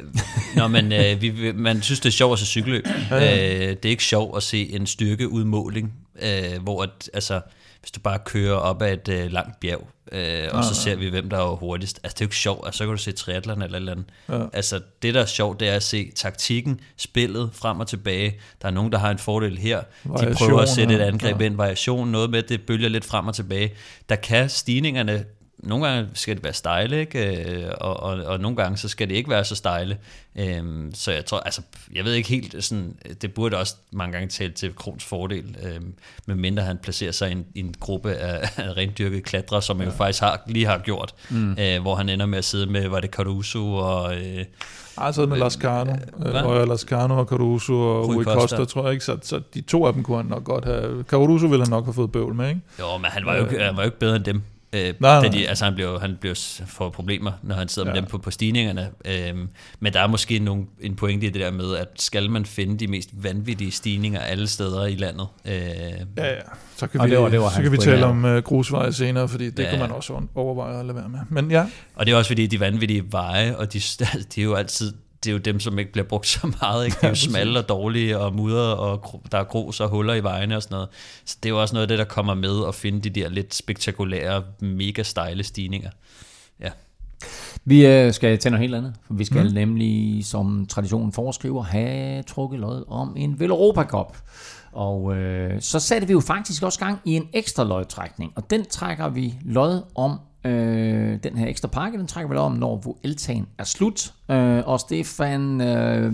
når 0.55 0.67
man, 0.67 0.93
øh, 0.93 1.21
vi, 1.21 1.51
man 1.51 1.81
synes, 1.81 1.99
det 1.99 2.09
er 2.09 2.13
sjovt 2.13 2.33
at 2.33 2.39
se 2.39 2.45
cykelløb. 2.45 2.87
Øh, 2.87 3.19
det 3.19 3.85
er 3.85 3.89
ikke 3.89 4.03
sjovt 4.03 4.37
at 4.37 4.43
se 4.43 4.69
en 4.75 4.87
styrkeudmåling, 4.87 5.93
øh, 6.21 6.63
hvor 6.63 6.83
at, 6.83 7.09
altså, 7.13 7.41
hvis 7.79 7.91
du 7.91 7.99
bare 7.99 8.19
kører 8.25 8.55
op 8.55 8.81
ad 8.81 8.93
et 8.93 9.07
øh, 9.09 9.31
langt 9.31 9.59
bjerg, 9.59 9.87
øh, 10.11 10.47
og 10.51 10.63
så 10.63 10.75
ser 10.75 10.95
vi, 10.95 11.09
hvem 11.09 11.29
der 11.29 11.37
er 11.37 11.55
hurtigst. 11.55 11.99
Altså, 12.03 12.15
det 12.15 12.21
er 12.21 12.25
jo 12.25 12.27
ikke 12.27 12.35
sjovt. 12.35 12.65
Altså, 12.65 12.77
så 12.77 12.83
kan 12.83 12.91
du 12.91 12.97
se 12.97 13.11
triathlon 13.11 13.61
eller 13.61 13.75
eller 13.75 13.91
andet. 13.91 14.05
Ja. 14.29 14.45
Altså, 14.53 14.81
det 15.01 15.13
der 15.13 15.21
er 15.21 15.25
sjovt, 15.25 15.59
det 15.59 15.69
er 15.69 15.75
at 15.75 15.83
se 15.83 16.11
taktikken, 16.15 16.79
spillet 16.97 17.49
frem 17.53 17.79
og 17.79 17.87
tilbage. 17.87 18.39
Der 18.61 18.67
er 18.67 18.71
nogen, 18.71 18.91
der 18.91 18.97
har 18.97 19.11
en 19.11 19.17
fordel 19.17 19.57
her. 19.57 19.81
Variation, 20.03 20.31
De 20.31 20.37
prøver 20.37 20.61
at 20.61 20.69
sætte 20.69 20.95
et 20.95 20.99
angreb 20.99 21.41
ja. 21.41 21.45
ind. 21.45 21.55
Variation, 21.55 22.07
noget 22.07 22.29
med, 22.29 22.43
det 22.43 22.61
bølger 22.61 22.89
lidt 22.89 23.05
frem 23.05 23.27
og 23.27 23.35
tilbage. 23.35 23.73
Der 24.09 24.15
kan 24.15 24.49
stigningerne 24.49 25.25
nogle 25.63 25.87
gange 25.87 26.09
skal 26.13 26.35
det 26.35 26.43
være 26.43 26.53
stejle, 26.53 26.99
ikke? 26.99 27.45
Øh, 27.45 27.71
og, 27.81 27.99
og, 27.99 28.23
og 28.23 28.39
nogle 28.39 28.57
gange 28.57 28.77
så 28.77 28.87
skal 28.87 29.09
det 29.09 29.15
ikke 29.15 29.29
være 29.29 29.45
så 29.45 29.55
stejle. 29.55 29.97
Øhm, 30.35 30.91
så 30.93 31.11
jeg 31.11 31.25
tror, 31.25 31.39
altså, 31.39 31.61
jeg 31.93 32.05
ved 32.05 32.13
ikke 32.13 32.29
helt, 32.29 32.63
sådan, 32.63 32.95
det 33.21 33.33
burde 33.33 33.57
også 33.57 33.75
mange 33.91 34.13
gange 34.13 34.27
tale 34.27 34.51
til 34.51 34.75
Krons 34.75 35.05
fordel, 35.05 35.57
øhm, 35.63 35.93
medmindre 36.25 36.63
han 36.63 36.77
placerer 36.77 37.11
sig 37.11 37.29
i 37.29 37.31
en, 37.31 37.45
i 37.55 37.59
en 37.59 37.75
gruppe 37.79 38.13
af, 38.13 38.51
af 38.57 38.77
rendyrkede 38.77 39.21
klatre, 39.21 39.61
som 39.61 39.79
ja. 39.79 39.85
jo 39.85 39.91
faktisk 39.91 40.21
har, 40.21 40.41
lige 40.47 40.65
har 40.65 40.77
gjort, 40.77 41.13
mm. 41.29 41.51
øh, 41.59 41.81
hvor 41.81 41.95
han 41.95 42.09
ender 42.09 42.25
med 42.25 42.37
at 42.37 42.45
sidde 42.45 42.65
med, 42.65 42.87
var 42.87 42.99
det 42.99 43.09
Caruso 43.09 43.73
og... 43.73 44.15
Øh, 44.15 44.45
sidder 45.11 45.29
med 45.29 45.37
Lascano, 45.37 45.91
øh, 46.25 46.45
og 46.45 46.67
Lascano 46.67 47.19
og 47.19 47.25
Caruso 47.25 47.73
og 47.73 48.07
Rui 48.07 48.23
Costa, 48.23 48.39
Costa, 48.39 48.65
tror 48.65 48.83
jeg 48.83 48.93
ikke. 48.93 49.05
Så, 49.05 49.17
så 49.21 49.41
de 49.53 49.61
to 49.61 49.85
af 49.85 49.93
dem 49.93 50.03
kunne 50.03 50.17
han 50.17 50.25
nok 50.25 50.43
godt 50.43 50.65
have... 50.65 51.03
Caruso 51.03 51.47
ville 51.47 51.63
han 51.63 51.69
nok 51.69 51.85
have 51.85 51.93
fået 51.93 52.11
bøvl 52.11 52.35
med, 52.35 52.49
ikke? 52.49 52.61
Jo, 52.79 52.97
men 52.97 53.05
han 53.11 53.25
var 53.25 53.35
jo, 53.35 53.45
øh, 53.45 53.59
han 53.59 53.75
var 53.75 53.81
jo 53.81 53.85
ikke 53.85 53.99
bedre 53.99 54.15
end 54.15 54.23
dem. 54.23 54.41
Øh, 54.73 54.93
nej, 54.99 55.21
nej. 55.21 55.27
De, 55.27 55.49
altså 55.49 55.65
han 55.65 55.73
bliver, 55.73 55.99
han 55.99 56.17
bliver 56.19 56.61
for 56.67 56.89
problemer, 56.89 57.31
når 57.43 57.55
han 57.55 57.67
sidder 57.67 57.87
ja. 57.87 57.93
med 57.93 58.01
dem 58.01 58.09
på, 58.09 58.17
på 58.17 58.31
stigningerne. 58.31 58.89
Øh, 59.05 59.35
men 59.79 59.93
der 59.93 59.99
er 59.99 60.07
måske 60.07 60.39
nogle, 60.39 60.65
en 60.81 60.95
pointe 60.95 61.27
i 61.27 61.29
det 61.29 61.41
der 61.41 61.51
med, 61.51 61.75
at 61.75 61.87
skal 61.95 62.29
man 62.29 62.45
finde 62.45 62.77
de 62.77 62.87
mest 62.87 63.09
vanvittige 63.13 63.71
stigninger 63.71 64.19
alle 64.19 64.47
steder 64.47 64.85
i 64.85 64.95
landet? 64.95 65.27
Øh, 65.45 65.53
ja, 65.53 65.95
ja. 66.17 66.33
Så 66.75 66.87
kan 66.87 67.03
vi, 67.03 67.09
det 67.09 67.19
var, 67.19 67.29
det 67.29 67.39
var 67.39 67.49
så 67.49 67.61
kan 67.61 67.71
vi 67.71 67.77
tale 67.77 68.05
om 68.05 68.25
uh, 68.25 68.37
grusveje 68.37 68.93
senere, 68.93 69.27
fordi 69.27 69.49
det 69.49 69.63
ja. 69.63 69.69
kunne 69.69 69.79
man 69.79 69.91
også 69.91 70.21
overveje 70.35 70.79
at 70.79 70.85
lade 70.85 70.97
være 70.97 71.09
med. 71.09 71.19
Men 71.29 71.51
ja. 71.51 71.65
Og 71.95 72.05
det 72.05 72.11
er 72.11 72.17
også 72.17 72.29
fordi, 72.29 72.47
de 72.47 72.59
vanvittige 72.59 73.11
veje, 73.11 73.55
og 73.55 73.73
de, 73.73 73.79
de 74.35 74.41
er 74.41 74.45
jo 74.45 74.53
altid 74.53 74.93
det 75.23 75.29
er 75.29 75.33
jo 75.33 75.37
dem, 75.37 75.59
som 75.59 75.79
ikke 75.79 75.91
bliver 75.91 76.07
brugt 76.07 76.27
så 76.27 76.53
meget. 76.61 76.85
Ikke? 76.85 76.97
De 77.01 77.05
er 77.05 77.09
jo 77.09 77.15
smalle 77.15 77.59
og 77.59 77.69
dårlige 77.69 78.19
og 78.19 78.35
mudder, 78.35 78.71
og 78.71 79.21
der 79.31 79.37
er 79.37 79.43
grus 79.43 79.79
og 79.79 79.89
huller 79.89 80.13
i 80.13 80.23
vejene 80.23 80.55
og 80.55 80.63
sådan 80.63 80.75
noget. 80.75 80.89
Så 81.25 81.37
det 81.43 81.49
er 81.49 81.53
jo 81.53 81.61
også 81.61 81.75
noget 81.75 81.83
af 81.83 81.87
det, 81.87 81.97
der 81.99 82.05
kommer 82.05 82.33
med 82.33 82.67
at 82.67 82.75
finde 82.75 83.01
de 83.01 83.09
der 83.09 83.29
lidt 83.29 83.55
spektakulære, 83.55 84.43
mega 84.59 85.03
stejle 85.03 85.43
stigninger. 85.43 85.89
Ja. 86.59 86.69
Vi 87.65 87.85
øh, 87.85 88.13
skal 88.13 88.37
til 88.37 88.51
noget 88.51 88.61
helt 88.61 88.75
andet. 88.75 88.93
For 89.07 89.13
vi 89.13 89.25
skal 89.25 89.47
mm. 89.47 89.53
nemlig, 89.53 90.25
som 90.25 90.65
traditionen 90.69 91.11
foreskriver, 91.11 91.63
have 91.63 92.23
trukket 92.23 92.59
lod 92.59 92.83
om 92.87 93.13
en 93.17 93.39
Veloropa 93.39 93.83
Cup. 93.83 94.17
Og 94.71 95.15
øh, 95.15 95.61
så 95.61 95.79
satte 95.79 96.07
vi 96.07 96.13
jo 96.13 96.19
faktisk 96.19 96.63
også 96.63 96.79
gang 96.79 96.99
i 97.05 97.15
en 97.15 97.27
ekstra 97.33 97.63
lodtrækning, 97.63 98.33
og 98.35 98.49
den 98.49 98.65
trækker 98.65 99.09
vi 99.09 99.33
lod 99.45 99.81
om 99.95 100.19
Øh, 100.45 101.19
den 101.23 101.37
her 101.37 101.47
ekstra 101.47 101.67
pakke, 101.67 101.97
den 101.97 102.07
trækker 102.07 102.29
vi 102.29 102.37
om, 102.37 102.51
når 102.51 102.81
Vueltaen 102.83 103.47
er 103.57 103.63
slut. 103.63 104.13
Øh, 104.31 104.67
og 104.67 104.79
Stefan, 104.79 105.61
øh, 105.61 106.13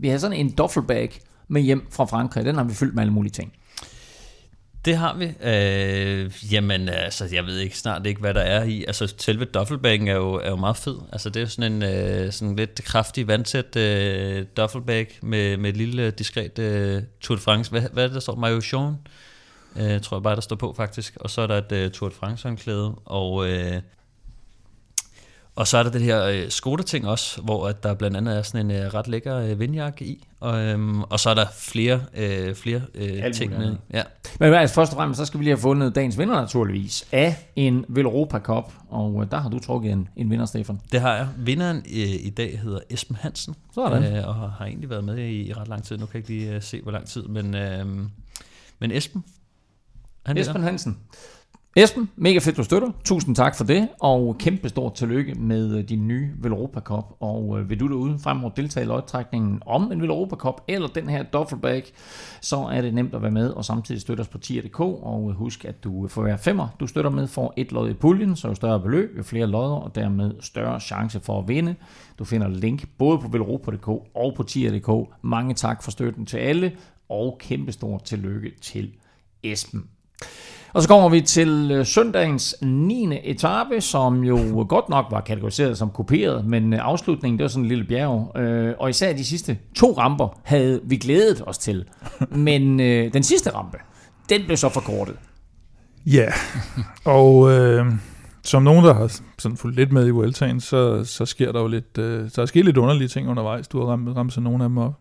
vi 0.00 0.08
har 0.08 0.18
sådan 0.18 0.36
en 0.36 0.50
duffelbag 0.50 1.20
med 1.48 1.62
hjem 1.62 1.86
fra 1.90 2.04
Frankrig. 2.04 2.44
Den 2.44 2.54
har 2.54 2.64
vi 2.64 2.74
fyldt 2.74 2.94
med 2.94 3.02
alle 3.02 3.12
mulige 3.12 3.32
ting. 3.32 3.52
Det 4.84 4.96
har 4.96 5.16
vi. 5.16 5.24
Øh, 5.24 6.52
jamen, 6.52 6.88
altså, 6.88 7.28
jeg 7.32 7.46
ved 7.46 7.58
ikke 7.58 7.78
snart 7.78 8.06
ikke, 8.06 8.20
hvad 8.20 8.34
der 8.34 8.40
er 8.40 8.64
i. 8.64 8.84
Altså, 8.84 9.14
selve 9.18 9.44
duffelbaggen 9.44 10.08
er 10.08 10.14
jo, 10.14 10.34
er 10.34 10.50
jo 10.50 10.56
meget 10.56 10.76
fed. 10.76 10.96
Altså, 11.12 11.28
det 11.28 11.36
er 11.36 11.40
jo 11.40 11.46
sådan 11.46 11.72
en 11.72 11.82
øh, 11.82 12.32
sådan 12.32 12.56
lidt 12.56 12.84
kraftig, 12.84 13.28
vandtæt 13.28 13.76
øh, 13.76 14.46
duffelbag 14.56 15.18
med, 15.22 15.56
med 15.56 15.70
et 15.70 15.76
lille, 15.76 16.02
øh, 16.02 16.12
diskret 16.12 16.58
øh, 16.58 17.02
Tour 17.20 17.36
de 17.36 17.42
France. 17.42 17.70
Hvad, 17.70 17.82
hvad 17.92 18.04
er 18.04 18.08
det, 18.08 18.14
der 18.14 18.20
står? 18.20 18.36
Maillot? 18.36 18.94
Øh, 19.76 20.00
tror 20.00 20.16
jeg 20.16 20.22
bare, 20.22 20.34
der 20.34 20.40
står 20.40 20.56
på 20.56 20.74
faktisk. 20.76 21.16
Og 21.20 21.30
så 21.30 21.40
er 21.40 21.46
der 21.46 21.58
et 21.58 21.86
uh, 21.86 21.92
Tour 21.92 22.08
de 22.08 22.14
France-håndklæde, 22.14 22.94
og, 23.04 23.48
øh, 23.48 23.82
og 25.56 25.66
så 25.66 25.78
er 25.78 25.82
der 25.82 25.90
det 25.90 26.02
her 26.02 26.24
øh, 26.24 26.48
Skoda-ting 26.48 27.08
også, 27.08 27.40
hvor 27.40 27.68
at 27.68 27.82
der 27.82 27.94
blandt 27.94 28.16
andet 28.16 28.38
er 28.38 28.42
sådan 28.42 28.70
en 28.70 28.76
øh, 28.76 28.94
ret 28.94 29.08
lækker 29.08 29.36
øh, 29.36 29.60
vindjakke 29.60 30.04
i, 30.04 30.26
og, 30.40 30.60
øh, 30.60 30.98
og 30.98 31.20
så 31.20 31.30
er 31.30 31.34
der 31.34 31.46
flere, 31.58 32.00
øh, 32.14 32.54
flere 32.54 32.80
øh, 32.94 33.34
ting 33.34 33.58
med. 33.58 33.76
Ja. 33.92 34.02
Men 34.40 34.54
altså, 34.54 34.74
først 34.74 34.92
og 34.92 34.96
fremmest, 34.96 35.18
så 35.18 35.24
skal 35.24 35.40
vi 35.40 35.44
lige 35.44 35.54
have 35.54 35.60
fundet 35.60 35.94
dagens 35.94 36.18
vinder 36.18 36.34
naturligvis 36.34 37.08
af 37.12 37.48
en 37.56 37.84
Velropa 37.88 38.38
Cup, 38.38 38.72
og 38.90 39.22
øh, 39.22 39.30
der 39.30 39.40
har 39.40 39.48
du 39.48 39.58
trukket 39.58 39.92
en, 39.92 40.08
en 40.16 40.30
vinder, 40.30 40.46
Stefan. 40.46 40.80
Det 40.92 41.00
har 41.00 41.16
jeg. 41.16 41.28
Vinderen 41.38 41.82
i, 41.86 42.02
i 42.02 42.30
dag 42.30 42.60
hedder 42.60 42.78
Esben 42.90 43.16
Hansen, 43.16 43.54
Sådan. 43.74 44.16
øh, 44.16 44.28
og 44.28 44.34
har 44.34 44.64
egentlig 44.64 44.90
været 44.90 45.04
med 45.04 45.18
i, 45.18 45.48
i 45.48 45.52
ret 45.52 45.68
lang 45.68 45.84
tid. 45.84 45.98
Nu 45.98 46.06
kan 46.06 46.14
jeg 46.14 46.30
ikke 46.30 46.44
lige 46.44 46.56
uh, 46.56 46.62
se, 46.62 46.80
hvor 46.82 46.92
lang 46.92 47.06
tid, 47.06 47.22
men, 47.22 47.54
øh, 47.54 47.86
men 48.78 48.92
Esben, 48.92 49.24
han 50.26 50.38
Esben 50.38 50.54
vinder. 50.54 50.68
Hansen. 50.68 50.98
Esben, 51.76 52.10
mega 52.16 52.38
fedt, 52.38 52.56
du 52.56 52.62
støtter. 52.62 52.90
Tusind 53.04 53.36
tak 53.36 53.56
for 53.56 53.64
det, 53.64 53.88
og 54.00 54.36
kæmpe 54.38 54.68
stort 54.68 54.94
tillykke 54.94 55.34
med 55.34 55.78
øh, 55.78 55.88
din 55.88 56.08
nye 56.08 56.30
Velropa 56.38 56.80
Cup. 56.80 57.16
Og 57.20 57.58
øh, 57.58 57.70
vil 57.70 57.80
du 57.80 57.88
derude 57.88 58.18
fremover 58.18 58.50
deltage 58.54 58.84
i 58.84 58.88
lodtrækningen 58.88 59.62
om 59.66 59.92
en 59.92 60.02
Velropa 60.02 60.36
Cup 60.36 60.60
eller 60.68 60.88
den 60.88 61.08
her 61.08 61.22
Duffelbag, 61.22 61.84
så 62.40 62.56
er 62.56 62.80
det 62.80 62.94
nemt 62.94 63.14
at 63.14 63.22
være 63.22 63.30
med 63.30 63.50
og 63.50 63.64
samtidig 63.64 64.00
støtte 64.00 64.20
os 64.20 64.28
på 64.28 64.38
tier.dk. 64.38 64.80
Og 64.80 65.30
øh, 65.30 65.36
husk, 65.36 65.64
at 65.64 65.84
du 65.84 66.08
for 66.08 66.22
hver 66.22 66.36
femmer, 66.36 66.68
du 66.80 66.86
støtter 66.86 67.10
med, 67.10 67.26
får 67.26 67.54
et 67.56 67.72
lod 67.72 67.90
i 67.90 67.94
puljen, 67.94 68.36
så 68.36 68.48
jo 68.48 68.54
større 68.54 68.80
beløb, 68.80 69.16
jo 69.16 69.22
flere 69.22 69.46
lodder, 69.46 69.76
og 69.76 69.94
dermed 69.94 70.34
større 70.40 70.80
chance 70.80 71.20
for 71.20 71.38
at 71.38 71.48
vinde. 71.48 71.74
Du 72.18 72.24
finder 72.24 72.48
link 72.48 72.88
både 72.98 73.18
på 73.18 73.28
velropa.dk 73.28 73.88
og 73.88 74.34
på 74.36 74.42
tier.dk. 74.42 75.14
Mange 75.22 75.54
tak 75.54 75.82
for 75.82 75.90
støtten 75.90 76.26
til 76.26 76.36
alle, 76.36 76.72
og 77.08 77.38
kæmpe 77.40 77.72
stort 77.72 78.04
tillykke 78.04 78.52
til 78.60 78.92
Esben. 79.42 79.84
Og 80.72 80.82
så 80.82 80.88
kommer 80.88 81.08
vi 81.08 81.20
til 81.20 81.70
øh, 81.72 81.86
søndagens 81.86 82.54
9. 82.62 83.18
etape, 83.24 83.80
som 83.80 84.24
jo 84.24 84.66
godt 84.68 84.88
nok 84.88 85.06
var 85.10 85.20
kategoriseret 85.20 85.78
som 85.78 85.90
kuperet, 85.90 86.44
men 86.46 86.72
øh, 86.72 86.78
afslutningen, 86.82 87.38
det 87.38 87.42
var 87.42 87.48
sådan 87.48 87.64
en 87.64 87.68
lille 87.68 87.84
bjerg. 87.84 88.38
Øh, 88.40 88.74
Og 88.78 88.90
især 88.90 89.12
de 89.12 89.24
sidste 89.24 89.58
to 89.76 89.92
ramper 89.98 90.38
havde 90.42 90.80
vi 90.84 90.96
glædet 90.96 91.42
os 91.46 91.58
til. 91.58 91.84
Men 92.30 92.78
den 93.12 93.22
sidste 93.22 93.50
rampe, 93.50 93.78
den 94.28 94.42
blev 94.46 94.56
så 94.56 94.68
forkortet. 94.68 95.16
Ja, 96.06 96.26
og 97.04 97.50
øh, 97.50 97.86
som 98.44 98.62
nogen, 98.62 98.84
der 98.84 98.94
har 98.94 99.20
sådan 99.38 99.56
fulgt 99.56 99.76
lidt 99.76 99.92
med 99.92 100.06
i 100.06 100.10
Vueltaen, 100.10 100.60
så, 100.60 101.04
så 101.04 101.26
sker 101.26 101.52
der 101.52 101.60
jo 101.60 101.66
lidt, 101.66 101.98
øh, 101.98 102.30
der 102.36 102.42
er 102.42 102.46
sket 102.46 102.64
lidt 102.64 102.76
underlige 102.76 103.08
ting 103.08 103.28
undervejs. 103.28 103.68
Du 103.68 103.80
har 103.80 103.86
ramt, 103.86 104.16
ramt 104.16 104.32
så 104.32 104.40
nogle 104.40 104.64
af 104.64 104.68
dem 104.70 104.78
op. 104.78 104.94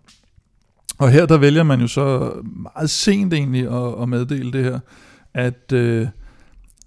Og 1.01 1.11
her 1.11 1.25
der 1.25 1.37
vælger 1.37 1.63
man 1.63 1.81
jo 1.81 1.87
så 1.87 2.33
meget 2.43 2.89
sent 2.89 3.33
egentlig 3.33 3.67
at, 3.67 4.01
at 4.01 4.09
meddele 4.09 4.51
det 4.51 4.63
her, 4.63 4.79
at 5.33 5.71
øh, 5.73 6.07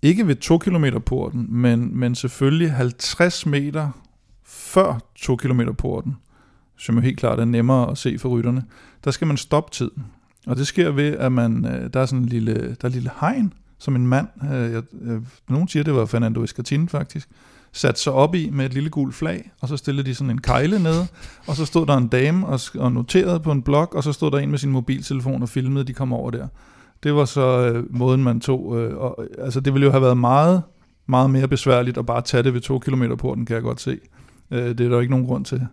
ikke 0.03 0.27
ved 0.27 0.37
2 0.37 0.59
km 0.59 0.85
porten, 1.07 1.47
men, 1.49 1.99
men 1.99 2.15
selvfølgelig 2.15 2.73
50 2.73 3.47
meter 3.47 3.91
før 4.45 4.99
2 5.15 5.37
km 5.37 5.61
porten, 5.79 6.17
som 6.77 6.95
jo 6.95 7.01
helt 7.01 7.19
klart 7.19 7.41
er 7.41 7.45
nemmere 7.45 7.91
at 7.91 7.99
se 7.99 8.19
for 8.19 8.29
rytterne, 8.29 8.65
der 9.05 9.11
skal 9.11 9.27
man 9.27 9.37
stoppe 9.37 9.73
tiden. 9.73 10.05
Og 10.47 10.57
det 10.57 10.67
sker 10.67 10.91
ved, 10.91 11.13
at 11.13 11.33
man, 11.33 11.65
øh, 11.65 11.91
der 11.93 12.01
er 12.01 12.07
sådan 12.07 12.23
en 12.23 12.29
lille, 12.29 12.55
der 12.55 12.77
er 12.81 12.87
en 12.87 12.93
lille 12.93 13.11
hegn, 13.21 13.53
som 13.79 13.97
en 13.97 14.07
mand, 14.07 14.29
øh, 14.53 14.73
jeg, 14.73 14.83
øh, 15.03 15.23
nogen 15.49 15.69
siger, 15.69 15.83
det 15.85 15.95
var 15.95 16.07
Fernando 16.07 16.45
Escartin 16.45 16.89
faktisk, 16.89 17.29
satte 17.75 18.01
sig 18.01 18.13
op 18.13 18.35
i 18.35 18.51
med 18.53 18.67
et 18.67 18.75
lille 18.75 18.91
gult 18.91 19.15
flag, 19.15 19.51
og 19.61 19.69
så 19.69 19.77
stillede 19.77 20.07
de 20.09 20.15
sådan 20.15 20.31
en 20.31 20.41
kejle 20.41 20.83
nede, 20.83 21.07
og 21.47 21.57
så 21.57 21.65
stod 21.67 21.87
der 21.87 21.97
en 21.97 22.09
dame 22.09 22.47
og, 22.47 22.61
og 22.79 22.93
noterede 22.93 23.41
på 23.41 23.53
en 23.53 23.63
blok, 23.63 23.95
og 23.95 24.03
så 24.05 24.13
stod 24.13 24.31
der 24.31 24.39
en 24.39 24.51
med 24.51 24.59
sin 24.59 24.71
mobiltelefon 24.71 25.43
og 25.43 25.49
filmede, 25.49 25.85
de 25.85 25.93
kom 25.93 26.13
over 26.13 26.31
der. 26.31 26.47
Det 27.03 27.15
var 27.15 27.25
så 27.25 27.59
øh, 27.59 27.85
måden, 27.97 28.23
man 28.25 28.41
tog. 28.41 28.81
Øh, 28.81 28.97
og, 28.97 29.25
altså, 29.39 29.61
det 29.61 29.73
ville 29.73 29.85
jo 29.87 29.91
have 29.91 30.03
været 30.03 30.17
meget, 30.17 30.63
meget 31.07 31.31
mere 31.31 31.49
besværligt 31.49 31.99
at 31.99 32.07
bare 32.07 32.21
tage 32.23 32.43
det 32.43 32.55
ved 32.55 32.61
to 32.61 32.79
kilometer 32.79 33.17
på 33.17 33.35
den, 33.37 33.47
kan 33.47 33.55
jeg 33.55 33.63
godt 33.63 33.81
se. 33.81 33.99
Øh, 34.51 34.65
det 34.79 34.81
er 34.81 34.89
der 34.89 35.01
ikke 35.01 35.11
nogen 35.11 35.27
grund 35.27 35.45
til. 35.45 35.67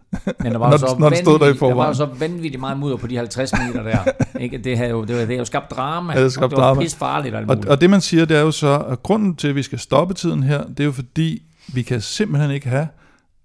Men 0.44 0.52
der 0.52 0.58
var, 0.58 0.66
Når 0.70 0.72
jo 0.72 0.78
så 0.78 0.96
når 1.00 1.16
stod 1.16 1.40
der 1.40 1.46
i 1.46 1.50
vanvittigt- 1.50 1.60
der 1.60 1.66
var 1.66 1.88
jo 1.88 1.94
forvejen. 1.94 1.96
så 1.96 2.06
vanvittigt 2.20 2.60
meget 2.60 2.80
mudder 2.80 2.98
på 2.98 3.08
de 3.08 3.18
50 3.18 3.52
meter 3.68 3.84
der. 3.84 3.98
Ikke? 4.44 4.58
Det, 4.58 4.78
havde 4.78 4.90
jo, 4.90 5.02
det, 5.04 5.16
havde 5.16 5.34
jo 5.36 5.46
skabt 5.46 5.72
drama, 5.72 6.14
det 6.16 6.26
og 6.26 6.32
skabte 6.32 6.56
det 6.56 6.62
var 6.62 6.68
drama. 6.68 6.82
pis 6.82 6.96
farligt. 6.96 7.36
Og, 7.36 7.44
Og, 7.48 7.58
og 7.68 7.82
det 7.82 7.90
man 7.90 8.02
siger, 8.02 8.26
det 8.26 8.38
er 8.38 8.42
jo 8.42 8.52
så, 8.52 8.80
at 8.90 9.04
grunden 9.04 9.36
til, 9.36 9.48
at 9.48 9.56
vi 9.56 9.64
skal 9.64 9.80
stoppe 9.80 10.14
tiden 10.14 10.44
her, 10.44 10.64
det 10.64 10.80
er 10.80 10.84
jo 10.86 10.92
fordi, 10.92 11.42
vi 11.74 11.82
kan 11.82 12.02
simpelthen 12.02 12.52
ikke 12.52 12.70
have, 12.70 12.88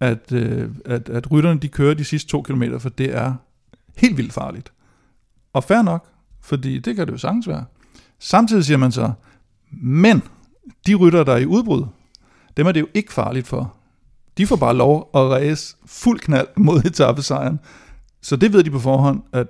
at, 0.01 0.33
øh, 0.33 0.71
at, 0.85 1.09
at 1.09 1.31
rytterne 1.31 1.61
de 1.61 1.69
kører 1.69 1.95
de 1.95 2.05
sidste 2.05 2.31
to 2.31 2.43
kilometer, 2.43 2.79
for 2.79 2.89
det 2.89 3.17
er 3.17 3.35
helt 3.97 4.17
vildt 4.17 4.33
farligt. 4.33 4.73
Og 5.53 5.64
fair 5.64 5.83
nok, 5.83 6.07
fordi 6.41 6.79
det 6.79 6.97
kan 6.97 7.07
det 7.07 7.12
jo 7.12 7.19
sagtens 7.19 7.49
være. 7.49 7.64
Samtidig 8.19 8.64
siger 8.64 8.77
man 8.77 8.93
så, 8.93 9.12
men 9.83 10.23
de 10.87 10.95
rytter, 10.95 11.25
der 11.25 11.33
er 11.33 11.37
i 11.37 11.47
udbrud, 11.47 11.87
dem 12.57 12.67
er 12.67 12.73
det 12.73 12.81
jo 12.81 12.89
ikke 12.95 13.12
farligt 13.12 13.47
for. 13.47 13.75
De 14.39 14.47
får 14.47 14.57
bare 14.57 14.75
lov 14.75 15.11
at 15.14 15.21
ræse 15.21 15.77
fuld 15.87 16.21
knald 16.21 16.49
mod 16.57 16.81
etappesejren. 16.85 17.61
Så 18.23 18.37
det 18.37 18.53
ved 18.53 18.64
de 18.64 18.71
på 18.71 18.79
forhånd, 18.79 19.23
at 19.33 19.47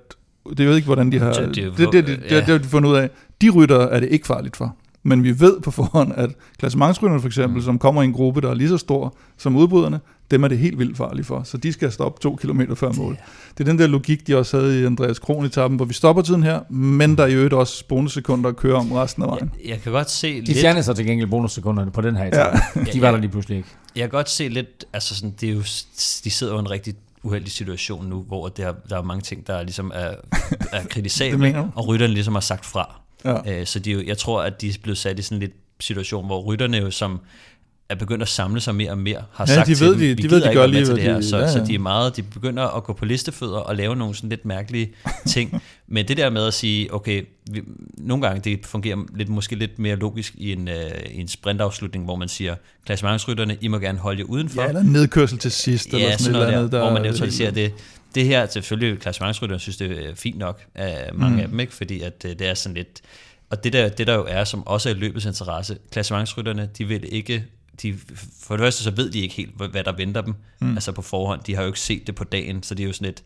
det 0.56 0.66
ved 0.66 0.76
ikke, 0.76 0.86
hvordan 0.86 1.12
de 1.12 1.18
har... 1.18 1.32
Det, 1.32 1.54
det 1.54 1.56
det, 1.56 1.78
det, 1.78 1.92
det, 1.92 2.06
det, 2.06 2.30
ja. 2.30 2.36
det 2.36 2.46
har 2.46 2.58
de 2.58 2.64
fundet 2.64 2.90
ud 2.90 2.96
af. 2.96 3.10
De 3.40 3.50
rytter 3.50 3.78
er 3.78 4.00
det 4.00 4.08
ikke 4.08 4.26
farligt 4.26 4.56
for. 4.56 4.76
Men 5.06 5.24
vi 5.24 5.40
ved 5.40 5.60
på 5.60 5.70
forhånd, 5.70 6.12
at 6.16 6.30
klassementsrytterne 6.58 7.20
for 7.20 7.26
eksempel, 7.26 7.56
mm. 7.56 7.64
som 7.64 7.78
kommer 7.78 8.02
i 8.02 8.04
en 8.04 8.12
gruppe, 8.12 8.40
der 8.40 8.50
er 8.50 8.54
lige 8.54 8.68
så 8.68 8.78
stor 8.78 9.14
som 9.36 9.56
udbryderne, 9.56 10.00
dem 10.30 10.44
er 10.44 10.48
det 10.48 10.58
helt 10.58 10.78
vildt 10.78 10.96
farligt 10.96 11.26
for. 11.26 11.42
Så 11.42 11.56
de 11.56 11.72
skal 11.72 11.92
stoppe 11.92 12.20
to 12.20 12.36
kilometer 12.36 12.74
før 12.74 12.92
mål. 12.92 13.18
Det 13.58 13.60
er 13.60 13.64
den 13.64 13.78
der 13.78 13.86
logik, 13.86 14.26
de 14.26 14.36
også 14.36 14.60
havde 14.60 14.80
i 14.80 14.84
Andreas 14.84 15.18
Kron-etappen, 15.18 15.76
hvor 15.76 15.84
vi 15.84 15.94
stopper 15.94 16.22
tiden 16.22 16.42
her, 16.42 16.72
men 16.72 17.16
der 17.16 17.22
er 17.22 17.26
i 17.26 17.34
øvrigt 17.34 17.54
også 17.54 17.84
bonussekunder 17.88 18.48
at 18.48 18.56
køre 18.56 18.74
om 18.74 18.92
resten 18.92 19.22
af 19.22 19.28
vejen. 19.28 19.50
Jeg, 19.62 19.70
jeg 19.70 19.80
kan 19.82 19.92
godt 19.92 20.10
se 20.10 20.40
de 20.40 20.46
lidt... 20.46 20.58
fjernede 20.58 20.82
så 20.82 20.94
til 20.94 21.06
gengæld 21.06 21.30
bonussekunderne 21.30 21.90
på 21.90 22.00
den 22.00 22.16
her 22.16 22.24
etape. 22.24 22.58
Ja. 22.76 22.92
De 22.92 23.00
var 23.00 23.10
der 23.10 23.18
lige 23.18 23.30
pludselig 23.30 23.56
ikke. 23.56 23.68
Jeg 23.96 24.02
kan 24.02 24.10
godt 24.10 24.30
se 24.30 24.48
lidt, 24.48 24.84
altså 24.92 25.14
sådan, 25.14 25.34
det 25.40 25.48
er 25.48 25.52
jo, 25.52 25.60
de 26.24 26.30
sidder 26.30 26.52
jo 26.52 26.58
i 26.58 26.60
en 26.60 26.70
rigtig 26.70 26.94
uheldig 27.22 27.52
situation 27.52 28.06
nu, 28.06 28.22
hvor 28.22 28.48
det 28.48 28.64
er, 28.64 28.72
der 28.88 28.98
er 28.98 29.02
mange 29.02 29.22
ting, 29.22 29.46
der 29.46 29.62
ligesom 29.62 29.92
er, 29.94 30.14
er 30.72 30.84
kritisable, 30.90 31.70
og 31.74 31.88
rytterne 31.88 32.12
ligesom 32.12 32.34
har 32.34 32.40
sagt 32.40 32.66
fra. 32.66 33.00
Ja. 33.24 33.60
Øh, 33.60 33.66
så 33.66 33.78
de, 33.78 33.90
jo- 33.92 34.02
jeg 34.06 34.18
tror, 34.18 34.42
at 34.42 34.60
de 34.60 34.68
er 34.68 34.72
blevet 34.82 34.98
sat 34.98 35.18
i 35.18 35.22
sådan 35.22 35.38
lidt 35.38 35.52
situation, 35.80 36.26
hvor 36.26 36.42
rytterne 36.42 36.76
jo 36.76 36.90
som 36.90 37.20
er 37.88 37.94
begyndt 37.94 38.22
at 38.22 38.28
samle 38.28 38.60
sig 38.60 38.74
mere 38.74 38.90
og 38.90 38.98
mere, 38.98 39.22
har 39.32 39.44
Ja, 39.48 39.54
sagt 39.54 39.66
de 39.66 39.74
til 39.74 39.84
ved, 39.86 39.92
dem, 39.92 40.00
de- 40.00 40.06
vi 40.06 40.14
de 40.22 40.30
ved, 40.30 40.40
de 40.40 40.48
ikke 40.48 40.60
gør 40.60 40.66
lige, 40.66 40.84
til 40.86 40.94
det 40.94 41.02
her, 41.02 41.14
de- 41.16 41.22
så, 41.28 41.38
ja, 41.38 41.52
så 41.52 41.58
ja. 41.58 41.64
de 41.64 41.74
er 41.74 41.78
meget, 41.78 42.16
de 42.16 42.22
begynder 42.22 42.76
at 42.76 42.84
gå 42.84 42.92
på 42.92 43.04
listefødder 43.04 43.56
og 43.58 43.76
lave 43.76 43.96
nogle 43.96 44.14
sådan 44.14 44.30
lidt 44.30 44.44
mærkelige 44.44 44.92
ting, 45.34 45.62
men 45.88 46.08
det 46.08 46.16
der 46.16 46.30
med 46.30 46.46
at 46.46 46.54
sige, 46.54 46.94
okay, 46.94 47.22
vi, 47.50 47.62
nogle 47.98 48.26
gange 48.26 48.50
det 48.50 48.66
fungerer 48.66 48.96
lidt, 49.16 49.28
måske 49.28 49.56
lidt 49.56 49.78
mere 49.78 49.96
logisk 49.96 50.34
i 50.38 50.52
en, 50.52 50.68
øh, 50.68 50.74
i 51.10 51.20
en 51.20 51.28
sprintafslutning, 51.28 52.04
hvor 52.04 52.16
man 52.16 52.28
siger, 52.28 52.54
klassementsrytterne, 52.86 53.56
I 53.60 53.68
må 53.68 53.78
gerne 53.78 53.98
holde 53.98 54.18
jer 54.20 54.24
udenfor, 54.26 54.62
Ja, 54.62 54.68
eller 54.68 54.82
nedkørsel 54.82 55.38
til 55.38 55.50
sidst, 55.50 55.86
eller 55.86 55.98
Ja, 55.98 56.04
sådan, 56.04 56.18
sådan 56.18 56.30
et 56.30 56.32
noget 56.34 56.46
eller 56.48 56.58
andet. 56.58 56.72
Der 56.72 56.78
hvor 56.78 56.90
man 56.90 56.98
er 56.98 57.02
neutraliserer 57.10 57.50
det. 57.50 57.72
Det 58.14 58.24
her, 58.24 58.46
selvfølgelig, 58.46 58.98
klassementsrytterne 59.00 59.60
synes, 59.60 59.76
det 59.76 59.90
er 59.90 60.14
fint 60.14 60.38
nok 60.38 60.60
af 60.74 61.10
mange 61.14 61.34
Mm. 61.36 61.40
af 61.42 61.48
dem, 61.48 61.60
ikke? 61.60 61.74
fordi 61.74 62.00
at, 62.00 62.24
øh, 62.24 62.30
det 62.38 62.48
er 62.48 62.54
sådan 62.54 62.76
lidt... 62.76 63.00
Og 63.50 63.64
det 63.64 63.72
der, 63.72 63.88
det 63.88 64.06
der 64.06 64.14
jo 64.14 64.24
er, 64.28 64.44
som 64.44 64.66
også 64.66 64.90
er 64.90 64.94
løbets 64.94 65.24
interesse, 65.26 65.76
klassementsrytterne, 65.92 66.68
de 66.78 66.84
vil 66.84 67.04
ikke... 67.14 67.44
De, 67.82 67.94
for 68.42 68.56
det 68.56 68.64
første, 68.64 68.82
så 68.82 68.90
ved 68.90 69.10
de 69.10 69.20
ikke 69.20 69.34
helt, 69.34 69.50
hvad 69.70 69.84
der 69.84 69.92
venter 69.96 70.20
dem, 70.20 70.34
mm. 70.60 70.74
altså 70.74 70.92
på 70.92 71.02
forhånd. 71.02 71.40
De 71.46 71.54
har 71.54 71.62
jo 71.62 71.66
ikke 71.66 71.80
set 71.80 72.06
det 72.06 72.14
på 72.14 72.24
dagen, 72.24 72.62
så 72.62 72.74
det 72.74 72.82
er 72.82 72.86
jo 72.86 72.92
sådan 72.92 73.06
lidt... 73.06 73.22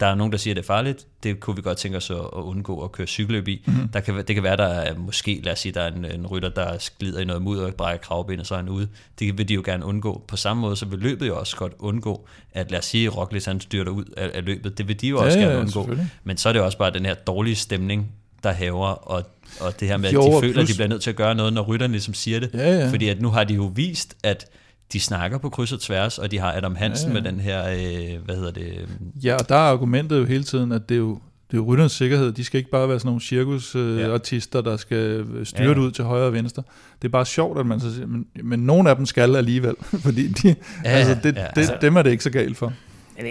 Der 0.00 0.08
er 0.08 0.14
nogen, 0.14 0.32
der 0.32 0.38
siger, 0.38 0.52
at 0.52 0.56
det 0.56 0.62
er 0.62 0.66
farligt. 0.66 1.06
Det 1.22 1.40
kunne 1.40 1.56
vi 1.56 1.62
godt 1.62 1.78
tænke 1.78 1.96
os 1.96 2.10
at, 2.10 2.16
at 2.16 2.22
undgå 2.32 2.84
at 2.84 2.92
køre 2.92 3.06
cykelløb 3.06 3.48
i. 3.48 3.64
Mm. 3.66 3.88
Der 3.92 4.00
kan, 4.00 4.16
det 4.16 4.34
kan 4.34 4.42
være, 4.42 4.56
der 4.56 4.64
er 4.66 4.98
måske, 4.98 5.40
lad 5.44 5.52
os 5.52 5.58
sige, 5.58 5.72
der 5.72 5.80
er 5.82 5.92
en, 5.92 6.04
en 6.04 6.26
rytter, 6.26 6.48
der 6.48 6.88
glider 6.98 7.20
i 7.20 7.24
noget 7.24 7.42
mudder 7.42 7.66
og 7.66 7.74
brækker 7.74 8.02
kravbenet, 8.06 8.46
så 8.46 8.54
er 8.54 8.58
han 8.58 8.68
ude. 8.68 8.88
Det 9.18 9.38
vil 9.38 9.48
de 9.48 9.54
jo 9.54 9.62
gerne 9.64 9.84
undgå. 9.84 10.24
På 10.28 10.36
samme 10.36 10.60
måde, 10.60 10.76
så 10.76 10.86
vil 10.86 10.98
løbet 10.98 11.26
jo 11.26 11.38
også 11.38 11.56
godt 11.56 11.72
undgå, 11.78 12.26
at 12.52 12.70
lad 12.70 12.78
os 12.78 12.84
sige, 12.84 13.08
Roglic 13.08 13.44
han 13.44 13.60
styrter 13.60 13.92
ud 13.92 14.04
af, 14.16 14.30
af 14.34 14.44
løbet. 14.44 14.78
Det 14.78 14.88
vil 14.88 15.00
de 15.00 15.08
jo 15.08 15.18
Ja, 15.18 15.24
også 15.24 15.38
ja, 15.38 15.44
gerne 15.44 15.58
undgå. 15.58 15.70
selvfølgelig. 15.72 16.10
Men 16.24 16.36
så 16.36 16.48
er 16.48 16.52
det 16.52 16.62
også 16.62 16.78
bare 16.78 16.90
den 16.90 17.06
her 17.06 17.14
dårlige 17.14 17.56
stemning, 17.56 18.12
der 18.42 18.52
hæver, 18.52 18.86
og, 18.86 19.22
og 19.60 19.80
det 19.80 19.88
her 19.88 19.96
med, 19.96 20.08
at 20.08 20.14
Jo, 20.14 20.20
de 20.22 20.26
og 20.36 20.42
føler, 20.42 20.52
at 20.54 20.60
de 20.60 20.66
plus- 20.66 20.76
bliver 20.76 20.88
nødt 20.88 21.02
til 21.02 21.10
at 21.10 21.16
gøre 21.16 21.34
noget, 21.34 21.52
når 21.52 21.62
rytterne 21.62 21.92
ligesom 21.92 22.14
siger 22.14 22.40
det. 22.40 22.50
Ja, 22.54 22.78
ja. 22.78 22.90
Fordi 22.90 23.08
at 23.08 23.20
nu 23.22 23.28
har 23.30 23.44
de 23.44 23.54
jo 23.54 23.72
vist, 23.74 24.16
at 24.24 24.46
de 24.92 25.00
snakker 25.00 25.38
på 25.38 25.48
kryds 25.48 25.72
og 25.72 25.80
tværs, 25.80 26.18
og 26.18 26.30
de 26.30 26.38
har 26.38 26.52
Adam 26.52 26.74
Hansen 26.74 27.12
Ja, 27.12 27.18
ja, 27.18 27.24
ja. 27.24 27.30
med 27.30 27.32
den 27.32 27.40
her, 27.40 27.68
øh, 28.16 28.24
hvad 28.24 28.34
hedder 28.36 28.50
det, 28.50 28.88
Ja, 29.24 29.34
og 29.36 29.48
der 29.48 29.54
er 29.54 29.58
argumentet 29.72 30.18
jo 30.18 30.24
hele 30.24 30.44
tiden, 30.44 30.72
at 30.72 30.88
det 30.88 30.94
er 30.94 30.98
jo, 30.98 31.10
det 31.50 31.58
er 31.58 31.62
jo 31.62 31.64
rytternes 31.64 31.92
sikkerhed. 31.92 32.32
De 32.32 32.44
skal 32.44 32.58
ikke 32.58 32.70
bare 32.70 32.88
være 32.88 32.98
sådan 32.98 33.08
nogle 33.08 33.20
cirkusartister, 33.20 34.06
øh, 34.08 34.14
artister, 34.14 34.60
der 34.60 34.76
skal 34.76 35.24
styre 35.44 35.62
Ja, 35.64 35.68
det 35.70 35.76
ja. 35.76 35.80
ud 35.80 35.90
til 35.90 36.04
højre 36.04 36.26
og 36.26 36.32
venstre. 36.32 36.62
Det 37.02 37.08
er 37.08 37.12
bare 37.12 37.26
sjovt, 37.26 37.58
at 37.60 37.66
man 37.66 37.80
så 37.80 37.94
siger, 37.94 38.06
men, 38.06 38.26
men 38.42 38.58
nogle 38.60 38.90
af 38.90 38.96
dem 38.96 39.06
skal 39.06 39.36
alligevel, 39.36 39.74
fordi 40.04 40.28
de, 40.28 40.48
ja, 40.48 40.54
Ja, 40.84 40.90
altså, 40.90 41.14
det, 41.22 41.36
ja, 41.36 41.40
det, 41.42 41.48
altså- 41.56 41.76
dem 41.80 41.96
er 41.96 42.02
det 42.02 42.10
ikke 42.10 42.24
så 42.24 42.30
galt 42.30 42.56
for. 42.56 42.72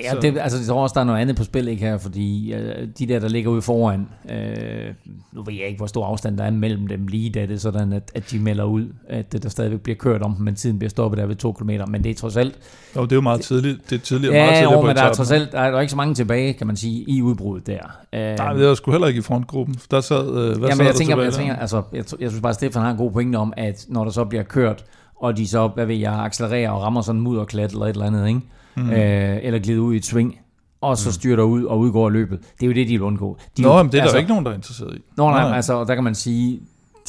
Ja, 0.04 0.14
det, 0.22 0.38
altså, 0.38 0.58
jeg 0.58 0.68
tror 0.68 0.84
også, 0.84 0.94
der 0.94 1.00
er 1.00 1.06
noget 1.06 1.20
andet 1.20 1.36
på 1.36 1.44
spil 1.44 1.68
ikke 1.68 1.86
her, 1.86 1.98
fordi 1.98 2.54
øh, 2.54 2.88
de 3.00 3.08
der, 3.08 3.20
der 3.20 3.28
ligger 3.28 3.52
ude 3.52 3.62
foran, 3.62 4.08
øh, 4.30 4.94
nu 5.32 5.44
ved 5.44 5.54
jeg 5.54 5.68
ikke, 5.68 5.78
hvor 5.78 5.88
stor 5.88 6.06
afstand 6.06 6.38
der 6.38 6.44
er 6.44 6.52
mellem 6.52 6.88
dem 6.88 7.08
lige, 7.08 7.30
da 7.30 7.42
det 7.42 7.52
er 7.52 7.58
sådan, 7.58 7.94
at, 7.94 8.12
at 8.16 8.32
de 8.32 8.40
melder 8.40 8.64
ud, 8.64 8.86
at 9.10 9.44
der 9.44 9.50
stadigvæk 9.50 9.80
bliver 9.82 9.96
kørt 9.96 10.22
om 10.22 10.36
dem, 10.36 10.46
men 10.46 10.56
tiden 10.56 10.80
bliver 10.80 10.90
stoppet 10.90 11.18
der 11.18 11.26
ved 11.26 11.36
to 11.36 11.52
kilometer. 11.52 11.86
Men 11.86 12.04
det 12.04 12.10
er 12.10 12.16
trods 12.16 12.38
alt... 12.38 12.60
Og 12.96 13.04
det 13.04 13.12
er 13.12 13.16
jo 13.16 13.22
meget 13.22 13.42
tidligt. 13.42 13.90
Det 13.90 13.96
er 13.96 14.00
tidligere, 14.00 14.34
meget 14.34 14.48
Ja, 14.48 14.54
tidligere 14.54 14.74
jo, 14.74 14.82
på 14.82 14.88
men 14.88 14.96
der 14.96 15.04
er 15.04 15.14
trods 15.14 15.32
alt 15.32 15.52
der 15.52 15.60
er, 15.60 15.80
ikke 15.80 15.92
så 15.92 15.98
mange 15.98 16.14
tilbage, 16.16 16.54
kan 16.54 16.68
man 16.68 16.76
sige, 16.76 17.04
i 17.08 17.22
udbruddet 17.22 17.68
der. 17.68 17.80
Øh, 18.14 18.38
Nej, 18.38 18.54
det 18.54 18.70
er 18.70 18.74
sgu 18.74 18.92
heller 18.92 19.08
ikke 19.08 19.18
i 19.18 19.22
frontgruppen. 19.22 19.76
Der 19.92 20.02
sad, 20.02 20.28
øh, 20.28 20.34
hvad 20.34 20.46
Jamen, 20.46 20.60
sad 20.72 20.86
jeg 20.86 20.94
der 20.94 20.98
tænker, 20.98 21.24
jeg, 21.24 21.34
tænker 21.34 21.56
altså, 21.56 21.82
jeg, 21.94 22.04
jeg 22.20 22.30
synes 22.30 22.42
bare, 22.42 22.50
at 22.50 22.56
Stefan 22.56 22.82
har 22.82 22.92
en 22.92 22.98
god 22.98 23.12
pointe 23.12 23.36
om, 23.38 23.54
at 23.58 23.86
når 23.90 24.04
der 24.04 24.12
så 24.12 24.26
bliver 24.26 24.44
kørt, 24.44 24.84
og 25.16 25.38
de 25.38 25.48
så, 25.48 25.68
hvad 25.68 25.86
ved 25.86 25.96
jeg, 25.96 26.14
accelererer 26.14 26.70
og 26.70 26.82
rammer 26.82 27.02
sådan 27.02 27.20
en 27.20 27.24
mudderklat 27.24 27.72
eller 27.72 27.86
et 27.86 27.90
eller 27.90 28.06
andet, 28.06 28.28
ikke? 28.28 28.42
Mm. 28.76 28.90
Øh, 28.90 29.40
eller 29.42 29.60
glider 29.60 29.82
ud 29.82 29.94
i 29.94 29.98
et 29.98 30.06
sving, 30.06 30.40
og 30.82 30.98
så 30.98 31.10
mm. 31.10 31.14
styrter 31.14 31.44
ud 31.44 31.64
og 31.64 31.80
udgår 31.80 32.10
løbet. 32.10 32.40
Det 32.40 32.64
er 32.64 32.68
jo 32.68 32.74
det, 32.74 32.88
de 32.88 32.92
vil 32.92 33.02
undgå. 33.02 33.38
De 33.58 33.62
Nå, 33.62 33.84
men 33.84 33.92
det 33.92 33.98
er 33.98 34.02
altså, 34.02 34.14
der 34.14 34.20
jo 34.20 34.22
ikke 34.22 34.30
nogen, 34.30 34.46
der 34.46 34.52
er 34.52 34.56
interesseret 34.56 34.98
i. 34.98 35.02
Nå, 35.18 35.30
nej, 35.30 35.44
nej. 35.44 35.56
altså 35.56 35.84
der 35.84 35.96
kan 35.96 36.04
man 36.04 36.16
sige, 36.16 36.60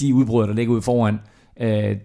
de 0.00 0.14
udbrud, 0.14 0.46
der 0.46 0.54
ligger 0.54 0.74
ude 0.74 0.82
foran, 0.82 1.20
øh, 1.60 1.96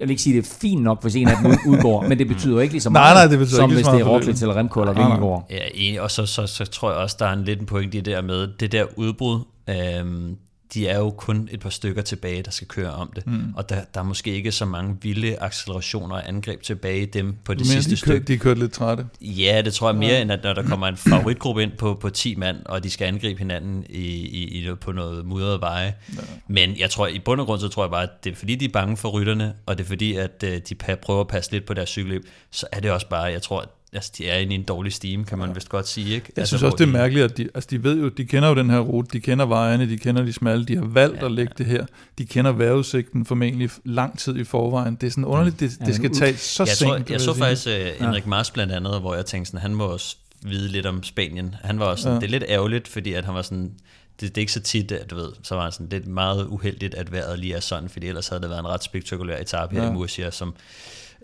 jeg 0.00 0.08
vil 0.08 0.10
ikke 0.10 0.22
sige, 0.22 0.38
at 0.38 0.44
det 0.44 0.50
er 0.50 0.54
fint 0.60 0.82
nok, 0.82 1.02
hvis 1.02 1.16
en 1.16 1.28
af 1.28 1.36
dem 1.42 1.52
udgår, 1.72 2.02
men 2.08 2.18
det 2.18 2.28
betyder 2.28 2.54
jo 2.54 2.60
ikke 2.60 2.74
lige 2.74 2.82
så 2.82 2.90
meget, 2.90 3.14
nej, 3.14 3.24
nej, 3.24 3.30
det 3.30 3.38
betyder 3.38 3.56
som 3.56 3.70
ikke 3.70 3.74
hvis 3.74 3.86
det 3.86 4.00
er 4.00 4.04
Roglic 4.04 4.42
eller 4.42 4.56
Remco 4.56 4.80
eller. 4.80 4.92
Vingegaard. 4.92 5.46
Ja, 5.50 5.58
enig. 5.74 6.00
Og 6.00 6.10
så, 6.10 6.26
så, 6.26 6.46
så 6.46 6.64
tror 6.64 6.90
jeg 6.90 6.98
også, 6.98 7.16
der 7.18 7.26
er 7.26 7.32
en 7.32 7.44
lidt 7.44 7.60
en 7.60 7.66
pointe 7.66 7.98
i 7.98 8.00
det 8.00 8.14
der 8.14 8.22
med, 8.22 8.48
det 8.60 8.72
der 8.72 8.84
udbrud, 8.96 9.40
øhm, 9.68 10.36
de 10.74 10.88
er 10.88 10.98
jo 10.98 11.10
kun 11.10 11.48
et 11.52 11.60
par 11.60 11.70
stykker 11.70 12.02
tilbage, 12.02 12.42
der 12.42 12.50
skal 12.50 12.68
køre 12.68 12.90
om 12.90 13.12
det. 13.14 13.26
Mm. 13.26 13.54
Og 13.56 13.68
der, 13.68 13.80
der 13.94 14.00
er 14.00 14.04
måske 14.04 14.34
ikke 14.34 14.52
så 14.52 14.64
mange 14.64 14.96
vilde 15.02 15.42
accelerationer 15.42 16.16
og 16.16 16.28
angreb 16.28 16.62
tilbage 16.62 17.02
i 17.02 17.06
dem 17.06 17.36
på 17.44 17.54
det 17.54 17.60
Men 17.60 17.66
sidste 17.66 17.90
de, 17.90 17.96
stykke. 17.96 18.26
de 18.26 18.38
kørt 18.38 18.58
lidt 18.58 18.72
trætte. 18.72 19.06
Ja, 19.20 19.62
det 19.64 19.74
tror 19.74 19.88
jeg 19.88 19.96
mere, 19.96 20.22
end 20.22 20.32
at 20.32 20.40
når 20.42 20.52
der 20.52 20.62
kommer 20.62 20.86
en 20.86 20.96
favoritgruppe 20.96 21.62
ind 21.62 21.72
på, 21.72 21.94
på 21.94 22.10
10 22.10 22.34
mand, 22.34 22.56
og 22.66 22.84
de 22.84 22.90
skal 22.90 23.04
angribe 23.06 23.38
hinanden 23.38 23.84
i, 23.88 24.06
i, 24.08 24.68
i, 24.70 24.74
på 24.74 24.92
noget 24.92 25.26
mudrede 25.26 25.60
veje. 25.60 25.94
Ja. 26.16 26.22
Men 26.48 26.78
jeg 26.78 26.90
tror, 26.90 27.06
i 27.06 27.18
bund 27.18 27.40
og 27.40 27.46
grund, 27.46 27.60
så 27.60 27.68
tror 27.68 27.84
jeg 27.84 27.90
bare, 27.90 28.02
at 28.02 28.24
det 28.24 28.32
er 28.32 28.36
fordi, 28.36 28.54
de 28.54 28.64
er 28.64 28.68
bange 28.72 28.96
for 28.96 29.08
rytterne, 29.08 29.54
og 29.66 29.78
det 29.78 29.84
er 29.84 29.88
fordi, 29.88 30.14
at 30.14 30.44
øh, 30.46 30.60
de 30.68 30.74
prøver 30.74 31.20
at 31.20 31.28
passe 31.28 31.52
lidt 31.52 31.66
på 31.66 31.74
deres 31.74 31.88
cykelløb, 31.88 32.22
så 32.50 32.66
er 32.72 32.80
det 32.80 32.90
også 32.90 33.08
bare, 33.08 33.22
jeg 33.22 33.42
tror, 33.42 33.70
altså, 33.94 34.12
de 34.18 34.28
er 34.28 34.38
inde 34.38 34.52
i 34.52 34.54
en 34.54 34.62
dårlig 34.62 34.92
stime, 34.92 35.24
kan 35.24 35.38
man 35.38 35.48
ja. 35.48 35.54
vist 35.54 35.68
godt 35.68 35.88
sige. 35.88 36.14
Ikke? 36.14 36.26
Jeg 36.36 36.38
altså, 36.42 36.50
synes 36.56 36.62
også, 36.62 36.76
det 36.76 36.82
er 36.82 36.86
de- 36.86 36.92
mærkeligt, 36.92 37.24
at 37.24 37.36
de, 37.36 37.48
altså 37.54 37.68
de 37.70 37.82
ved 37.84 37.98
jo, 38.00 38.08
de 38.08 38.24
kender 38.24 38.48
jo 38.48 38.54
den 38.54 38.70
her 38.70 38.78
rute, 38.78 39.08
de 39.12 39.20
kender 39.20 39.46
vejene, 39.46 39.88
de 39.88 39.98
kender 39.98 40.22
de 40.22 40.32
smalle, 40.32 40.64
de 40.64 40.76
har 40.76 40.84
valgt 40.84 41.16
ja, 41.20 41.24
at 41.24 41.32
lægge 41.32 41.52
det 41.58 41.66
her. 41.66 41.86
De 42.18 42.26
kender 42.26 42.52
vejrudsigten 42.52 43.24
formentlig 43.26 43.70
lang 43.84 44.18
tid 44.18 44.36
i 44.36 44.44
forvejen. 44.44 44.94
Det 44.94 45.06
er 45.06 45.10
sådan 45.10 45.24
underligt, 45.24 45.60
det, 45.60 45.70
det 45.86 45.94
skal 45.94 46.14
tage 46.14 46.36
så 46.36 46.62
jeg, 46.62 46.68
sent. 46.68 46.88
tror, 46.88 47.00
jeg 47.12 47.20
så 47.20 47.34
faktisk 47.34 47.66
uh, 47.66 48.04
Henrik 48.06 48.26
Mars 48.26 48.50
blandt 48.50 48.72
andet, 48.72 49.00
hvor 49.00 49.14
jeg 49.14 49.26
tænkte 49.26 49.48
sådan, 49.50 49.60
han 49.60 49.74
må 49.74 49.84
også 49.84 50.16
vide 50.42 50.68
lidt 50.68 50.86
om 50.86 51.02
Spanien. 51.02 51.54
Han 51.62 51.78
var 51.78 51.86
også 51.86 52.02
sådan, 52.02 52.12
Ja. 52.12 52.16
ja. 52.16 52.20
det 52.20 52.26
er 52.34 52.38
lidt 52.40 52.44
ærgerligt, 52.50 52.88
fordi 52.88 53.12
at 53.12 53.24
han 53.24 53.34
var 53.34 53.42
sådan, 53.42 53.72
det, 54.20 54.28
det 54.28 54.36
er 54.36 54.40
ikke 54.40 54.52
så 54.52 54.60
tit, 54.60 54.92
at 54.92 55.10
du 55.10 55.14
ved, 55.14 55.28
så 55.42 55.54
var 55.54 55.62
han 55.62 55.72
sådan 55.72 55.88
lidt 55.90 56.06
meget 56.06 56.46
uheldigt, 56.46 56.94
at 56.94 57.12
vejret 57.12 57.38
lige 57.38 57.54
er 57.54 57.60
sådan, 57.60 57.88
fordi 57.88 58.06
ellers 58.06 58.28
havde 58.28 58.42
det 58.42 58.50
været 58.50 58.60
en 58.60 58.68
ret 58.68 58.84
spektakulær 58.84 59.38
etape 59.38 59.74
her 59.74 59.82
Ja. 59.82 59.90
i 59.90 59.92
Murcia, 59.92 60.30
som, 60.30 60.54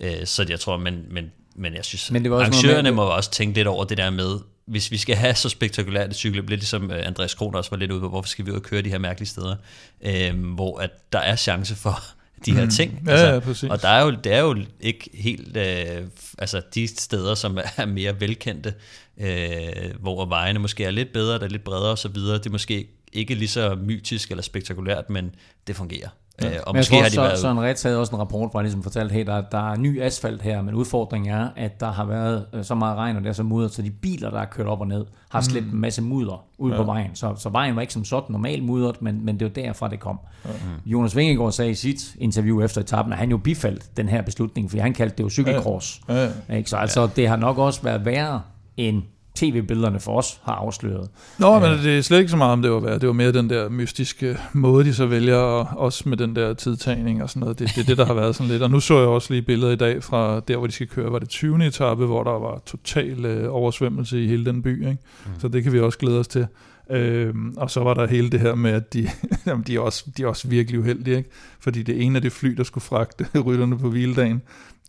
øh, 0.00 0.10
så 0.24 0.46
jeg 0.48 0.60
tror, 0.60 0.76
men, 0.76 1.02
men, 1.10 1.24
men 1.56 1.74
jeg 1.74 1.84
synes, 1.84 2.10
Men 2.10 2.22
det 2.22 2.30
var 2.30 2.36
også 2.36 2.50
arrangørerne 2.52 2.82
med- 2.90 2.96
må 2.96 3.02
også 3.02 3.30
tænke 3.30 3.54
lidt 3.54 3.68
over 3.68 3.84
det 3.84 3.98
der 3.98 4.10
med, 4.10 4.38
hvis 4.66 4.90
vi 4.90 4.96
skal 4.96 5.16
have 5.16 5.34
så 5.34 5.48
spektakulært 5.48 6.10
et 6.10 6.16
cykelløb, 6.16 6.48
lidt 6.48 6.60
ligesom 6.60 6.90
øh, 6.90 7.06
Andreas 7.06 7.34
Krohn 7.34 7.54
også 7.54 7.70
var 7.70 7.76
lidt 7.76 7.90
ude 7.92 8.00
på, 8.00 8.08
hvorfor 8.08 8.28
skal 8.28 8.46
vi 8.46 8.50
ud 8.50 8.56
og 8.56 8.62
køre 8.62 8.82
de 8.82 8.88
her 8.90 8.98
mærkelige 8.98 9.28
steder, 9.28 9.56
øh, 10.00 10.44
hvor 10.54 10.78
at 10.78 10.90
der 11.12 11.18
er 11.18 11.36
chance 11.36 11.74
for 11.74 12.02
de 12.46 12.52
her 12.52 12.70
ting. 12.70 12.98
Mm. 13.02 13.08
Ja, 13.08 13.32
ja, 13.34 13.38
præcis. 13.38 13.70
Og 13.70 13.82
der 13.82 13.88
er 13.88 14.02
jo, 14.02 14.10
det 14.10 14.32
er 14.32 14.40
jo 14.40 14.56
ikke 14.80 15.10
helt, 15.14 15.56
øh, 15.56 16.06
altså 16.38 16.62
de 16.74 16.86
steder, 16.88 17.34
som 17.34 17.58
er 17.76 17.86
mere 17.86 18.20
velkendte, 18.20 18.74
øh, 19.20 19.94
hvor 20.00 20.24
vejene 20.26 20.58
måske 20.58 20.84
er 20.84 20.90
lidt 20.90 21.12
bedre, 21.12 21.38
der 21.38 21.44
er 21.44 21.48
lidt 21.48 21.64
bredere 21.64 21.92
osv., 21.92 22.14
det 22.14 22.46
er 22.46 22.50
måske 22.50 22.86
ikke 23.12 23.34
lige 23.34 23.48
så 23.48 23.74
mytisk 23.74 24.30
eller 24.30 24.42
spektakulært, 24.42 25.10
men 25.10 25.34
det 25.66 25.76
fungerer. 25.76 26.08
Ja. 26.42 26.46
Øh, 26.46 26.52
og 26.66 26.72
Men 26.72 26.76
jeg 26.76 26.80
måske 26.80 26.92
tror 26.92 27.02
har 27.02 27.02
de 27.02 27.06
også, 27.06 27.20
været... 27.20 27.38
Søren 27.38 27.60
Ritz 27.60 27.82
havde 27.82 27.98
også 27.98 28.14
en 28.14 28.20
rapport, 28.20 28.50
hvor 28.50 28.60
han 28.60 28.64
ligesom 28.64 28.82
fortalte, 28.82 29.12
hey, 29.12 29.26
der, 29.26 29.42
der 29.52 29.72
er 29.72 29.76
ny 29.76 30.02
asfalt 30.02 30.42
her, 30.42 30.62
men 30.62 30.74
udfordringen 30.74 31.34
er, 31.34 31.48
at 31.56 31.80
der 31.80 31.92
har 31.92 32.04
været 32.04 32.46
øh, 32.52 32.64
så 32.64 32.74
meget 32.74 32.96
regn, 32.96 33.16
og 33.16 33.22
det 33.22 33.28
er 33.28 33.32
så 33.32 33.42
mudret, 33.42 33.72
så 33.72 33.82
de 33.82 33.90
biler, 33.90 34.30
der 34.30 34.40
er 34.40 34.44
kørt 34.44 34.66
op 34.66 34.80
og 34.80 34.88
ned, 34.88 35.04
har 35.28 35.40
slæbt 35.40 35.66
en 35.66 35.80
masse 35.80 36.02
mudder 36.02 36.44
ud 36.58 36.70
ja. 36.70 36.76
på 36.76 36.82
vejen. 36.82 37.10
Så, 37.14 37.34
så 37.36 37.48
vejen 37.48 37.76
var 37.76 37.80
ikke 37.80 37.92
som 37.92 38.04
sådan 38.04 38.32
normalt 38.32 38.64
mudret, 38.64 39.02
men, 39.02 39.24
men 39.24 39.40
det 39.40 39.44
var 39.44 39.62
derfra, 39.62 39.88
det 39.88 40.00
kom. 40.00 40.18
Ja. 40.44 40.50
Jonas 40.86 41.16
Vingegaard 41.16 41.52
sagde 41.52 41.70
i 41.70 41.74
sit 41.74 42.14
interview 42.18 42.62
efter 42.62 42.80
etappen, 42.80 43.12
at 43.12 43.18
han 43.18 43.30
jo 43.30 43.36
bifaldt 43.36 43.96
den 43.96 44.08
her 44.08 44.22
beslutning, 44.22 44.70
fordi 44.70 44.80
han 44.80 44.92
kaldte 44.92 45.16
det 45.16 45.24
jo 45.24 45.28
cykelkross. 45.28 46.00
Ja, 46.08 46.30
ja. 46.48 46.56
Ikke? 46.56 46.70
Så 46.70 46.76
altså, 46.76 47.08
det 47.16 47.28
har 47.28 47.36
nok 47.36 47.58
også 47.58 47.82
været 47.82 48.04
værre 48.04 48.42
end 48.76 49.02
tv-billederne 49.40 50.00
for 50.00 50.18
os 50.18 50.40
har 50.44 50.52
afsløret. 50.52 51.08
Nå, 51.38 51.58
men 51.58 51.70
det 51.70 51.98
er 51.98 52.02
slet 52.02 52.18
ikke 52.18 52.30
så 52.30 52.36
meget, 52.36 52.52
om 52.52 52.62
det 52.62 52.70
var 52.70 52.80
værd. 52.80 53.00
Det 53.00 53.06
var 53.06 53.12
mere 53.12 53.32
den 53.32 53.50
der 53.50 53.68
mystiske 53.68 54.38
måde, 54.52 54.84
de 54.84 54.94
så 54.94 55.06
vælger, 55.06 55.36
og 55.36 55.66
også 55.78 56.08
med 56.08 56.16
den 56.16 56.36
der 56.36 56.54
tidtagning 56.54 57.22
og 57.22 57.30
sådan 57.30 57.40
noget. 57.40 57.58
Det, 57.58 57.72
det 57.74 57.82
er 57.82 57.86
det, 57.86 57.98
der 57.98 58.04
har 58.04 58.14
været 58.14 58.36
sådan 58.36 58.50
lidt. 58.50 58.62
Og 58.62 58.70
nu 58.70 58.80
så 58.80 58.98
jeg 58.98 59.08
også 59.08 59.32
lige 59.32 59.42
billeder 59.42 59.72
i 59.72 59.76
dag 59.76 60.02
fra 60.02 60.40
der, 60.40 60.56
hvor 60.56 60.66
de 60.66 60.72
skal 60.72 60.86
køre. 60.86 61.12
Var 61.12 61.18
det 61.18 61.28
20. 61.28 61.66
etape, 61.66 62.06
hvor 62.06 62.22
der 62.22 62.38
var 62.38 62.62
total 62.66 63.24
øh, 63.24 63.54
oversvømmelse 63.54 64.24
i 64.24 64.26
hele 64.26 64.44
den 64.44 64.62
by. 64.62 64.88
Ikke? 64.88 64.98
Mm. 65.26 65.40
Så 65.40 65.48
det 65.48 65.62
kan 65.62 65.72
vi 65.72 65.80
også 65.80 65.98
glæde 65.98 66.18
os 66.18 66.28
til. 66.28 66.46
Øhm, 66.90 67.54
og 67.56 67.70
så 67.70 67.80
var 67.80 67.94
der 67.94 68.06
hele 68.06 68.30
det 68.30 68.40
her 68.40 68.54
med, 68.54 68.70
at 68.70 68.94
de, 68.94 69.08
jamen, 69.46 69.64
de, 69.66 69.76
er, 69.76 69.80
også, 69.80 70.04
de 70.16 70.22
er 70.22 70.26
også 70.26 70.48
virkelig 70.48 70.80
uheldige. 70.80 71.16
Ikke? 71.16 71.30
Fordi 71.60 71.82
det 71.82 72.02
ene 72.02 72.16
af 72.16 72.22
de 72.22 72.30
fly, 72.30 72.48
der 72.48 72.64
skulle 72.64 72.84
fragte 72.84 73.26
rytterne 73.46 73.78
på 73.78 73.90
hviledagen, 73.90 74.42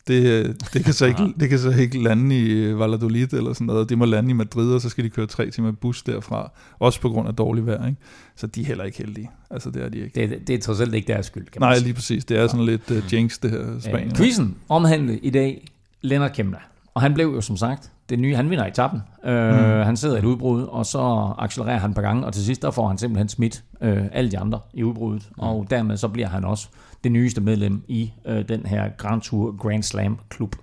det, 0.07 0.23
øh, 0.23 0.55
det, 0.73 0.83
kan 0.85 0.93
så 0.93 1.05
ikke, 1.05 1.33
det 1.39 1.49
kan 1.49 1.59
så 1.59 1.69
ikke 1.69 2.03
lande 2.03 2.39
i 2.39 2.49
øh, 2.51 2.79
Valladolid 2.79 3.33
eller 3.33 3.53
sådan 3.53 3.67
noget. 3.67 3.89
De 3.89 3.95
må 3.95 4.05
lande 4.05 4.29
i 4.29 4.33
Madrid, 4.33 4.73
og 4.73 4.81
så 4.81 4.89
skal 4.89 5.03
de 5.03 5.09
køre 5.09 5.25
tre 5.27 5.49
timer 5.49 5.69
i 5.69 5.71
bus 5.71 6.03
derfra. 6.03 6.51
Også 6.79 7.01
på 7.01 7.09
grund 7.09 7.27
af 7.27 7.35
dårlig 7.35 7.65
vejr. 7.65 7.87
Ikke? 7.87 8.01
Så 8.35 8.47
de 8.47 8.61
er 8.61 8.65
heller 8.65 8.83
ikke 8.83 8.97
heldige. 8.97 9.31
Altså 9.49 9.69
det 9.69 9.83
er 9.83 9.89
de 9.89 9.97
ikke. 9.97 10.27
Det, 10.27 10.47
det 10.47 10.55
er 10.55 10.59
trods 10.59 10.81
alt 10.81 10.93
ikke 10.93 11.07
deres 11.13 11.25
skyld, 11.25 11.45
kan 11.45 11.59
man 11.59 11.67
Nej, 11.67 11.75
sige. 11.75 11.85
lige 11.85 11.93
præcis. 11.93 12.25
Det 12.25 12.37
er 12.37 12.47
sådan 12.47 12.65
lidt 12.65 12.91
uh, 12.91 13.13
jinx, 13.13 13.39
det 13.39 13.51
her 13.51 13.79
Spanien. 13.79 14.09
Ja, 14.09 14.15
quizzen 14.15 14.55
omhandlede 14.69 15.19
i 15.19 15.29
dag 15.29 15.67
Lennart 16.01 16.33
Kemna. 16.33 16.57
Og 16.93 17.01
han 17.01 17.13
blev 17.13 17.27
jo 17.27 17.41
som 17.41 17.57
sagt 17.57 17.91
det 18.09 18.19
nye. 18.19 18.35
Han 18.35 18.49
vinder 18.49 18.65
etappen. 18.65 19.01
Øh, 19.25 19.53
mm. 19.53 19.83
Han 19.83 19.97
sidder 19.97 20.15
i 20.15 20.19
et 20.19 20.25
udbrud, 20.25 20.63
og 20.63 20.85
så 20.85 21.33
accelererer 21.37 21.77
han 21.77 21.89
et 21.89 21.95
par 21.95 22.01
gange, 22.01 22.25
og 22.25 22.33
til 22.33 22.45
sidst 22.45 22.61
der 22.61 22.71
får 22.71 22.87
han 22.87 22.97
simpelthen 22.97 23.29
smidt 23.29 23.63
øh, 23.81 24.05
alle 24.11 24.31
de 24.31 24.39
andre 24.39 24.59
i 24.73 24.83
udbruddet. 24.83 25.29
Mm. 25.29 25.43
Og 25.43 25.67
dermed 25.69 25.97
så 25.97 26.07
bliver 26.07 26.27
han 26.27 26.45
også 26.45 26.67
det 27.03 27.11
nyeste 27.11 27.41
medlem 27.41 27.83
i 27.87 28.11
øh, 28.27 28.47
den 28.47 28.65
her 28.65 28.89
Grand 28.97 29.21
Tour 29.21 29.57
Grand 29.57 29.83
Slam 29.83 30.19
klub. 30.29 30.55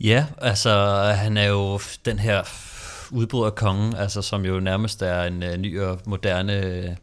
Ja, 0.00 0.26
altså 0.38 0.94
han 1.16 1.36
er 1.36 1.46
jo 1.48 1.80
den 2.04 2.18
her 2.18 2.42
udbryderkonge, 3.10 3.98
altså 3.98 4.22
som 4.22 4.44
jo 4.44 4.60
nærmest 4.60 5.02
er 5.02 5.22
en 5.24 5.42
uh, 5.42 5.56
ny 5.56 5.80
og 5.80 6.00
moderne 6.06 6.84
uh, 6.88 6.94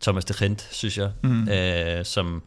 Thomas 0.00 0.24
de 0.24 0.34
Gent, 0.44 0.68
synes 0.70 0.98
jeg, 0.98 1.10
mm. 1.22 1.42
uh, 1.42 2.04
som 2.04 2.42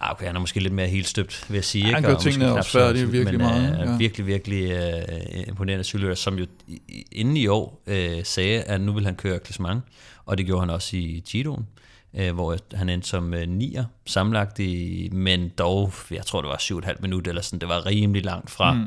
ah, 0.00 0.10
okay, 0.10 0.26
han 0.26 0.36
er 0.36 0.40
måske 0.40 0.60
lidt 0.60 0.72
mere 0.74 0.88
helt 0.88 1.08
støbt, 1.08 1.46
vil 1.48 1.54
jeg 1.54 1.64
sige. 1.64 1.86
Ja, 1.86 1.94
han 1.94 2.02
gør 2.02 2.14
tingene 2.14 2.52
også 2.52 2.70
så- 2.70 2.78
færdige 2.78 3.10
virkelig 3.10 3.38
men, 3.38 3.48
meget, 3.48 3.80
Uh, 3.82 3.86
ja. 3.86 3.96
Virkelig, 3.96 4.26
virkelig 4.26 4.72
uh, 4.72 5.48
imponerende 5.48 5.84
cykelrytter, 5.84 6.16
som 6.16 6.38
jo 6.38 6.46
inden 7.12 7.36
i 7.36 7.46
år 7.46 7.82
uh, 7.86 7.94
sagde, 8.24 8.62
at 8.62 8.80
nu 8.80 8.92
vil 8.92 9.04
han 9.04 9.14
køre 9.14 9.38
klassement, 9.38 9.82
og 10.26 10.38
det 10.38 10.46
gjorde 10.46 10.60
han 10.60 10.70
også 10.70 10.96
i 10.96 11.24
Giroen 11.28 11.66
øh, 12.18 12.34
hvor 12.34 12.56
han 12.74 12.88
endte 12.88 13.08
som 13.08 13.34
øh, 13.34 13.48
nier 13.48 13.84
sammenlagt 14.06 14.58
i, 14.58 15.08
men 15.12 15.48
dog, 15.48 15.92
jeg 16.10 16.26
tror 16.26 16.40
det 16.40 16.48
var 16.48 16.56
7,5 16.56 17.00
minutter 17.00 17.30
eller 17.30 17.42
sådan, 17.42 17.58
det 17.58 17.68
var 17.68 17.86
rimelig 17.86 18.24
langt 18.24 18.50
fra 18.50 18.72
mm. 18.72 18.84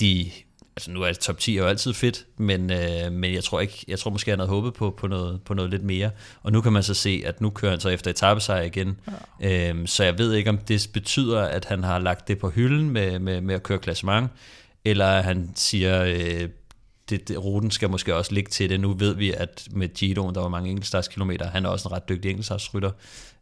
de, 0.00 0.30
altså 0.76 0.90
nu 0.90 1.02
er 1.02 1.06
det 1.06 1.18
top 1.18 1.38
10 1.38 1.56
er 1.56 1.62
jo 1.62 1.66
altid 1.68 1.94
fedt, 1.94 2.26
men, 2.36 2.72
øh, 2.72 3.12
men 3.12 3.34
jeg 3.34 3.44
tror 3.44 3.60
ikke, 3.60 3.84
jeg 3.88 3.98
tror 3.98 4.10
måske 4.10 4.30
han 4.30 4.38
havde 4.38 4.50
håbet 4.50 4.74
på, 4.74 4.90
på, 4.90 5.06
noget, 5.06 5.42
på 5.42 5.54
noget 5.54 5.70
lidt 5.70 5.82
mere, 5.82 6.10
og 6.42 6.52
nu 6.52 6.60
kan 6.60 6.72
man 6.72 6.82
så 6.82 6.94
se, 6.94 7.22
at 7.26 7.40
nu 7.40 7.50
kører 7.50 7.70
han 7.70 7.80
så 7.80 7.88
efter 7.88 8.10
etappesejr 8.10 8.62
igen, 8.62 9.00
ja. 9.40 9.68
øhm, 9.70 9.86
så 9.86 10.04
jeg 10.04 10.18
ved 10.18 10.32
ikke, 10.34 10.50
om 10.50 10.58
det 10.58 10.88
betyder, 10.92 11.40
at 11.42 11.64
han 11.64 11.84
har 11.84 11.98
lagt 11.98 12.28
det 12.28 12.38
på 12.38 12.50
hylden 12.50 12.90
med, 12.90 13.18
med, 13.18 13.40
med 13.40 13.54
at 13.54 13.62
køre 13.62 13.78
klassement, 13.78 14.30
eller 14.84 15.22
han 15.22 15.50
siger, 15.54 16.04
øh, 16.04 16.48
det, 17.10 17.28
det, 17.28 17.44
ruten 17.44 17.70
skal 17.70 17.90
måske 17.90 18.14
også 18.14 18.34
ligge 18.34 18.50
til 18.50 18.70
det. 18.70 18.80
Nu 18.80 18.92
ved 18.92 19.14
vi, 19.14 19.32
at 19.32 19.68
med 19.70 19.88
Giroen, 19.88 20.34
der 20.34 20.40
var 20.40 20.48
mange 20.48 20.70
enkeltstartskilometer, 20.70 21.50
han 21.50 21.64
er 21.64 21.68
også 21.68 21.88
en 21.88 21.92
ret 21.92 22.08
dygtig 22.08 22.28
enkeltstartsrytter, 22.28 22.90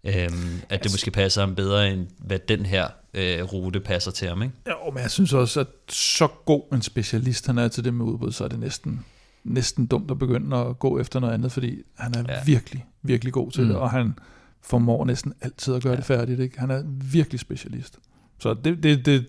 øhm, 0.04 0.60
at 0.68 0.84
det 0.84 0.92
måske 0.92 1.10
passer 1.10 1.40
ham 1.40 1.54
bedre, 1.54 1.92
end 1.92 2.06
hvad 2.18 2.38
den 2.38 2.66
her 2.66 2.88
øh, 3.14 3.42
rute 3.42 3.80
passer 3.80 4.10
til 4.10 4.28
ham. 4.28 4.42
Ikke? 4.42 4.54
Jo, 4.68 4.90
men 4.90 5.02
jeg 5.02 5.10
synes 5.10 5.32
også, 5.32 5.60
at 5.60 5.66
så 5.88 6.26
god 6.26 6.62
en 6.74 6.82
specialist 6.82 7.46
han 7.46 7.58
er 7.58 7.68
til 7.68 7.84
det 7.84 7.94
med 7.94 8.06
udbud, 8.06 8.32
så 8.32 8.44
er 8.44 8.48
det 8.48 8.58
næsten, 8.58 9.04
næsten 9.44 9.86
dumt 9.86 10.10
at 10.10 10.18
begynde 10.18 10.56
at 10.56 10.78
gå 10.78 11.00
efter 11.00 11.20
noget 11.20 11.34
andet, 11.34 11.52
fordi 11.52 11.82
han 11.98 12.14
er. 12.14 12.24
Ja. 12.28 12.44
virkelig, 12.46 12.84
virkelig 13.02 13.32
god 13.32 13.50
til 13.50 13.62
mm. 13.62 13.68
det, 13.68 13.76
og 13.76 13.90
han 13.90 14.14
formår 14.62 15.04
næsten 15.04 15.32
altid 15.40 15.74
at 15.74 15.82
gøre 15.82 15.92
ja. 15.92 15.96
det 15.96 16.04
færdigt. 16.04 16.40
Ikke? 16.40 16.60
Han 16.60 16.70
er 16.70 16.82
virkelig 16.86 17.40
specialist. 17.40 17.98
Så 18.38 18.54
det, 18.54 18.82
det, 18.82 19.06
det, 19.06 19.26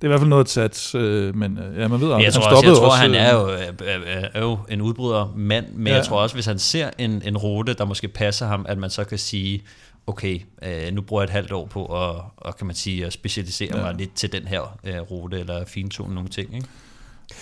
det 0.00 0.04
er 0.04 0.06
i 0.06 0.08
hvert 0.08 0.20
fald 0.20 0.28
noget 0.28 0.44
at 0.44 0.50
satse, 0.50 0.98
øh, 0.98 1.36
men 1.36 1.58
øh, 1.58 1.80
ja, 1.80 1.88
man 1.88 2.00
ved 2.00 2.06
aldrig. 2.12 2.24
Jeg 2.24 2.32
tror, 2.32 2.42
han 2.42 2.52
også, 2.56 2.66
jeg 2.66 2.76
tror 2.76 2.86
også, 2.86 2.96
han 2.98 3.10
øh, 3.14 3.20
er 3.20 3.34
jo, 3.34 3.40
er, 3.48 3.98
er, 4.06 4.28
er 4.34 4.40
jo 4.40 4.58
en 4.68 4.80
udbryder 4.80 5.32
mand, 5.36 5.66
men 5.74 5.86
Ja. 5.86 5.94
jeg 5.94 6.04
tror 6.04 6.20
også, 6.22 6.36
hvis 6.36 6.46
han 6.46 6.58
ser 6.58 6.90
en, 6.98 7.22
en 7.24 7.36
rute, 7.36 7.74
der 7.74 7.84
måske 7.84 8.08
passer 8.08 8.46
ham, 8.46 8.66
at 8.68 8.78
man 8.78 8.90
så 8.90 9.04
kan 9.04 9.18
sige, 9.18 9.62
okay, 10.06 10.40
øh, 10.62 10.92
nu 10.94 11.02
bruger 11.02 11.22
jeg 11.22 11.26
et 11.26 11.30
halvt 11.32 11.52
år 11.52 11.66
på 11.66 11.84
at, 11.86 12.16
og 12.36 12.56
kan 12.56 12.66
man 12.66 12.76
sige, 12.76 13.06
at 13.06 13.12
specialisere 13.12 13.68
Ja. 13.72 13.78
ja. 13.78 13.82
mig 13.86 13.94
lidt 13.94 14.14
til 14.14 14.32
den 14.32 14.46
her 14.46 14.78
øh, 14.84 15.00
rute, 15.00 15.40
eller 15.40 15.64
fintune 15.66 16.14
nogle 16.14 16.28
ting. 16.28 16.54
Ikke? 16.54 16.66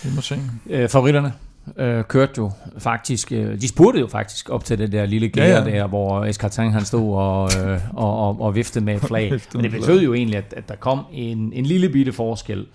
Vi 0.03 0.09
må 0.15 0.21
se. 0.21 0.39
Øh, 0.69 0.89
favoritterne 0.89 1.33
øh, 1.77 2.03
kørte 2.03 2.33
jo 2.37 2.51
faktisk, 2.77 3.31
øh, 3.31 3.61
de 3.61 3.67
spurgte 3.67 3.99
jo 3.99 4.07
faktisk 4.07 4.49
op 4.49 4.65
til 4.65 4.77
det 4.77 4.91
der 4.91 5.05
lille 5.05 5.29
gære 5.29 5.45
Ja, 5.45 5.63
ja, 5.63 5.71
der, 5.71 5.87
hvor 5.87 6.25
Escartin 6.25 6.71
han 6.71 6.85
stod 6.85 7.15
og, 7.15 7.49
øh, 7.59 7.79
og, 7.93 8.27
og, 8.27 8.41
og 8.41 8.55
viftede 8.55 8.85
med 8.85 8.95
et 8.95 9.01
flag. 9.01 9.31
Men 9.53 9.63
det 9.63 9.71
betød 9.71 10.01
jo 10.01 10.13
egentlig, 10.13 10.37
at, 10.37 10.53
at 10.57 10.69
der 10.69 10.75
kom 10.75 11.05
en, 11.11 11.53
en 11.53 11.65
lille 11.65 11.89
bitte 11.89 12.13
forskel. 12.13 12.65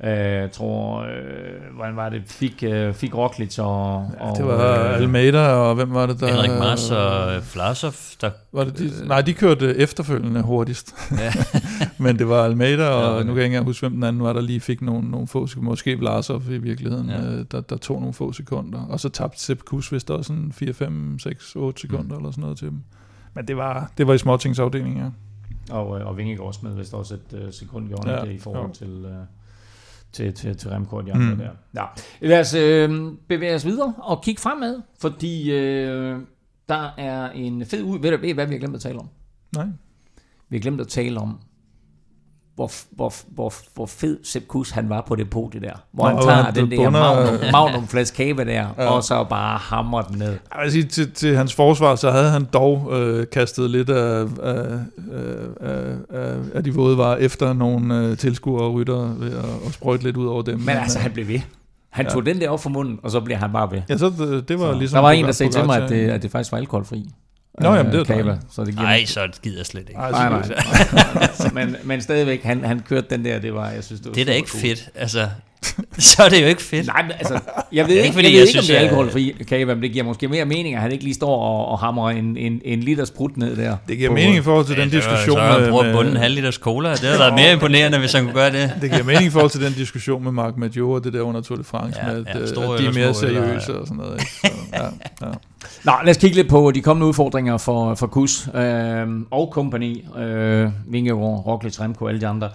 Jeg 0.00 0.52
tror, 0.52 1.00
øh, 1.00 1.74
hvordan 1.74 1.96
var 1.96 2.08
det, 2.08 2.22
fik, 2.26 2.62
øh, 2.62 2.94
fik 2.94 3.14
Roglic 3.14 3.58
og... 3.58 3.96
og 4.20 4.36
det 4.36 4.46
var 4.46 4.88
øh, 4.88 4.96
Almeida, 4.96 5.48
og 5.48 5.74
hvem 5.74 5.94
var 5.94 6.06
det 6.06 6.20
der... 6.20 6.26
Henrik 6.26 6.50
Mars 6.50 6.90
og 6.90 7.42
Flasov, 7.42 7.92
der... 8.20 8.30
Var 8.52 8.64
det 8.64 8.78
de, 8.78 9.06
nej, 9.06 9.20
de 9.20 9.34
kørte 9.34 9.76
efterfølgende 9.76 10.42
hurtigst. 10.42 10.94
Ja. 11.18 11.32
Men 12.04 12.18
det 12.18 12.28
var 12.28 12.44
Almeida, 12.44 12.88
og 12.88 13.02
ja, 13.02 13.14
okay. 13.14 13.26
nu 13.26 13.32
kan 13.32 13.36
jeg 13.36 13.44
ikke 13.44 13.54
engang 13.54 13.66
huske, 13.66 13.88
hvem 13.88 13.92
den 13.92 14.04
anden 14.04 14.22
var, 14.22 14.32
der 14.32 14.40
lige 14.40 14.60
fik 14.60 14.82
nogle, 14.82 15.10
nogle 15.10 15.26
få 15.26 15.46
sekunder. 15.46 15.70
Måske 15.70 15.98
Vlasov 15.98 16.42
i 16.50 16.58
virkeligheden, 16.58 17.08
ja. 17.08 17.22
øh, 17.22 17.44
der, 17.50 17.60
der 17.60 17.76
tog 17.76 18.00
nogle 18.00 18.14
få 18.14 18.32
sekunder. 18.32 18.86
Og 18.88 19.00
så 19.00 19.08
tabte 19.08 19.40
Sepp 19.40 19.60
Kuss 19.64 19.92
vist 19.92 20.10
også 20.10 20.28
sådan 20.28 20.52
4, 20.52 20.72
5, 20.72 21.18
6, 21.18 21.56
8 21.56 21.80
sekunder 21.80 22.14
mm. 22.14 22.16
eller 22.16 22.30
sådan 22.30 22.42
noget 22.42 22.58
til 22.58 22.68
dem. 22.68 22.82
Men 23.34 23.48
det 23.48 23.56
var, 23.56 23.90
det 23.98 24.06
var 24.06 24.14
i 24.14 24.18
småtingsafdelingen, 24.18 24.98
ja. 24.98 25.08
Og, 25.74 26.00
øh, 26.00 26.06
og 26.06 26.16
Vingegaard 26.16 26.52
smed 26.52 26.74
vist 26.74 26.94
også 26.94 27.14
et 27.14 27.42
uh, 27.46 27.52
sekund 27.52 27.88
gjorde 27.88 28.10
ja, 28.10 28.24
det 28.24 28.32
i 28.32 28.38
forhold 28.38 28.66
jo. 28.66 28.74
til... 28.74 29.04
Uh, 29.04 29.37
til, 30.12 30.34
til, 30.34 30.56
til 30.56 30.70
Remco 30.70 30.96
og 30.96 31.06
de 31.06 31.12
andre 31.12 31.34
mm. 31.34 31.38
der. 31.38 31.50
Ja. 31.74 31.84
Lad 32.20 32.40
os 32.40 32.54
øh, 32.54 33.12
bevæge 33.28 33.54
os 33.54 33.66
videre 33.66 33.94
og 33.98 34.22
kigge 34.22 34.40
fremad, 34.40 34.82
fordi 35.00 35.52
øh, 35.52 36.18
der 36.68 36.94
er 36.98 37.30
en 37.30 37.66
fed 37.66 37.82
ud... 37.82 37.98
Ved 37.98 38.10
du 38.10 38.34
hvad 38.34 38.46
vi 38.46 38.54
har 38.54 38.58
glemt 38.58 38.74
at 38.74 38.80
tale 38.80 38.98
om? 38.98 39.08
Nej. 39.56 39.66
Vi 40.48 40.56
har 40.56 40.60
glemt 40.60 40.80
at 40.80 40.88
tale 40.88 41.20
om 41.20 41.40
hvor, 42.58 42.70
hvor, 42.90 43.12
hvor, 43.28 43.52
hvor 43.74 43.86
fed 43.86 44.18
Sepp 44.24 44.46
Kuss 44.48 44.70
han 44.70 44.88
var 44.88 45.00
på 45.00 45.14
det 45.14 45.30
podie 45.30 45.60
der. 45.60 45.72
Hvor 45.92 46.10
Nå, 46.10 46.16
han 46.16 46.24
tager 46.24 46.50
den 46.50 46.70
der 46.70 46.76
bunder... 46.76 46.90
magnum, 46.90 47.52
magnum 47.52 47.86
flaske 47.86 48.34
der, 48.36 48.44
ja. 48.44 48.84
og 48.84 49.04
så 49.04 49.24
bare 49.24 49.58
hammer 49.58 50.02
den 50.02 50.18
ned. 50.18 50.28
Jeg 50.28 50.62
vil 50.62 50.72
sige, 50.72 50.84
til, 50.84 51.12
til 51.12 51.36
hans 51.36 51.54
forsvar, 51.54 51.94
så 51.94 52.10
havde 52.10 52.30
han 52.30 52.46
dog 52.52 52.88
øh, 52.92 53.26
kastet 53.32 53.70
lidt 53.70 53.90
af, 53.90 54.26
af, 54.42 54.78
af, 55.60 55.96
af, 56.10 56.36
af 56.54 56.64
de 56.64 56.74
våde 56.74 56.98
var 56.98 57.16
efter 57.16 57.52
nogle 57.52 57.98
øh, 57.98 58.16
tilskuere 58.16 58.64
og 58.64 58.74
rytter 58.74 59.14
ved 59.14 59.32
at, 59.32 59.44
at 59.66 59.72
sprøjte 59.72 60.04
lidt 60.04 60.16
ud 60.16 60.26
over 60.26 60.42
dem. 60.42 60.56
Men, 60.56 60.66
Men 60.66 60.76
altså, 60.76 60.98
han 60.98 61.10
blev 61.10 61.28
ved. 61.28 61.40
Han 61.90 62.06
ja. 62.06 62.10
tog 62.10 62.26
den 62.26 62.40
der 62.40 62.50
op 62.50 62.60
for 62.60 62.70
munden, 62.70 62.98
og 63.02 63.10
så 63.10 63.20
bliver 63.20 63.38
han 63.38 63.52
bare 63.52 63.70
ved. 63.70 63.82
Ja, 63.88 63.96
så 63.96 64.12
det, 64.18 64.48
det 64.48 64.60
var 64.60 64.72
så, 64.72 64.78
ligesom... 64.78 64.96
Der 64.96 65.02
var 65.02 65.10
en, 65.10 65.24
der 65.24 65.32
sagde 65.32 65.52
til 65.52 65.66
mig, 65.66 65.82
at 65.82 65.90
det, 65.90 66.08
at 66.10 66.22
det 66.22 66.30
faktisk 66.30 66.52
var 66.52 66.58
alkoholfri. 66.58 67.10
Nå, 67.60 67.74
jamen, 67.74 67.92
det 67.92 68.00
er 68.00 68.04
Kava, 68.04 68.38
så 68.50 68.64
det 68.64 68.74
giver 68.74 68.86
Ej, 68.88 69.04
så 69.04 69.28
gider 69.42 69.56
jeg 69.56 69.66
slet 69.66 69.88
ikke. 69.88 70.00
Nej, 70.00 70.10
nej, 70.10 70.28
nej. 70.28 70.48
nej. 71.14 71.50
men, 71.66 71.76
men 71.84 72.00
stadigvæk, 72.00 72.42
han, 72.42 72.64
han 72.64 72.80
kørte 72.80 73.06
den 73.10 73.24
der, 73.24 73.38
det 73.38 73.54
var, 73.54 73.70
jeg 73.70 73.84
synes, 73.84 74.00
det 74.00 74.08
var 74.08 74.14
Det 74.14 74.20
er 74.20 74.24
da 74.24 74.32
ikke 74.32 74.48
cool. 74.48 74.60
fedt, 74.60 74.90
altså. 74.94 75.28
så 75.98 76.22
er 76.22 76.28
det 76.28 76.42
jo 76.42 76.46
ikke 76.46 76.62
fedt. 76.62 76.86
Nej, 76.86 77.02
men 77.02 77.12
altså, 77.12 77.40
jeg 77.72 77.86
ved 77.86 77.94
ikke, 77.94 78.04
ikke, 78.04 78.14
fordi 78.14 78.26
jeg 78.26 78.32
ved 78.32 78.38
jeg 78.38 78.48
ikke 78.48 78.50
synes, 78.50 78.70
om 78.70 78.72
det 78.72 78.76
er 78.76 78.80
alkoholfri 78.80 79.44
kava, 79.48 79.74
men 79.74 79.82
det 79.82 79.92
giver 79.92 80.04
måske 80.04 80.28
mere 80.28 80.44
mening, 80.44 80.74
at 80.74 80.80
han 80.80 80.92
ikke 80.92 81.04
lige 81.04 81.14
står 81.14 81.36
og, 81.36 81.68
og 81.68 81.78
hamrer 81.78 82.10
en, 82.10 82.36
en, 82.36 82.60
en 82.64 82.80
liters 82.80 83.10
brud 83.10 83.30
ned 83.36 83.56
der. 83.56 83.76
Det 83.88 83.98
giver 83.98 84.10
mening 84.10 84.36
i 84.36 84.40
forhold 84.40 84.66
til 84.66 84.76
ja, 84.76 84.82
den 84.82 84.90
diskussion 84.90 85.36
så 85.36 85.58
med... 85.58 85.64
Så 85.64 85.70
bruger 85.70 85.92
bunden 85.92 86.12
en 86.12 86.20
halv 86.20 86.34
liters 86.34 86.54
cola, 86.54 86.92
det 86.92 87.04
er 87.04 87.30
da 87.30 87.34
mere 87.34 87.52
imponerende, 87.52 87.98
hvis 87.98 88.12
han 88.12 88.24
kunne 88.24 88.34
gøre 88.34 88.52
det. 88.52 88.72
Det 88.82 88.90
giver 88.90 89.04
mening 89.04 89.26
i 89.26 89.30
forhold 89.30 89.50
til 89.50 89.60
den 89.60 89.72
diskussion 89.72 90.24
med 90.24 90.32
Marc 90.32 90.54
Major 90.56 90.94
og 90.94 91.04
det 91.04 91.12
der 91.12 91.20
under 91.20 91.40
Tour 91.40 91.56
de 91.56 91.64
France, 91.64 92.00
ja, 92.02 92.12
med, 92.12 92.26
at, 92.26 92.34
ja, 92.34 92.72
at 92.74 92.80
de 92.80 92.86
er 92.86 92.92
mere 92.92 93.14
seriøse 93.14 93.78
og 93.78 93.86
sådan 93.86 93.96
noget. 93.96 94.20
Ikke? 94.20 94.30
Så, 94.30 94.50
ja, 94.72 94.82
ja. 95.26 95.32
Nå, 95.84 95.92
lad 96.04 96.10
os 96.10 96.16
kigge 96.16 96.36
lidt 96.36 96.48
på 96.48 96.70
de 96.74 96.80
kommende 96.80 97.06
udfordringer 97.06 97.58
for, 97.58 97.94
for 97.94 98.06
Kus 98.06 98.48
øh, 98.54 99.06
og 99.30 99.50
kompagni, 99.50 100.04
øh, 100.18 100.68
Vingegaard, 100.86 101.46
Roglic, 101.46 101.80
Remco 101.80 102.04
og 102.04 102.10
alle 102.10 102.20
de 102.20 102.26
andre. 102.26 102.46
Øh, 102.46 102.52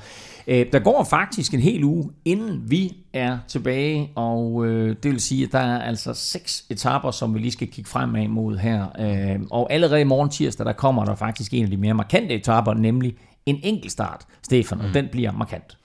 der 0.47 0.79
går 0.79 1.03
faktisk 1.03 1.53
en 1.53 1.59
hel 1.59 1.83
uge, 1.83 2.09
inden 2.25 2.71
vi 2.71 2.97
er 3.13 3.37
tilbage, 3.47 4.11
og 4.15 4.65
øh, 4.65 4.95
det 5.03 5.11
vil 5.11 5.19
sige, 5.19 5.45
at 5.45 5.51
der 5.51 5.59
er 5.59 5.81
altså 5.81 6.13
seks 6.13 6.65
etaper, 6.69 7.11
som 7.11 7.33
vi 7.33 7.39
lige 7.39 7.51
skal 7.51 7.67
kigge 7.67 7.89
fremad 7.89 8.27
mod 8.27 8.57
her. 8.57 8.85
Øh, 8.99 9.41
og 9.51 9.73
allerede 9.73 10.01
i 10.01 10.03
morgen 10.03 10.29
tirsdag, 10.29 10.65
der 10.65 10.73
kommer 10.73 11.05
der 11.05 11.15
faktisk 11.15 11.53
en 11.53 11.63
af 11.63 11.69
de 11.69 11.77
mere 11.77 11.93
markante 11.93 12.35
etaper, 12.35 12.73
nemlig 12.73 13.15
en 13.45 13.59
enkeltstart, 13.63 14.25
Stefan, 14.43 14.79
og 14.79 14.87
mm. 14.87 14.93
den 14.93 15.07
bliver 15.11 15.31
markant. 15.31 15.77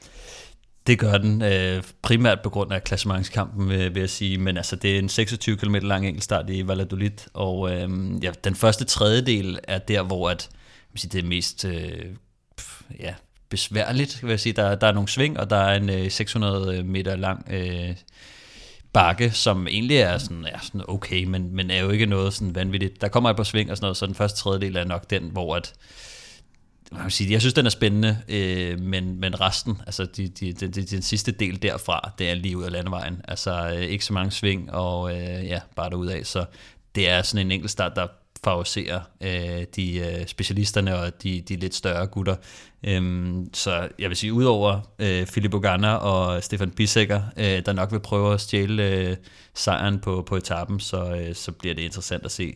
Det 0.87 0.99
gør 0.99 1.19
den, 1.19 1.43
øh, 1.43 1.83
primært 2.03 2.39
på 2.43 2.51
grund 2.51 2.73
af 2.73 2.85
klassementskampen, 2.85 3.69
vil, 3.69 3.95
vil 3.95 4.01
jeg 4.01 4.11
sige, 4.11 4.39
men 4.39 4.57
altså, 4.57 4.77
det 4.77 4.95
er 4.95 4.99
en 4.99 5.09
26 5.09 5.57
km 5.57 5.75
lang 5.75 6.07
enkeltstart 6.07 6.51
i 6.51 6.69
Valladolid, 6.69 7.11
og 7.35 7.71
øh, 7.73 7.89
ja, 8.23 8.31
den 8.45 8.55
første 8.55 8.85
tredjedel 8.85 9.59
er 9.69 9.79
der, 9.79 10.03
hvor 10.03 10.31
at, 10.31 10.51
sige, 10.95 11.11
det 11.13 11.25
er 11.25 11.29
mest 11.29 11.65
øh, 11.65 12.05
ja, 13.01 13.15
besværligt, 13.51 14.23
vil 14.23 14.31
jeg 14.31 14.41
sige. 14.41 14.53
Der, 14.53 14.75
der 14.75 14.87
er 14.87 14.93
nogle 14.93 15.09
sving, 15.09 15.41
og 15.41 15.51
der 15.51 15.57
er 15.57 15.77
en 15.77 15.91
øh, 15.91 16.11
600 16.11 16.79
øh, 16.79 16.85
meter 16.85 17.17
lang 17.17 17.47
øh, 17.51 17.95
bakke, 18.93 19.31
som 19.31 19.67
egentlig 19.67 19.97
er 19.97 20.19
sådan, 20.19 20.47
ja, 20.53 20.59
sådan 20.63 20.83
okay, 20.89 21.25
men, 21.25 21.55
men 21.55 21.71
er 21.71 21.81
jo 21.81 21.91
ikke 21.91 22.07
noget 22.07 22.35
sådan 22.35 22.55
vanvittigt. 22.55 23.01
Der 23.01 23.09
kommer 23.09 23.31
et 23.31 23.37
par 23.37 23.43
sving 23.43 23.71
og 23.71 23.77
sådan 23.77 23.85
noget, 23.85 23.97
så 23.97 24.07
den 24.07 24.15
første 24.15 24.39
tredjedel 24.39 24.77
er 24.77 24.85
nok 24.85 25.11
den, 25.11 25.23
hvor 25.23 25.57
at, 25.57 25.73
man 26.93 27.01
kan 27.01 27.11
sige, 27.11 27.33
jeg 27.33 27.41
synes, 27.41 27.55
den 27.55 27.67
er 27.67 27.71
spændende, 27.71 28.19
øh, 28.29 28.81
men, 28.81 29.21
men 29.21 29.41
resten, 29.41 29.81
altså 29.87 30.05
de, 30.05 30.29
de, 30.29 30.53
de, 30.53 30.69
de, 30.69 30.83
den 30.83 31.03
sidste 31.03 31.33
del 31.33 31.63
derfra, 31.63 32.11
det 32.19 32.31
er 32.31 32.35
lige 32.35 32.59
ud 32.59 32.65
af 32.65 32.73
landevejen. 32.73 33.21
Altså 33.29 33.75
øh, 33.77 33.83
ikke 33.83 34.05
så 34.05 34.13
mange 34.13 34.31
sving, 34.31 34.73
og 34.73 35.13
øh, 35.13 35.47
ja, 35.47 35.61
bare 35.77 35.91
derudad. 35.91 36.25
Så 36.25 36.45
det 36.95 37.09
er 37.09 37.23
sådan 37.23 37.47
en 37.47 37.53
enkelt 37.53 37.71
start, 37.71 37.93
der 37.97 38.07
favorisere 38.45 39.03
øh, 39.21 39.65
de 39.77 39.99
øh, 39.99 40.27
specialisterne 40.27 40.99
og 40.99 41.23
de, 41.23 41.41
de 41.41 41.57
lidt 41.57 41.75
større 41.75 42.07
gutter. 42.07 42.37
Øhm, 42.83 43.51
så 43.55 43.89
jeg 43.99 44.09
vil 44.09 44.17
sige, 44.17 44.33
udover 44.33 44.81
øh, 44.99 45.27
Philip 45.27 45.55
Ogana 45.55 45.95
og 45.95 46.43
Stefan 46.43 46.71
Bissegger, 46.71 47.23
øh, 47.37 47.67
der 47.67 47.73
nok 47.73 47.93
vil 47.93 48.01
prøve 48.01 48.35
at 48.35 48.41
stjæle 48.41 48.83
øh, 48.83 49.17
sejren 49.55 49.99
på, 49.99 50.23
på 50.23 50.37
etappen, 50.37 50.81
så, 50.81 51.17
øh, 51.17 51.35
så 51.35 51.53
bliver 51.53 51.75
det 51.75 51.83
interessant 51.83 52.25
at 52.25 52.31
se, 52.31 52.55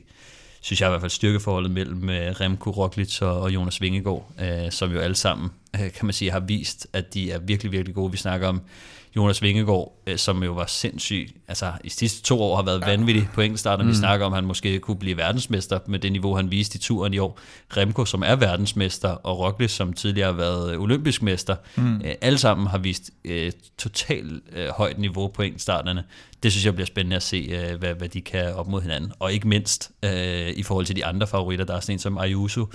synes 0.61 0.81
jeg 0.81 0.89
i 0.89 0.91
hvert 0.91 1.01
fald, 1.01 1.11
styrkeforholdet 1.11 1.71
mellem 1.71 2.11
øh, 2.11 2.41
Remco 2.41 2.71
Roglic 2.71 3.23
og, 3.23 3.41
og 3.41 3.55
Jonas 3.55 3.81
Vingegaard, 3.81 4.33
øh, 4.41 4.71
som 4.71 4.93
jo 4.93 5.01
alle 5.01 5.17
sammen, 5.17 5.51
øh, 5.75 5.93
kan 5.93 6.07
man 6.07 6.13
sige, 6.13 6.31
har 6.31 6.41
vist, 6.41 6.87
at 6.93 7.15
de 7.15 7.31
er 7.31 7.39
virkelig, 7.39 7.73
virkelig 7.73 7.95
gode. 7.95 8.11
Vi 8.11 8.17
snakker 8.17 8.49
om 8.49 8.61
Jonas 9.17 9.43
Vingegaard, 9.43 10.03
øh, 10.07 10.17
som 10.17 10.43
jo 10.43 10.53
var 10.53 10.67
sindssyg, 10.67 11.29
altså 11.49 11.73
i 11.85 11.89
de 11.89 11.95
sidste 11.95 12.23
to 12.23 12.43
år 12.43 12.57
har 12.57 12.63
været 12.63 12.81
vanvittig 12.81 13.29
på 13.35 13.41
enkeltstarten. 13.41 13.87
Mm. 13.87 13.91
Vi 13.91 13.97
snakker 13.97 14.27
om, 14.27 14.33
at 14.33 14.37
han 14.37 14.45
måske 14.45 14.79
kunne 14.79 14.97
blive 14.97 15.17
verdensmester 15.17 15.79
med 15.87 15.99
det 15.99 16.13
niveau, 16.13 16.37
han 16.37 16.51
viste 16.51 16.77
i 16.77 16.81
turen 16.81 17.15
i 17.15 17.19
år. 17.19 17.39
Remco, 17.77 18.05
som 18.05 18.23
er 18.27 18.37
verdensmester, 18.37 19.09
og 19.09 19.39
Roglic, 19.39 19.71
som 19.71 19.93
tidligere 19.93 20.27
har 20.27 20.37
været 20.39 20.77
olympisk 20.77 21.23
mester. 21.23 21.57
Mm. 21.77 21.97
Øh, 21.97 22.15
alle 22.21 22.39
sammen 22.39 22.67
har 22.67 22.79
vist 22.79 23.11
øh, 23.25 23.53
totalt 23.79 24.43
øh, 24.53 24.69
højt 24.69 24.99
niveau 24.99 25.29
på 25.29 25.43
enkeltstarterne. 25.43 26.05
Det 26.43 26.53
synes 26.53 26.65
jeg 26.65 26.75
bliver 26.75 26.87
spændende 26.87 27.17
at 27.17 27.23
se, 27.23 27.37
øh, 27.37 27.79
hvad, 27.79 27.95
hvad 27.95 28.09
de 28.09 28.21
kan 28.21 28.55
op 28.55 28.69
mod 28.69 28.83
hinanden. 28.83 29.13
Og 29.19 29.33
ikke 29.33 29.49
mindst 29.49 29.91
øh, 30.03 30.51
i 30.57 30.63
forhold 30.63 30.87
til 30.87 30.97
de 30.97 31.05
andre 31.05 31.27
favoritter, 31.27 31.65
der 31.65 31.77
er 31.77 31.81
sådan 31.81 31.95
en 31.95 31.99
som 31.99 32.19
Ayuso, 32.19 32.67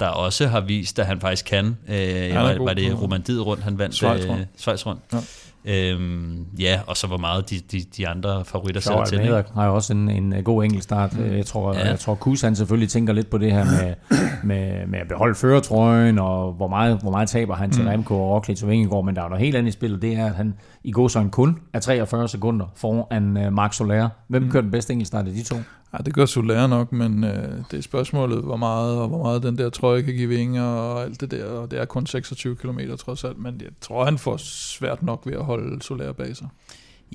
der 0.00 0.06
også 0.06 0.46
har 0.46 0.60
vist, 0.60 0.98
at 0.98 1.06
han 1.06 1.20
faktisk 1.20 1.44
kan. 1.44 1.76
Øh, 1.88 2.34
var, 2.34 2.64
var 2.64 2.74
det 2.74 3.00
Romandid 3.02 3.40
rundt, 3.40 3.62
han 3.62 3.78
vandt 3.78 3.94
Schweiz 3.94 4.26
rundt. 4.26 4.40
Øh, 4.40 4.46
Schweiz 4.56 4.86
rundt. 4.86 5.00
Ja. 5.12 5.18
Øhm, 5.66 6.46
ja, 6.58 6.80
og 6.86 6.96
så 6.96 7.06
hvor 7.06 7.16
meget 7.16 7.50
de, 7.50 7.60
de, 7.72 7.84
de 7.96 8.08
andre 8.08 8.44
favoritter 8.44 8.80
sætter 8.80 9.04
til. 9.04 9.20
Ikke? 9.20 9.44
har 9.54 9.66
jo 9.66 9.74
også 9.74 9.92
en, 9.92 10.10
en 10.10 10.44
god 10.44 10.64
enkeltstart. 10.64 11.18
Mm. 11.18 11.36
Jeg 11.36 11.46
tror, 11.46 11.74
ja. 11.74 11.88
jeg 11.88 11.98
tror 11.98 12.14
Kus 12.14 12.40
han 12.40 12.56
selvfølgelig 12.56 12.88
tænker 12.88 13.12
lidt 13.12 13.30
på 13.30 13.38
det 13.38 13.52
her 13.52 13.64
med, 13.64 13.94
med, 14.50 14.86
med 14.86 14.98
at 14.98 15.08
beholde 15.08 15.34
føretrøjen, 15.34 16.18
og 16.18 16.52
hvor 16.52 16.68
meget, 16.68 16.98
hvor 17.02 17.10
meget 17.10 17.28
taber 17.28 17.54
han 17.54 17.70
til 17.70 17.82
mm. 17.82 17.88
Remco 17.88 18.14
og 18.14 18.30
Roglic 18.30 18.62
og 18.62 18.68
Vingegaard, 18.68 19.04
men 19.04 19.16
der 19.16 19.22
er 19.22 19.28
noget 19.28 19.44
helt 19.44 19.56
andet 19.56 19.68
i 19.68 19.72
spillet, 19.72 20.02
det 20.02 20.12
er, 20.12 20.26
at 20.26 20.34
han 20.34 20.54
i 20.84 20.92
går 20.92 21.08
så 21.08 21.18
en 21.18 21.30
kun 21.30 21.58
er 21.72 21.80
43 21.80 22.28
sekunder 22.28 22.66
foran 22.76 23.46
uh, 23.46 23.52
Mark 23.52 23.72
Soler. 23.72 24.08
Hvem 24.28 24.42
mm. 24.42 24.50
kører 24.50 24.62
den 24.62 24.70
bedste 24.70 24.92
enkeltstart 24.92 25.26
af 25.26 25.32
de 25.32 25.42
to? 25.42 25.56
Ja, 25.94 25.98
det 26.04 26.14
gør 26.14 26.26
Soler 26.26 26.66
nok, 26.66 26.92
men 26.92 27.24
øh, 27.24 27.58
det 27.70 27.78
er 27.78 27.82
spørgsmålet, 27.82 28.42
hvor 28.42 28.56
meget, 28.56 28.98
og 28.98 29.08
hvor 29.08 29.22
meget 29.22 29.42
den 29.42 29.58
der 29.58 29.70
trøje 29.70 30.02
kan 30.02 30.14
give 30.14 30.28
vinger 30.28 30.64
og 30.64 31.02
alt 31.02 31.20
det 31.20 31.30
der, 31.30 31.44
og 31.44 31.70
det 31.70 31.78
er 31.78 31.84
kun 31.84 32.06
26 32.06 32.56
km 32.56 32.80
trods 32.98 33.24
alt, 33.24 33.38
men 33.38 33.60
jeg 33.60 33.70
tror, 33.80 34.04
han 34.04 34.18
får 34.18 34.36
svært 34.36 35.02
nok 35.02 35.22
ved 35.26 35.34
at 35.34 35.44
holde 35.44 35.82
Soler 35.82 36.12
bag 36.12 36.36
sig. 36.36 36.48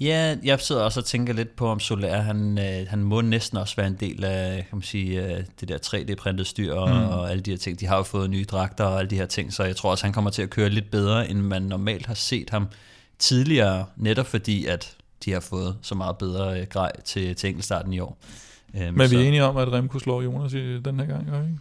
Ja, 0.01 0.35
jeg 0.43 0.59
sidder 0.59 0.83
også 0.83 0.99
og 0.99 1.05
tænker 1.05 1.33
lidt 1.33 1.55
på, 1.55 1.67
om 1.67 1.79
Soler, 1.79 2.21
han, 2.21 2.57
øh, 2.57 2.87
han 2.87 2.99
må 2.99 3.21
næsten 3.21 3.57
også 3.57 3.75
være 3.75 3.87
en 3.87 3.97
del 3.99 4.23
af 4.23 4.65
kan 4.69 4.77
man 4.77 4.81
sige, 4.81 5.25
øh, 5.25 5.43
det 5.59 5.69
der 5.69 5.77
3D-printet 5.77 6.47
styr 6.47 6.73
og, 6.73 6.89
mm. 6.89 6.95
og 6.95 7.31
alle 7.31 7.43
de 7.43 7.51
her 7.51 7.57
ting. 7.57 7.79
De 7.79 7.85
har 7.85 7.97
jo 7.97 8.03
fået 8.03 8.29
nye 8.29 8.45
dragter 8.45 8.83
og 8.83 8.99
alle 8.99 9.09
de 9.09 9.15
her 9.15 9.25
ting, 9.25 9.53
så 9.53 9.63
jeg 9.63 9.75
tror 9.75 9.91
også, 9.91 10.05
han 10.05 10.13
kommer 10.13 10.31
til 10.31 10.41
at 10.41 10.49
køre 10.49 10.69
lidt 10.69 10.91
bedre, 10.91 11.29
end 11.29 11.39
man 11.39 11.61
normalt 11.61 12.05
har 12.05 12.13
set 12.13 12.49
ham 12.49 12.67
tidligere, 13.19 13.85
netop 13.97 14.25
fordi, 14.25 14.65
at 14.65 14.95
de 15.25 15.31
har 15.31 15.39
fået 15.39 15.77
så 15.81 15.95
meget 15.95 16.17
bedre 16.17 16.59
øh, 16.59 16.67
grej 16.67 16.91
til, 17.05 17.35
til 17.35 17.47
enkeltstarten 17.47 17.93
i 17.93 17.99
år. 17.99 18.17
Øhm, 18.73 18.93
Men 18.97 19.11
vi 19.11 19.15
er 19.15 19.19
enige 19.19 19.43
om, 19.43 19.57
at 19.57 19.73
Remco 19.73 19.99
slår 19.99 20.21
Jonas 20.21 20.53
i 20.53 20.79
den 20.79 20.99
her 20.99 21.05
gang, 21.05 21.21
ikke? 21.21 21.59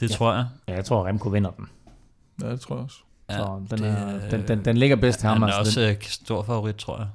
Det 0.00 0.10
ja. 0.10 0.14
tror 0.14 0.32
jeg. 0.32 0.46
Ja, 0.68 0.74
jeg 0.74 0.84
tror, 0.84 1.06
Remco 1.06 1.28
vinder 1.28 1.50
den. 1.50 1.66
Ja, 2.42 2.50
det 2.50 2.60
tror 2.60 2.76
jeg 2.76 2.84
også. 2.84 2.96
Ja, 3.30 3.36
så 3.36 3.60
den, 3.70 3.78
det, 3.78 3.88
er, 3.88 4.28
den, 4.30 4.48
den, 4.48 4.64
den 4.64 4.76
ligger 4.76 4.96
bedst 4.96 5.18
til 5.18 5.28
ham. 5.28 5.42
Han 5.42 5.48
er 5.48 5.54
altså, 5.54 5.80
også 5.80 5.80
den. 5.80 5.96
stor 6.02 6.42
favorit, 6.42 6.74
tror 6.74 6.98
jeg. 6.98 7.06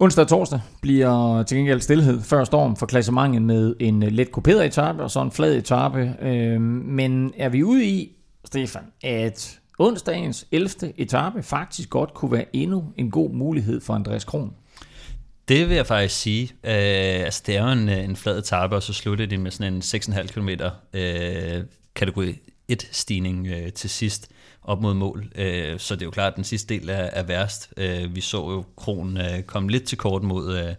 Onsdag 0.00 0.22
og 0.22 0.28
torsdag 0.28 0.60
bliver 0.82 1.42
til 1.42 1.56
gengæld 1.56 1.80
stillhed 1.80 2.22
før 2.22 2.44
storm 2.44 2.76
for 2.76 2.86
klassementet 2.86 3.42
med 3.42 3.74
en 3.80 4.02
let 4.02 4.32
kuperet 4.32 4.66
etape 4.66 5.02
og 5.02 5.10
så 5.10 5.22
en 5.22 5.32
flad 5.32 5.56
etape. 5.56 6.14
Øhm, 6.20 6.62
men 6.62 7.32
er 7.36 7.48
vi 7.48 7.62
ude 7.62 7.84
i, 7.86 8.12
Stefan, 8.44 8.82
at 9.04 9.58
onsdagens 9.78 10.46
11. 10.52 10.68
etape 10.96 11.42
faktisk 11.42 11.90
godt 11.90 12.14
kunne 12.14 12.32
være 12.32 12.44
endnu 12.52 12.84
en 12.96 13.10
god 13.10 13.30
mulighed 13.30 13.80
for 13.80 13.94
Andreas 13.94 14.24
Kron? 14.24 14.52
Det 15.48 15.68
vil 15.68 15.76
jeg 15.76 15.86
faktisk 15.86 16.20
sige. 16.20 16.44
Øh, 16.44 17.24
altså, 17.24 17.42
det 17.46 17.56
er 17.56 17.64
jo 17.64 17.72
en, 17.72 17.88
en 17.88 18.16
flad 18.16 18.38
etape, 18.38 18.76
og 18.76 18.82
så 18.82 18.92
slutter 18.92 19.26
de 19.26 19.38
med 19.38 19.50
sådan 19.50 19.74
en 19.74 19.82
6,5 19.82 20.26
km 20.26 20.48
øh, 20.94 21.64
kategori 21.94 22.38
et 22.68 22.88
stigning 22.92 23.46
øh, 23.46 23.72
til 23.72 23.90
sidst 23.90 24.30
op 24.62 24.82
mod 24.82 24.94
mål. 24.94 25.32
Øh, 25.36 25.78
så 25.78 25.94
det 25.94 26.02
er 26.02 26.06
jo 26.06 26.10
klart, 26.10 26.32
at 26.32 26.36
den 26.36 26.44
sidste 26.44 26.74
del 26.74 26.88
er, 26.88 26.94
er 26.94 27.22
værst. 27.22 27.72
Øh, 27.76 28.14
vi 28.14 28.20
så 28.20 28.36
jo 28.36 28.64
Kron 28.76 29.16
øh, 29.16 29.42
komme 29.42 29.70
lidt 29.70 29.84
til 29.84 29.98
kort 29.98 30.22
mod 30.22 30.58
øh, 30.58 30.74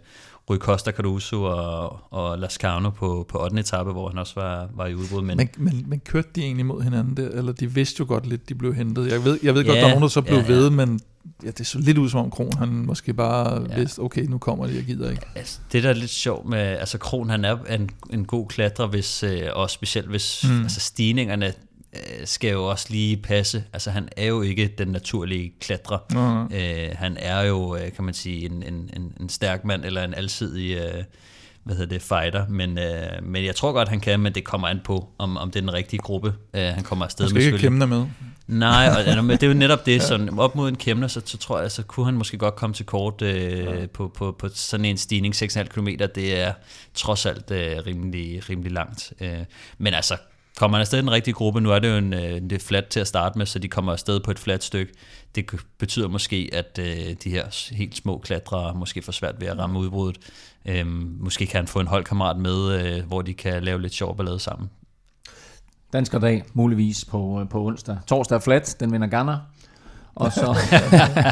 Rui 0.50 0.58
Costa 0.58 0.92
Caruso 0.92 1.42
og, 1.42 1.98
og 2.10 2.38
Lascano 2.38 2.90
på, 2.90 3.26
på 3.28 3.44
8. 3.44 3.60
etape, 3.60 3.92
hvor 3.92 4.08
han 4.08 4.18
også 4.18 4.40
var, 4.40 4.68
var 4.74 4.86
i 4.86 4.94
udbrud. 4.94 5.22
Men, 5.22 5.36
men, 5.36 5.48
men, 5.56 5.84
men 5.86 6.00
kørte 6.00 6.28
de 6.34 6.42
egentlig 6.42 6.66
mod 6.66 6.82
hinanden 6.82 7.16
der, 7.16 7.28
eller 7.28 7.52
de 7.52 7.74
vidste 7.74 8.00
jo 8.00 8.06
godt 8.08 8.26
lidt, 8.26 8.48
de 8.48 8.54
blev 8.54 8.74
hentet? 8.74 9.12
Jeg 9.12 9.24
ved, 9.24 9.38
jeg 9.42 9.54
ved 9.54 9.62
ja, 9.62 9.68
godt, 9.68 9.76
der 9.76 9.84
er 9.84 9.88
nogen, 9.88 10.02
der 10.02 10.08
så 10.08 10.22
blev 10.22 10.38
ja, 10.38 10.42
ja. 10.42 10.52
ved, 10.52 10.70
men 10.70 11.00
ja, 11.44 11.50
det 11.50 11.66
så 11.66 11.78
lidt 11.78 11.98
ud 11.98 12.10
som 12.10 12.20
om 12.20 12.30
Kron, 12.30 12.58
han 12.58 12.68
måske 12.68 13.14
bare 13.14 13.66
ja. 13.70 13.76
vidste, 13.76 13.98
okay, 13.98 14.24
nu 14.24 14.38
kommer 14.38 14.66
det, 14.66 14.76
jeg 14.76 14.84
gider 14.84 15.10
ikke. 15.10 15.26
Altså, 15.34 15.58
det 15.72 15.82
der 15.82 15.88
er 15.88 15.94
lidt 15.94 16.10
sjovt 16.10 16.48
med, 16.48 16.58
altså 16.58 16.98
Kron, 16.98 17.30
han 17.30 17.44
er 17.44 17.56
en, 17.64 17.90
en 18.10 18.24
god 18.24 18.48
klatrer, 18.48 18.86
hvis, 18.86 19.22
øh, 19.22 19.42
og 19.52 19.70
specielt 19.70 20.08
hvis 20.08 20.44
mm. 20.48 20.62
altså, 20.62 20.80
stigningerne 20.80 21.52
øh, 21.92 22.26
skal 22.26 22.50
jo 22.52 22.64
også 22.64 22.86
lige 22.90 23.16
passe. 23.16 23.64
Altså 23.72 23.90
han 23.90 24.08
er 24.16 24.26
jo 24.26 24.42
ikke 24.42 24.74
den 24.78 24.88
naturlige 24.88 25.52
klatrer. 25.60 25.98
Uh-huh. 26.12 26.56
Øh, 26.56 26.88
han 26.94 27.16
er 27.20 27.42
jo, 27.42 27.76
øh, 27.76 27.92
kan 27.92 28.04
man 28.04 28.14
sige, 28.14 28.44
en, 28.44 28.62
en, 28.62 28.90
en, 28.96 29.12
en 29.20 29.28
stærk 29.28 29.64
mand, 29.64 29.84
eller 29.84 30.04
en 30.04 30.14
alsidig 30.14 30.76
øh, 30.76 31.04
hvad 31.64 31.76
hedder 31.76 31.94
det, 31.94 32.02
fighter. 32.02 32.48
Men, 32.48 32.78
øh, 32.78 33.22
men 33.22 33.44
jeg 33.44 33.56
tror 33.56 33.72
godt, 33.72 33.88
han 33.88 34.00
kan, 34.00 34.20
men 34.20 34.34
det 34.34 34.44
kommer 34.44 34.68
an 34.68 34.80
på, 34.84 35.08
om, 35.18 35.36
om 35.36 35.50
det 35.50 35.56
er 35.56 35.60
den 35.60 35.72
rigtige 35.72 36.00
gruppe, 36.00 36.34
øh, 36.54 36.62
han 36.62 36.84
kommer 36.84 37.04
afsted 37.04 37.24
med. 37.24 37.32
Han 37.32 37.58
skal 37.58 37.64
ikke 37.64 37.86
med. 37.86 38.06
Nej, 38.50 38.88
og, 38.88 39.28
det 39.28 39.42
er 39.42 39.46
jo 39.46 39.54
netop 39.54 39.86
det, 39.86 40.02
sådan, 40.02 40.38
op 40.38 40.54
mod 40.54 40.68
en 40.68 40.76
kæmner, 40.76 41.08
så, 41.08 41.20
så 41.24 41.38
tror 41.38 41.60
jeg, 41.60 41.70
så 41.70 41.82
kunne 41.82 42.06
han 42.06 42.14
måske 42.14 42.38
godt 42.38 42.56
komme 42.56 42.74
til 42.74 42.86
kort 42.86 43.22
øh, 43.22 43.58
ja. 43.58 43.86
på, 43.86 44.08
på, 44.08 44.36
på 44.38 44.48
sådan 44.54 44.84
en 44.84 44.96
stigning, 44.96 45.34
6,5 45.34 45.62
km, 45.62 45.88
det 46.14 46.38
er 46.40 46.52
trods 46.94 47.26
alt 47.26 47.50
øh, 47.50 47.76
rimelig, 47.86 48.50
rimelig 48.50 48.72
langt. 48.72 49.12
Øh, 49.20 49.38
men 49.78 49.94
altså, 49.94 50.16
kommer 50.56 50.72
man 50.72 50.80
afsted 50.80 50.98
i 50.98 51.02
den 51.02 51.10
rigtige 51.10 51.34
gruppe, 51.34 51.60
nu 51.60 51.70
er 51.70 51.78
det 51.78 51.90
jo 51.90 51.96
en, 51.96 52.12
øh, 52.12 52.20
det 52.20 52.52
er 52.52 52.58
flat 52.58 52.86
til 52.86 53.00
at 53.00 53.06
starte 53.06 53.38
med, 53.38 53.46
så 53.46 53.58
de 53.58 53.68
kommer 53.68 53.92
afsted 53.92 54.20
på 54.20 54.30
et 54.30 54.38
fladt 54.38 54.64
stykke. 54.64 54.92
Det 55.34 55.50
betyder 55.78 56.08
måske, 56.08 56.50
at 56.52 56.78
øh, 56.82 57.16
de 57.24 57.30
her 57.30 57.74
helt 57.74 57.96
små 57.96 58.18
klatrere 58.18 58.74
måske 58.74 59.02
får 59.02 59.12
svært 59.12 59.40
ved 59.40 59.48
at 59.48 59.58
ramme 59.58 59.78
udbruddet. 59.78 60.18
Øhm, 60.66 61.16
måske 61.20 61.46
kan 61.46 61.56
han 61.56 61.66
få 61.66 61.80
en 61.80 61.86
holdkammerat 61.86 62.36
med, 62.36 62.72
øh, 62.72 63.06
hvor 63.06 63.22
de 63.22 63.34
kan 63.34 63.64
lave 63.64 63.82
lidt 63.82 63.94
sjov 63.94 64.16
ballade 64.16 64.38
sammen. 64.38 64.70
Dag, 65.92 66.42
muligvis 66.54 67.04
på, 67.04 67.40
øh, 67.40 67.48
på 67.48 67.64
onsdag. 67.64 67.98
Torsdag 68.06 68.36
er 68.36 68.40
flat, 68.40 68.76
den 68.80 68.92
vinder 68.92 69.06
Ganner. 69.06 69.38
Og 70.14 70.32
så, 70.32 70.46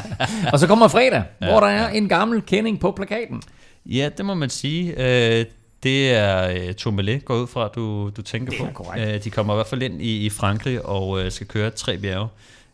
og 0.52 0.58
så 0.58 0.66
kommer 0.66 0.88
fredag, 0.88 1.22
ja, 1.40 1.50
hvor 1.50 1.60
der 1.60 1.66
er 1.66 1.88
en 1.88 2.08
gammel 2.08 2.42
kending 2.42 2.80
på 2.80 2.90
plakaten. 2.90 3.42
Ja, 3.86 4.08
det 4.16 4.26
må 4.26 4.34
man 4.34 4.50
sige. 4.50 4.94
Øh, 4.96 5.44
det 5.82 6.14
er 6.14 6.68
uh, 6.68 6.74
Tourmalet, 6.74 7.24
går 7.24 7.34
ud 7.34 7.46
fra, 7.46 7.68
du, 7.68 8.10
du 8.16 8.22
tænker 8.22 8.52
det 8.52 8.74
på. 8.74 8.86
Uh, 8.96 9.24
de 9.24 9.30
kommer 9.30 9.54
i 9.54 9.56
hvert 9.56 9.66
fald 9.66 9.82
ind 9.82 10.02
i, 10.02 10.26
i 10.26 10.30
Frankrig 10.30 10.86
og 10.86 11.08
uh, 11.08 11.28
skal 11.28 11.46
køre 11.46 11.70
tre 11.70 11.98
bjerge. 11.98 12.28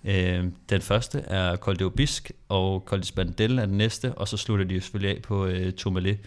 Uh, 0.04 0.50
den 0.70 0.80
første 0.80 1.18
er 1.18 1.56
Col 1.56 1.78
de 1.78 1.84
Obisk, 1.84 2.32
og 2.48 2.82
Col 2.86 3.00
de 3.00 3.06
Spandel 3.06 3.58
er 3.58 3.66
den 3.66 3.78
næste, 3.78 4.12
og 4.12 4.28
så 4.28 4.36
slutter 4.36 4.64
de 4.64 4.80
selvfølgelig 4.80 5.16
af 5.16 5.22
på 5.22 5.46
uh, 5.46 5.70
Tourmalet, 5.76 6.18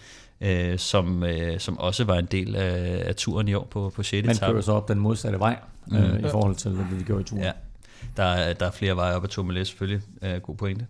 uh, 0.41 0.77
som, 0.77 1.23
uh, 1.23 1.57
som 1.57 1.79
også 1.79 2.03
var 2.03 2.15
en 2.15 2.25
del 2.25 2.55
af, 2.55 3.03
af 3.07 3.15
turen 3.15 3.47
i 3.47 3.53
år 3.53 3.67
på, 3.71 3.91
på 3.95 4.03
6. 4.03 4.25
Man 4.25 4.37
kører 4.37 4.61
så 4.61 4.71
op 4.71 4.87
den 4.87 4.99
modsatte 4.99 5.39
vej 5.39 5.57
mm. 5.87 5.97
uh, 5.97 6.19
i 6.19 6.29
forhold 6.31 6.55
til, 6.55 6.71
hvad 6.71 6.99
de 6.99 7.03
gjorde 7.03 7.21
i 7.21 7.25
turen. 7.25 7.43
Ja. 7.43 7.51
Der, 8.17 8.23
er, 8.23 8.53
der 8.53 8.65
er 8.65 8.71
flere 8.71 8.95
veje 8.95 9.15
op 9.15 9.23
ad 9.23 9.29
Tourmalet 9.29 9.67
selvfølgelig. 9.67 10.01
Uh, 10.21 10.41
god 10.41 10.55
pointe. 10.55 10.85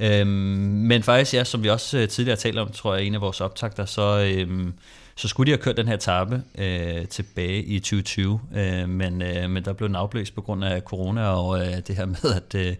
Øhm, 0.00 0.28
men 0.28 1.02
faktisk, 1.02 1.34
ja, 1.34 1.44
som 1.44 1.62
vi 1.62 1.68
også 1.68 2.06
tidligere 2.06 2.34
har 2.36 2.40
talt 2.40 2.58
om, 2.58 2.70
tror 2.70 2.94
jeg, 2.94 3.04
en 3.04 3.14
af 3.14 3.20
vores 3.20 3.40
optagter, 3.40 3.84
så, 3.84 4.32
øhm, 4.34 4.72
så 5.16 5.28
skulle 5.28 5.46
de 5.46 5.56
have 5.56 5.62
kørt 5.62 5.76
den 5.76 5.88
her 5.88 5.94
etape 5.94 6.42
øh, 6.58 7.08
tilbage 7.08 7.62
i 7.62 7.78
2020, 7.78 8.40
øh, 8.56 8.88
men, 8.88 9.22
øh, 9.22 9.50
men 9.50 9.64
der 9.64 9.72
blev 9.72 9.88
den 9.88 9.96
afblæst 9.96 10.34
på 10.34 10.40
grund 10.40 10.64
af 10.64 10.80
corona 10.80 11.28
og 11.28 11.60
øh, 11.60 11.76
det 11.86 11.96
her 11.96 12.06
med, 12.06 12.34
at 12.36 12.54
øh, 12.54 12.74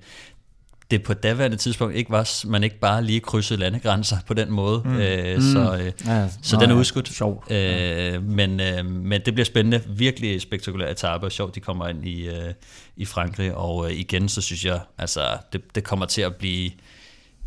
det 0.91 1.03
på 1.03 1.15
daværende 1.15 1.57
tidspunkt 1.57 1.97
ikke 1.97 2.11
var, 2.11 2.47
man 2.47 2.65
ikke 2.65 2.79
bare 2.79 3.05
lige 3.05 3.21
krydsede 3.21 3.61
landegrænser 3.61 4.17
på 4.27 4.35
den 4.35 4.51
måde. 4.51 4.83
Mm. 4.85 4.97
Øh, 4.97 5.37
mm. 5.37 5.43
Så, 5.43 5.77
øh, 5.77 5.93
ja, 6.07 6.29
så 6.43 6.57
den 6.61 6.71
er 6.71 6.75
udskudt. 6.75 7.09
Sjov. 7.09 7.45
Øh, 7.51 8.23
men, 8.23 8.61
øh, 8.61 8.85
men 8.87 9.21
det 9.25 9.35
bliver 9.35 9.45
spændende. 9.45 9.83
Virkelig 9.89 10.41
spektakulær 10.41 10.91
etape 10.91 11.27
og 11.27 11.33
sjovt, 11.33 11.55
de 11.55 11.61
kommer 11.61 11.89
ind 11.89 12.07
i, 12.07 12.29
øh, 12.29 12.53
i 12.97 13.05
Frankrig. 13.05 13.55
Og 13.55 13.87
øh, 13.87 13.99
igen, 13.99 14.29
så 14.29 14.43
synes 14.43 14.65
jeg, 14.65 14.81
altså, 14.99 15.37
det, 15.53 15.75
det 15.75 15.85
kommer 15.85 16.07
til 16.07 16.23
at 16.23 16.37
blive 16.37 16.71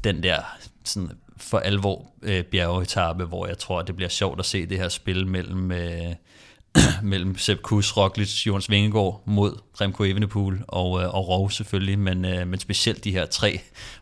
den 0.04 0.24
der 0.24 0.40
sådan 0.84 1.12
for 1.38 1.58
alvor 1.58 2.12
øh, 2.22 2.44
bjergetappe, 2.44 3.26
hvor 3.26 3.48
jeg 3.48 3.58
tror, 3.58 3.82
det 3.82 3.96
bliver 3.96 4.10
sjovt 4.10 4.40
at 4.40 4.46
se 4.46 4.66
det 4.66 4.78
her 4.78 4.90
spil 4.90 5.28
mellem, 5.28 5.72
øh, 5.72 6.14
mellem 7.04 7.38
Sepp 7.38 7.62
Kuss, 7.62 7.98
Roglic, 7.98 8.48
Jonas 8.48 8.70
Vingegaard 8.70 9.24
mod 9.26 9.62
Remco 9.82 10.04
Evenepoel 10.04 10.64
og, 10.68 11.02
øh, 11.02 11.16
og 11.16 11.28
Rov 11.28 11.50
selvfølgelig, 11.50 12.00
men, 12.00 12.26
øh, 12.26 12.48
men 12.48 12.60
specielt 12.60 13.04
de 13.04 13.12
her 13.12 13.26
tre 13.26 13.60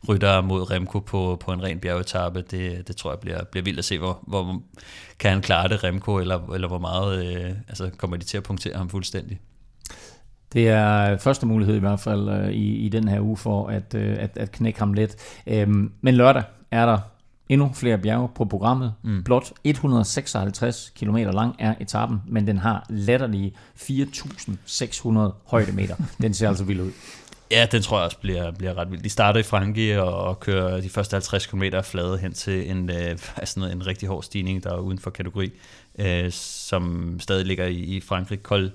ryttere 0.08 0.44
mod 0.44 0.72
Remco 0.72 1.00
på, 1.00 1.38
på 1.46 1.52
en 1.52 1.64
ren 1.64 1.80
bjergetappe, 1.80 2.42
det, 2.52 2.88
det 2.88 2.96
tror 2.96 3.12
jeg 3.12 3.20
bliver, 3.20 3.44
bliver 3.44 3.64
vildt 3.64 3.80
at 3.80 3.86
se, 3.86 3.98
hvor, 3.98 4.24
hvor 4.28 4.62
kan 5.20 5.32
han 5.32 5.42
klare 5.42 5.68
det, 5.68 5.84
Remco, 5.84 6.18
eller, 6.18 6.54
eller 6.54 6.68
hvor 6.68 6.80
meget 6.80 7.26
øh, 7.26 7.52
altså 7.68 7.90
kommer 7.98 8.18
de 8.18 8.24
til 8.26 8.38
at 8.38 8.44
punktere 8.44 8.78
ham 8.78 8.90
fuldstændig. 8.90 9.40
Det 10.54 10.68
er 10.68 11.18
første 11.18 11.46
mulighed 11.46 11.76
i 11.76 11.80
hvert 11.80 12.00
fald 12.00 12.30
øh, 12.30 12.50
i, 12.50 12.76
i 12.76 12.90
den 12.90 13.08
her 13.08 13.22
uge 13.22 13.38
for 13.38 13.68
at, 13.68 13.96
øh, 13.96 14.16
at, 14.20 14.38
at 14.38 14.52
knække 14.52 14.80
ham 14.80 14.94
lidt. 14.94 15.16
Øhm, 15.48 15.92
men 16.02 16.16
lørdag 16.16 16.44
er 16.72 16.86
der 16.86 17.00
endnu 17.50 17.72
flere 17.74 17.98
bjerge 17.98 18.30
på 18.36 18.46
programmet. 18.46 18.94
Mm. 19.04 19.24
Blot 19.24 19.54
156 19.64 20.92
km 20.96 21.16
lang 21.16 21.56
er 21.60 21.76
etappen, 21.80 22.22
men 22.28 22.48
den 22.48 22.58
har 22.58 22.86
latterlige 22.90 23.54
4.600 23.78 25.10
højdemeter. 25.46 25.96
Den 26.22 26.34
ser 26.34 26.48
altså 26.48 26.64
vild 26.64 26.82
ud. 26.82 26.92
Ja, 27.52 27.68
den 27.72 27.82
tror 27.82 27.98
jeg 27.98 28.06
også 28.06 28.18
bliver, 28.18 28.52
bliver 28.52 28.78
ret 28.78 28.92
vild. 28.92 29.02
De 29.02 29.10
starter 29.10 29.40
i 29.40 29.44
Frankrig 29.44 30.02
og, 30.02 30.14
og 30.14 30.40
kører 30.40 30.82
de 30.82 30.90
første 30.90 31.14
50 31.14 31.46
km 31.46 31.64
flade 31.84 32.18
hen 32.18 32.34
til 32.34 32.72
en, 32.72 32.90
øh, 32.90 33.18
altså 33.38 33.60
en 33.60 33.88
rigtig 33.88 34.10
hård 34.10 34.24
stigning, 34.24 34.64
der 34.64 34.74
er 34.74 34.80
uden 34.80 35.00
for 35.00 35.10
kategori, 35.10 35.52
øh, 36.00 36.32
som 36.32 37.16
stadig 37.20 37.46
ligger 37.46 37.66
i, 37.66 37.76
i 37.76 38.02
Frankrig. 38.02 38.40
Col, 38.44 38.72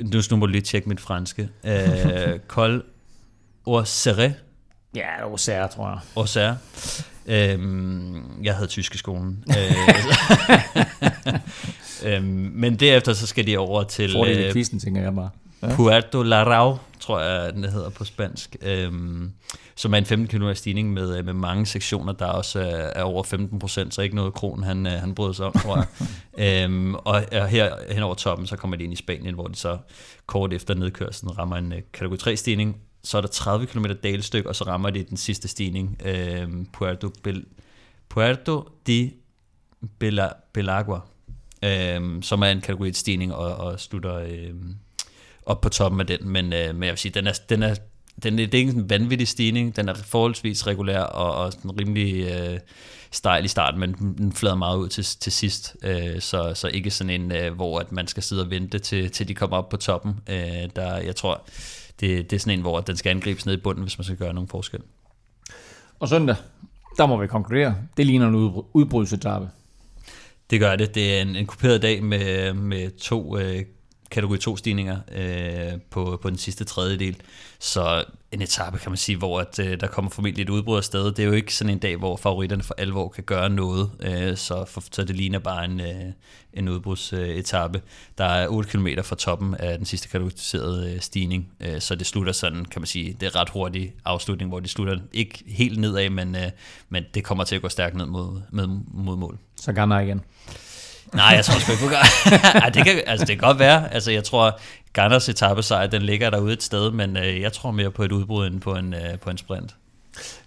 nu, 0.00 0.20
nu 0.30 0.36
må 0.36 0.46
du 0.46 0.52
lige 0.52 0.62
tjekke 0.62 0.88
mit 0.88 1.00
franske. 1.00 1.48
Øh, 1.64 2.38
Col 2.48 2.82
Auxerre. 3.66 4.32
Ja, 4.96 5.22
Auxerre, 5.22 5.68
tror 5.68 5.88
jeg. 5.88 5.98
Auxerre. 6.16 6.56
Øhm, 7.28 8.42
jeg 8.42 8.54
havde 8.54 8.68
tysk 8.68 8.94
i 8.94 8.98
skolen. 8.98 9.44
Øh, 12.04 12.14
øhm, 12.14 12.52
men 12.54 12.76
derefter 12.76 13.12
så 13.12 13.26
skal 13.26 13.46
de 13.46 13.58
over 13.58 13.82
til... 13.82 14.12
Fordel 14.12 14.38
i 14.38 14.46
øh, 14.46 14.52
quizzen, 14.52 14.80
tænker 14.80 15.02
jeg 15.02 15.14
bare. 15.14 15.30
Ja. 15.62 15.74
Puerto 15.74 16.22
Larao, 16.22 16.76
tror 17.00 17.20
jeg, 17.20 17.54
den 17.54 17.64
hedder 17.64 17.90
på 17.90 18.04
spansk. 18.04 18.56
Øhm, 18.62 19.32
som 19.74 19.94
er 19.94 19.98
en 19.98 20.04
15 20.04 20.28
km 20.28 20.52
stigning 20.54 20.92
med, 20.92 21.18
øh, 21.18 21.24
med 21.24 21.32
mange 21.32 21.66
sektioner, 21.66 22.12
der 22.12 22.26
også 22.26 22.60
er, 22.60 22.90
er 22.94 23.02
over 23.02 23.22
15 23.22 23.58
procent, 23.58 23.94
så 23.94 24.02
ikke 24.02 24.16
noget 24.16 24.34
kron, 24.34 24.62
han, 24.62 24.86
han 24.86 25.14
bryder 25.14 25.32
sig 25.32 25.46
om, 25.46 25.52
tror 25.52 25.76
jeg. 25.76 26.64
øhm, 26.64 26.94
og 26.94 27.48
her 27.48 27.92
hen 27.92 28.02
over 28.02 28.14
toppen, 28.14 28.46
så 28.46 28.56
kommer 28.56 28.76
de 28.76 28.84
ind 28.84 28.92
i 28.92 28.96
Spanien, 28.96 29.34
hvor 29.34 29.46
de 29.46 29.56
så 29.56 29.78
kort 30.26 30.52
efter 30.52 30.74
nedkørslen 30.74 31.38
rammer 31.38 31.56
en 31.56 31.72
kategori 31.92 32.16
3 32.16 32.36
stigning, 32.36 32.76
så 33.02 33.16
er 33.16 33.20
der 33.20 33.28
30 33.28 33.66
km 33.66 33.84
dalstyk, 34.02 34.46
og 34.46 34.56
så 34.56 34.64
rammer 34.64 34.90
de 34.90 35.04
den 35.04 35.16
sidste 35.16 35.48
stigning, 35.48 36.00
øh, 36.04 36.48
Puerto, 36.72 37.10
Bel, 37.22 37.44
Puerto 38.08 38.68
de 38.86 39.10
Bela, 39.98 40.28
Belagua, 40.52 41.00
øh, 41.64 42.22
som 42.22 42.42
er 42.42 42.46
en 42.46 42.60
kategori 42.60 42.92
stigning, 42.92 43.34
og, 43.34 43.56
og 43.56 43.80
slutter 43.80 44.14
øh, 44.14 44.54
op 45.46 45.60
på 45.60 45.68
toppen 45.68 46.00
af 46.00 46.06
den. 46.06 46.28
Men, 46.28 46.52
øh, 46.52 46.74
men 46.74 46.82
jeg 46.82 46.90
vil 46.90 46.98
sige, 46.98 47.12
den 47.12 47.26
er, 47.26 47.32
den 47.48 47.62
er, 47.62 47.74
den 48.22 48.38
er, 48.38 48.46
det 48.46 48.54
er 48.54 48.58
ikke 48.58 48.72
en 48.72 48.90
vanvittig 48.90 49.28
stigning, 49.28 49.76
den 49.76 49.88
er 49.88 49.94
forholdsvis 49.94 50.66
regulær, 50.66 51.00
og, 51.00 51.44
og 51.44 51.52
sådan 51.52 51.80
rimelig 51.80 52.26
øh, 52.30 52.60
stejl 53.10 53.44
i 53.44 53.48
starten, 53.48 53.80
men 53.80 53.92
den 53.92 54.32
flader 54.32 54.56
meget 54.56 54.78
ud 54.78 54.88
til, 54.88 55.04
til 55.04 55.32
sidst, 55.32 55.76
øh, 55.82 56.20
så, 56.20 56.52
så 56.54 56.68
ikke 56.68 56.90
sådan 56.90 57.10
en, 57.10 57.32
øh, 57.32 57.54
hvor 57.54 57.78
at 57.78 57.92
man 57.92 58.06
skal 58.06 58.22
sidde 58.22 58.42
og 58.42 58.50
vente 58.50 58.78
til, 58.78 59.10
til 59.10 59.28
de 59.28 59.34
kommer 59.34 59.56
op 59.56 59.68
på 59.68 59.76
toppen. 59.76 60.20
Øh, 60.28 60.68
der, 60.76 60.96
jeg 60.96 61.16
tror, 61.16 61.48
det, 62.00 62.30
det 62.30 62.36
er 62.36 62.40
sådan 62.40 62.58
en, 62.58 62.62
hvor 62.62 62.80
den 62.80 62.96
skal 62.96 63.10
angribes 63.10 63.46
ned 63.46 63.54
i 63.54 63.60
bunden, 63.60 63.82
hvis 63.82 63.98
man 63.98 64.04
skal 64.04 64.16
gøre 64.16 64.34
nogen 64.34 64.48
forskel. 64.48 64.80
Og 66.00 66.08
søndag, 66.08 66.36
der 66.96 67.06
må 67.06 67.16
vi 67.16 67.26
konkludere, 67.26 67.76
det 67.96 68.06
ligner 68.06 68.28
en 68.28 68.34
udbrydelsetarpe. 68.72 69.50
Det 70.50 70.60
gør 70.60 70.76
det. 70.76 70.94
Det 70.94 71.18
er 71.18 71.22
en, 71.22 71.36
en 71.36 71.46
kuperet 71.46 71.82
dag 71.82 72.02
med, 72.02 72.52
med 72.52 72.90
to 72.90 73.38
øh, 73.38 73.62
kategori 74.10 74.38
2 74.38 74.56
stigninger 74.56 74.98
øh, 75.12 75.80
på, 75.90 76.18
på 76.22 76.30
den 76.30 76.38
sidste 76.38 76.64
tredjedel. 76.64 77.16
Så 77.58 78.04
en 78.32 78.42
etape, 78.42 78.78
kan 78.78 78.90
man 78.90 78.96
sige, 78.96 79.18
hvor 79.18 79.40
at, 79.40 79.58
øh, 79.58 79.80
der 79.80 79.86
kommer 79.86 80.10
formentlig 80.10 80.42
et 80.42 80.50
udbrud 80.50 80.76
af 80.76 80.84
sted. 80.84 81.04
Det 81.04 81.18
er 81.18 81.26
jo 81.26 81.32
ikke 81.32 81.54
sådan 81.54 81.72
en 81.72 81.78
dag, 81.78 81.96
hvor 81.96 82.16
favoritterne 82.16 82.62
for 82.62 82.74
alvor 82.78 83.08
kan 83.08 83.24
gøre 83.24 83.50
noget, 83.50 83.90
øh, 84.00 84.36
så, 84.36 84.64
for, 84.64 84.82
så 84.92 85.04
det 85.04 85.16
ligner 85.16 85.38
bare 85.38 85.64
en, 85.64 85.80
øh, 85.80 86.12
en 86.52 86.68
udbrudsetappe. 86.68 87.82
Der 88.18 88.24
er 88.24 88.48
8 88.48 88.70
km 88.70 88.86
fra 89.02 89.16
toppen 89.16 89.54
af 89.54 89.78
den 89.78 89.86
sidste 89.86 90.08
kategoriserede 90.08 90.94
øh, 90.94 91.00
stigning, 91.00 91.48
øh, 91.60 91.80
så 91.80 91.94
det 91.94 92.06
slutter 92.06 92.32
sådan, 92.32 92.64
kan 92.64 92.80
man 92.80 92.86
sige, 92.86 93.16
det 93.20 93.26
er 93.26 93.36
ret 93.36 93.48
hurtig 93.48 93.94
afslutning, 94.04 94.50
hvor 94.50 94.60
det 94.60 94.70
slutter 94.70 94.98
ikke 95.12 95.44
helt 95.46 95.80
nedad, 95.80 96.10
men, 96.10 96.36
øh, 96.36 96.50
men 96.88 97.04
det 97.14 97.24
kommer 97.24 97.44
til 97.44 97.56
at 97.56 97.62
gå 97.62 97.68
stærkt 97.68 97.96
ned 97.96 98.06
mod, 98.06 98.40
med, 98.50 98.66
mod 98.90 99.16
mål. 99.16 99.38
Så 99.56 99.72
Ghana 99.72 99.98
igen. 99.98 100.20
Nej, 101.14 101.26
jeg 101.26 101.44
tror 101.44 101.60
sgu 101.60 101.72
ikke 101.72 101.84
på 101.84 101.90
Ej, 102.62 102.68
det 102.68 102.84
kan, 102.84 103.02
altså, 103.06 103.26
det 103.26 103.38
kan 103.38 103.48
godt 103.48 103.58
være. 103.58 103.94
Altså, 103.94 104.10
jeg 104.10 104.24
tror, 104.24 104.58
Ganders 104.92 105.28
etappesejr, 105.28 105.86
den 105.86 106.02
ligger 106.02 106.30
derude 106.30 106.52
et 106.52 106.62
sted, 106.62 106.90
men 106.90 107.16
øh, 107.16 107.40
jeg 107.40 107.52
tror 107.52 107.70
mere 107.70 107.90
på 107.90 108.02
et 108.02 108.12
udbrud 108.12 108.46
end 108.46 108.60
på 108.60 108.74
en, 108.74 108.94
øh, 108.94 109.18
på 109.22 109.30
en 109.30 109.38
sprint. 109.38 109.74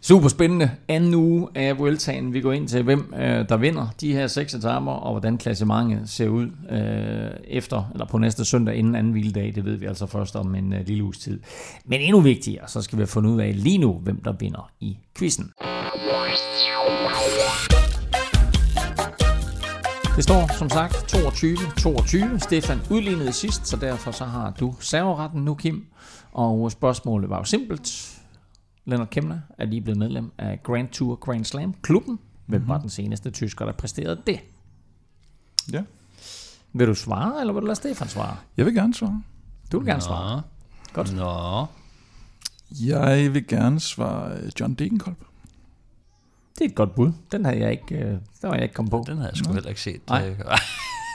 Super 0.02 0.28
spændende. 0.28 0.72
Anden 0.88 1.14
uge 1.14 1.48
af 1.56 1.80
Vueltaen. 1.80 2.34
Vi 2.34 2.42
går 2.42 2.52
ind 2.52 2.68
til, 2.68 2.84
hvem 2.84 3.14
øh, 3.18 3.50
der 3.50 3.58
vinder 3.58 3.88
de 4.02 4.14
her 4.14 4.28
seks 4.28 4.54
etaper, 4.54 4.92
og 4.92 5.12
hvordan 5.12 5.38
klassementet 5.38 6.10
ser 6.10 6.28
ud 6.28 6.48
øh, 6.72 7.32
efter, 7.48 7.90
eller 7.94 8.06
på 8.06 8.18
næste 8.18 8.46
søndag 8.46 8.76
inden 8.76 8.96
anden 8.96 9.12
hviledag. 9.12 9.52
Det 9.56 9.66
ved 9.66 9.76
vi 9.76 9.86
altså 9.86 10.06
først 10.06 10.36
om 10.36 10.56
en 10.56 10.74
øh, 10.74 10.88
lille 10.88 11.04
uges 11.04 11.18
tid. 11.18 11.40
Men 11.86 12.02
endnu 12.02 12.20
vigtigere, 12.20 12.68
så 12.68 12.82
skal 12.82 12.98
vi 12.98 13.02
have 13.02 13.08
fundet 13.08 13.32
ud 13.32 13.42
af 13.42 13.64
lige 13.64 13.78
nu, 13.78 13.94
hvem 13.94 14.22
der 14.24 14.32
vinder 14.32 14.72
i 14.80 14.98
quizzen. 15.18 15.52
Det 20.16 20.24
står 20.24 20.58
som 20.58 20.70
sagt 20.70 21.16
22-22. 21.16 22.40
Stefan 22.40 22.80
udlignede 22.90 23.34
sidst, 23.34 23.68
så 23.68 23.78
derfor 23.78 24.12
så 24.12 24.26
har 24.26 24.52
du 24.52 24.76
serveretten 24.80 25.46
nu, 25.46 25.56
Kim. 25.56 25.86
Og 26.32 26.72
spørgsmålet 26.72 27.30
var 27.30 27.38
jo 27.38 27.44
simpelt. 27.44 28.18
Leonard 28.86 29.10
Kemner 29.10 29.40
er 29.58 29.66
lige 29.66 29.82
blevet 29.82 29.98
medlem 29.98 30.32
af 30.38 30.64
Grand 30.64 30.90
Tour 30.90 31.16
Grand 31.16 31.46
Slam 31.46 31.76
klubben. 31.82 32.20
Hvem 32.46 32.62
mm-hmm. 32.62 32.70
var 32.70 32.78
den 32.78 32.90
seneste 32.90 33.32
tysker, 33.32 33.66
der 33.66 33.72
præsterede 33.72 34.22
det? 34.28 34.40
Ja. 35.74 35.84
Vil 36.74 36.88
du 36.88 36.96
svare, 36.96 37.40
eller 37.40 37.54
vil 37.54 37.62
du 37.62 37.66
lade 37.66 37.76
Stefan 37.76 38.08
svare? 38.08 38.38
Jeg 38.58 38.66
vil 38.66 38.76
gerne 38.76 38.94
svare. 38.94 39.24
Du 39.72 39.80
vil 39.80 39.88
gerne 39.88 40.00
Nå. 40.00 40.06
svare. 40.06 40.42
Godt. 40.94 41.16
Nå. 41.16 41.66
Jeg 42.86 43.34
vil 43.34 43.48
gerne 43.48 43.80
svare 43.80 44.52
John 44.60 44.74
Degenkolb. 44.74 45.24
Det 46.62 46.68
er 46.68 46.70
et 46.70 46.76
godt 46.76 46.96
bud. 46.96 47.12
Den 47.32 47.46
havde 47.46 47.60
jeg 47.60 47.72
ikke, 47.72 47.96
øh, 47.96 48.06
den 48.06 48.22
var 48.42 48.54
jeg 48.54 48.64
ikke 48.64 48.76
kommet 48.76 48.92
på. 48.92 49.04
Den 49.08 49.18
havde 49.18 49.30
jeg 49.30 49.38
sgu 49.38 49.54
heller 49.54 49.70
ikke 49.70 49.82
set. 49.82 50.02
Nej. 50.10 50.36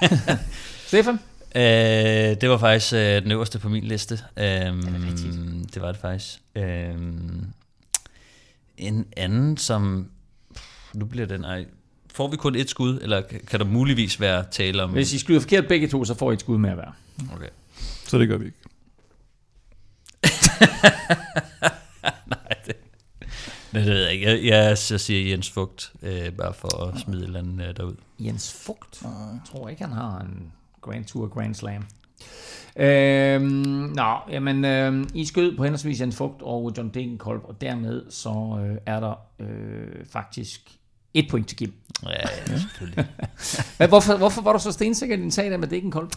Stefan? 0.88 1.18
Øh, 1.56 2.40
det 2.40 2.50
var 2.50 2.58
faktisk 2.58 2.92
øh, 2.92 3.22
den 3.22 3.32
øverste 3.32 3.58
på 3.58 3.68
min 3.68 3.84
liste. 3.84 4.18
Øh, 4.36 4.44
det, 4.44 5.74
det 5.74 5.82
var 5.82 5.92
det 5.92 6.00
faktisk. 6.00 6.38
Øh, 6.54 6.94
en 8.76 9.06
anden, 9.16 9.56
som... 9.56 10.10
Nu 10.94 11.04
bliver 11.04 11.26
den... 11.26 11.44
Ej, 11.44 11.64
får 12.14 12.28
vi 12.28 12.36
kun 12.36 12.54
et 12.54 12.70
skud, 12.70 12.98
eller 13.02 13.22
kan 13.46 13.60
der 13.60 13.66
muligvis 13.66 14.20
være 14.20 14.44
tale 14.50 14.82
om... 14.82 14.90
Hvis 14.90 15.12
I 15.12 15.18
skyder 15.18 15.40
forkert 15.40 15.68
begge 15.68 15.88
to, 15.88 16.04
så 16.04 16.14
får 16.14 16.30
I 16.30 16.34
et 16.34 16.40
skud 16.40 16.58
med 16.58 16.70
at 16.70 16.76
være. 16.76 16.92
Okay. 17.34 17.48
Så 18.06 18.18
det 18.18 18.28
gør 18.28 18.36
vi 18.36 18.44
ikke. 18.44 18.58
Nej, 23.76 23.84
det, 23.84 23.94
ved 23.94 24.02
jeg 24.02 24.12
ikke. 24.12 24.26
Jeg, 24.26 24.44
jeg, 24.44 24.78
så 24.78 24.98
siger 24.98 25.30
Jens 25.30 25.50
Fugt, 25.50 25.92
øh, 26.02 26.32
bare 26.32 26.54
for 26.54 26.84
at 26.84 27.00
smide 27.00 27.20
et 27.20 27.26
eller 27.26 27.40
andet 27.40 27.68
øh, 27.68 27.76
derud. 27.76 27.94
Jens 28.18 28.52
Fugt? 28.52 29.02
Jeg 29.02 29.40
tror 29.52 29.68
ikke, 29.68 29.82
han 29.82 29.92
har 29.92 30.20
en 30.20 30.52
Grand 30.80 31.04
Tour 31.04 31.28
Grand 31.28 31.54
Slam. 31.54 31.86
Øhm, 32.76 33.42
nå, 33.94 34.16
jamen, 34.30 34.64
øhm, 34.64 35.08
I 35.14 35.24
skød 35.24 35.56
på 35.56 35.62
henholdsvis 35.62 36.00
Jens 36.00 36.16
Fugt 36.16 36.42
og 36.42 36.72
John 36.76 36.88
Degenkolb, 36.88 37.44
og 37.44 37.60
dermed 37.60 38.02
så 38.10 38.58
øh, 38.66 38.76
er 38.86 39.00
der 39.00 39.14
øh, 39.40 40.06
faktisk 40.12 40.60
et 41.14 41.26
point 41.30 41.48
til 41.48 41.56
Kim. 41.56 41.72
Ja, 42.02 42.10
ja 42.48 42.58
selvfølgelig. 42.58 43.06
Men 43.78 43.88
hvorfor, 43.88 44.16
hvorfor 44.16 44.42
var 44.42 44.52
du 44.52 44.58
så 44.58 44.72
stensikker 44.72 45.16
i 45.16 45.20
din 45.20 45.30
sag 45.30 45.50
der 45.50 45.56
med 45.56 45.68
Degenkolb? 45.68 46.12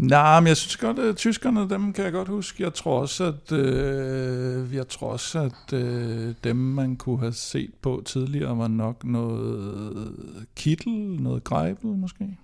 Nej, 0.00 0.40
men 0.40 0.46
jeg 0.46 0.56
synes 0.56 0.76
godt, 0.76 0.98
at 0.98 1.16
tyskerne, 1.16 1.68
dem 1.68 1.92
kan 1.92 2.04
jeg 2.04 2.12
godt 2.12 2.28
huske. 2.28 2.62
Jeg 2.62 2.74
tror 2.74 3.00
også, 3.00 3.24
at, 3.24 3.52
øh, 3.52 4.74
jeg 4.74 4.88
tror 4.88 5.12
også, 5.12 5.38
at 5.38 5.72
øh, 5.72 6.34
dem, 6.44 6.56
man 6.56 6.96
kunne 6.96 7.18
have 7.18 7.32
set 7.32 7.70
på 7.82 8.02
tidligere, 8.06 8.58
var 8.58 8.68
nok 8.68 9.04
noget 9.04 10.12
Kittel, 10.56 10.92
noget 11.22 11.44
Greibel 11.44 11.86
måske. 11.90 12.36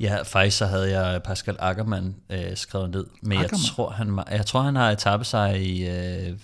Ja, 0.00 0.22
faktisk 0.22 0.58
så 0.58 0.66
havde 0.66 1.00
jeg 1.00 1.22
Pascal 1.22 1.56
Ackermann 1.58 2.14
øh, 2.30 2.38
skrevet 2.54 2.90
ned, 2.90 3.06
men 3.22 3.32
Ackermann. 3.32 3.52
jeg 3.52 3.60
tror, 3.74 3.90
han, 3.90 4.20
jeg 4.30 4.46
tror, 4.46 4.60
han 4.60 4.76
har 4.76 4.90
etappet 4.90 5.26
sig 5.26 5.62
i... 5.62 5.88
Øh, 5.88 6.36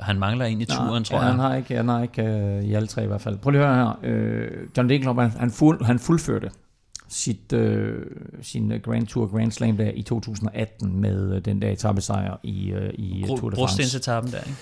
han 0.00 0.18
mangler 0.18 0.44
en 0.44 0.60
i 0.60 0.64
turen, 0.64 0.88
Nej, 0.88 1.02
tror 1.02 1.16
ja, 1.16 1.22
jeg. 1.22 1.30
han 1.30 1.40
har 1.40 1.54
ikke, 1.54 1.76
han 1.76 1.88
har 1.88 2.02
ikke 2.02 2.22
øh, 2.22 2.64
i 2.64 2.74
alle 2.74 2.88
tre 2.88 3.04
i 3.04 3.06
hvert 3.06 3.20
fald. 3.20 3.38
Prøv 3.38 3.50
lige 3.50 3.62
at 3.64 3.74
høre 3.74 3.96
her. 4.02 4.10
Øh, 4.14 4.50
John 4.76 4.88
Degenkolb, 4.88 5.18
han, 5.18 5.30
han, 5.30 5.50
fuld, 5.50 5.84
han 5.84 5.98
fuldførte 5.98 6.50
sit, 7.08 7.52
øh, 7.52 8.06
sin 8.42 8.72
Grand 8.82 9.06
Tour 9.06 9.26
Grand 9.26 9.52
Slam 9.52 9.76
der 9.76 9.90
i 9.94 10.02
2018 10.02 11.00
med 11.00 11.34
øh, 11.34 11.44
den 11.44 11.62
der 11.62 11.70
etappesejr 11.70 12.36
i, 12.42 12.70
øh, 12.70 12.90
i 12.94 13.24
Tour 13.26 13.36
de 13.36 13.40
France. 13.40 13.56
Brostensetappen 13.56 14.32
der, 14.32 14.38
ikke? 14.38 14.54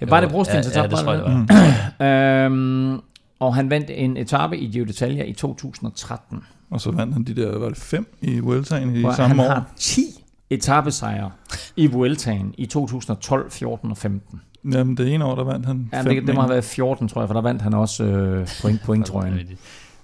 Ja, 0.00 0.06
bare 0.06 0.22
det 0.22 0.30
brostensetappen. 0.30 0.98
Ja, 0.98 1.12
ja, 1.12 1.16
det 1.16 1.24
tror 1.24 1.32
jeg, 1.32 1.46
det 1.48 1.56
var. 2.00 2.46
øhm, 2.46 3.00
og 3.40 3.54
han 3.54 3.70
vandt 3.70 3.90
en 3.90 4.16
etape 4.16 4.58
i 4.58 4.66
Giro 4.66 4.84
d'Italia 4.84 5.22
i 5.22 5.32
2013. 5.32 6.38
Og 6.70 6.80
så 6.80 6.90
vandt 6.90 7.12
han 7.12 7.24
de 7.24 7.34
der, 7.34 7.58
var 7.58 7.68
det 7.68 7.78
fem 7.78 8.16
i 8.20 8.38
Vueltaen 8.38 8.96
i 8.96 9.00
Hvor 9.00 9.12
samme 9.12 9.28
han 9.28 9.40
år? 9.40 9.44
Han 9.44 9.52
har 9.52 9.70
10 9.76 10.00
etappesejre 10.50 11.30
i 11.76 11.86
Vueltaen 11.86 12.54
i 12.58 12.66
2012, 12.66 13.50
14 13.50 13.90
og 13.90 13.96
15. 13.96 14.40
Jamen 14.72 14.96
det 14.96 15.14
ene 15.14 15.24
år, 15.24 15.34
der 15.34 15.44
vandt 15.44 15.66
han 15.66 15.90
ja. 15.92 16.02
Det, 16.02 16.26
det 16.26 16.34
må 16.34 16.40
have 16.40 16.50
været 16.50 16.64
14, 16.64 17.08
tror 17.08 17.20
jeg, 17.20 17.28
for 17.28 17.34
der 17.34 17.42
vandt 17.42 17.62
han 17.62 17.74
også 17.74 18.04
øh, 18.04 18.48
point, 18.62 18.80
point 18.82 19.06
tror 19.06 19.24
jeg. 19.24 19.46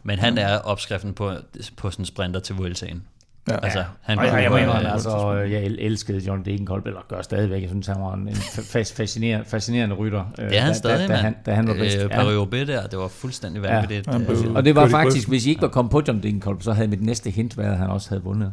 Men 0.03 0.19
han 0.19 0.39
er 0.39 0.59
opskriften 0.59 1.13
på, 1.13 1.33
på 1.77 1.91
sådan 1.91 2.03
en 2.03 2.07
sprinter 2.07 2.41
til 2.41 2.57
Vueltaen. 2.57 3.03
Ja, 3.49 3.57
altså, 3.63 3.85
han 4.01 4.19
og 4.19 4.27
jeg, 4.27 4.43
jeg 4.43 4.51
mener, 4.51 4.73
altså, 4.73 5.33
jeg 5.33 5.63
elskede 5.63 6.19
John 6.19 6.45
Degenkolb, 6.45 6.87
eller 6.87 7.01
gør 7.09 7.23
stadigvæk. 7.23 7.63
Jeg 7.63 7.69
synes, 7.69 7.87
han 7.87 8.01
var 8.01 8.15
en, 8.15 8.29
en 8.29 8.37
fascinerende, 8.85 9.45
fascinerende 9.47 9.95
rytter. 9.95 10.25
Det 10.37 10.57
er 10.57 10.61
han 10.61 10.69
da, 10.69 10.75
stadig, 10.75 11.09
da, 11.09 11.15
da, 11.15 11.21
han, 11.21 11.37
da 11.47 11.55
han 11.55 11.69
var 11.69 11.75
bedst. 11.75 11.99
Øh, 11.99 12.11
Paris 12.11 12.69
der, 12.69 12.87
det 12.87 12.99
var 12.99 13.09
fuldstændig 13.09 13.63
vanvittigt. 13.63 14.07
Ja, 14.07 14.13
ja, 14.13 14.55
og 14.55 14.65
det 14.65 14.75
var 14.75 14.89
faktisk, 14.89 15.29
hvis 15.29 15.47
I 15.47 15.51
ikke 15.51 15.63
var 15.63 15.69
kommet 15.69 15.93
på 15.93 16.03
John 16.09 16.23
Degenkolb, 16.23 16.63
så 16.63 16.73
havde 16.73 16.89
mit 16.89 17.03
næste 17.03 17.31
hint 17.31 17.59
været, 17.59 17.73
at 17.73 17.79
han 17.79 17.91
også 17.91 18.09
havde 18.09 18.23
vundet 18.23 18.53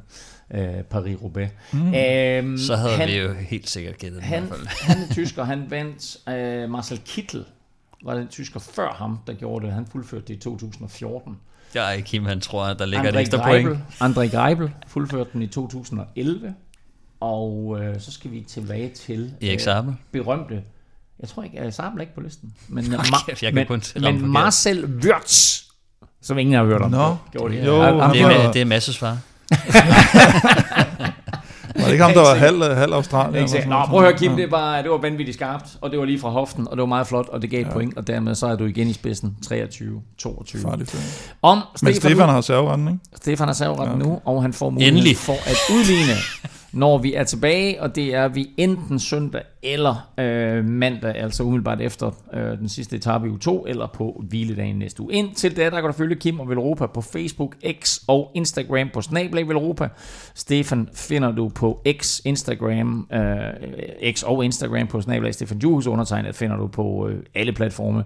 øh, 0.54 0.62
Paris-Roubaix. 0.94 1.50
Mm. 1.72 1.94
Øhm, 1.94 2.58
så 2.58 2.76
havde 2.76 2.94
han, 2.94 3.08
vi 3.08 3.18
jo 3.18 3.34
helt 3.34 3.70
sikkert 3.70 3.98
gættet 3.98 4.22
han, 4.22 4.44
i 4.44 4.48
hvert 4.48 4.60
fald. 4.60 4.68
han 4.68 4.98
er 5.10 5.14
tysker, 5.14 5.44
han 5.44 5.66
vandt 5.70 6.18
øh, 6.30 6.70
Marcel 6.70 7.02
Kittel, 7.06 7.46
var 8.04 8.14
den 8.16 8.28
tysker 8.28 8.60
før 8.60 8.94
ham, 8.94 9.20
der 9.28 9.34
gjorde 9.34 9.66
det. 9.66 9.74
Han 9.74 9.86
fuldførte 9.92 10.26
det 10.28 10.34
i 10.34 10.38
2014. 10.38 11.38
Ja, 11.76 12.02
Kim, 12.02 12.26
han 12.26 12.42
tror, 12.42 12.64
at 12.66 12.80
der 12.80 12.86
ligger 12.86 13.06
André 13.12 13.16
et 13.16 13.20
ekstra 13.20 13.38
Greibel, 13.38 13.80
point. 14.00 14.18
André 14.18 14.38
Greibel 14.38 14.72
fuldførte 14.88 15.30
den 15.34 15.42
i 15.42 15.48
2011. 15.48 16.54
Og 17.20 17.78
øh, 17.82 18.00
så 18.02 18.12
skal 18.12 18.32
vi 18.32 18.42
tilbage 18.42 18.90
til 18.90 19.34
Erik 19.42 19.60
Sabel. 19.60 19.90
Øh, 19.90 19.96
berømte. 20.12 20.64
Jeg 21.20 21.30
tror 21.30 21.44
ikke, 21.44 21.60
at 21.60 21.74
Sabel 21.74 21.98
er 21.98 22.02
ikke 22.02 22.16
på 22.16 22.22
listen. 22.22 22.54
Men, 22.68 22.86
okay, 22.94 22.98
Mar- 22.98 23.40
jeg 23.42 23.54
men, 23.54 23.68
men 24.02 24.32
Marcel 24.32 24.86
Wörth, 24.86 25.64
som 26.22 26.38
ingen 26.38 26.56
har 26.56 26.66
hørt 26.66 26.82
om. 26.82 26.92
Nå, 26.92 27.18
gjorde 27.32 27.56
det. 27.56 27.66
Jo, 27.66 27.82
det, 27.82 28.22
er, 28.22 28.52
det 28.52 28.62
er 28.62 28.66
Masses 28.66 28.98
far. 28.98 29.18
Var 31.78 31.84
det 31.84 31.92
ikke 31.92 32.04
ham, 32.04 32.14
der 32.14 32.22
var 32.22 32.36
halv, 32.36 32.64
halv 32.64 32.94
Australien? 32.94 33.50
Nå, 33.68 33.86
prøv 33.86 34.00
at 34.00 34.06
høre, 34.06 34.18
Kim, 34.18 34.36
det 34.36 34.52
var, 34.52 34.82
det 34.82 34.92
var 34.92 34.98
vanvittigt 34.98 35.36
skarpt, 35.36 35.66
og 35.82 35.92
det 35.92 36.00
var 36.00 36.06
lige 36.06 36.20
fra 36.20 36.30
hoften, 36.30 36.68
og 36.68 36.78
det 36.78 36.80
var 36.82 36.88
meget 36.88 37.08
flot, 37.08 37.30
og 37.30 37.42
det 37.42 37.50
gav 37.50 37.62
et 37.62 37.68
ja. 37.68 37.72
point, 37.74 37.98
og 37.98 38.08
dermed 38.08 38.36
så 38.36 38.48
er 38.48 38.56
du 38.56 38.66
igen 38.66 38.88
i 38.88 38.94
spidsen 38.94 39.36
23-22. 39.46 39.52
Farligt. 40.62 40.96
Om 41.42 41.62
Men 41.82 41.96
Stefan 41.96 42.30
har 42.30 42.42
serveretten, 42.42 42.88
ikke? 42.88 43.00
Stefan 43.16 43.48
har 43.48 43.54
serveretten 43.54 44.02
ja. 44.02 44.08
nu, 44.08 44.22
og 44.26 44.42
han 44.42 44.54
får 44.54 44.70
mulighed 44.70 45.16
for 45.16 45.34
at 45.34 45.58
udligne 45.76 46.14
når 46.72 46.98
vi 46.98 47.14
er 47.14 47.24
tilbage, 47.24 47.82
og 47.82 47.96
det 47.96 48.16
er 48.16 48.28
vi 48.28 48.50
enten 48.58 49.00
søndag 49.00 49.42
eller 49.64 50.10
øh, 50.18 50.66
mandag, 50.66 51.16
altså 51.16 51.44
umiddelbart 51.44 51.82
efter 51.82 52.12
øh, 52.34 52.58
den 52.58 52.70
sidste 52.70 52.96
etape 52.96 53.28
i 53.28 53.30
u 53.30 53.38
2, 53.38 53.66
eller 53.68 53.88
på 53.88 54.24
hviledagen 54.30 54.76
næste 54.76 55.02
uge. 55.02 55.14
Indtil 55.14 55.58
da, 55.58 55.64
der 55.64 55.82
kan 55.82 55.84
du 55.84 55.92
følge 55.92 56.16
Kim 56.16 56.40
og 56.40 56.50
Velropa 56.50 56.86
på 56.86 57.02
Facebook, 57.02 57.56
X 57.84 58.00
og 58.08 58.32
Instagram 58.36 58.90
på 58.94 59.02
Snablag 59.02 59.48
Velropa. 59.48 59.90
Stefan 60.34 60.90
finder 60.94 61.32
du 61.32 61.50
på 61.50 61.82
X, 62.02 62.22
Instagram, 62.26 63.08
øh, 63.14 64.14
X 64.14 64.24
og 64.24 64.46
Instagram 64.46 64.88
på 64.88 65.02
Snablag 65.02 65.34
Stefan 65.34 65.58
Juhus, 65.58 65.88
undertegnet 65.88 66.36
finder 66.36 66.58
du 66.58 66.68
på 66.68 67.08
øh, 67.08 67.24
alle 67.36 67.54
platforme 67.54 68.04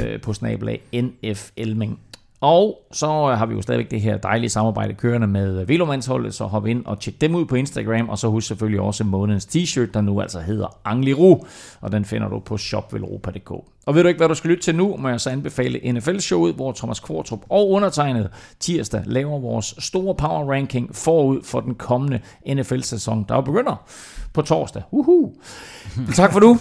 øh, 0.00 0.20
på 0.20 0.32
Snablag 0.32 0.80
NF 0.94 1.50
Elming. 1.56 2.00
Og 2.40 2.86
så 2.92 3.06
øh, 3.06 3.38
har 3.38 3.46
vi 3.46 3.54
jo 3.54 3.62
stadigvæk 3.62 3.90
det 3.90 4.00
her 4.00 4.16
dejlige 4.16 4.50
samarbejde 4.50 4.94
kørende 4.94 5.26
med 5.26 5.60
øh, 5.60 5.68
Velomandsholdet, 5.68 6.34
så 6.34 6.44
hop 6.44 6.66
ind 6.66 6.86
og 6.86 7.00
tjek 7.00 7.20
dem 7.20 7.34
ud 7.34 7.44
på 7.44 7.54
Instagram, 7.54 8.08
og 8.08 8.18
så 8.18 8.28
husk 8.28 8.48
selvfølgelig 8.48 8.80
også 8.80 9.04
månedens 9.04 9.46
t-shirt, 9.46 9.90
der 9.94 10.00
nu 10.00 10.20
altså 10.20 10.40
hedder 10.40 10.76
Angliru, 10.84 11.44
og 11.80 11.92
den 11.92 12.04
finder 12.04 12.28
du 12.28 12.38
på 12.38 12.56
shopvelropa.dk. 12.56 13.50
Og 13.86 13.94
ved 13.94 14.02
du 14.02 14.08
ikke, 14.08 14.18
hvad 14.18 14.28
du 14.28 14.34
skal 14.34 14.50
lytte 14.50 14.62
til 14.62 14.74
nu, 14.74 14.96
må 14.96 15.08
jeg 15.08 15.20
så 15.20 15.30
anbefale 15.30 15.92
NFL-showet, 15.92 16.54
hvor 16.54 16.72
Thomas 16.72 17.00
Kvartrup 17.00 17.44
og 17.48 17.70
undertegnet 17.70 18.30
tirsdag 18.60 19.02
laver 19.06 19.38
vores 19.38 19.74
store 19.78 20.14
power 20.14 20.52
ranking 20.52 20.96
forud 20.96 21.42
for 21.42 21.60
den 21.60 21.74
kommende 21.74 22.20
NFL-sæson, 22.54 23.24
der 23.28 23.40
begynder 23.40 23.86
på 24.32 24.42
torsdag. 24.42 24.82
Uhu. 24.90 25.32
tak 26.14 26.32
for 26.32 26.40
nu. 26.40 26.58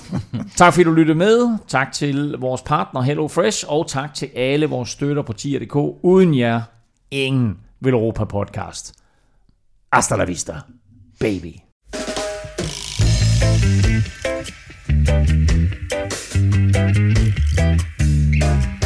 tak 0.55 0.73
fordi 0.73 0.83
du 0.83 0.91
lyttede 0.91 1.17
med. 1.17 1.57
Tak 1.67 1.91
til 1.91 2.35
vores 2.39 2.61
partner 2.61 3.01
Hello 3.01 3.27
Fresh, 3.27 3.65
og 3.67 3.87
tak 3.87 4.13
til 4.13 4.29
alle 4.35 4.65
vores 4.65 4.89
støtter 4.89 5.21
på 5.21 5.33
tier.dk. 5.33 5.75
Uden 6.03 6.37
jer, 6.37 6.61
ingen 7.11 7.57
vil 7.79 7.93
Europa 7.93 8.23
podcast. 8.23 8.93
Hasta 9.93 10.15
la 10.15 10.23
vista, 10.23 10.53
baby. 11.19 11.53
thank 15.05 15.93
you 15.93 15.98
thank 16.39 16.95
you 18.33 18.78